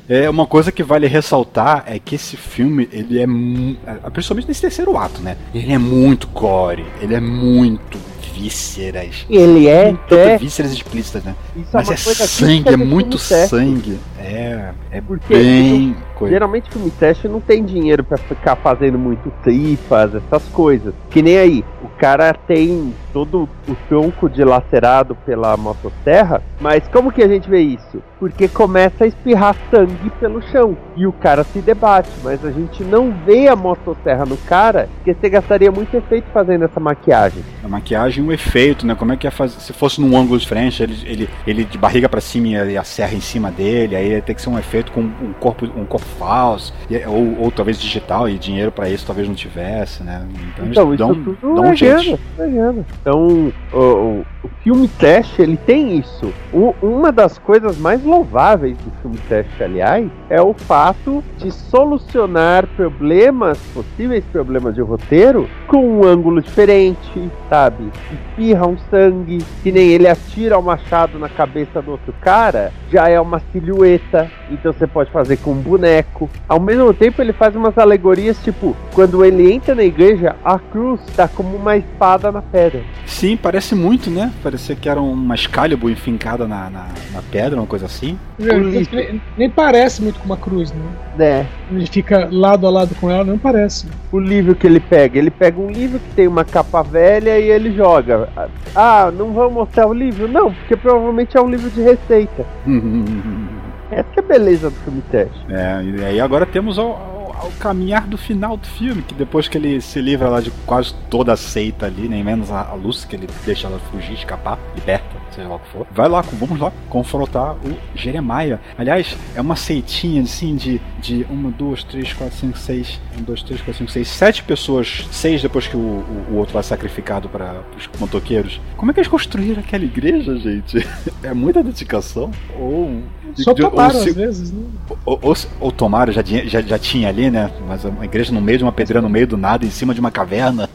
É, 0.09 0.27
uma 0.27 0.47
coisa 0.47 0.71
que 0.71 0.81
vale 0.81 1.05
ressaltar 1.05 1.83
é 1.85 1.99
que 1.99 2.15
esse 2.15 2.35
filme, 2.35 2.89
ele 2.91 3.19
é. 3.19 3.25
é 3.25 4.09
principalmente 4.09 4.47
nesse 4.47 4.61
terceiro 4.61 4.97
ato, 4.97 5.21
né? 5.21 5.37
Ele 5.53 5.71
é 5.71 5.77
muito 5.77 6.27
gore, 6.29 6.83
ele 6.99 7.13
é 7.13 7.19
muito 7.19 7.99
vísceras. 8.39 9.25
Ele 9.29 9.67
é. 9.67 9.91
Tanto 9.91 10.15
é... 10.15 10.37
vísceras 10.37 10.71
explícitas, 10.71 11.23
né? 11.23 11.35
Isso 11.55 11.69
é 11.69 11.73
Mas 11.73 11.89
é, 11.89 11.97
sangue, 11.97 12.69
é 12.69 12.77
muito 12.77 13.17
sangue. 13.17 13.99
É, 14.17 14.71
é 14.91 15.01
Porque 15.01 15.33
bem. 15.33 15.95
coisa. 16.15 16.33
Geralmente 16.33 16.69
filme 16.69 16.89
teste 16.91 17.27
não 17.27 17.41
tem 17.41 17.63
dinheiro 17.63 18.03
pra 18.03 18.17
ficar 18.17 18.55
fazendo 18.55 18.97
muito 18.97 19.31
tripas, 19.43 20.15
essas 20.15 20.43
coisas. 20.49 20.93
Que 21.09 21.21
nem 21.21 21.37
aí, 21.37 21.65
o 21.83 21.87
cara 21.99 22.33
tem 22.33 22.93
todo 23.13 23.47
o 23.67 23.75
tronco 23.87 24.29
dilacerado 24.29 25.15
pela 25.25 25.55
motosserra, 25.57 26.41
mas 26.59 26.87
como 26.89 27.11
que 27.11 27.23
a 27.23 27.27
gente 27.27 27.49
vê 27.49 27.61
isso? 27.61 28.01
Porque 28.19 28.47
começa 28.47 29.05
a 29.05 29.07
espirrar 29.07 29.55
sangue 29.71 30.09
pelo 30.19 30.41
chão 30.41 30.75
e 30.95 31.07
o 31.07 31.13
cara 31.13 31.43
se 31.43 31.59
debate, 31.59 32.09
mas 32.23 32.43
a 32.43 32.51
gente 32.51 32.83
não 32.83 33.13
vê 33.25 33.47
a 33.47 33.55
motosserra 33.55 34.25
no 34.25 34.35
cara, 34.37 34.89
porque 34.95 35.13
você 35.13 35.29
gastaria 35.29 35.71
muito 35.71 35.95
efeito 35.95 36.25
fazendo 36.33 36.65
essa 36.65 36.79
maquiagem. 36.79 37.41
A 37.63 37.67
maquiagem, 37.67 38.23
o 38.25 38.31
efeito, 38.33 38.85
né? 38.85 38.93
Como 38.95 39.13
é 39.13 39.17
que 39.17 39.25
ia 39.25 39.31
fazer? 39.31 39.59
Se 39.61 39.71
fosse 39.71 40.01
num 40.01 40.17
ângulo 40.17 40.37
diferente, 40.37 40.83
ele, 40.83 40.97
ele, 41.05 41.29
ele 41.47 41.63
de 41.63 41.77
barriga 41.77 42.09
pra 42.09 42.19
cima 42.19 42.47
e 42.65 42.77
a 42.77 42.83
serra 42.83 43.13
em 43.13 43.21
cima 43.21 43.49
dele, 43.51 43.95
aí 43.95 44.09
ia 44.11 44.21
ter 44.21 44.33
que 44.33 44.41
ser 44.41 44.49
um 44.49 44.59
efeito 44.59 44.91
com 44.91 45.01
um 45.01 45.33
corpo, 45.39 45.65
um 45.65 45.85
corpo 45.85 46.05
falso, 46.05 46.73
e- 46.89 47.05
ou, 47.05 47.39
ou 47.39 47.51
talvez 47.51 47.79
digital, 47.79 48.27
e 48.27 48.37
dinheiro 48.37 48.71
pra 48.71 48.89
isso 48.89 49.05
talvez 49.05 49.27
não 49.27 49.35
tivesse, 49.35 50.03
né? 50.03 50.27
Então, 50.53 50.65
Então, 50.65 50.93
isso 50.93 50.97
dão, 50.97 51.15
tudo 51.15 51.55
dão 51.55 51.68
grana, 51.75 52.19
é 52.39 52.47
grana. 52.47 52.85
Então, 53.01 53.51
o, 53.73 53.77
o- 53.77 54.25
o 54.43 54.47
filme 54.63 54.87
teste, 54.87 55.41
ele 55.41 55.57
tem 55.57 55.97
isso. 55.97 56.31
O- 56.53 56.73
uma 56.81 57.11
das 57.11 57.37
coisas 57.37 57.77
mais 57.77 58.03
louváveis 58.03 58.77
do 58.77 58.91
filme 59.01 59.17
teste, 59.27 59.63
aliás, 59.63 60.07
é 60.29 60.41
o 60.41 60.53
fato 60.53 61.23
de 61.37 61.51
solucionar 61.51 62.65
problemas, 62.75 63.57
possíveis 63.73 64.23
problemas 64.31 64.75
de 64.75 64.81
roteiro, 64.81 65.49
com 65.67 65.77
um 65.85 66.05
ângulo 66.05 66.41
diferente, 66.41 67.29
sabe? 67.49 67.89
Espirra 68.13 68.67
um 68.67 68.77
sangue, 68.89 69.39
que 69.63 69.71
nem 69.71 69.89
ele 69.89 70.07
atira 70.07 70.57
o 70.57 70.63
machado 70.63 71.19
na 71.19 71.27
cabeça 71.29 71.81
do 71.81 71.91
outro 71.91 72.13
cara, 72.21 72.71
já 72.91 73.09
é 73.09 73.19
uma 73.19 73.41
silhueta, 73.51 74.29
então 74.49 74.71
você 74.71 74.87
pode 74.87 75.11
fazer 75.11 75.37
com 75.37 75.51
um 75.51 75.61
boneco. 75.61 76.29
Ao 76.47 76.59
mesmo 76.59 76.93
tempo, 76.93 77.21
ele 77.21 77.33
faz 77.33 77.55
umas 77.55 77.77
alegorias, 77.77 78.37
tipo, 78.43 78.75
quando 78.93 79.23
ele 79.25 79.51
entra 79.51 79.75
na 79.75 79.83
igreja, 79.83 80.35
a 80.43 80.57
cruz 80.57 81.01
tá 81.15 81.27
como 81.27 81.55
uma 81.55 81.75
espada 81.77 82.31
na 82.31 82.41
pedra. 82.41 82.81
Sim, 83.05 83.35
parece 83.37 83.75
muito, 83.75 84.09
né? 84.09 84.28
Parecia 84.41 84.75
que 84.75 84.87
era 84.87 85.01
uma 85.01 85.35
Excalibur 85.35 85.91
enfincada 85.91 86.47
na, 86.47 86.69
na, 86.69 86.87
na 87.13 87.21
pedra, 87.31 87.59
uma 87.59 87.67
coisa 87.67 87.85
assim. 87.85 88.17
Nem, 88.37 89.21
nem 89.37 89.49
parece 89.49 90.01
muito 90.01 90.19
com 90.19 90.25
uma 90.25 90.37
cruz, 90.37 90.71
né? 90.71 90.85
né? 91.17 91.47
Ele 91.71 91.85
fica 91.85 92.27
lado 92.31 92.65
a 92.65 92.69
lado 92.69 92.95
com 92.95 93.09
ela, 93.09 93.23
não 93.23 93.37
parece. 93.37 93.87
O 94.11 94.19
livro 94.19 94.55
que 94.55 94.67
ele 94.67 94.79
pega, 94.79 95.17
ele 95.17 95.29
pega 95.29 95.59
um 95.59 95.69
livro 95.69 95.99
que 95.99 96.15
tem 96.15 96.27
uma 96.27 96.45
capa 96.45 96.81
velha 96.81 97.39
e 97.39 97.49
ele 97.49 97.75
joga. 97.75 98.29
Ah, 98.75 99.11
não 99.11 99.33
vamos 99.33 99.53
mostrar 99.53 99.87
o 99.87 99.93
livro? 99.93 100.27
Não, 100.27 100.53
porque 100.53 100.75
provavelmente 100.75 101.37
é 101.37 101.41
um 101.41 101.49
livro 101.49 101.69
de 101.69 101.81
receita. 101.81 102.45
Essa 103.91 104.03
que 104.03 104.19
é 104.19 104.23
a 104.23 104.25
beleza 104.25 104.69
do 104.69 104.75
filme 104.77 105.01
teste. 105.09 105.39
É, 105.49 105.83
e 105.83 106.05
aí 106.05 106.21
agora 106.21 106.45
temos 106.45 106.77
ao, 106.77 107.18
ao- 107.39 107.51
caminhar 107.59 108.05
do 108.07 108.17
final 108.17 108.55
do 108.57 108.67
filme, 108.67 109.01
que 109.01 109.13
depois 109.13 109.47
que 109.47 109.57
ele 109.57 109.81
se 109.81 110.01
livra 110.01 110.29
lá 110.29 110.41
de 110.41 110.51
quase 110.65 110.93
toda 111.09 111.33
a 111.33 111.37
seita 111.37 111.85
ali, 111.85 112.07
nem 112.07 112.23
menos 112.23 112.51
a, 112.51 112.61
a 112.69 112.73
Lucy, 112.73 113.07
que 113.07 113.15
ele 113.15 113.27
deixa 113.45 113.67
ela 113.67 113.79
fugir, 113.91 114.13
escapar, 114.13 114.57
liberta, 114.75 115.17
seja 115.31 115.47
lá 115.47 115.55
o 115.55 115.59
que 115.59 115.69
for. 115.69 115.87
Vai 115.91 116.07
lá, 116.09 116.21
vamos 116.21 116.59
lá, 116.59 116.71
confrontar 116.89 117.55
o 117.55 117.75
Jeremiah. 117.95 118.59
Aliás, 118.77 119.15
é 119.35 119.41
uma 119.41 119.55
seitinha 119.55 120.21
assim 120.23 120.55
de, 120.55 120.81
de 121.01 121.25
uma, 121.29 121.49
duas, 121.51 121.83
três, 121.83 122.13
quatro, 122.13 122.35
cinco, 122.37 122.57
seis, 122.57 122.99
um, 123.17 123.21
dois, 123.23 123.41
três, 123.43 123.59
quatro, 123.61 123.75
cinco, 123.79 123.91
seis, 123.91 124.07
sete 124.07 124.43
pessoas, 124.43 125.05
seis 125.11 125.41
depois 125.41 125.67
que 125.67 125.75
o, 125.77 125.79
o, 125.79 126.25
o 126.31 126.35
outro 126.37 126.55
lá 126.55 126.59
é 126.59 126.63
sacrificado 126.63 127.29
para 127.29 127.61
os 127.77 127.87
motoqueiros. 127.99 128.59
Como 128.77 128.91
é 128.91 128.93
que 128.93 128.99
eles 128.99 129.09
construíram 129.09 129.59
aquela 129.61 129.83
igreja, 129.83 130.37
gente? 130.37 130.85
É 131.21 131.33
muita 131.33 131.61
dedicação? 131.61 132.31
Ou. 132.57 133.01
Só 133.35 133.53
de- 133.53 133.61
ou 133.63 133.69
tomaram 133.69 133.99
se- 134.01 134.09
às 134.09 134.15
vezes, 134.15 134.51
né? 134.51 134.63
ou, 135.05 135.19
ou, 135.21 135.35
ou 135.59 135.71
tomaram, 135.71 136.11
já, 136.11 136.23
tinha- 136.23 136.47
já, 136.47 136.61
já 136.61 136.79
tinha 136.79 137.09
ali, 137.09 137.28
né? 137.29 137.49
Mas 137.67 137.83
uma 137.85 138.05
igreja 138.05 138.33
no 138.33 138.41
meio 138.41 138.57
de 138.57 138.63
uma 138.63 138.71
pedreira, 138.71 139.01
no 139.01 139.09
meio 139.09 139.27
do 139.27 139.37
nada, 139.37 139.65
em 139.65 139.69
cima 139.71 139.93
de 139.93 139.99
uma 139.99 140.11
caverna. 140.11 140.69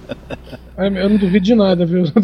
Ah, 0.77 0.87
Eu 0.89 1.09
não 1.09 1.17
duvido 1.17 1.45
de 1.45 1.55
nada, 1.55 1.85
viu? 1.87 2.05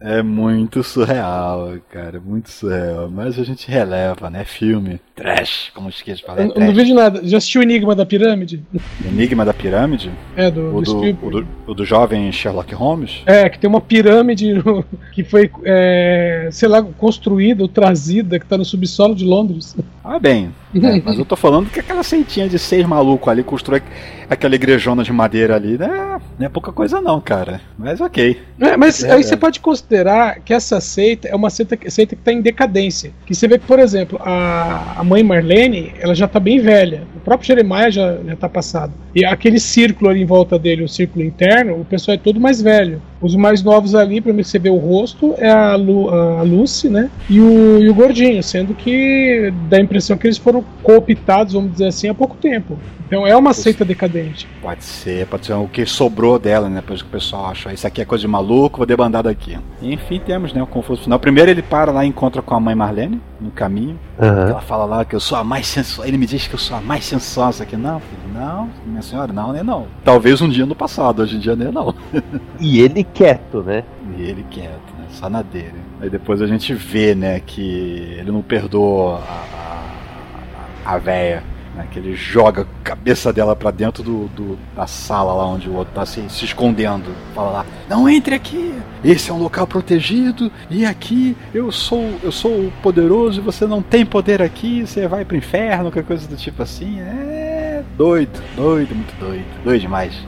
É 0.00 0.22
muito 0.22 0.82
surreal, 0.84 1.74
cara. 1.90 2.20
Muito 2.24 2.48
surreal. 2.50 3.10
Mas 3.10 3.36
a 3.36 3.42
gente 3.42 3.68
releva, 3.68 4.30
né? 4.30 4.44
Filme. 4.44 5.00
Trash, 5.14 5.72
como 5.74 5.88
esqueci 5.88 6.18
de 6.18 6.24
falar. 6.24 6.42
Eu 6.42 6.52
É 6.54 6.60
não 6.60 6.66
duvido 6.68 6.84
de 6.84 6.94
nada. 6.94 7.20
Já 7.24 7.38
assistiu 7.38 7.60
o 7.60 7.64
Enigma 7.64 7.96
da 7.96 8.06
Pirâmide? 8.06 8.62
Enigma 9.04 9.44
da 9.44 9.52
Pirâmide? 9.52 10.10
É, 10.36 10.50
do, 10.52 10.74
O 10.76 10.80
do 10.82 10.94
do, 10.94 11.26
o 11.26 11.30
do, 11.30 11.46
o 11.66 11.74
do 11.74 11.84
jovem 11.84 12.30
Sherlock 12.30 12.72
Holmes? 12.74 13.22
É, 13.26 13.48
que 13.48 13.58
tem 13.58 13.68
uma 13.68 13.80
pirâmide 13.80 14.54
no- 14.54 14.84
que 15.12 15.24
foi, 15.24 15.50
é, 15.64 16.48
sei 16.52 16.68
lá, 16.68 16.80
construída 16.80 17.62
ou 17.64 17.68
trazida, 17.68 18.38
que 18.38 18.46
tá 18.46 18.56
no 18.56 18.64
subsolo 18.64 19.16
de 19.16 19.24
Londres. 19.24 19.76
Ah, 20.04 20.18
bem. 20.20 20.54
Né, 20.72 21.02
mas 21.04 21.18
eu 21.18 21.24
tô 21.24 21.36
falando 21.36 21.70
que 21.70 21.80
aquela 21.80 22.02
seitinha 22.02 22.48
de 22.48 22.58
seis 22.58 22.86
malucos 22.86 23.28
ali 23.28 23.42
construir 23.42 23.82
aquela 24.28 24.54
igrejona 24.54 25.02
de 25.02 25.12
madeira 25.12 25.56
ali, 25.56 25.78
né? 25.78 26.20
Não 26.38 26.46
é 26.46 26.48
pouca 26.48 26.70
coisa, 26.72 27.00
não, 27.00 27.20
cara. 27.20 27.60
Mas 27.78 28.00
ok. 28.00 28.40
É, 28.60 28.76
mas 28.76 29.02
É, 29.02 29.12
aí 29.12 29.20
é. 29.20 29.22
você 29.22 29.36
pode 29.36 29.60
considerar 29.60 30.40
que 30.40 30.52
essa 30.52 30.80
seita 30.80 31.28
é 31.28 31.34
uma 31.34 31.50
seita, 31.50 31.78
seita 31.90 32.14
que 32.14 32.20
está 32.20 32.32
em 32.32 32.40
decadência. 32.42 33.12
Que 33.24 33.34
você 33.34 33.48
vê 33.48 33.58
que, 33.58 33.66
por 33.66 33.78
exemplo, 33.78 34.20
a, 34.22 35.00
a 35.00 35.04
mãe 35.04 35.22
Marlene, 35.22 35.94
ela 35.98 36.14
já 36.14 36.26
está 36.26 36.38
bem 36.38 36.60
velha. 36.60 37.04
O 37.16 37.20
próprio 37.20 37.46
Jeremiah 37.46 37.90
já, 37.90 38.16
já 38.16 38.36
tá 38.36 38.48
passado. 38.48 38.92
E 39.14 39.24
aquele 39.24 39.58
círculo 39.58 40.10
ali 40.10 40.20
em 40.22 40.26
volta 40.26 40.58
dele, 40.58 40.84
o 40.84 40.88
círculo 40.88 41.24
interno, 41.24 41.80
o 41.80 41.84
pessoal 41.84 42.14
é 42.14 42.18
todo 42.18 42.38
mais 42.38 42.60
velho. 42.60 43.00
Os 43.20 43.34
mais 43.34 43.62
novos 43.62 43.94
ali, 43.94 44.20
pra 44.20 44.32
você 44.32 44.58
ver 44.58 44.70
o 44.70 44.76
rosto, 44.76 45.34
é 45.38 45.50
a, 45.50 45.74
Lu, 45.74 46.08
a 46.08 46.42
Lucy, 46.42 46.88
né? 46.88 47.10
E 47.28 47.40
o, 47.40 47.78
e 47.80 47.88
o 47.88 47.94
Gordinho, 47.94 48.42
sendo 48.42 48.74
que 48.74 49.52
dá 49.68 49.76
a 49.76 49.80
impressão 49.80 50.16
que 50.16 50.26
eles 50.26 50.38
foram 50.38 50.64
cooptados, 50.82 51.54
vamos 51.54 51.72
dizer 51.72 51.88
assim, 51.88 52.08
há 52.08 52.14
pouco 52.14 52.36
tempo. 52.36 52.78
Então 53.08 53.26
é 53.26 53.34
uma 53.34 53.54
seita 53.54 53.86
decadente. 53.86 54.46
Pode 54.60 54.84
ser, 54.84 55.26
pode 55.26 55.46
ser 55.46 55.54
o 55.54 55.66
que 55.66 55.86
sobrou 55.86 56.38
dela, 56.38 56.68
né? 56.68 56.82
Depois 56.82 57.00
que 57.00 57.08
o 57.08 57.10
pessoal 57.10 57.46
acha 57.46 57.72
isso 57.72 57.86
aqui 57.86 58.02
é 58.02 58.04
coisa 58.04 58.20
de 58.20 58.28
maluco, 58.28 58.76
vou 58.76 58.86
debandar 58.86 59.22
daqui. 59.22 59.58
Enfim, 59.80 60.20
temos, 60.24 60.52
né, 60.52 60.62
o 60.62 60.66
confuso 60.66 61.02
final. 61.04 61.18
Primeiro 61.18 61.50
ele 61.50 61.62
para 61.62 61.90
lá 61.90 62.04
e 62.04 62.08
encontra 62.08 62.42
com 62.42 62.54
a 62.54 62.60
mãe 62.60 62.74
Marlene, 62.74 63.18
no 63.40 63.50
caminho. 63.50 63.98
Ela 64.18 64.60
fala 64.60 64.84
lá 64.84 65.04
que 65.04 65.14
eu 65.14 65.20
sou 65.20 65.38
a 65.38 65.44
mais 65.44 65.66
sensuosa. 65.66 66.08
Ele 66.08 66.18
me 66.18 66.26
diz 66.26 66.46
que 66.46 66.54
eu 66.54 66.58
sou 66.58 66.76
a 66.76 66.80
mais 66.80 67.04
sensuosa 67.04 67.64
aqui. 67.64 67.76
Não, 67.76 68.00
filho, 68.00 68.34
não, 68.34 68.68
minha 68.86 69.02
senhora, 69.02 69.32
não, 69.32 69.52
nem 69.52 69.62
não. 69.62 69.86
Talvez 70.04 70.40
um 70.40 70.48
dia 70.48 70.66
no 70.66 70.74
passado, 70.74 71.22
hoje 71.22 71.36
em 71.36 71.40
dia 71.40 71.56
nem 71.56 71.70
não. 71.72 71.94
E 72.60 72.80
ele 72.80 73.04
quieto, 73.04 73.62
né? 73.62 73.84
E 74.16 74.22
ele 74.22 74.44
quieto, 74.50 74.92
né? 74.98 75.06
Só 75.10 75.28
na 75.28 75.42
dele. 75.42 75.74
Aí 76.00 76.10
depois 76.10 76.42
a 76.42 76.46
gente 76.46 76.74
vê, 76.74 77.14
né, 77.14 77.40
que 77.40 78.16
ele 78.18 78.30
não 78.30 78.42
perdoa 78.42 79.20
a, 79.20 80.90
a, 80.90 80.94
a 80.94 80.98
véia. 80.98 81.42
Né, 81.78 81.86
que 81.92 81.98
ele 81.98 82.14
joga 82.16 82.62
a 82.62 82.66
cabeça 82.82 83.32
dela 83.32 83.54
pra 83.54 83.70
dentro 83.70 84.02
do, 84.02 84.26
do- 84.28 84.58
da 84.74 84.84
sala 84.88 85.32
lá 85.32 85.46
onde 85.46 85.68
o 85.70 85.74
outro 85.74 85.94
tá 85.94 86.04
se, 86.04 86.20
se 86.28 86.44
escondendo. 86.44 87.14
Fala 87.34 87.50
lá, 87.50 87.66
não 87.88 88.08
entre 88.08 88.34
aqui! 88.34 88.74
Esse 89.04 89.30
é 89.30 89.32
um 89.32 89.38
local 89.38 89.64
protegido 89.64 90.50
e 90.68 90.84
aqui 90.84 91.36
eu 91.54 91.70
sou 91.70 92.18
eu 92.20 92.32
sou 92.32 92.72
poderoso 92.82 93.40
você 93.40 93.64
não 93.64 93.80
tem 93.80 94.04
poder 94.04 94.42
aqui, 94.42 94.84
você 94.84 95.06
vai 95.06 95.24
pro 95.24 95.36
inferno, 95.36 95.84
qualquer 95.84 96.02
coisa 96.04 96.26
do 96.26 96.34
tipo 96.36 96.60
assim. 96.64 96.98
É 97.00 97.47
doido, 97.96 98.42
doido, 98.56 98.94
muito 98.94 99.14
doido. 99.18 99.44
Doido 99.64 99.80
demais. 99.80 100.26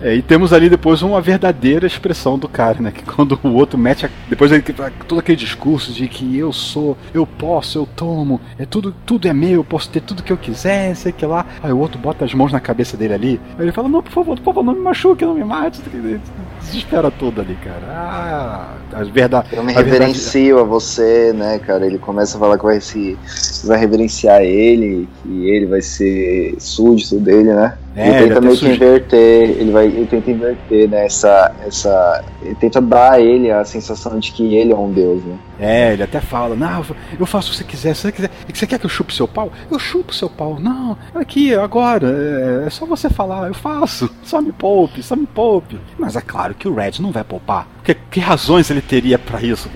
É, 0.00 0.14
e 0.14 0.22
temos 0.22 0.52
ali 0.52 0.68
depois 0.68 1.02
uma 1.02 1.20
verdadeira 1.20 1.86
expressão 1.86 2.38
do 2.38 2.48
cara, 2.48 2.80
né? 2.80 2.90
Que 2.90 3.02
quando 3.02 3.38
o 3.42 3.54
outro 3.54 3.78
mete. 3.78 4.06
A... 4.06 4.10
Depois 4.28 4.50
ele 4.52 4.62
todo 5.06 5.18
aquele 5.18 5.36
discurso 5.36 5.92
de 5.92 6.08
que 6.08 6.36
eu 6.36 6.52
sou, 6.52 6.96
eu 7.12 7.26
posso, 7.26 7.78
eu 7.78 7.86
tomo, 7.86 8.40
é 8.58 8.64
tudo, 8.64 8.94
tudo 9.06 9.28
é 9.28 9.32
meu, 9.32 9.52
eu 9.52 9.64
posso 9.64 9.88
ter 9.90 10.00
tudo 10.00 10.22
que 10.22 10.32
eu 10.32 10.36
quiser, 10.36 10.94
sei 10.94 11.12
que 11.12 11.24
lá. 11.24 11.46
Aí 11.62 11.72
o 11.72 11.78
outro 11.78 11.98
bota 11.98 12.24
as 12.24 12.34
mãos 12.34 12.52
na 12.52 12.60
cabeça 12.60 12.96
dele 12.96 13.14
ali. 13.14 13.40
Aí 13.58 13.64
ele 13.64 13.72
fala, 13.72 13.88
não, 13.88 14.02
por 14.02 14.12
favor, 14.12 14.36
por 14.38 14.44
favor, 14.44 14.64
não 14.64 14.74
me 14.74 14.80
machuque, 14.80 15.24
não 15.24 15.34
me 15.34 15.44
mate. 15.44 15.80
Desespera 16.64 17.10
tudo 17.10 17.40
ali, 17.40 17.54
cara. 17.56 17.82
Ah, 17.88 18.74
as 18.94 19.08
verdade. 19.08 19.48
Eu 19.52 19.62
me 19.62 19.72
a 19.72 19.76
verdade- 19.76 19.90
reverencio 20.00 20.58
a 20.58 20.62
você, 20.62 21.32
né, 21.32 21.58
cara? 21.58 21.86
Ele 21.86 21.98
começa 21.98 22.36
a 22.36 22.40
falar 22.40 22.56
que 22.58 22.64
vai 22.64 22.80
se 22.80 23.18
vai 23.66 23.78
reverenciar 23.78 24.42
ele, 24.42 25.08
que 25.22 25.48
ele 25.48 25.66
vai 25.66 25.82
ser 25.82 26.54
súdito 26.58 27.18
dele, 27.18 27.52
né? 27.52 27.74
É, 27.94 28.08
ele 28.20 28.28
tenta 28.28 28.40
meio 28.40 28.52
que 28.54 28.58
suge- 28.58 28.72
inverter, 28.74 29.50
ele 29.50 29.70
vai, 29.70 29.86
ele 29.86 30.06
tenta 30.06 30.30
inverter, 30.30 30.88
né, 30.88 31.04
essa, 31.04 31.54
essa, 31.66 32.24
ele 32.42 32.54
tenta 32.54 32.80
dar 32.80 33.12
a 33.12 33.20
ele 33.20 33.50
a 33.50 33.64
sensação 33.64 34.18
de 34.18 34.32
que 34.32 34.54
ele 34.54 34.72
é 34.72 34.76
um 34.76 34.90
deus, 34.90 35.22
né? 35.24 35.36
É, 35.60 35.92
ele 35.92 36.02
até 36.02 36.20
fala, 36.20 36.56
não, 36.56 36.84
eu 37.20 37.26
faço 37.26 37.48
o 37.48 37.50
que 37.52 37.58
você 37.58 37.64
quiser, 37.64 37.94
se 37.94 38.02
você 38.02 38.12
quiser. 38.12 38.30
Você 38.52 38.66
quer 38.66 38.78
que 38.78 38.86
eu 38.86 38.90
chupe 38.90 39.14
seu 39.14 39.28
pau? 39.28 39.52
Eu 39.70 39.78
chupo 39.78 40.12
seu 40.12 40.28
pau. 40.28 40.58
Não, 40.58 40.96
aqui, 41.14 41.54
agora, 41.54 42.08
é, 42.08 42.66
é 42.66 42.70
só 42.70 42.84
você 42.84 43.08
falar, 43.08 43.46
eu 43.46 43.54
faço. 43.54 44.10
Só 44.24 44.40
me 44.40 44.50
poupe, 44.50 45.02
só 45.02 45.14
me 45.14 45.26
poupe. 45.26 45.78
Mas 45.98 46.16
é 46.16 46.20
claro 46.20 46.54
que 46.54 46.66
o 46.66 46.74
Red 46.74 46.92
não 46.98 47.12
vai 47.12 47.22
poupar. 47.22 47.68
Porque 47.76 47.94
que 48.10 48.18
razões 48.20 48.70
ele 48.70 48.80
teria 48.80 49.18
pra 49.18 49.40
isso? 49.42 49.68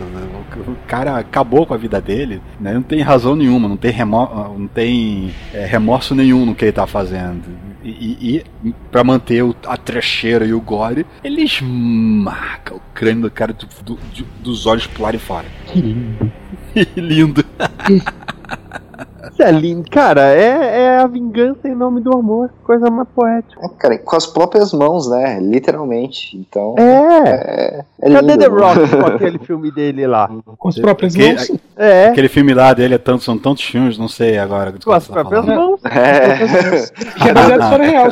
O 0.67 0.77
cara 0.89 1.19
acabou 1.19 1.67
com 1.67 1.75
a 1.75 1.77
vida 1.77 2.01
dele, 2.01 2.41
né? 2.59 2.73
Não 2.75 2.83
tem 2.83 3.01
razão 3.03 3.37
nenhuma, 3.37 3.69
não 3.69 3.77
tem, 3.77 3.91
remo 3.93 4.55
não 4.59 4.67
tem 4.67 5.33
é, 5.53 5.67
remorso 5.67 6.15
nenhum 6.15 6.47
no 6.47 6.55
que 6.55 6.65
ele 6.65 6.73
tá 6.73 6.87
fazendo. 6.87 7.43
E, 7.89 8.43
e, 8.65 8.69
e 8.69 8.73
para 8.91 9.05
manter 9.05 9.45
o- 9.45 9.55
a 9.65 9.77
trecheira 9.77 10.45
e 10.45 10.53
o 10.53 10.61
gore, 10.61 11.07
ele 11.23 11.43
esmaca 11.43 12.75
o 12.75 12.81
crânio 12.93 13.23
do 13.23 13.31
cara 13.31 13.53
do- 13.53 13.69
do- 13.85 13.99
dos 14.41 14.67
olhos 14.67 14.87
pularem 14.89 15.21
fora. 15.21 15.47
Que 15.67 15.81
lindo. 15.81 16.33
lindo. 16.97 17.45
Isso 19.33 19.43
é 19.43 19.51
lindo. 19.51 19.89
Cara, 19.91 20.23
é, 20.33 20.83
é 20.85 20.99
a 20.99 21.07
vingança 21.07 21.69
em 21.69 21.75
nome 21.75 22.01
do 22.01 22.13
amor. 22.17 22.51
Coisa 22.65 22.91
mais 22.91 23.09
poética. 23.09 23.65
É, 23.65 23.69
cara, 23.79 23.99
com 23.99 24.17
as 24.17 24.27
próprias 24.27 24.73
mãos, 24.73 25.09
né? 25.11 25.39
Literalmente. 25.41 26.37
Então. 26.37 26.75
É. 26.79 26.85
É, 26.87 27.85
é 28.03 28.11
Cadê 28.13 28.33
lindo, 28.33 28.39
The 28.39 28.49
mano. 28.49 28.61
Rock 28.65 28.97
com 28.97 29.07
aquele 29.15 29.39
filme 29.39 29.71
dele 29.71 30.07
lá? 30.07 30.29
Com 30.59 30.69
as 30.69 30.79
próprias 30.79 31.15
Porque- 31.15 31.33
mãos. 31.33 31.53
É. 31.79 32.09
Aquele 32.09 32.29
filme 32.29 32.55
lá 32.55 32.73
dele 32.73 32.95
é 32.95 32.99
tanto, 32.99 33.23
são 33.23 33.37
tantos 33.37 33.63
filmes, 33.65 33.99
não 33.99 34.09
sei 34.09 34.39
agora. 34.39 34.73
do 34.73 34.79
que 34.79 34.85
Com 34.87 34.93
as 34.93 35.07
tá 35.07 35.13
próprias 35.13 35.45
falando. 35.45 35.61
mãos. 35.61 35.81
É. 35.85 36.87
Que 37.17 37.29
é 37.29 37.35
baseado 37.35 37.61
em 37.61 37.65
história 37.65 37.87
real. 37.87 38.09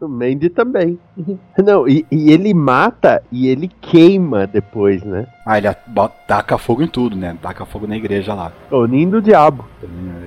O 0.00 0.08
Mandy 0.08 0.48
também. 0.50 0.98
Não, 1.58 1.88
e, 1.88 2.04
e 2.10 2.30
ele 2.32 2.52
mata 2.54 3.22
e 3.32 3.48
ele 3.48 3.68
queima 3.80 4.46
depois, 4.46 5.02
né? 5.02 5.26
Ah, 5.46 5.58
ele 5.58 5.68
taca 6.26 6.58
fogo 6.58 6.82
em 6.82 6.86
tudo, 6.88 7.16
né? 7.16 7.36
Taca 7.42 7.64
fogo 7.64 7.86
na 7.86 7.96
igreja 7.96 8.34
lá. 8.34 8.52
O 8.70 8.86
ninho 8.86 9.10
do 9.10 9.22
diabo. 9.22 9.64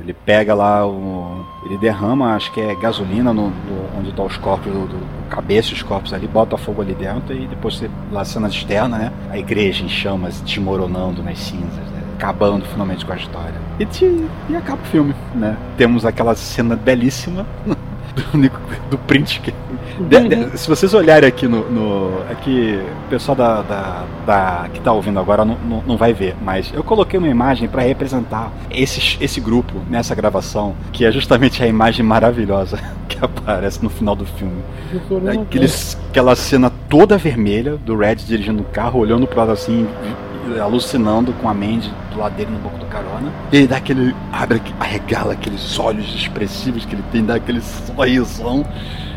Ele 0.01 0.13
pega 0.13 0.53
lá 0.53 0.85
o. 0.85 1.45
Ele 1.65 1.77
derrama, 1.77 2.35
acho 2.35 2.51
que 2.51 2.59
é 2.59 2.75
gasolina 2.75 3.33
no, 3.33 3.49
no- 3.49 3.97
onde 3.97 4.09
estão 4.09 4.25
os 4.25 4.35
corpos 4.37 4.71
do, 4.71 4.85
do 4.87 5.13
cabeça 5.29 5.73
os 5.73 5.81
corpos 5.81 6.13
ali, 6.13 6.27
bota 6.27 6.57
fogo 6.57 6.81
ali 6.81 6.93
dentro 6.93 7.33
e 7.33 7.47
depois 7.47 7.75
você, 7.77 7.89
lá 8.11 8.23
cena 8.25 8.47
externa, 8.47 8.97
né? 8.97 9.11
A 9.31 9.37
igreja 9.37 9.83
em 9.83 9.89
chamas, 9.89 10.41
desmoronando 10.41 11.23
nas 11.23 11.39
cinzas, 11.39 11.73
né? 11.91 12.01
Acabando 12.15 12.65
finalmente 12.65 13.05
com 13.05 13.13
a 13.13 13.15
história. 13.15 13.55
E, 13.79 13.85
te- 13.85 14.25
e 14.49 14.55
acaba 14.55 14.81
o 14.81 14.85
filme, 14.85 15.15
né? 15.33 15.57
Temos 15.77 16.05
aquela 16.05 16.35
cena 16.35 16.75
belíssima 16.75 17.45
do, 18.15 18.51
do 18.91 18.97
print 18.97 19.39
que. 19.41 19.53
de- 20.07 20.27
de- 20.49 20.57
se 20.57 20.67
vocês 20.67 20.93
olharem 20.93 21.27
aqui 21.27 21.47
no. 21.47 21.69
no 21.69 22.21
aqui, 22.31 22.79
o 23.05 23.09
pessoal 23.09 23.35
da, 23.35 23.61
da, 23.61 24.03
da- 24.25 24.69
que 24.73 24.79
tá 24.79 24.91
ouvindo 24.91 25.19
agora 25.19 25.43
não, 25.45 25.57
não, 25.67 25.83
não 25.85 25.97
vai 25.97 26.13
ver, 26.13 26.35
mas 26.41 26.71
eu 26.73 26.83
coloquei 26.83 27.17
uma 27.19 27.27
imagem 27.27 27.67
para 27.67 27.81
representar 27.81 28.51
esse, 28.71 29.17
esse 29.21 29.39
grupo 29.41 29.73
nessa 29.89 30.13
gravação, 30.15 30.75
que 30.91 31.05
é 31.05 31.11
justamente 31.11 31.63
a 31.63 31.67
imagem 31.67 32.05
maravilhosa 32.05 32.79
que 33.09 33.17
aparece 33.23 33.83
no 33.83 33.89
final 33.89 34.15
do 34.15 34.25
filme. 34.25 34.61
Aqueles, 35.41 35.97
aquela 36.09 36.35
cena 36.35 36.71
toda 36.89 37.17
vermelha 37.17 37.77
do 37.77 37.95
Red 37.97 38.15
dirigindo 38.15 38.61
o 38.61 38.65
carro, 38.65 38.99
olhando 38.99 39.25
pro 39.27 39.39
lado 39.39 39.51
assim, 39.51 39.87
alucinando 40.61 41.33
com 41.33 41.47
a 41.49 41.53
Mandy 41.53 41.91
do 42.11 42.19
lado 42.19 42.35
dele 42.35 42.51
no 42.51 42.59
banco 42.59 42.77
do 42.77 42.85
carona. 42.85 43.31
E 43.51 43.57
ele 43.57 43.67
dá 43.67 43.77
aquele. 43.77 44.15
abre, 44.31 44.61
arregala 44.79 45.33
aqueles 45.33 45.77
olhos 45.79 46.13
expressivos 46.15 46.85
que 46.85 46.95
ele 46.95 47.03
tem, 47.11 47.23
dá 47.25 47.35
aquele 47.35 47.61
sorrisão. 47.61 48.65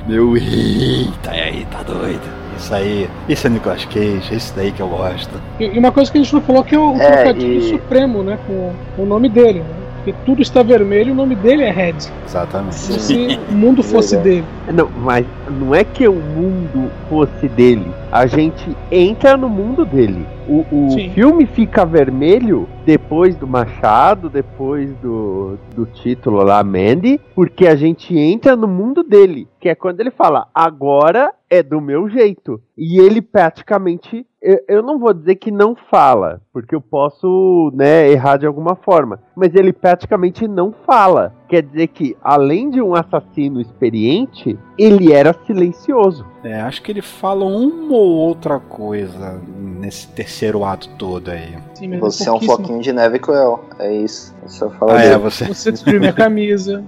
Meu, 0.06 0.36
eita, 0.36 1.34
e 1.34 1.40
aí, 1.40 1.66
tá 1.70 1.82
doido. 1.82 2.20
Isso 2.56 2.72
aí, 2.74 3.10
isso 3.28 3.46
é 3.46 3.50
Nicolas 3.50 3.84
Cage, 3.84 4.22
é 4.32 4.34
isso 4.36 4.52
daí 4.56 4.72
que 4.72 4.80
eu 4.80 4.88
gosto. 4.88 5.30
E 5.60 5.78
uma 5.78 5.92
coisa 5.92 6.10
que 6.10 6.16
a 6.16 6.22
gente 6.22 6.32
não 6.32 6.40
falou 6.40 6.64
que 6.64 6.74
é 6.74 6.78
o 6.78 6.94
É, 6.96 7.10
trocadilho 7.10 7.58
e- 7.60 7.68
supremo, 7.70 8.22
né? 8.22 8.38
Com, 8.46 8.72
com 8.94 9.02
o 9.02 9.06
nome 9.06 9.28
dele, 9.28 9.60
né? 9.60 9.66
Porque 9.96 10.14
tudo 10.24 10.40
está 10.40 10.62
vermelho 10.62 11.08
e 11.08 11.12
o 11.12 11.14
nome 11.14 11.34
dele 11.34 11.64
é 11.64 11.70
Red. 11.70 11.96
Exatamente. 12.24 12.76
Se 12.76 13.38
o 13.50 13.52
mundo 13.52 13.82
fosse 13.84 14.16
dele. 14.16 14.44
Não, 14.72 14.88
mas 15.02 15.26
não 15.50 15.74
é 15.74 15.84
que 15.84 16.06
o 16.08 16.14
mundo 16.14 16.90
fosse 17.08 17.48
dele. 17.48 17.90
A 18.10 18.26
gente 18.26 18.76
entra 18.90 19.36
no 19.36 19.48
mundo 19.48 19.84
dele. 19.84 20.26
O, 20.48 20.64
o 20.70 20.90
filme 21.12 21.46
fica 21.46 21.84
vermelho 21.84 22.68
depois 22.84 23.34
do 23.36 23.46
Machado, 23.46 24.28
depois 24.28 24.94
do, 24.98 25.58
do 25.74 25.86
título 25.86 26.42
lá, 26.42 26.62
Mandy, 26.62 27.20
porque 27.34 27.66
a 27.66 27.74
gente 27.74 28.16
entra 28.16 28.54
no 28.54 28.68
mundo 28.68 29.02
dele. 29.02 29.48
Que 29.58 29.68
é 29.68 29.74
quando 29.74 30.00
ele 30.00 30.10
fala, 30.10 30.46
agora 30.54 31.32
é 31.50 31.62
do 31.62 31.80
meu 31.80 32.08
jeito. 32.08 32.60
E 32.76 33.00
ele 33.00 33.20
praticamente. 33.20 34.24
Eu, 34.40 34.60
eu 34.68 34.82
não 34.82 34.98
vou 34.98 35.12
dizer 35.12 35.34
que 35.36 35.50
não 35.50 35.74
fala, 35.74 36.40
porque 36.52 36.74
eu 36.74 36.80
posso 36.80 37.72
né, 37.74 38.08
errar 38.08 38.36
de 38.36 38.46
alguma 38.46 38.76
forma. 38.76 39.20
Mas 39.34 39.54
ele 39.54 39.72
praticamente 39.72 40.46
não 40.46 40.72
fala. 40.86 41.34
Quer 41.48 41.62
dizer 41.62 41.86
que, 41.88 42.16
além 42.22 42.70
de 42.70 42.82
um 42.82 42.94
assassino 42.94 43.60
experiente, 43.60 44.58
ele 44.76 45.12
era 45.12 45.32
silencioso. 45.46 46.26
É, 46.42 46.60
acho 46.60 46.82
que 46.82 46.90
ele 46.90 47.00
fala 47.02 47.44
uma 47.44 47.94
ou 47.94 48.16
outra 48.16 48.58
coisa 48.58 49.40
nesse 49.56 50.08
terceiro 50.08 50.64
ato 50.64 50.88
todo 50.98 51.30
aí. 51.30 51.56
Sim, 51.74 51.88
mas 51.88 52.00
Você 52.00 52.28
é 52.28 52.32
um 52.32 52.40
floquinho 52.40 52.80
de 52.80 52.92
neve 52.92 53.20
cruel. 53.20 53.64
É 53.78 53.92
isso. 53.94 54.34
É 54.44 54.48
só 54.48 54.68
falar 54.70 54.96
Ah, 54.98 55.04
é, 55.04 55.16
você. 55.18 55.44
Você 55.46 55.70
destruiu 55.70 56.08
a 56.08 56.12
camisa. 56.12 56.82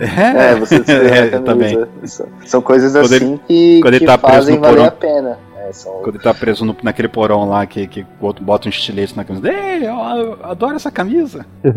É, 0.00 0.54
você 0.56 0.78
destruiu 0.78 1.06
É, 1.08 1.18
a 1.20 1.30
camisa. 1.30 1.40
também. 1.44 1.88
São- 2.04 2.26
São 2.44 2.62
coisas 2.62 2.92
Quando 2.92 3.12
ele- 3.14 3.24
assim 3.24 3.40
que, 3.46 3.80
quando 3.82 3.94
ele 3.94 4.00
que 4.00 4.06
tá 4.06 4.18
preso 4.18 4.34
fazem 4.36 4.58
valer 4.58 4.74
porão. 4.74 4.84
a 4.86 4.90
pena. 4.90 5.38
É, 5.68 5.72
são... 5.72 5.92
Quando 6.02 6.16
ele 6.16 6.22
tá 6.22 6.32
preso 6.34 6.64
no- 6.64 6.76
naquele 6.82 7.08
porão 7.08 7.48
lá 7.48 7.66
que, 7.66 7.86
que 7.86 8.02
o 8.20 8.26
outro 8.26 8.44
bota 8.44 8.68
um 8.68 8.70
estilete 8.70 9.16
na 9.16 9.24
camisa. 9.24 9.48
Ei, 9.50 9.86
eu, 9.86 9.94
eu 9.94 10.38
adoro 10.44 10.76
essa 10.76 10.90
camisa. 10.90 11.44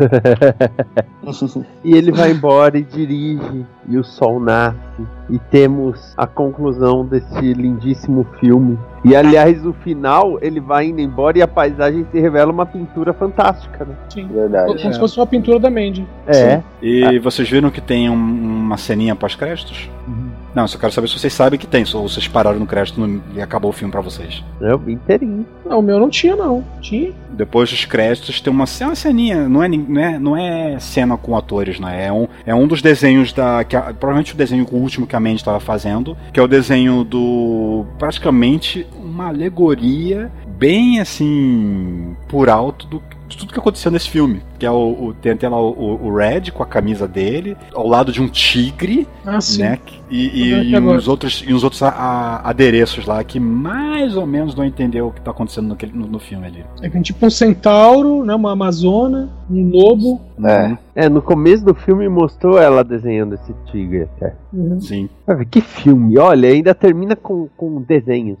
E 1.84 1.94
ele 1.94 2.10
vai 2.12 2.30
embora 2.32 2.76
e 2.78 2.82
dirige, 2.82 3.64
e 3.88 3.96
o 3.98 4.02
sol 4.04 4.40
nasce, 4.40 4.76
e 5.28 5.38
temos 5.38 6.12
a 6.16 6.26
conclusão 6.26 7.04
desse 7.06 7.52
lindíssimo 7.52 8.26
filme. 8.40 8.78
E 9.04 9.14
aliás, 9.14 9.64
o 9.64 9.72
final, 9.72 10.38
ele 10.42 10.60
vai 10.60 10.86
indo 10.86 11.00
embora 11.00 11.38
e 11.38 11.42
a 11.42 11.48
paisagem 11.48 12.04
se 12.10 12.18
revela 12.20 12.50
uma 12.52 12.66
pintura 12.66 13.12
fantástica, 13.12 13.84
né? 13.84 13.94
Sim. 14.12 14.26
Verdade. 14.28 14.66
Como 14.82 14.92
se 14.92 14.98
fosse 14.98 15.18
uma 15.18 15.26
pintura 15.26 15.58
da 15.58 15.70
Mandy. 15.70 16.06
É. 16.26 16.60
E 16.82 17.18
vocês 17.20 17.48
viram 17.48 17.70
que 17.70 17.80
tem 17.80 18.10
um- 18.10 18.14
uma 18.14 18.76
ceninha 18.76 19.14
pós-créditos? 19.14 19.88
Não, 20.54 20.66
só 20.66 20.78
quero 20.78 20.92
saber 20.92 21.08
se 21.08 21.18
vocês 21.18 21.32
sabem 21.32 21.58
que 21.58 21.66
tem, 21.66 21.84
ou 21.94 22.08
vocês 22.08 22.26
pararam 22.26 22.58
no 22.58 22.66
crédito 22.66 23.00
no- 23.00 23.22
e 23.34 23.40
acabou 23.40 23.70
o 23.70 23.72
filme 23.72 23.92
pra 23.92 24.00
vocês. 24.00 24.42
Eu 24.60 24.78
vi 24.78 24.94
inteirinho. 24.94 25.46
Não, 25.64 25.78
o 25.78 25.82
meu 25.82 25.98
não 26.00 26.10
tinha, 26.10 26.34
não. 26.34 26.64
Tinha? 26.80 27.12
Depois 27.30 27.70
dos 27.70 27.84
créditos 27.84 28.40
tem 28.40 28.52
uma, 28.52 28.64
é 28.80 28.84
uma 28.84 28.94
ceninha, 28.96 29.48
não 29.48 29.62
é, 29.62 29.68
não, 29.68 30.00
é, 30.00 30.18
não 30.18 30.36
é 30.36 30.78
cena 30.80 31.16
com 31.16 31.36
atores, 31.36 31.78
né? 31.78 32.06
É 32.06 32.12
um, 32.12 32.26
é 32.44 32.54
um 32.54 32.66
dos 32.66 32.82
desenhos 32.82 33.32
da. 33.32 33.62
Que 33.64 33.76
a- 33.76 33.82
provavelmente 33.94 34.34
o 34.34 34.36
desenho 34.36 34.66
último 34.72 35.06
que 35.06 35.14
a 35.14 35.20
Mandy 35.20 35.36
estava 35.36 35.60
fazendo, 35.60 36.16
que 36.32 36.40
é 36.40 36.42
o 36.42 36.48
desenho 36.48 37.04
do. 37.04 37.86
praticamente 37.98 38.86
uma 39.00 39.28
alegoria 39.28 40.30
bem 40.58 41.00
assim. 41.00 42.16
por 42.28 42.48
alto 42.48 42.86
do, 42.86 43.02
de 43.28 43.36
tudo 43.36 43.52
que 43.52 43.58
aconteceu 43.58 43.90
nesse 43.90 44.08
filme. 44.10 44.42
Que 44.60 44.66
é 44.66 44.70
o. 44.70 44.74
o- 45.06 45.14
tem 45.14 45.32
até 45.32 45.48
lá 45.48 45.58
o, 45.60 45.98
o 46.06 46.14
Red 46.14 46.50
com 46.52 46.62
a 46.62 46.66
camisa 46.66 47.08
dele, 47.08 47.56
ao 47.74 47.86
lado 47.88 48.12
de 48.12 48.20
um 48.20 48.28
tigre, 48.28 49.08
Ah, 49.24 49.40
sim. 49.40 49.62
né? 49.62 49.78
E, 50.10 50.48
e, 50.50 50.54
Uhum, 50.54 50.62
e 50.92 50.96
uns 50.96 51.08
outros, 51.08 51.42
e 51.46 51.54
uns 51.54 51.62
outros 51.64 51.82
a- 51.82 51.88
a- 51.88 52.50
adereços 52.50 53.06
lá 53.06 53.22
que 53.24 53.38
mais 53.40 54.16
ou 54.16 54.26
menos 54.26 54.54
não 54.54 54.64
entendeu 54.64 55.06
o 55.06 55.12
que 55.12 55.20
tá 55.20 55.30
acontecendo 55.30 55.68
naquele, 55.68 55.92
no, 55.96 56.06
no 56.06 56.18
filme 56.18 56.46
ali. 56.46 56.64
É 56.82 56.88
tem 56.90 57.00
tipo 57.00 57.24
um 57.24 57.30
centauro, 57.30 58.24
né? 58.24 58.34
Uma 58.34 58.52
amazona, 58.52 59.30
um 59.50 59.70
lobo. 59.70 60.20
É. 60.44 60.76
É, 61.04 61.08
no 61.08 61.22
começo 61.22 61.64
do 61.64 61.74
filme 61.74 62.08
mostrou 62.08 62.58
ela 62.58 62.82
desenhando 62.82 63.34
esse 63.36 63.54
tigre 63.70 64.02
até. 64.02 64.34
Uhum. 64.52 64.80
Sim. 64.80 65.08
Que 65.50 65.60
filme, 65.60 66.18
olha, 66.18 66.48
ainda 66.48 66.74
termina 66.74 67.14
com, 67.14 67.48
com 67.56 67.80
desenhos. 67.80 68.38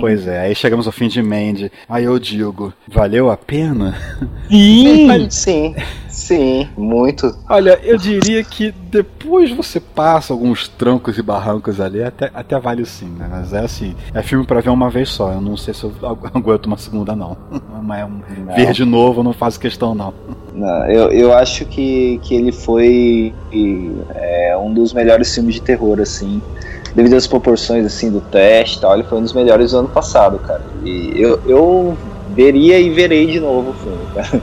Pois 0.00 0.26
é, 0.26 0.40
aí 0.40 0.54
chegamos 0.54 0.86
ao 0.86 0.92
fim 0.92 1.08
de 1.08 1.22
Mandy. 1.22 1.70
Aí 1.88 2.04
eu 2.04 2.18
digo, 2.18 2.72
valeu 2.88 3.30
a 3.30 3.36
pena? 3.36 3.94
Sim! 4.48 5.28
Sim, 5.36 5.74
sim, 6.08 6.66
muito. 6.78 7.30
Olha, 7.48 7.78
eu 7.84 7.98
diria 7.98 8.42
que 8.42 8.72
depois 8.90 9.50
você 9.50 9.78
passa 9.78 10.32
alguns 10.32 10.66
trancos 10.66 11.18
e 11.18 11.22
barrancos 11.22 11.78
ali, 11.78 12.02
até, 12.02 12.30
até 12.32 12.58
vale 12.58 12.86
sim, 12.86 13.04
né? 13.04 13.28
Mas 13.30 13.52
é 13.52 13.58
assim, 13.58 13.94
é 14.14 14.22
filme 14.22 14.46
pra 14.46 14.62
ver 14.62 14.70
uma 14.70 14.88
vez 14.88 15.10
só. 15.10 15.32
Eu 15.32 15.40
não 15.42 15.54
sei 15.54 15.74
se 15.74 15.84
eu 15.84 15.92
agu- 16.02 16.26
aguento 16.32 16.66
uma 16.66 16.78
segunda, 16.78 17.14
não. 17.14 17.36
Mas 17.82 18.04
um 18.08 18.22
Não. 18.46 18.54
ver 18.56 18.72
de 18.72 18.84
novo 18.86 19.22
não 19.22 19.34
faço 19.34 19.60
questão, 19.60 19.94
não. 19.94 20.12
Não, 20.54 20.86
eu, 20.90 21.12
eu 21.12 21.34
acho 21.34 21.66
que, 21.66 22.18
que 22.24 22.34
ele 22.34 22.50
foi 22.50 23.34
é, 24.14 24.56
um 24.56 24.72
dos 24.72 24.94
melhores 24.94 25.34
filmes 25.34 25.54
de 25.54 25.60
terror, 25.60 26.00
assim. 26.00 26.40
Devido 26.94 27.14
às 27.14 27.26
proporções 27.26 27.84
assim 27.84 28.10
do 28.10 28.22
teste 28.22 28.78
e 28.78 28.80
tal, 28.80 28.94
ele 28.94 29.04
foi 29.04 29.18
um 29.18 29.22
dos 29.22 29.34
melhores 29.34 29.72
do 29.72 29.80
ano 29.80 29.88
passado, 29.88 30.38
cara. 30.38 30.62
E 30.82 31.12
eu, 31.20 31.38
eu 31.46 31.98
veria 32.34 32.80
e 32.80 32.88
verei 32.90 33.26
de 33.26 33.38
novo 33.38 33.70
o 33.70 33.74
filme, 33.74 33.98
cara. 34.14 34.42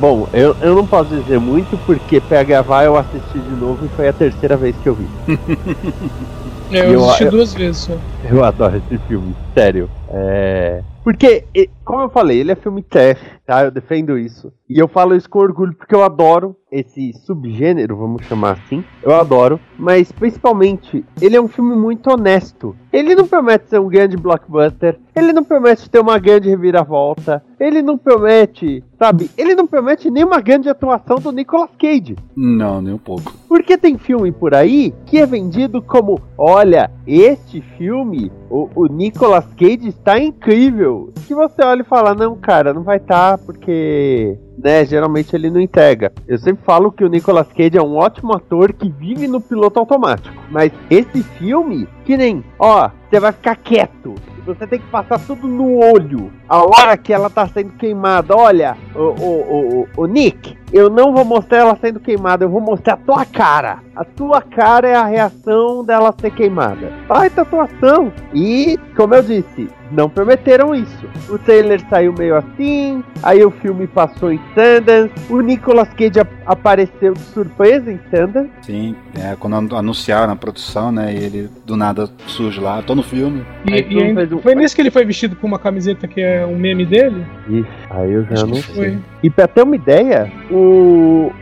Bom, 0.00 0.26
eu, 0.32 0.54
eu 0.60 0.74
não 0.76 0.86
posso 0.86 1.10
dizer 1.10 1.40
muito 1.40 1.76
porque 1.78 2.20
pra 2.20 2.42
gravar 2.44 2.84
eu 2.84 2.96
assisti 2.96 3.40
de 3.40 3.50
novo 3.50 3.84
e 3.84 3.88
foi 3.88 4.08
a 4.08 4.12
terceira 4.12 4.56
vez 4.56 4.76
que 4.78 4.88
eu 4.88 4.94
vi. 4.94 5.08
É, 6.70 6.80
eu 6.86 6.92
Eu- 6.92 7.04
assisti 7.06 7.24
eu- 7.24 7.30
duas 7.30 7.54
vezes 7.54 7.80
só. 7.82 7.98
Eu 8.22 8.44
adoro 8.44 8.76
esse 8.76 8.98
filme, 9.06 9.34
sério. 9.58 9.90
É. 10.08 10.82
Porque, 11.02 11.44
como 11.84 12.02
eu 12.02 12.10
falei, 12.10 12.38
ele 12.38 12.52
é 12.52 12.54
filme 12.54 12.82
trash, 12.82 13.18
tá? 13.46 13.64
Eu 13.64 13.70
defendo 13.70 14.18
isso. 14.18 14.52
E 14.68 14.78
eu 14.78 14.86
falo 14.86 15.16
isso 15.16 15.28
com 15.28 15.38
orgulho 15.38 15.74
porque 15.74 15.94
eu 15.94 16.02
adoro 16.02 16.54
esse 16.70 17.14
subgênero, 17.24 17.96
vamos 17.96 18.26
chamar 18.26 18.52
assim. 18.52 18.84
Eu 19.02 19.14
adoro. 19.14 19.58
Mas, 19.78 20.12
principalmente, 20.12 21.02
ele 21.20 21.34
é 21.34 21.40
um 21.40 21.48
filme 21.48 21.74
muito 21.74 22.10
honesto. 22.10 22.76
Ele 22.92 23.14
não 23.14 23.26
promete 23.26 23.70
ser 23.70 23.80
um 23.80 23.88
grande 23.88 24.18
blockbuster. 24.18 24.98
Ele 25.16 25.32
não 25.32 25.42
promete 25.42 25.88
ter 25.88 25.98
uma 25.98 26.18
grande 26.18 26.50
reviravolta. 26.50 27.42
Ele 27.58 27.80
não 27.80 27.96
promete, 27.96 28.84
sabe? 28.98 29.30
Ele 29.36 29.54
não 29.54 29.66
promete 29.66 30.10
nenhuma 30.10 30.42
grande 30.42 30.68
atuação 30.68 31.16
do 31.16 31.32
Nicolas 31.32 31.70
Cage. 31.78 32.16
Não, 32.36 32.82
nem 32.82 32.92
um 32.92 32.98
pouco. 32.98 33.32
Porque 33.48 33.78
tem 33.78 33.96
filme 33.96 34.30
por 34.30 34.54
aí 34.54 34.94
que 35.06 35.18
é 35.18 35.24
vendido 35.24 35.80
como: 35.80 36.20
olha, 36.36 36.90
este 37.06 37.62
filme 37.62 38.30
o, 38.50 38.68
o 38.74 38.86
Nicolas 38.86 39.46
Cage 39.56 39.88
está 39.88 40.18
incrível. 40.18 41.12
Que 41.26 41.34
você 41.34 41.62
olha 41.62 41.82
e 41.82 41.84
fala, 41.84 42.14
não, 42.14 42.36
cara, 42.36 42.72
não 42.72 42.82
vai 42.82 42.96
estar 42.96 43.36
tá 43.36 43.44
porque 43.44 44.38
né, 44.56 44.84
geralmente 44.84 45.34
ele 45.34 45.50
não 45.50 45.60
entrega. 45.60 46.12
Eu 46.26 46.38
sempre 46.38 46.64
falo 46.64 46.90
que 46.90 47.04
o 47.04 47.08
Nicolas 47.08 47.48
Cage 47.48 47.78
é 47.78 47.82
um 47.82 47.96
ótimo 47.96 48.34
ator 48.34 48.72
que 48.72 48.88
vive 48.88 49.28
no 49.28 49.40
piloto 49.40 49.78
automático. 49.78 50.34
Mas 50.50 50.72
esse 50.90 51.22
filme, 51.22 51.88
que 52.04 52.16
nem, 52.16 52.44
ó, 52.58 52.90
você 53.08 53.20
vai 53.20 53.32
ficar 53.32 53.56
quieto. 53.56 54.14
Você 54.44 54.66
tem 54.66 54.78
que 54.78 54.86
passar 54.86 55.18
tudo 55.20 55.46
no 55.46 55.78
olho. 55.78 56.32
A 56.48 56.62
hora 56.64 56.96
que 56.96 57.12
ela 57.12 57.28
tá 57.28 57.46
sendo 57.46 57.72
queimada. 57.72 58.34
Olha, 58.34 58.76
o, 58.94 58.98
o, 58.98 59.82
o, 59.82 59.88
o 59.94 60.06
Nick, 60.06 60.56
eu 60.72 60.90
não 60.90 61.12
vou 61.12 61.24
mostrar 61.24 61.58
ela 61.58 61.78
sendo 61.80 62.00
queimada, 62.00 62.44
eu 62.44 62.48
vou 62.48 62.60
mostrar 62.60 62.94
a 62.94 62.96
tua 62.96 63.24
cara. 63.24 63.78
A 63.96 64.04
tua 64.04 64.40
cara 64.40 64.88
é 64.88 64.94
a 64.94 65.04
reação 65.04 65.84
dela 65.84 66.14
ser 66.20 66.30
queimada. 66.30 66.92
Vai 67.08 67.30
atuação. 67.40 68.12
E, 68.34 68.78
como 68.96 69.14
eu 69.14 69.22
disse, 69.22 69.68
não 69.90 70.08
prometeram 70.08 70.74
isso. 70.74 71.06
O 71.28 71.38
trailer 71.38 71.80
saiu 71.88 72.12
meio 72.12 72.36
assim, 72.36 73.02
aí 73.22 73.44
o 73.44 73.50
filme 73.50 73.86
passou 73.86 74.32
em 74.32 74.40
Sundance, 74.54 75.12
o 75.30 75.40
Nicolas 75.40 75.88
Cage 75.94 76.20
apareceu 76.46 77.14
de 77.14 77.20
surpresa 77.20 77.90
em 77.90 77.98
Sundance. 78.10 78.50
Sim, 78.62 78.94
é, 79.18 79.36
quando 79.38 79.74
anunciaram 79.76 80.32
a 80.32 80.36
produção, 80.36 80.92
né, 80.92 81.12
e 81.12 81.16
ele 81.16 81.50
do 81.64 81.76
nada 81.76 82.08
surge 82.26 82.60
lá, 82.60 82.82
tô 82.82 82.94
no 82.94 83.02
filme. 83.02 83.44
E, 83.66 83.94
e 83.94 84.12
um... 84.12 84.38
foi 84.40 84.54
nesse 84.54 84.74
que 84.74 84.82
ele 84.82 84.90
foi 84.90 85.04
vestido 85.04 85.36
com 85.36 85.46
uma 85.46 85.58
camiseta 85.58 86.06
que 86.06 86.20
é 86.20 86.44
um 86.44 86.56
meme 86.56 86.84
dele? 86.84 87.24
Ixi, 87.48 87.68
aí 87.90 88.12
eu 88.12 88.24
já 88.24 88.34
Acho 88.34 88.46
não 88.46 88.56
sei. 88.56 88.74
Foi. 88.74 88.98
E 89.22 89.30
pra 89.30 89.48
ter 89.48 89.62
uma 89.62 89.76
ideia, 89.76 90.30
o... 90.50 90.57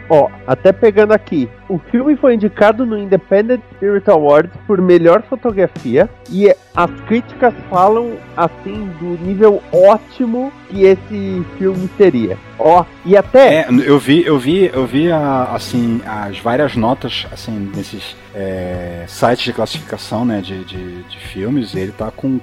Ó, 0.08 0.28
até 0.46 0.72
pegando 0.72 1.12
aqui, 1.12 1.48
o 1.68 1.78
filme 1.78 2.16
foi 2.16 2.34
indicado 2.34 2.86
no 2.86 2.98
Independent 2.98 3.60
Spirit 3.74 4.08
Awards 4.10 4.52
por 4.66 4.80
melhor 4.80 5.22
fotografia 5.22 6.08
e 6.30 6.54
as 6.74 6.90
críticas 7.06 7.54
falam 7.70 8.14
assim 8.36 8.90
do 9.00 9.18
nível 9.24 9.62
ótimo 9.72 10.52
que 10.68 10.84
esse 10.84 11.44
filme 11.58 11.88
seria. 11.96 12.36
Ó, 12.58 12.84
e 13.04 13.16
até 13.16 13.60
é, 13.60 13.66
eu 13.84 13.98
vi, 13.98 14.24
eu 14.24 14.38
vi, 14.38 14.70
eu 14.72 14.86
vi 14.86 15.10
a, 15.10 15.44
assim 15.54 16.00
as 16.04 16.38
várias 16.38 16.74
notas 16.74 17.26
assim 17.32 17.70
nesses 17.74 18.16
é, 18.34 19.04
sites 19.06 19.44
de 19.44 19.52
classificação, 19.52 20.24
né, 20.24 20.40
de, 20.40 20.64
de, 20.64 21.02
de 21.02 21.18
filmes. 21.18 21.74
E 21.74 21.78
ele 21.78 21.92
tá 21.92 22.10
com 22.10 22.38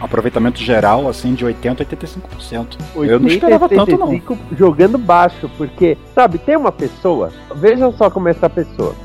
aproveitamento 0.00 0.60
geral 0.60 1.08
assim 1.08 1.34
de 1.34 1.44
80 1.44 1.82
a 1.82 1.86
85%. 1.86 2.66
eu 2.96 3.18
não 3.18 3.28
esperava 3.28 3.68
tanto 3.68 3.98
não. 3.98 4.20
Jogando 4.56 4.98
baixo, 4.98 5.50
porque 5.56 5.96
sabe, 6.14 6.38
tem 6.38 6.56
uma 6.56 6.72
pessoa. 6.72 7.32
Vejam 7.56 7.92
só 7.92 8.10
como 8.10 8.28
essa 8.28 8.48
pessoa. 8.48 8.61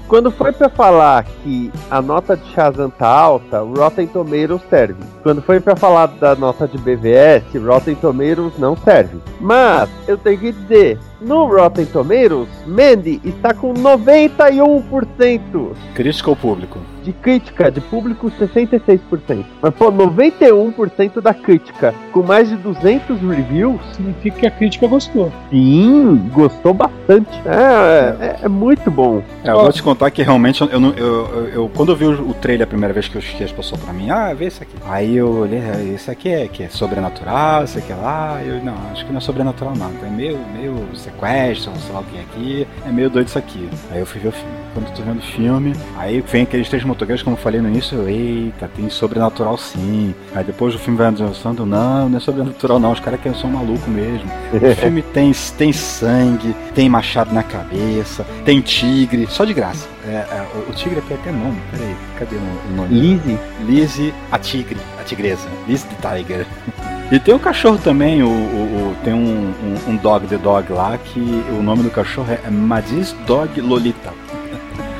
Quando 0.07 0.31
foi 0.31 0.51
para 0.51 0.69
falar 0.69 1.25
que 1.43 1.71
a 1.89 2.01
nota 2.01 2.37
de 2.37 2.45
Shazam 2.51 2.89
tá 2.89 3.07
alta, 3.07 3.63
o 3.63 3.73
Rotten 3.73 4.07
Tomatoes 4.07 4.61
serve. 4.69 5.03
Quando 5.23 5.41
foi 5.41 5.59
para 5.59 5.75
falar 5.75 6.07
da 6.07 6.35
nota 6.35 6.67
de 6.67 6.77
BVS, 6.77 7.43
Rotten 7.55 7.95
Tomatoes 7.95 8.57
não 8.57 8.75
serve. 8.75 9.17
Mas 9.39 9.89
eu 10.07 10.17
tenho 10.17 10.39
que 10.39 10.51
dizer, 10.51 10.99
no 11.21 11.45
Rotten 11.45 11.85
Tomatoes, 11.85 12.49
Mandy 12.65 13.21
está 13.23 13.53
com 13.53 13.73
91%. 13.73 15.73
Crítica 15.93 16.29
ou 16.29 16.35
público? 16.35 16.79
De 17.07 17.13
crítica, 17.13 17.71
de 17.71 17.79
público 17.79 18.29
66%. 18.29 19.45
Mas 19.61 19.73
pô, 19.75 19.89
91% 19.89 21.21
da 21.21 21.33
crítica, 21.33 21.95
com 22.11 22.21
mais 22.21 22.49
de 22.49 22.57
200 22.57 23.21
reviews. 23.21 23.79
Significa 23.93 24.39
que 24.41 24.45
a 24.45 24.51
crítica 24.51 24.87
gostou. 24.87 25.31
Sim, 25.49 26.29
gostou 26.33 26.73
bastante. 26.73 27.29
É, 27.45 28.25
é, 28.25 28.39
é 28.43 28.47
muito 28.49 28.91
bom. 28.91 29.23
É, 29.41 29.51
eu 29.51 29.61
vou 29.61 29.71
te 29.71 29.81
contar 29.81 30.11
que 30.11 30.21
realmente 30.21 30.59
eu, 30.59 30.67
eu, 30.67 30.95
eu, 30.97 31.49
eu 31.53 31.71
quando 31.73 31.93
eu 31.93 31.95
vi 31.95 32.07
o, 32.07 32.33
trailer 32.33 32.65
a 32.65 32.67
primeira 32.67 32.93
vez 32.93 33.07
que, 33.07 33.17
que 33.19 33.41
as 33.41 33.53
pessoas 33.53 33.79
pra 33.79 33.93
mim, 33.93 34.09
ah, 34.09 34.33
vê 34.33 34.47
esse 34.47 34.61
aqui. 34.61 34.75
Aí 34.85 35.15
eu 35.15 35.29
olhei, 35.29 35.61
ah, 35.61 35.81
esse 35.81 36.11
aqui 36.11 36.27
é 36.27 36.45
que 36.49 36.63
é 36.63 36.67
sobrenatural, 36.67 37.63
esse 37.63 37.77
aqui 37.77 37.93
é 37.93 37.95
lá. 37.95 38.41
Eu, 38.43 38.61
não, 38.61 38.75
acho 38.91 39.05
que 39.05 39.13
não 39.13 39.19
é 39.19 39.21
sobrenatural 39.21 39.73
não. 39.77 39.91
É 40.05 40.09
meio, 40.09 40.37
meio 40.53 40.75
sequestro, 40.93 41.71
sei 41.77 41.93
lá 41.93 42.01
o 42.01 42.03
que 42.03 42.17
é 42.17 42.21
aqui. 42.21 42.67
É 42.85 42.91
meio 42.91 43.09
doido 43.09 43.27
isso 43.27 43.39
aqui. 43.39 43.69
Aí 43.91 44.01
eu 44.01 44.05
fui 44.05 44.19
ver 44.19 44.27
o 44.27 44.31
filme. 44.33 44.57
Quando 44.73 44.87
eu 44.89 44.93
tô 44.93 45.01
vendo 45.01 45.19
o 45.19 45.21
filme, 45.21 45.73
aí 45.97 46.21
vem 46.21 46.43
aqueles 46.43 46.67
três 46.67 46.83
motoqueiros, 46.97 47.21
como 47.21 47.35
eu 47.35 47.39
falei 47.39 47.61
no 47.61 47.69
início, 47.69 48.09
eita, 48.09 48.67
tem 48.75 48.89
sobrenatural 48.89 49.57
sim. 49.57 50.13
Aí 50.33 50.43
depois 50.43 50.73
o 50.73 50.79
filme 50.79 50.97
vai 50.97 51.07
avançando, 51.07 51.65
não, 51.65 52.09
não 52.09 52.17
é 52.17 52.19
sobrenatural 52.19 52.79
não, 52.79 52.91
os 52.91 52.99
caras 52.99 53.21
que 53.21 53.31
são 53.35 53.49
malucos 53.49 53.87
mesmo. 53.87 54.29
O 54.51 54.59
filme 54.75 55.01
tem, 55.01 55.31
tem 55.57 55.71
sangue, 55.71 56.55
tem 56.73 56.89
machado 56.89 57.33
na 57.33 57.43
cabeça, 57.43 58.25
tem 58.43 58.59
tigre, 58.59 59.27
só 59.29 59.45
de 59.45 59.53
graça. 59.53 59.87
É, 60.07 60.11
é, 60.11 60.47
o, 60.55 60.71
o, 60.71 60.73
tigre 60.73 61.01
tem 61.01 61.17
até 61.17 61.31
nome, 61.31 61.61
peraí, 61.71 61.95
cadê 62.17 62.35
o, 62.35 62.39
o 62.39 62.75
nome? 62.75 62.99
Lizzie? 62.99 63.39
Lizzie, 63.65 64.13
a 64.31 64.39
tigre, 64.39 64.79
a 64.99 65.03
tigresa. 65.03 65.47
Lizzie 65.67 65.87
the 65.89 66.17
Tiger. 66.17 66.47
E 67.09 67.17
tem 67.21 67.33
o 67.33 67.39
cachorro 67.39 67.77
também, 67.77 68.21
o, 68.21 68.27
o, 68.27 68.29
o 68.29 68.95
tem 69.01 69.13
um, 69.13 69.53
um, 69.63 69.91
um, 69.91 69.95
Dog 69.95 70.27
the 70.27 70.37
Dog 70.37 70.73
lá, 70.73 70.97
que 70.97 71.21
o 71.57 71.63
nome 71.63 71.83
do 71.83 71.89
cachorro 71.89 72.27
é 72.29 72.49
Madis 72.49 73.13
Dog 73.25 73.61
Lolita. 73.61 74.11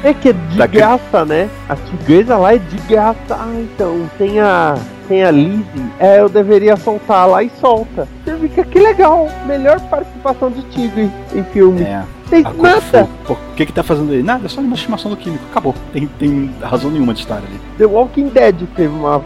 É 0.04 0.14
que 0.14 0.30
é 0.30 0.34
de 0.34 0.58
Daqui... 0.58 0.78
graça, 0.78 1.26
né? 1.26 1.50
A 1.68 1.76
tigresa 1.76 2.38
lá 2.38 2.54
é 2.54 2.58
de 2.58 2.78
graça. 2.88 3.18
Ah, 3.32 3.54
então, 3.56 4.10
tem 4.18 4.40
a. 4.40 4.76
Tem 5.08 5.24
a 5.24 5.32
Lizzie. 5.32 5.66
É, 6.00 6.20
eu 6.20 6.28
deveria 6.28 6.76
soltar 6.76 7.28
lá 7.28 7.42
e 7.42 7.50
solta. 7.62 8.08
Você 8.26 8.36
fica 8.38 8.64
que 8.66 8.78
legal. 8.78 9.30
Melhor 9.46 9.80
participação 9.90 10.52
de 10.52 10.62
tigre 10.64 11.10
em 11.34 11.44
filme. 11.46 11.84
É. 11.84 12.04
Tem 12.30 12.44
nada. 12.44 13.08
O 13.28 13.36
que 13.56 13.66
que 13.66 13.74
tá 13.74 13.84
fazendo 13.84 14.12
aí? 14.12 14.22
Nada, 14.22 14.46
é 14.46 14.50
só 14.50 14.62
uma 14.62 14.76
estimação 14.76 15.12
do 15.12 15.18
químico. 15.18 15.44
Acabou. 15.50 15.74
Tem, 15.94 16.08
tem 16.20 16.52
razão 16.62 16.92
nenhuma 16.92 17.14
de 17.14 17.22
estar 17.22 17.38
ali. 17.38 17.60
The 17.78 17.86
Walking 17.86 18.30
Dead 18.30 18.56
teve 18.76 18.94
uma, 18.94 19.22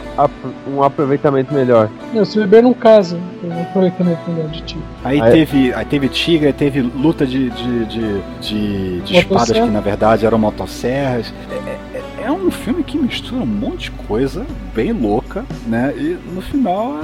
um 0.68 0.84
aproveitamento 0.84 1.54
melhor. 1.54 1.90
Não, 2.14 2.24
se 2.24 2.38
beber 2.40 2.64
não 2.64 2.74
casa. 2.74 3.20
Tem 3.42 3.52
um 3.52 3.62
aproveitamento 3.62 4.30
melhor 4.30 4.50
de 4.50 4.62
tigre. 4.62 4.84
Aí, 5.04 5.22
aí, 5.22 5.32
teve, 5.32 5.74
aí 5.74 5.86
teve 5.86 6.10
tigre, 6.10 6.48
aí 6.48 6.54
teve 6.54 6.82
luta 6.82 7.26
de, 7.26 7.50
de, 7.50 7.86
de, 7.86 8.22
de, 8.42 9.02
de 9.02 9.18
espadas 9.18 9.52
que 9.52 9.70
na 9.70 9.82
verdade 9.82 10.26
eram 10.26 10.38
motosserras. 10.38 11.34
É, 11.50 11.98
é, 11.98 12.26
é, 12.26 12.32
um 12.32 12.52
filme 12.52 12.84
que 12.84 12.98
mistura 12.98 13.42
um 13.42 13.46
monte 13.46 13.84
de 13.84 13.92
coisa 13.92 14.46
bem 14.76 14.92
louca, 14.92 15.44
né? 15.68 15.94
E 15.98 16.18
no 16.34 16.42
final 16.42 16.96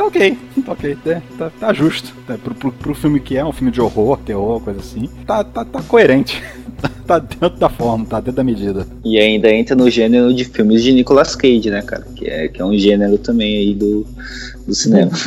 tá 0.00 0.06
ok, 0.06 0.38
tá 0.64 0.72
ok, 0.72 0.98
é, 1.06 1.22
tá, 1.36 1.50
tá 1.50 1.72
justo. 1.72 2.14
É, 2.28 2.36
pro, 2.36 2.54
pro, 2.54 2.72
pro, 2.72 2.94
filme 2.94 3.20
que 3.20 3.36
é, 3.36 3.44
um 3.44 3.52
filme 3.52 3.70
de 3.70 3.80
horror, 3.80 4.18
terror, 4.18 4.60
coisa 4.60 4.80
assim, 4.80 5.08
tá, 5.26 5.44
tá, 5.44 5.64
tá 5.64 5.82
coerente. 5.82 6.42
tá 7.10 7.18
dentro 7.18 7.58
da 7.58 7.68
forma, 7.68 8.06
tá 8.06 8.20
dentro 8.20 8.34
da 8.34 8.44
medida. 8.44 8.86
E 9.04 9.18
ainda 9.18 9.52
entra 9.52 9.74
no 9.74 9.90
gênero 9.90 10.32
de 10.32 10.44
filmes 10.44 10.84
de 10.84 10.92
Nicolas 10.92 11.34
Cage, 11.34 11.68
né, 11.68 11.82
cara? 11.82 12.06
Que 12.14 12.26
é, 12.28 12.46
que 12.46 12.62
é 12.62 12.64
um 12.64 12.76
gênero 12.78 13.18
também 13.18 13.56
aí 13.56 13.74
do, 13.74 14.06
do 14.64 14.74
cinema. 14.74 15.10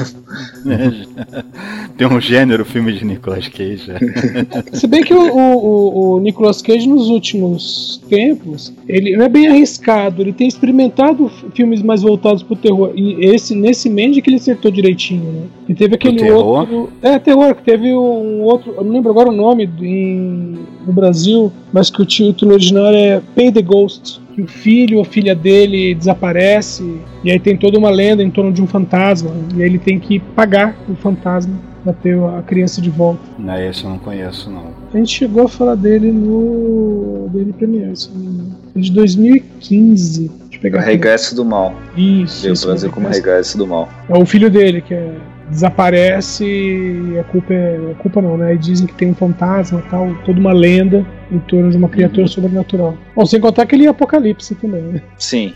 Tem 1.98 2.08
um 2.08 2.22
gênero 2.22 2.64
filme 2.64 2.94
de 2.94 3.04
Nicolas 3.04 3.50
Cage. 3.50 3.92
Se 4.72 4.88
bem 4.88 5.04
que 5.04 5.14
o, 5.14 5.36
o, 5.36 6.16
o, 6.16 6.20
Nicolas 6.22 6.62
Cage 6.62 6.88
nos 6.88 7.10
últimos 7.10 8.02
tempos, 8.10 8.74
ele 8.88 9.18
não 9.18 9.26
é 9.26 9.30
bem 9.30 9.48
arriscado, 9.48 10.22
ele 10.22 10.34
tem 10.34 10.48
experimentado 10.48 11.30
filmes 11.54 11.82
mais 11.82 12.02
voltados 12.02 12.44
pro 12.44 12.56
terror. 12.56 12.94
E 12.96 13.26
esse, 13.26 13.54
nesse 13.54 13.90
Mandy 13.90 14.22
que 14.22 14.30
ele 14.30 14.38
acertou 14.38 14.72
direitinho, 14.72 15.32
né? 15.32 15.42
E 15.68 15.74
teve 15.74 15.96
aquele 15.96 16.32
outro. 16.32 16.90
É, 17.02 17.20
terror, 17.20 17.54
que 17.56 17.64
teve 17.64 17.94
um 17.94 18.42
outro. 18.42 18.74
Eu 18.76 18.84
não 18.84 18.92
lembro 18.94 19.12
agora 19.12 19.30
o 19.30 19.36
nome 19.36 19.70
em, 19.82 20.60
no 20.86 20.94
Brasil, 20.94 21.52
mas 21.74 21.90
que 21.90 22.02
o 22.02 22.06
título 22.06 22.54
original 22.54 22.94
é 22.94 23.22
Pay 23.36 23.52
the 23.52 23.62
Ghost 23.62 24.22
que 24.34 24.42
o 24.42 24.48
filho 24.48 24.98
ou 24.98 25.04
filha 25.04 25.36
dele 25.36 25.94
desaparece 25.94 27.00
e 27.24 27.32
aí 27.32 27.40
tem 27.40 27.56
toda 27.56 27.78
uma 27.78 27.90
lenda 27.90 28.24
em 28.24 28.32
torno 28.32 28.52
de 28.52 28.62
um 28.62 28.68
fantasma 28.68 29.32
e 29.56 29.62
aí 29.62 29.70
ele 29.70 29.80
tem 29.80 30.00
que 30.00 30.20
pagar 30.20 30.76
o 30.90 30.96
fantasma 30.96 31.54
para 31.84 31.94
ter 31.94 32.18
a 32.18 32.42
criança 32.42 32.82
de 32.82 32.90
volta. 32.90 33.20
Não, 33.38 33.60
esse 33.60 33.84
eu 33.84 33.90
não 33.90 34.00
conheço 34.00 34.50
não. 34.50 34.68
A 34.94 34.98
gente 34.98 35.14
chegou 35.14 35.44
a 35.44 35.50
falar 35.50 35.76
dele 35.76 36.12
no 36.12 37.30
dele 37.32 37.52
Premiere, 37.52 37.96
se 37.96 38.10
não 38.10 38.20
me 38.20 38.28
engano. 38.28 38.56
É 38.76 38.80
de 38.80 38.92
2015. 38.92 40.30
Deixa 40.30 40.56
eu 40.56 40.62
pegar. 40.62 40.80
O 40.80 40.84
Regresso 40.84 41.36
do 41.36 41.44
Mal. 41.44 41.76
Isso. 41.98 42.48
Eu 42.48 42.54
Brasil 42.56 42.90
como 42.90 43.10
Regresso 43.10 43.58
do 43.58 43.68
Mal. 43.68 43.90
É 44.08 44.18
o 44.18 44.26
filho 44.26 44.50
dele 44.50 44.82
que 44.82 44.94
é 44.94 45.14
desaparece 45.54 46.46
e 46.46 47.20
a 47.20 47.24
culpa 47.24 47.54
é. 47.54 47.80
A 47.92 47.96
culpa 47.96 48.22
não, 48.22 48.38
né? 48.38 48.54
E 48.56 48.58
dizem 48.58 48.88
que 48.88 48.94
tem 48.94 49.12
um 49.12 49.16
fantasma 49.16 49.80
e 49.86 49.90
tal, 49.90 50.14
toda 50.26 50.40
uma 50.40 50.52
lenda 50.52 51.06
em 51.32 51.40
torno 51.40 51.72
de 51.72 51.78
uma 51.78 51.90
criatura 51.90 52.24
uhum. 52.24 52.28
sobrenatural. 52.28 52.98
Bom, 53.16 53.26
sem 53.26 53.40
contar 53.40 53.64
aquele 53.64 53.88
Apocalipse 53.88 54.56
também, 54.56 54.82
né? 54.82 55.02
Sim. 55.18 55.54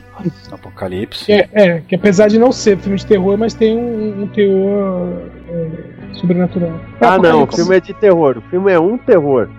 Apocalipse. 0.52 1.32
É, 1.32 1.48
é, 1.54 1.82
que 1.82 1.94
apesar 1.96 2.28
de 2.28 2.40
não 2.40 2.52
ser 2.52 2.78
filme 2.78 2.98
de 2.98 3.06
terror, 3.06 3.38
mas 3.38 3.54
tem 3.54 3.78
um, 3.78 4.24
um 4.24 4.28
teor 4.28 5.30
é, 5.50 5.68
sobrenatural. 6.14 6.80
ah, 7.00 7.18
não, 7.18 7.44
o 7.44 7.48
filme 7.48 7.78
é 7.78 7.80
de 7.80 7.94
terror. 7.94 8.38
O 8.38 8.42
filme 8.50 8.72
é 8.72 8.80
um 8.80 8.98
terror. 8.98 9.50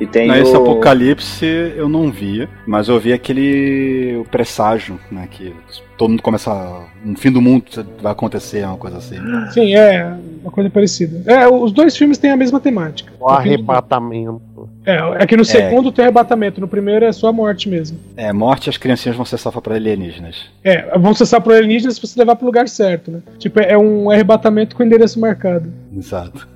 e 0.00 0.06
tem 0.06 0.28
não, 0.28 0.34
o... 0.36 0.38
Esse 0.38 0.54
Apocalipse 0.54 1.46
eu 1.76 1.88
não 1.88 2.10
vi, 2.10 2.48
mas 2.66 2.88
eu 2.88 3.00
vi 3.00 3.12
aquele 3.12 4.16
o 4.20 4.24
presságio, 4.24 4.98
né? 5.10 5.26
Que 5.30 5.52
todo 6.00 6.08
mundo 6.08 6.22
começa. 6.22 6.80
Um 7.04 7.14
fim 7.14 7.30
do 7.30 7.42
mundo 7.42 7.64
vai 8.00 8.12
acontecer, 8.12 8.64
uma 8.64 8.78
coisa 8.78 8.96
assim. 8.96 9.16
Sim, 9.52 9.74
é 9.74 10.16
uma 10.42 10.50
coisa 10.50 10.70
parecida. 10.70 11.30
É, 11.30 11.46
os 11.46 11.72
dois 11.72 11.94
filmes 11.94 12.16
têm 12.16 12.30
a 12.30 12.36
mesma 12.38 12.58
temática. 12.58 13.12
O, 13.20 13.26
o 13.26 13.28
arrebatamento. 13.28 14.70
É, 14.86 14.96
é 15.22 15.26
que 15.26 15.36
no 15.36 15.44
segundo 15.44 15.92
tem 15.92 16.02
arrebatamento, 16.02 16.58
no 16.58 16.66
primeiro 16.66 17.04
é 17.04 17.12
só 17.12 17.28
a 17.28 17.32
morte 17.32 17.68
mesmo. 17.68 17.98
É, 18.16 18.32
morte 18.32 18.70
as 18.70 18.78
criancinhas 18.78 19.14
vão 19.14 19.26
ser 19.26 19.36
salvas 19.36 19.62
para 19.62 19.74
alienígenas. 19.74 20.46
É, 20.64 20.98
vão 20.98 21.12
cessar 21.12 21.42
pro 21.42 21.52
alienígenas 21.52 21.96
se 21.96 22.00
você 22.00 22.18
levar 22.18 22.36
pro 22.36 22.46
lugar 22.46 22.66
certo, 22.66 23.10
né? 23.10 23.20
Tipo, 23.38 23.60
é 23.60 23.76
um 23.76 24.10
arrebatamento 24.10 24.74
com 24.74 24.82
endereço 24.82 25.20
marcado. 25.20 25.70
Exato. 25.94 26.48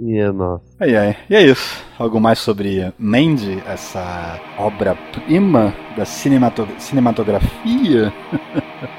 Minha 0.00 0.32
nossa. 0.32 0.62
Ai, 0.80 0.96
ai. 0.96 1.16
E 1.28 1.34
é 1.34 1.42
isso. 1.42 1.84
Algo 1.98 2.20
mais 2.20 2.38
sobre 2.38 2.92
Mandy, 2.98 3.62
essa 3.66 4.40
obra-prima 4.56 5.74
da 5.96 6.04
cinematogra- 6.04 6.78
cinematografia? 6.78 8.12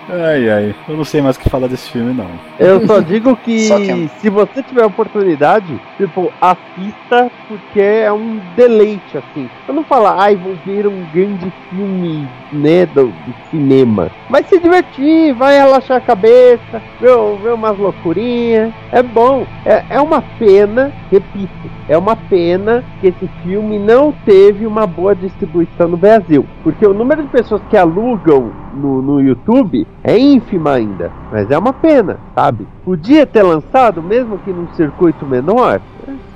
Ai, 0.10 0.50
ai. 0.50 0.76
Eu 0.88 0.98
não 0.98 1.04
sei 1.06 1.22
mais 1.22 1.36
o 1.36 1.40
que 1.40 1.50
falar 1.50 1.68
desse 1.68 1.90
filme, 1.92 2.14
não. 2.14 2.28
Eu 2.60 2.86
só 2.86 3.00
digo 3.00 3.36
que, 3.38 3.68
Só 3.68 3.78
que- 3.78 4.10
se 4.20 4.30
você 4.30 4.62
tiver 4.64 4.86
oportunidade, 4.86 5.80
tipo, 5.98 6.32
assista 6.42 7.32
porque 7.48 7.80
é 7.80 8.12
um 8.12 8.40
deleite, 8.56 9.18
assim. 9.18 9.50
Eu 9.68 9.74
não 9.74 9.84
falo, 9.84 10.08
ai, 10.08 10.36
vou 10.36 10.56
ver 10.66 10.88
um 10.88 11.06
grande 11.14 11.52
filme, 11.70 12.28
né, 12.52 12.86
do, 12.88 13.08
do 13.08 13.34
cinema. 13.50 14.10
Mas 14.30 14.48
se 14.48 14.60
divertir, 14.60 15.34
vai 15.34 15.58
relaxar 15.58 15.98
a 15.98 16.02
cabeça, 16.02 16.82
ver, 17.00 17.16
ver 17.42 17.54
umas 17.54 17.78
loucurinhas. 17.78 18.72
É 18.92 19.02
bom. 19.04 19.46
É, 19.66 19.84
é 19.90 20.02
uma 20.02 20.22
pena, 20.38 20.92
repito, 21.12 21.50
é 21.88 21.98
uma 21.98 22.16
pena 22.16 22.84
que 23.02 23.08
esse 23.08 23.28
filme 23.44 23.78
não 23.80 24.12
teve 24.26 24.66
uma 24.66 24.86
boa 24.88 25.16
distribuição 25.16 25.88
no 25.88 25.98
Brasil. 25.98 26.46
Porque 26.64 26.86
o 26.86 26.94
número 26.94 27.24
de 27.24 27.30
pessoas 27.30 27.62
que 27.70 27.78
alugam 27.78 28.52
no, 28.74 29.02
no 29.02 29.22
YouTube 29.22 29.88
é 30.04 30.18
ínfima 30.18 30.74
ainda. 30.74 31.12
Mas 31.32 31.50
é 31.50 31.58
uma 31.58 31.74
pena, 31.74 32.18
sabe? 32.36 32.68
Podia 32.84 33.26
ter 33.26 33.44
lançado, 33.44 34.02
mesmo 34.02 34.38
que 34.40 34.52
num 34.52 34.68
circuito 34.76 35.26
menor. 35.26 35.82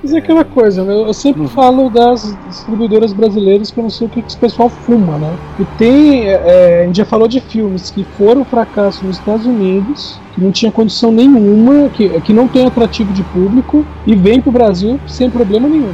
Mas 0.01 0.14
é 0.14 0.18
aquela 0.18 0.43
coisa, 0.43 0.84
né? 0.84 0.93
Eu 0.93 1.14
sempre 1.14 1.47
falo 1.47 1.89
das 1.89 2.38
distribuidoras 2.47 3.14
brasileiras 3.14 3.72
que 3.72 3.80
eu 3.80 3.84
não 3.84 3.89
sei 3.89 4.07
o 4.07 4.10
que 4.10 4.19
esse 4.19 4.38
pessoal 4.38 4.69
fuma, 4.69 5.18
né? 5.18 5.34
E 5.60 5.65
tem. 5.77 6.27
é, 6.27 6.81
a 6.84 6.85
gente 6.88 6.97
já 6.97 7.05
falou 7.05 7.27
de 7.27 7.39
filmes 7.39 7.89
que 7.89 8.03
foram 8.18 8.43
fracasso 8.43 9.05
nos 9.05 9.18
Estados 9.18 9.45
Unidos, 9.45 10.19
que 10.35 10.41
não 10.41 10.51
tinha 10.51 10.72
condição 10.72 11.11
nenhuma, 11.11 11.89
que, 11.89 12.10
que 12.22 12.34
não 12.34 12.47
tem 12.47 12.65
atrativo 12.65 13.14
de 13.14 13.23
público, 13.23 13.85
e 14.05 14.15
vem 14.15 14.41
pro 14.41 14.51
Brasil 14.51 14.99
sem 15.07 15.30
problema 15.30 15.69
nenhum. 15.69 15.93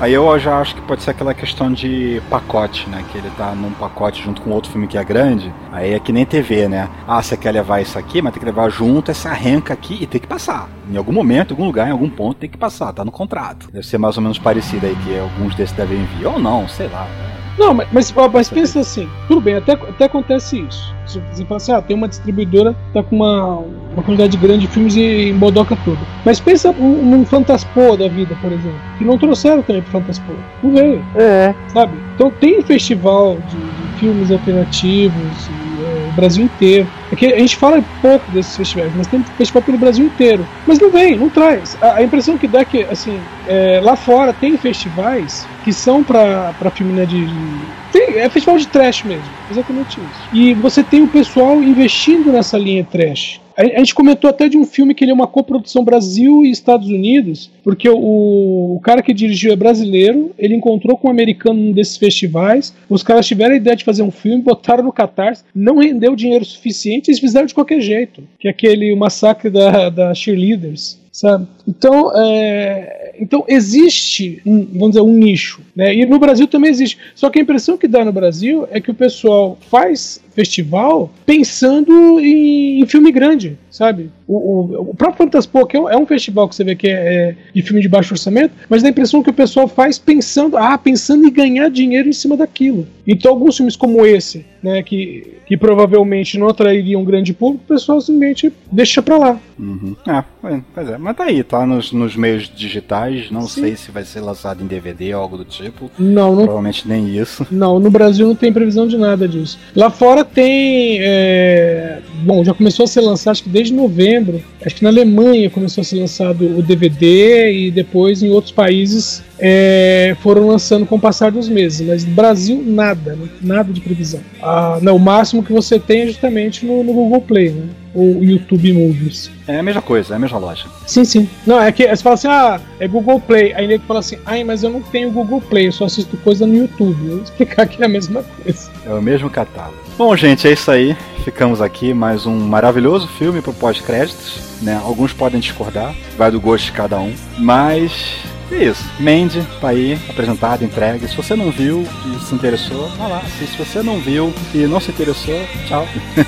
Aí 0.00 0.14
eu 0.14 0.38
já 0.38 0.58
acho 0.58 0.74
que 0.74 0.80
pode 0.80 1.02
ser 1.02 1.10
aquela 1.10 1.34
questão 1.34 1.70
de 1.70 2.22
pacote, 2.30 2.88
né? 2.88 3.04
Que 3.12 3.18
ele 3.18 3.30
tá 3.36 3.54
num 3.54 3.70
pacote 3.72 4.22
junto 4.22 4.40
com 4.40 4.50
outro 4.50 4.72
filme 4.72 4.86
que 4.86 4.96
é 4.96 5.04
grande. 5.04 5.52
Aí 5.70 5.92
é 5.92 6.00
que 6.00 6.10
nem 6.10 6.24
TV, 6.24 6.68
né? 6.68 6.88
Ah, 7.06 7.22
você 7.22 7.36
quer 7.36 7.52
levar 7.52 7.82
isso 7.82 7.98
aqui, 7.98 8.22
mas 8.22 8.32
tem 8.32 8.40
que 8.40 8.46
levar 8.46 8.70
junto 8.70 9.10
essa 9.10 9.28
arranca 9.28 9.74
aqui 9.74 9.98
e 10.00 10.06
tem 10.06 10.18
que 10.18 10.26
passar. 10.26 10.70
Em 10.90 10.96
algum 10.96 11.12
momento, 11.12 11.50
em 11.50 11.52
algum 11.52 11.66
lugar, 11.66 11.86
em 11.86 11.92
algum 11.92 12.08
ponto 12.08 12.38
tem 12.38 12.48
que 12.48 12.56
passar, 12.56 12.90
tá 12.94 13.04
no 13.04 13.12
contrato. 13.12 13.70
Deve 13.70 13.86
ser 13.86 13.98
mais 13.98 14.16
ou 14.16 14.22
menos 14.22 14.38
parecido 14.38 14.86
aí 14.86 14.96
que 15.04 15.18
alguns 15.18 15.54
desses 15.54 15.76
devem 15.76 16.02
vir. 16.16 16.26
Ou 16.26 16.38
não, 16.38 16.66
sei 16.66 16.88
lá. 16.88 17.04
né? 17.04 17.39
Não, 17.60 17.74
mas, 17.74 17.88
mas, 17.92 18.14
mas 18.32 18.48
pensa 18.48 18.80
assim, 18.80 19.06
tudo 19.28 19.42
bem, 19.42 19.54
até, 19.54 19.72
até 19.72 20.06
acontece 20.06 20.60
isso. 20.60 20.94
Você 21.06 21.20
você 21.30 21.44
fala 21.44 21.56
assim, 21.58 21.72
ah, 21.72 21.82
tem 21.82 21.94
uma 21.94 22.08
distribuidora 22.08 22.72
que 22.72 22.94
tá 22.94 23.02
com 23.02 23.16
uma, 23.16 23.58
uma 23.92 24.02
quantidade 24.02 24.34
grande 24.38 24.60
de 24.60 24.68
filmes 24.68 24.96
e, 24.96 25.28
e 25.28 25.32
modoca 25.34 25.76
tudo. 25.84 25.98
Mas 26.24 26.40
pensa 26.40 26.72
num, 26.72 27.22
Fantaspoa 27.26 27.98
da 27.98 28.08
vida, 28.08 28.34
por 28.40 28.50
exemplo, 28.50 28.80
que 28.96 29.04
não 29.04 29.18
trouxeram 29.18 29.60
também 29.62 29.82
pro 29.82 29.92
Fantaspoa. 29.92 30.36
Não 30.62 30.72
veio, 30.72 31.04
É, 31.14 31.54
sabe? 31.68 31.92
Então 32.14 32.30
tem 32.40 32.62
festival 32.62 33.36
de, 33.46 33.56
de 33.56 33.98
filmes 33.98 34.30
alternativos, 34.30 35.50
o 35.80 36.12
Brasil 36.12 36.44
inteiro. 36.44 36.88
É 37.10 37.16
que 37.16 37.26
a 37.26 37.38
gente 37.38 37.56
fala 37.56 37.84
pouco 38.00 38.30
desses 38.30 38.54
festivais, 38.54 38.92
mas 38.94 39.06
tem 39.06 39.22
festival 39.36 39.62
pelo 39.62 39.78
Brasil 39.78 40.06
inteiro. 40.06 40.46
Mas 40.66 40.78
não 40.78 40.90
vem, 40.90 41.18
não 41.18 41.28
traz. 41.28 41.76
A, 41.80 41.96
a 41.96 42.02
impressão 42.02 42.38
que 42.38 42.46
dá 42.46 42.60
é 42.60 42.64
que, 42.64 42.82
assim, 42.84 43.24
é, 43.46 43.80
lá 43.80 43.96
fora 43.96 44.32
tem 44.32 44.56
festivais 44.56 45.48
que 45.62 45.72
são 45.72 46.02
pra, 46.02 46.52
pra 46.54 46.70
filme 46.70 46.92
né, 46.92 47.04
de. 47.04 47.74
Tem, 47.90 48.18
é 48.18 48.30
festival 48.30 48.56
de 48.56 48.68
trash 48.68 49.04
mesmo, 49.04 49.34
exatamente 49.50 50.00
isso. 50.00 50.28
E 50.32 50.54
você 50.54 50.82
tem 50.84 51.02
o 51.02 51.08
pessoal 51.08 51.62
investindo 51.62 52.32
nessa 52.32 52.56
linha 52.56 52.84
trash. 52.84 53.40
A, 53.60 53.78
gente 53.78 53.94
comentou 53.94 54.30
até 54.30 54.48
de 54.48 54.56
um 54.56 54.64
filme 54.64 54.94
que 54.94 55.04
ele 55.04 55.10
é 55.10 55.14
uma 55.14 55.26
coprodução 55.26 55.84
Brasil 55.84 56.42
e 56.44 56.50
Estados 56.50 56.88
Unidos, 56.88 57.50
porque 57.62 57.88
o, 57.90 58.76
o 58.76 58.80
cara 58.82 59.02
que 59.02 59.12
dirigiu 59.12 59.52
é 59.52 59.56
brasileiro, 59.56 60.30
ele 60.38 60.54
encontrou 60.54 60.96
com 60.96 61.08
um 61.08 61.10
americano 61.10 61.60
num 61.60 61.72
desses 61.72 61.98
festivais, 61.98 62.74
os 62.88 63.02
caras 63.02 63.26
tiveram 63.26 63.52
a 63.52 63.58
ideia 63.58 63.76
de 63.76 63.84
fazer 63.84 64.02
um 64.02 64.10
filme, 64.10 64.42
botaram 64.42 64.82
no 64.82 64.92
Catarse, 64.92 65.44
não 65.54 65.76
rendeu 65.76 66.16
dinheiro 66.16 66.44
suficiente, 66.44 67.10
eles 67.10 67.20
fizeram 67.20 67.46
de 67.46 67.54
qualquer 67.54 67.82
jeito, 67.82 68.22
que 68.38 68.48
é 68.48 68.50
aquele 68.50 68.94
massacre 68.96 69.50
da, 69.50 69.90
da 69.90 70.14
cheerleaders. 70.14 70.98
Sabe? 71.12 71.46
Então, 71.66 72.12
é, 72.16 73.16
então 73.20 73.44
existe, 73.48 74.40
um, 74.46 74.64
vamos 74.64 74.90
dizer, 74.90 75.00
um 75.00 75.12
nicho. 75.12 75.60
Né? 75.74 75.94
E 75.94 76.06
no 76.06 76.20
Brasil 76.20 76.46
também 76.46 76.70
existe. 76.70 76.98
Só 77.16 77.28
que 77.28 77.38
a 77.38 77.42
impressão 77.42 77.76
que 77.76 77.88
dá 77.88 78.04
no 78.04 78.12
Brasil 78.12 78.66
é 78.70 78.80
que 78.80 78.92
o 78.92 78.94
pessoal 78.94 79.58
faz 79.68 80.20
festival 80.40 81.12
pensando 81.26 82.18
em, 82.18 82.80
em 82.80 82.86
filme 82.86 83.12
grande, 83.12 83.58
sabe? 83.70 84.10
O, 84.26 84.36
o, 84.36 84.90
o 84.90 84.94
próprio 84.94 85.24
Fantaspoa, 85.24 85.66
que 85.66 85.76
é 85.76 85.80
um, 85.80 85.90
é 85.90 85.96
um 85.96 86.06
festival 86.06 86.48
que 86.48 86.54
você 86.54 86.64
vê 86.64 86.74
que 86.74 86.88
é, 86.88 86.92
é 86.92 87.36
de 87.54 87.62
filme 87.62 87.82
de 87.82 87.88
baixo 87.88 88.14
orçamento, 88.14 88.54
mas 88.68 88.82
dá 88.82 88.88
a 88.88 88.90
impressão 88.90 89.22
que 89.22 89.30
o 89.30 89.34
pessoal 89.34 89.68
faz 89.68 89.98
pensando, 89.98 90.56
ah, 90.56 90.78
pensando 90.78 91.26
em 91.26 91.32
ganhar 91.32 91.68
dinheiro 91.68 92.08
em 92.08 92.12
cima 92.12 92.36
daquilo. 92.36 92.86
Então 93.06 93.32
alguns 93.32 93.56
filmes 93.56 93.76
como 93.76 94.06
esse, 94.06 94.46
né, 94.62 94.82
que, 94.82 95.38
que 95.46 95.56
provavelmente 95.56 96.38
não 96.38 96.48
atrairiam 96.48 97.02
um 97.02 97.04
grande 97.04 97.34
público, 97.34 97.64
o 97.64 97.74
pessoal 97.74 98.00
simplesmente 98.00 98.52
deixa 98.70 99.02
pra 99.02 99.18
lá. 99.18 99.40
Uhum. 99.58 99.96
Ah, 100.06 100.24
é, 100.44 100.60
pois 100.72 100.88
é. 100.88 100.96
Mas 100.96 101.16
tá 101.16 101.24
aí, 101.24 101.42
tá 101.42 101.66
nos, 101.66 101.92
nos 101.92 102.16
meios 102.16 102.48
digitais. 102.48 103.30
Não 103.30 103.42
Sim. 103.42 103.62
sei 103.62 103.76
se 103.76 103.90
vai 103.90 104.04
ser 104.04 104.20
lançado 104.20 104.62
em 104.62 104.66
DVD 104.66 105.14
ou 105.14 105.22
algo 105.22 105.36
do 105.36 105.44
tipo. 105.44 105.90
Não, 105.98 106.30
não 106.30 106.44
Provavelmente 106.44 106.88
nem 106.88 107.14
isso. 107.14 107.46
Não, 107.50 107.78
no 107.78 107.90
Brasil 107.90 108.26
não 108.26 108.34
tem 108.34 108.52
previsão 108.52 108.86
de 108.86 108.96
nada 108.96 109.26
disso. 109.26 109.58
Lá 109.74 109.90
fora 109.90 110.24
tem. 110.34 110.98
é, 111.00 111.98
Bom, 112.22 112.44
já 112.44 112.52
começou 112.52 112.84
a 112.84 112.86
ser 112.86 113.00
lançado, 113.00 113.32
acho 113.32 113.42
que 113.44 113.48
desde 113.48 113.72
novembro. 113.72 114.42
Acho 114.64 114.76
que 114.76 114.82
na 114.82 114.90
Alemanha 114.90 115.48
começou 115.48 115.80
a 115.80 115.84
ser 115.84 115.96
lançado 115.96 116.58
o 116.58 116.62
DVD 116.62 117.50
e 117.52 117.70
depois 117.70 118.22
em 118.22 118.30
outros 118.30 118.52
países 118.52 119.22
é, 119.38 120.14
foram 120.20 120.46
lançando 120.46 120.84
com 120.84 120.96
o 120.96 121.00
passar 121.00 121.30
dos 121.30 121.48
meses. 121.48 121.86
Mas 121.86 122.04
no 122.04 122.14
Brasil, 122.14 122.62
nada, 122.64 123.16
né? 123.16 123.28
nada 123.40 123.72
de 123.72 123.80
previsão. 123.80 124.20
Ah, 124.42 124.78
não, 124.82 124.96
o 124.96 124.98
máximo 124.98 125.42
que 125.42 125.52
você 125.52 125.78
tem 125.78 126.02
é 126.02 126.06
justamente 126.08 126.66
no, 126.66 126.82
no 126.84 126.92
Google 126.92 127.22
Play, 127.22 127.50
né? 127.50 127.68
Ou 127.94 128.22
YouTube 128.22 128.72
Movies. 128.72 129.30
É 129.48 129.58
a 129.58 129.62
mesma 129.62 129.82
coisa, 129.82 130.14
é 130.14 130.16
a 130.16 130.20
mesma 130.20 130.38
loja. 130.38 130.66
Sim, 130.86 131.04
sim. 131.04 131.28
Não, 131.46 131.60
é 131.60 131.72
que 131.72 131.88
você 131.88 132.02
fala 132.02 132.14
assim, 132.14 132.28
ah, 132.28 132.60
é 132.78 132.86
Google 132.86 133.18
Play. 133.18 133.52
Aí 133.54 133.64
ele 133.64 133.78
fala 133.80 134.00
assim, 134.00 134.16
ai, 134.26 134.44
mas 134.44 134.62
eu 134.62 134.70
não 134.70 134.82
tenho 134.82 135.10
Google 135.10 135.40
Play, 135.40 135.68
eu 135.68 135.72
só 135.72 135.86
assisto 135.86 136.16
coisa 136.18 136.46
no 136.46 136.54
YouTube. 136.54 136.96
Eu 137.06 137.14
vou 137.14 137.22
explicar 137.22 137.66
que 137.66 137.82
é 137.82 137.86
a 137.86 137.88
mesma 137.88 138.22
coisa. 138.22 138.70
É 138.86 138.92
o 138.92 139.02
mesmo 139.02 139.30
catálogo. 139.30 139.89
Bom, 140.00 140.16
gente, 140.16 140.48
é 140.48 140.52
isso 140.52 140.70
aí. 140.70 140.96
Ficamos 141.24 141.60
aqui 141.60 141.92
mais 141.92 142.24
um 142.24 142.34
maravilhoso 142.34 143.06
filme 143.06 143.42
pro 143.42 143.52
pós-créditos. 143.52 144.40
Né? 144.62 144.80
Alguns 144.82 145.12
podem 145.12 145.38
discordar, 145.38 145.94
vai 146.16 146.30
do 146.30 146.40
gosto 146.40 146.64
de 146.64 146.72
cada 146.72 146.98
um. 146.98 147.14
Mas 147.38 148.16
é 148.50 148.64
isso. 148.64 148.82
Mandy 148.98 149.46
tá 149.60 149.68
aí, 149.68 150.00
apresentado, 150.08 150.64
entregue. 150.64 151.06
Se 151.06 151.14
você 151.14 151.36
não 151.36 151.50
viu 151.50 151.86
e 152.06 152.24
se 152.24 152.34
interessou, 152.34 152.88
vá 152.96 153.08
lá. 153.08 153.22
Se 153.38 153.44
você 153.58 153.82
não 153.82 154.00
viu 154.00 154.32
e 154.54 154.60
não 154.60 154.80
se 154.80 154.90
interessou, 154.90 155.38
tchau. 155.68 155.86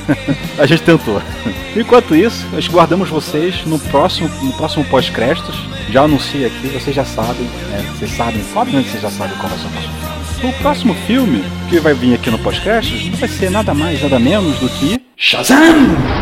A 0.60 0.66
gente 0.66 0.82
tentou. 0.82 1.22
Enquanto 1.74 2.14
isso, 2.14 2.46
nós 2.52 2.68
guardamos 2.68 3.08
vocês 3.08 3.64
no 3.64 3.78
próximo, 3.78 4.28
no 4.42 4.52
próximo 4.52 4.84
pós-créditos. 4.84 5.56
Já 5.88 6.02
anunciei 6.02 6.44
aqui, 6.44 6.68
vocês 6.68 6.94
já 6.94 7.06
sabem, 7.06 7.46
né? 7.70 7.90
Vocês 7.96 8.10
sabem, 8.10 8.44
obviamente 8.54 8.90
vocês 8.90 9.02
já 9.02 9.10
sabem 9.10 9.34
vai 9.38 9.48
ser 9.48 9.66
o 9.66 9.70
próximo 9.70 9.80
filme. 9.80 10.21
O 10.44 10.52
próximo 10.54 10.92
filme 11.06 11.44
que 11.70 11.78
vai 11.78 11.94
vir 11.94 12.14
aqui 12.14 12.28
no 12.28 12.38
podcast 12.38 13.10
vai 13.10 13.28
ser 13.28 13.48
nada 13.48 13.72
mais, 13.72 14.02
nada 14.02 14.18
menos 14.18 14.58
do 14.58 14.68
que 14.68 15.00
Shazam! 15.16 16.21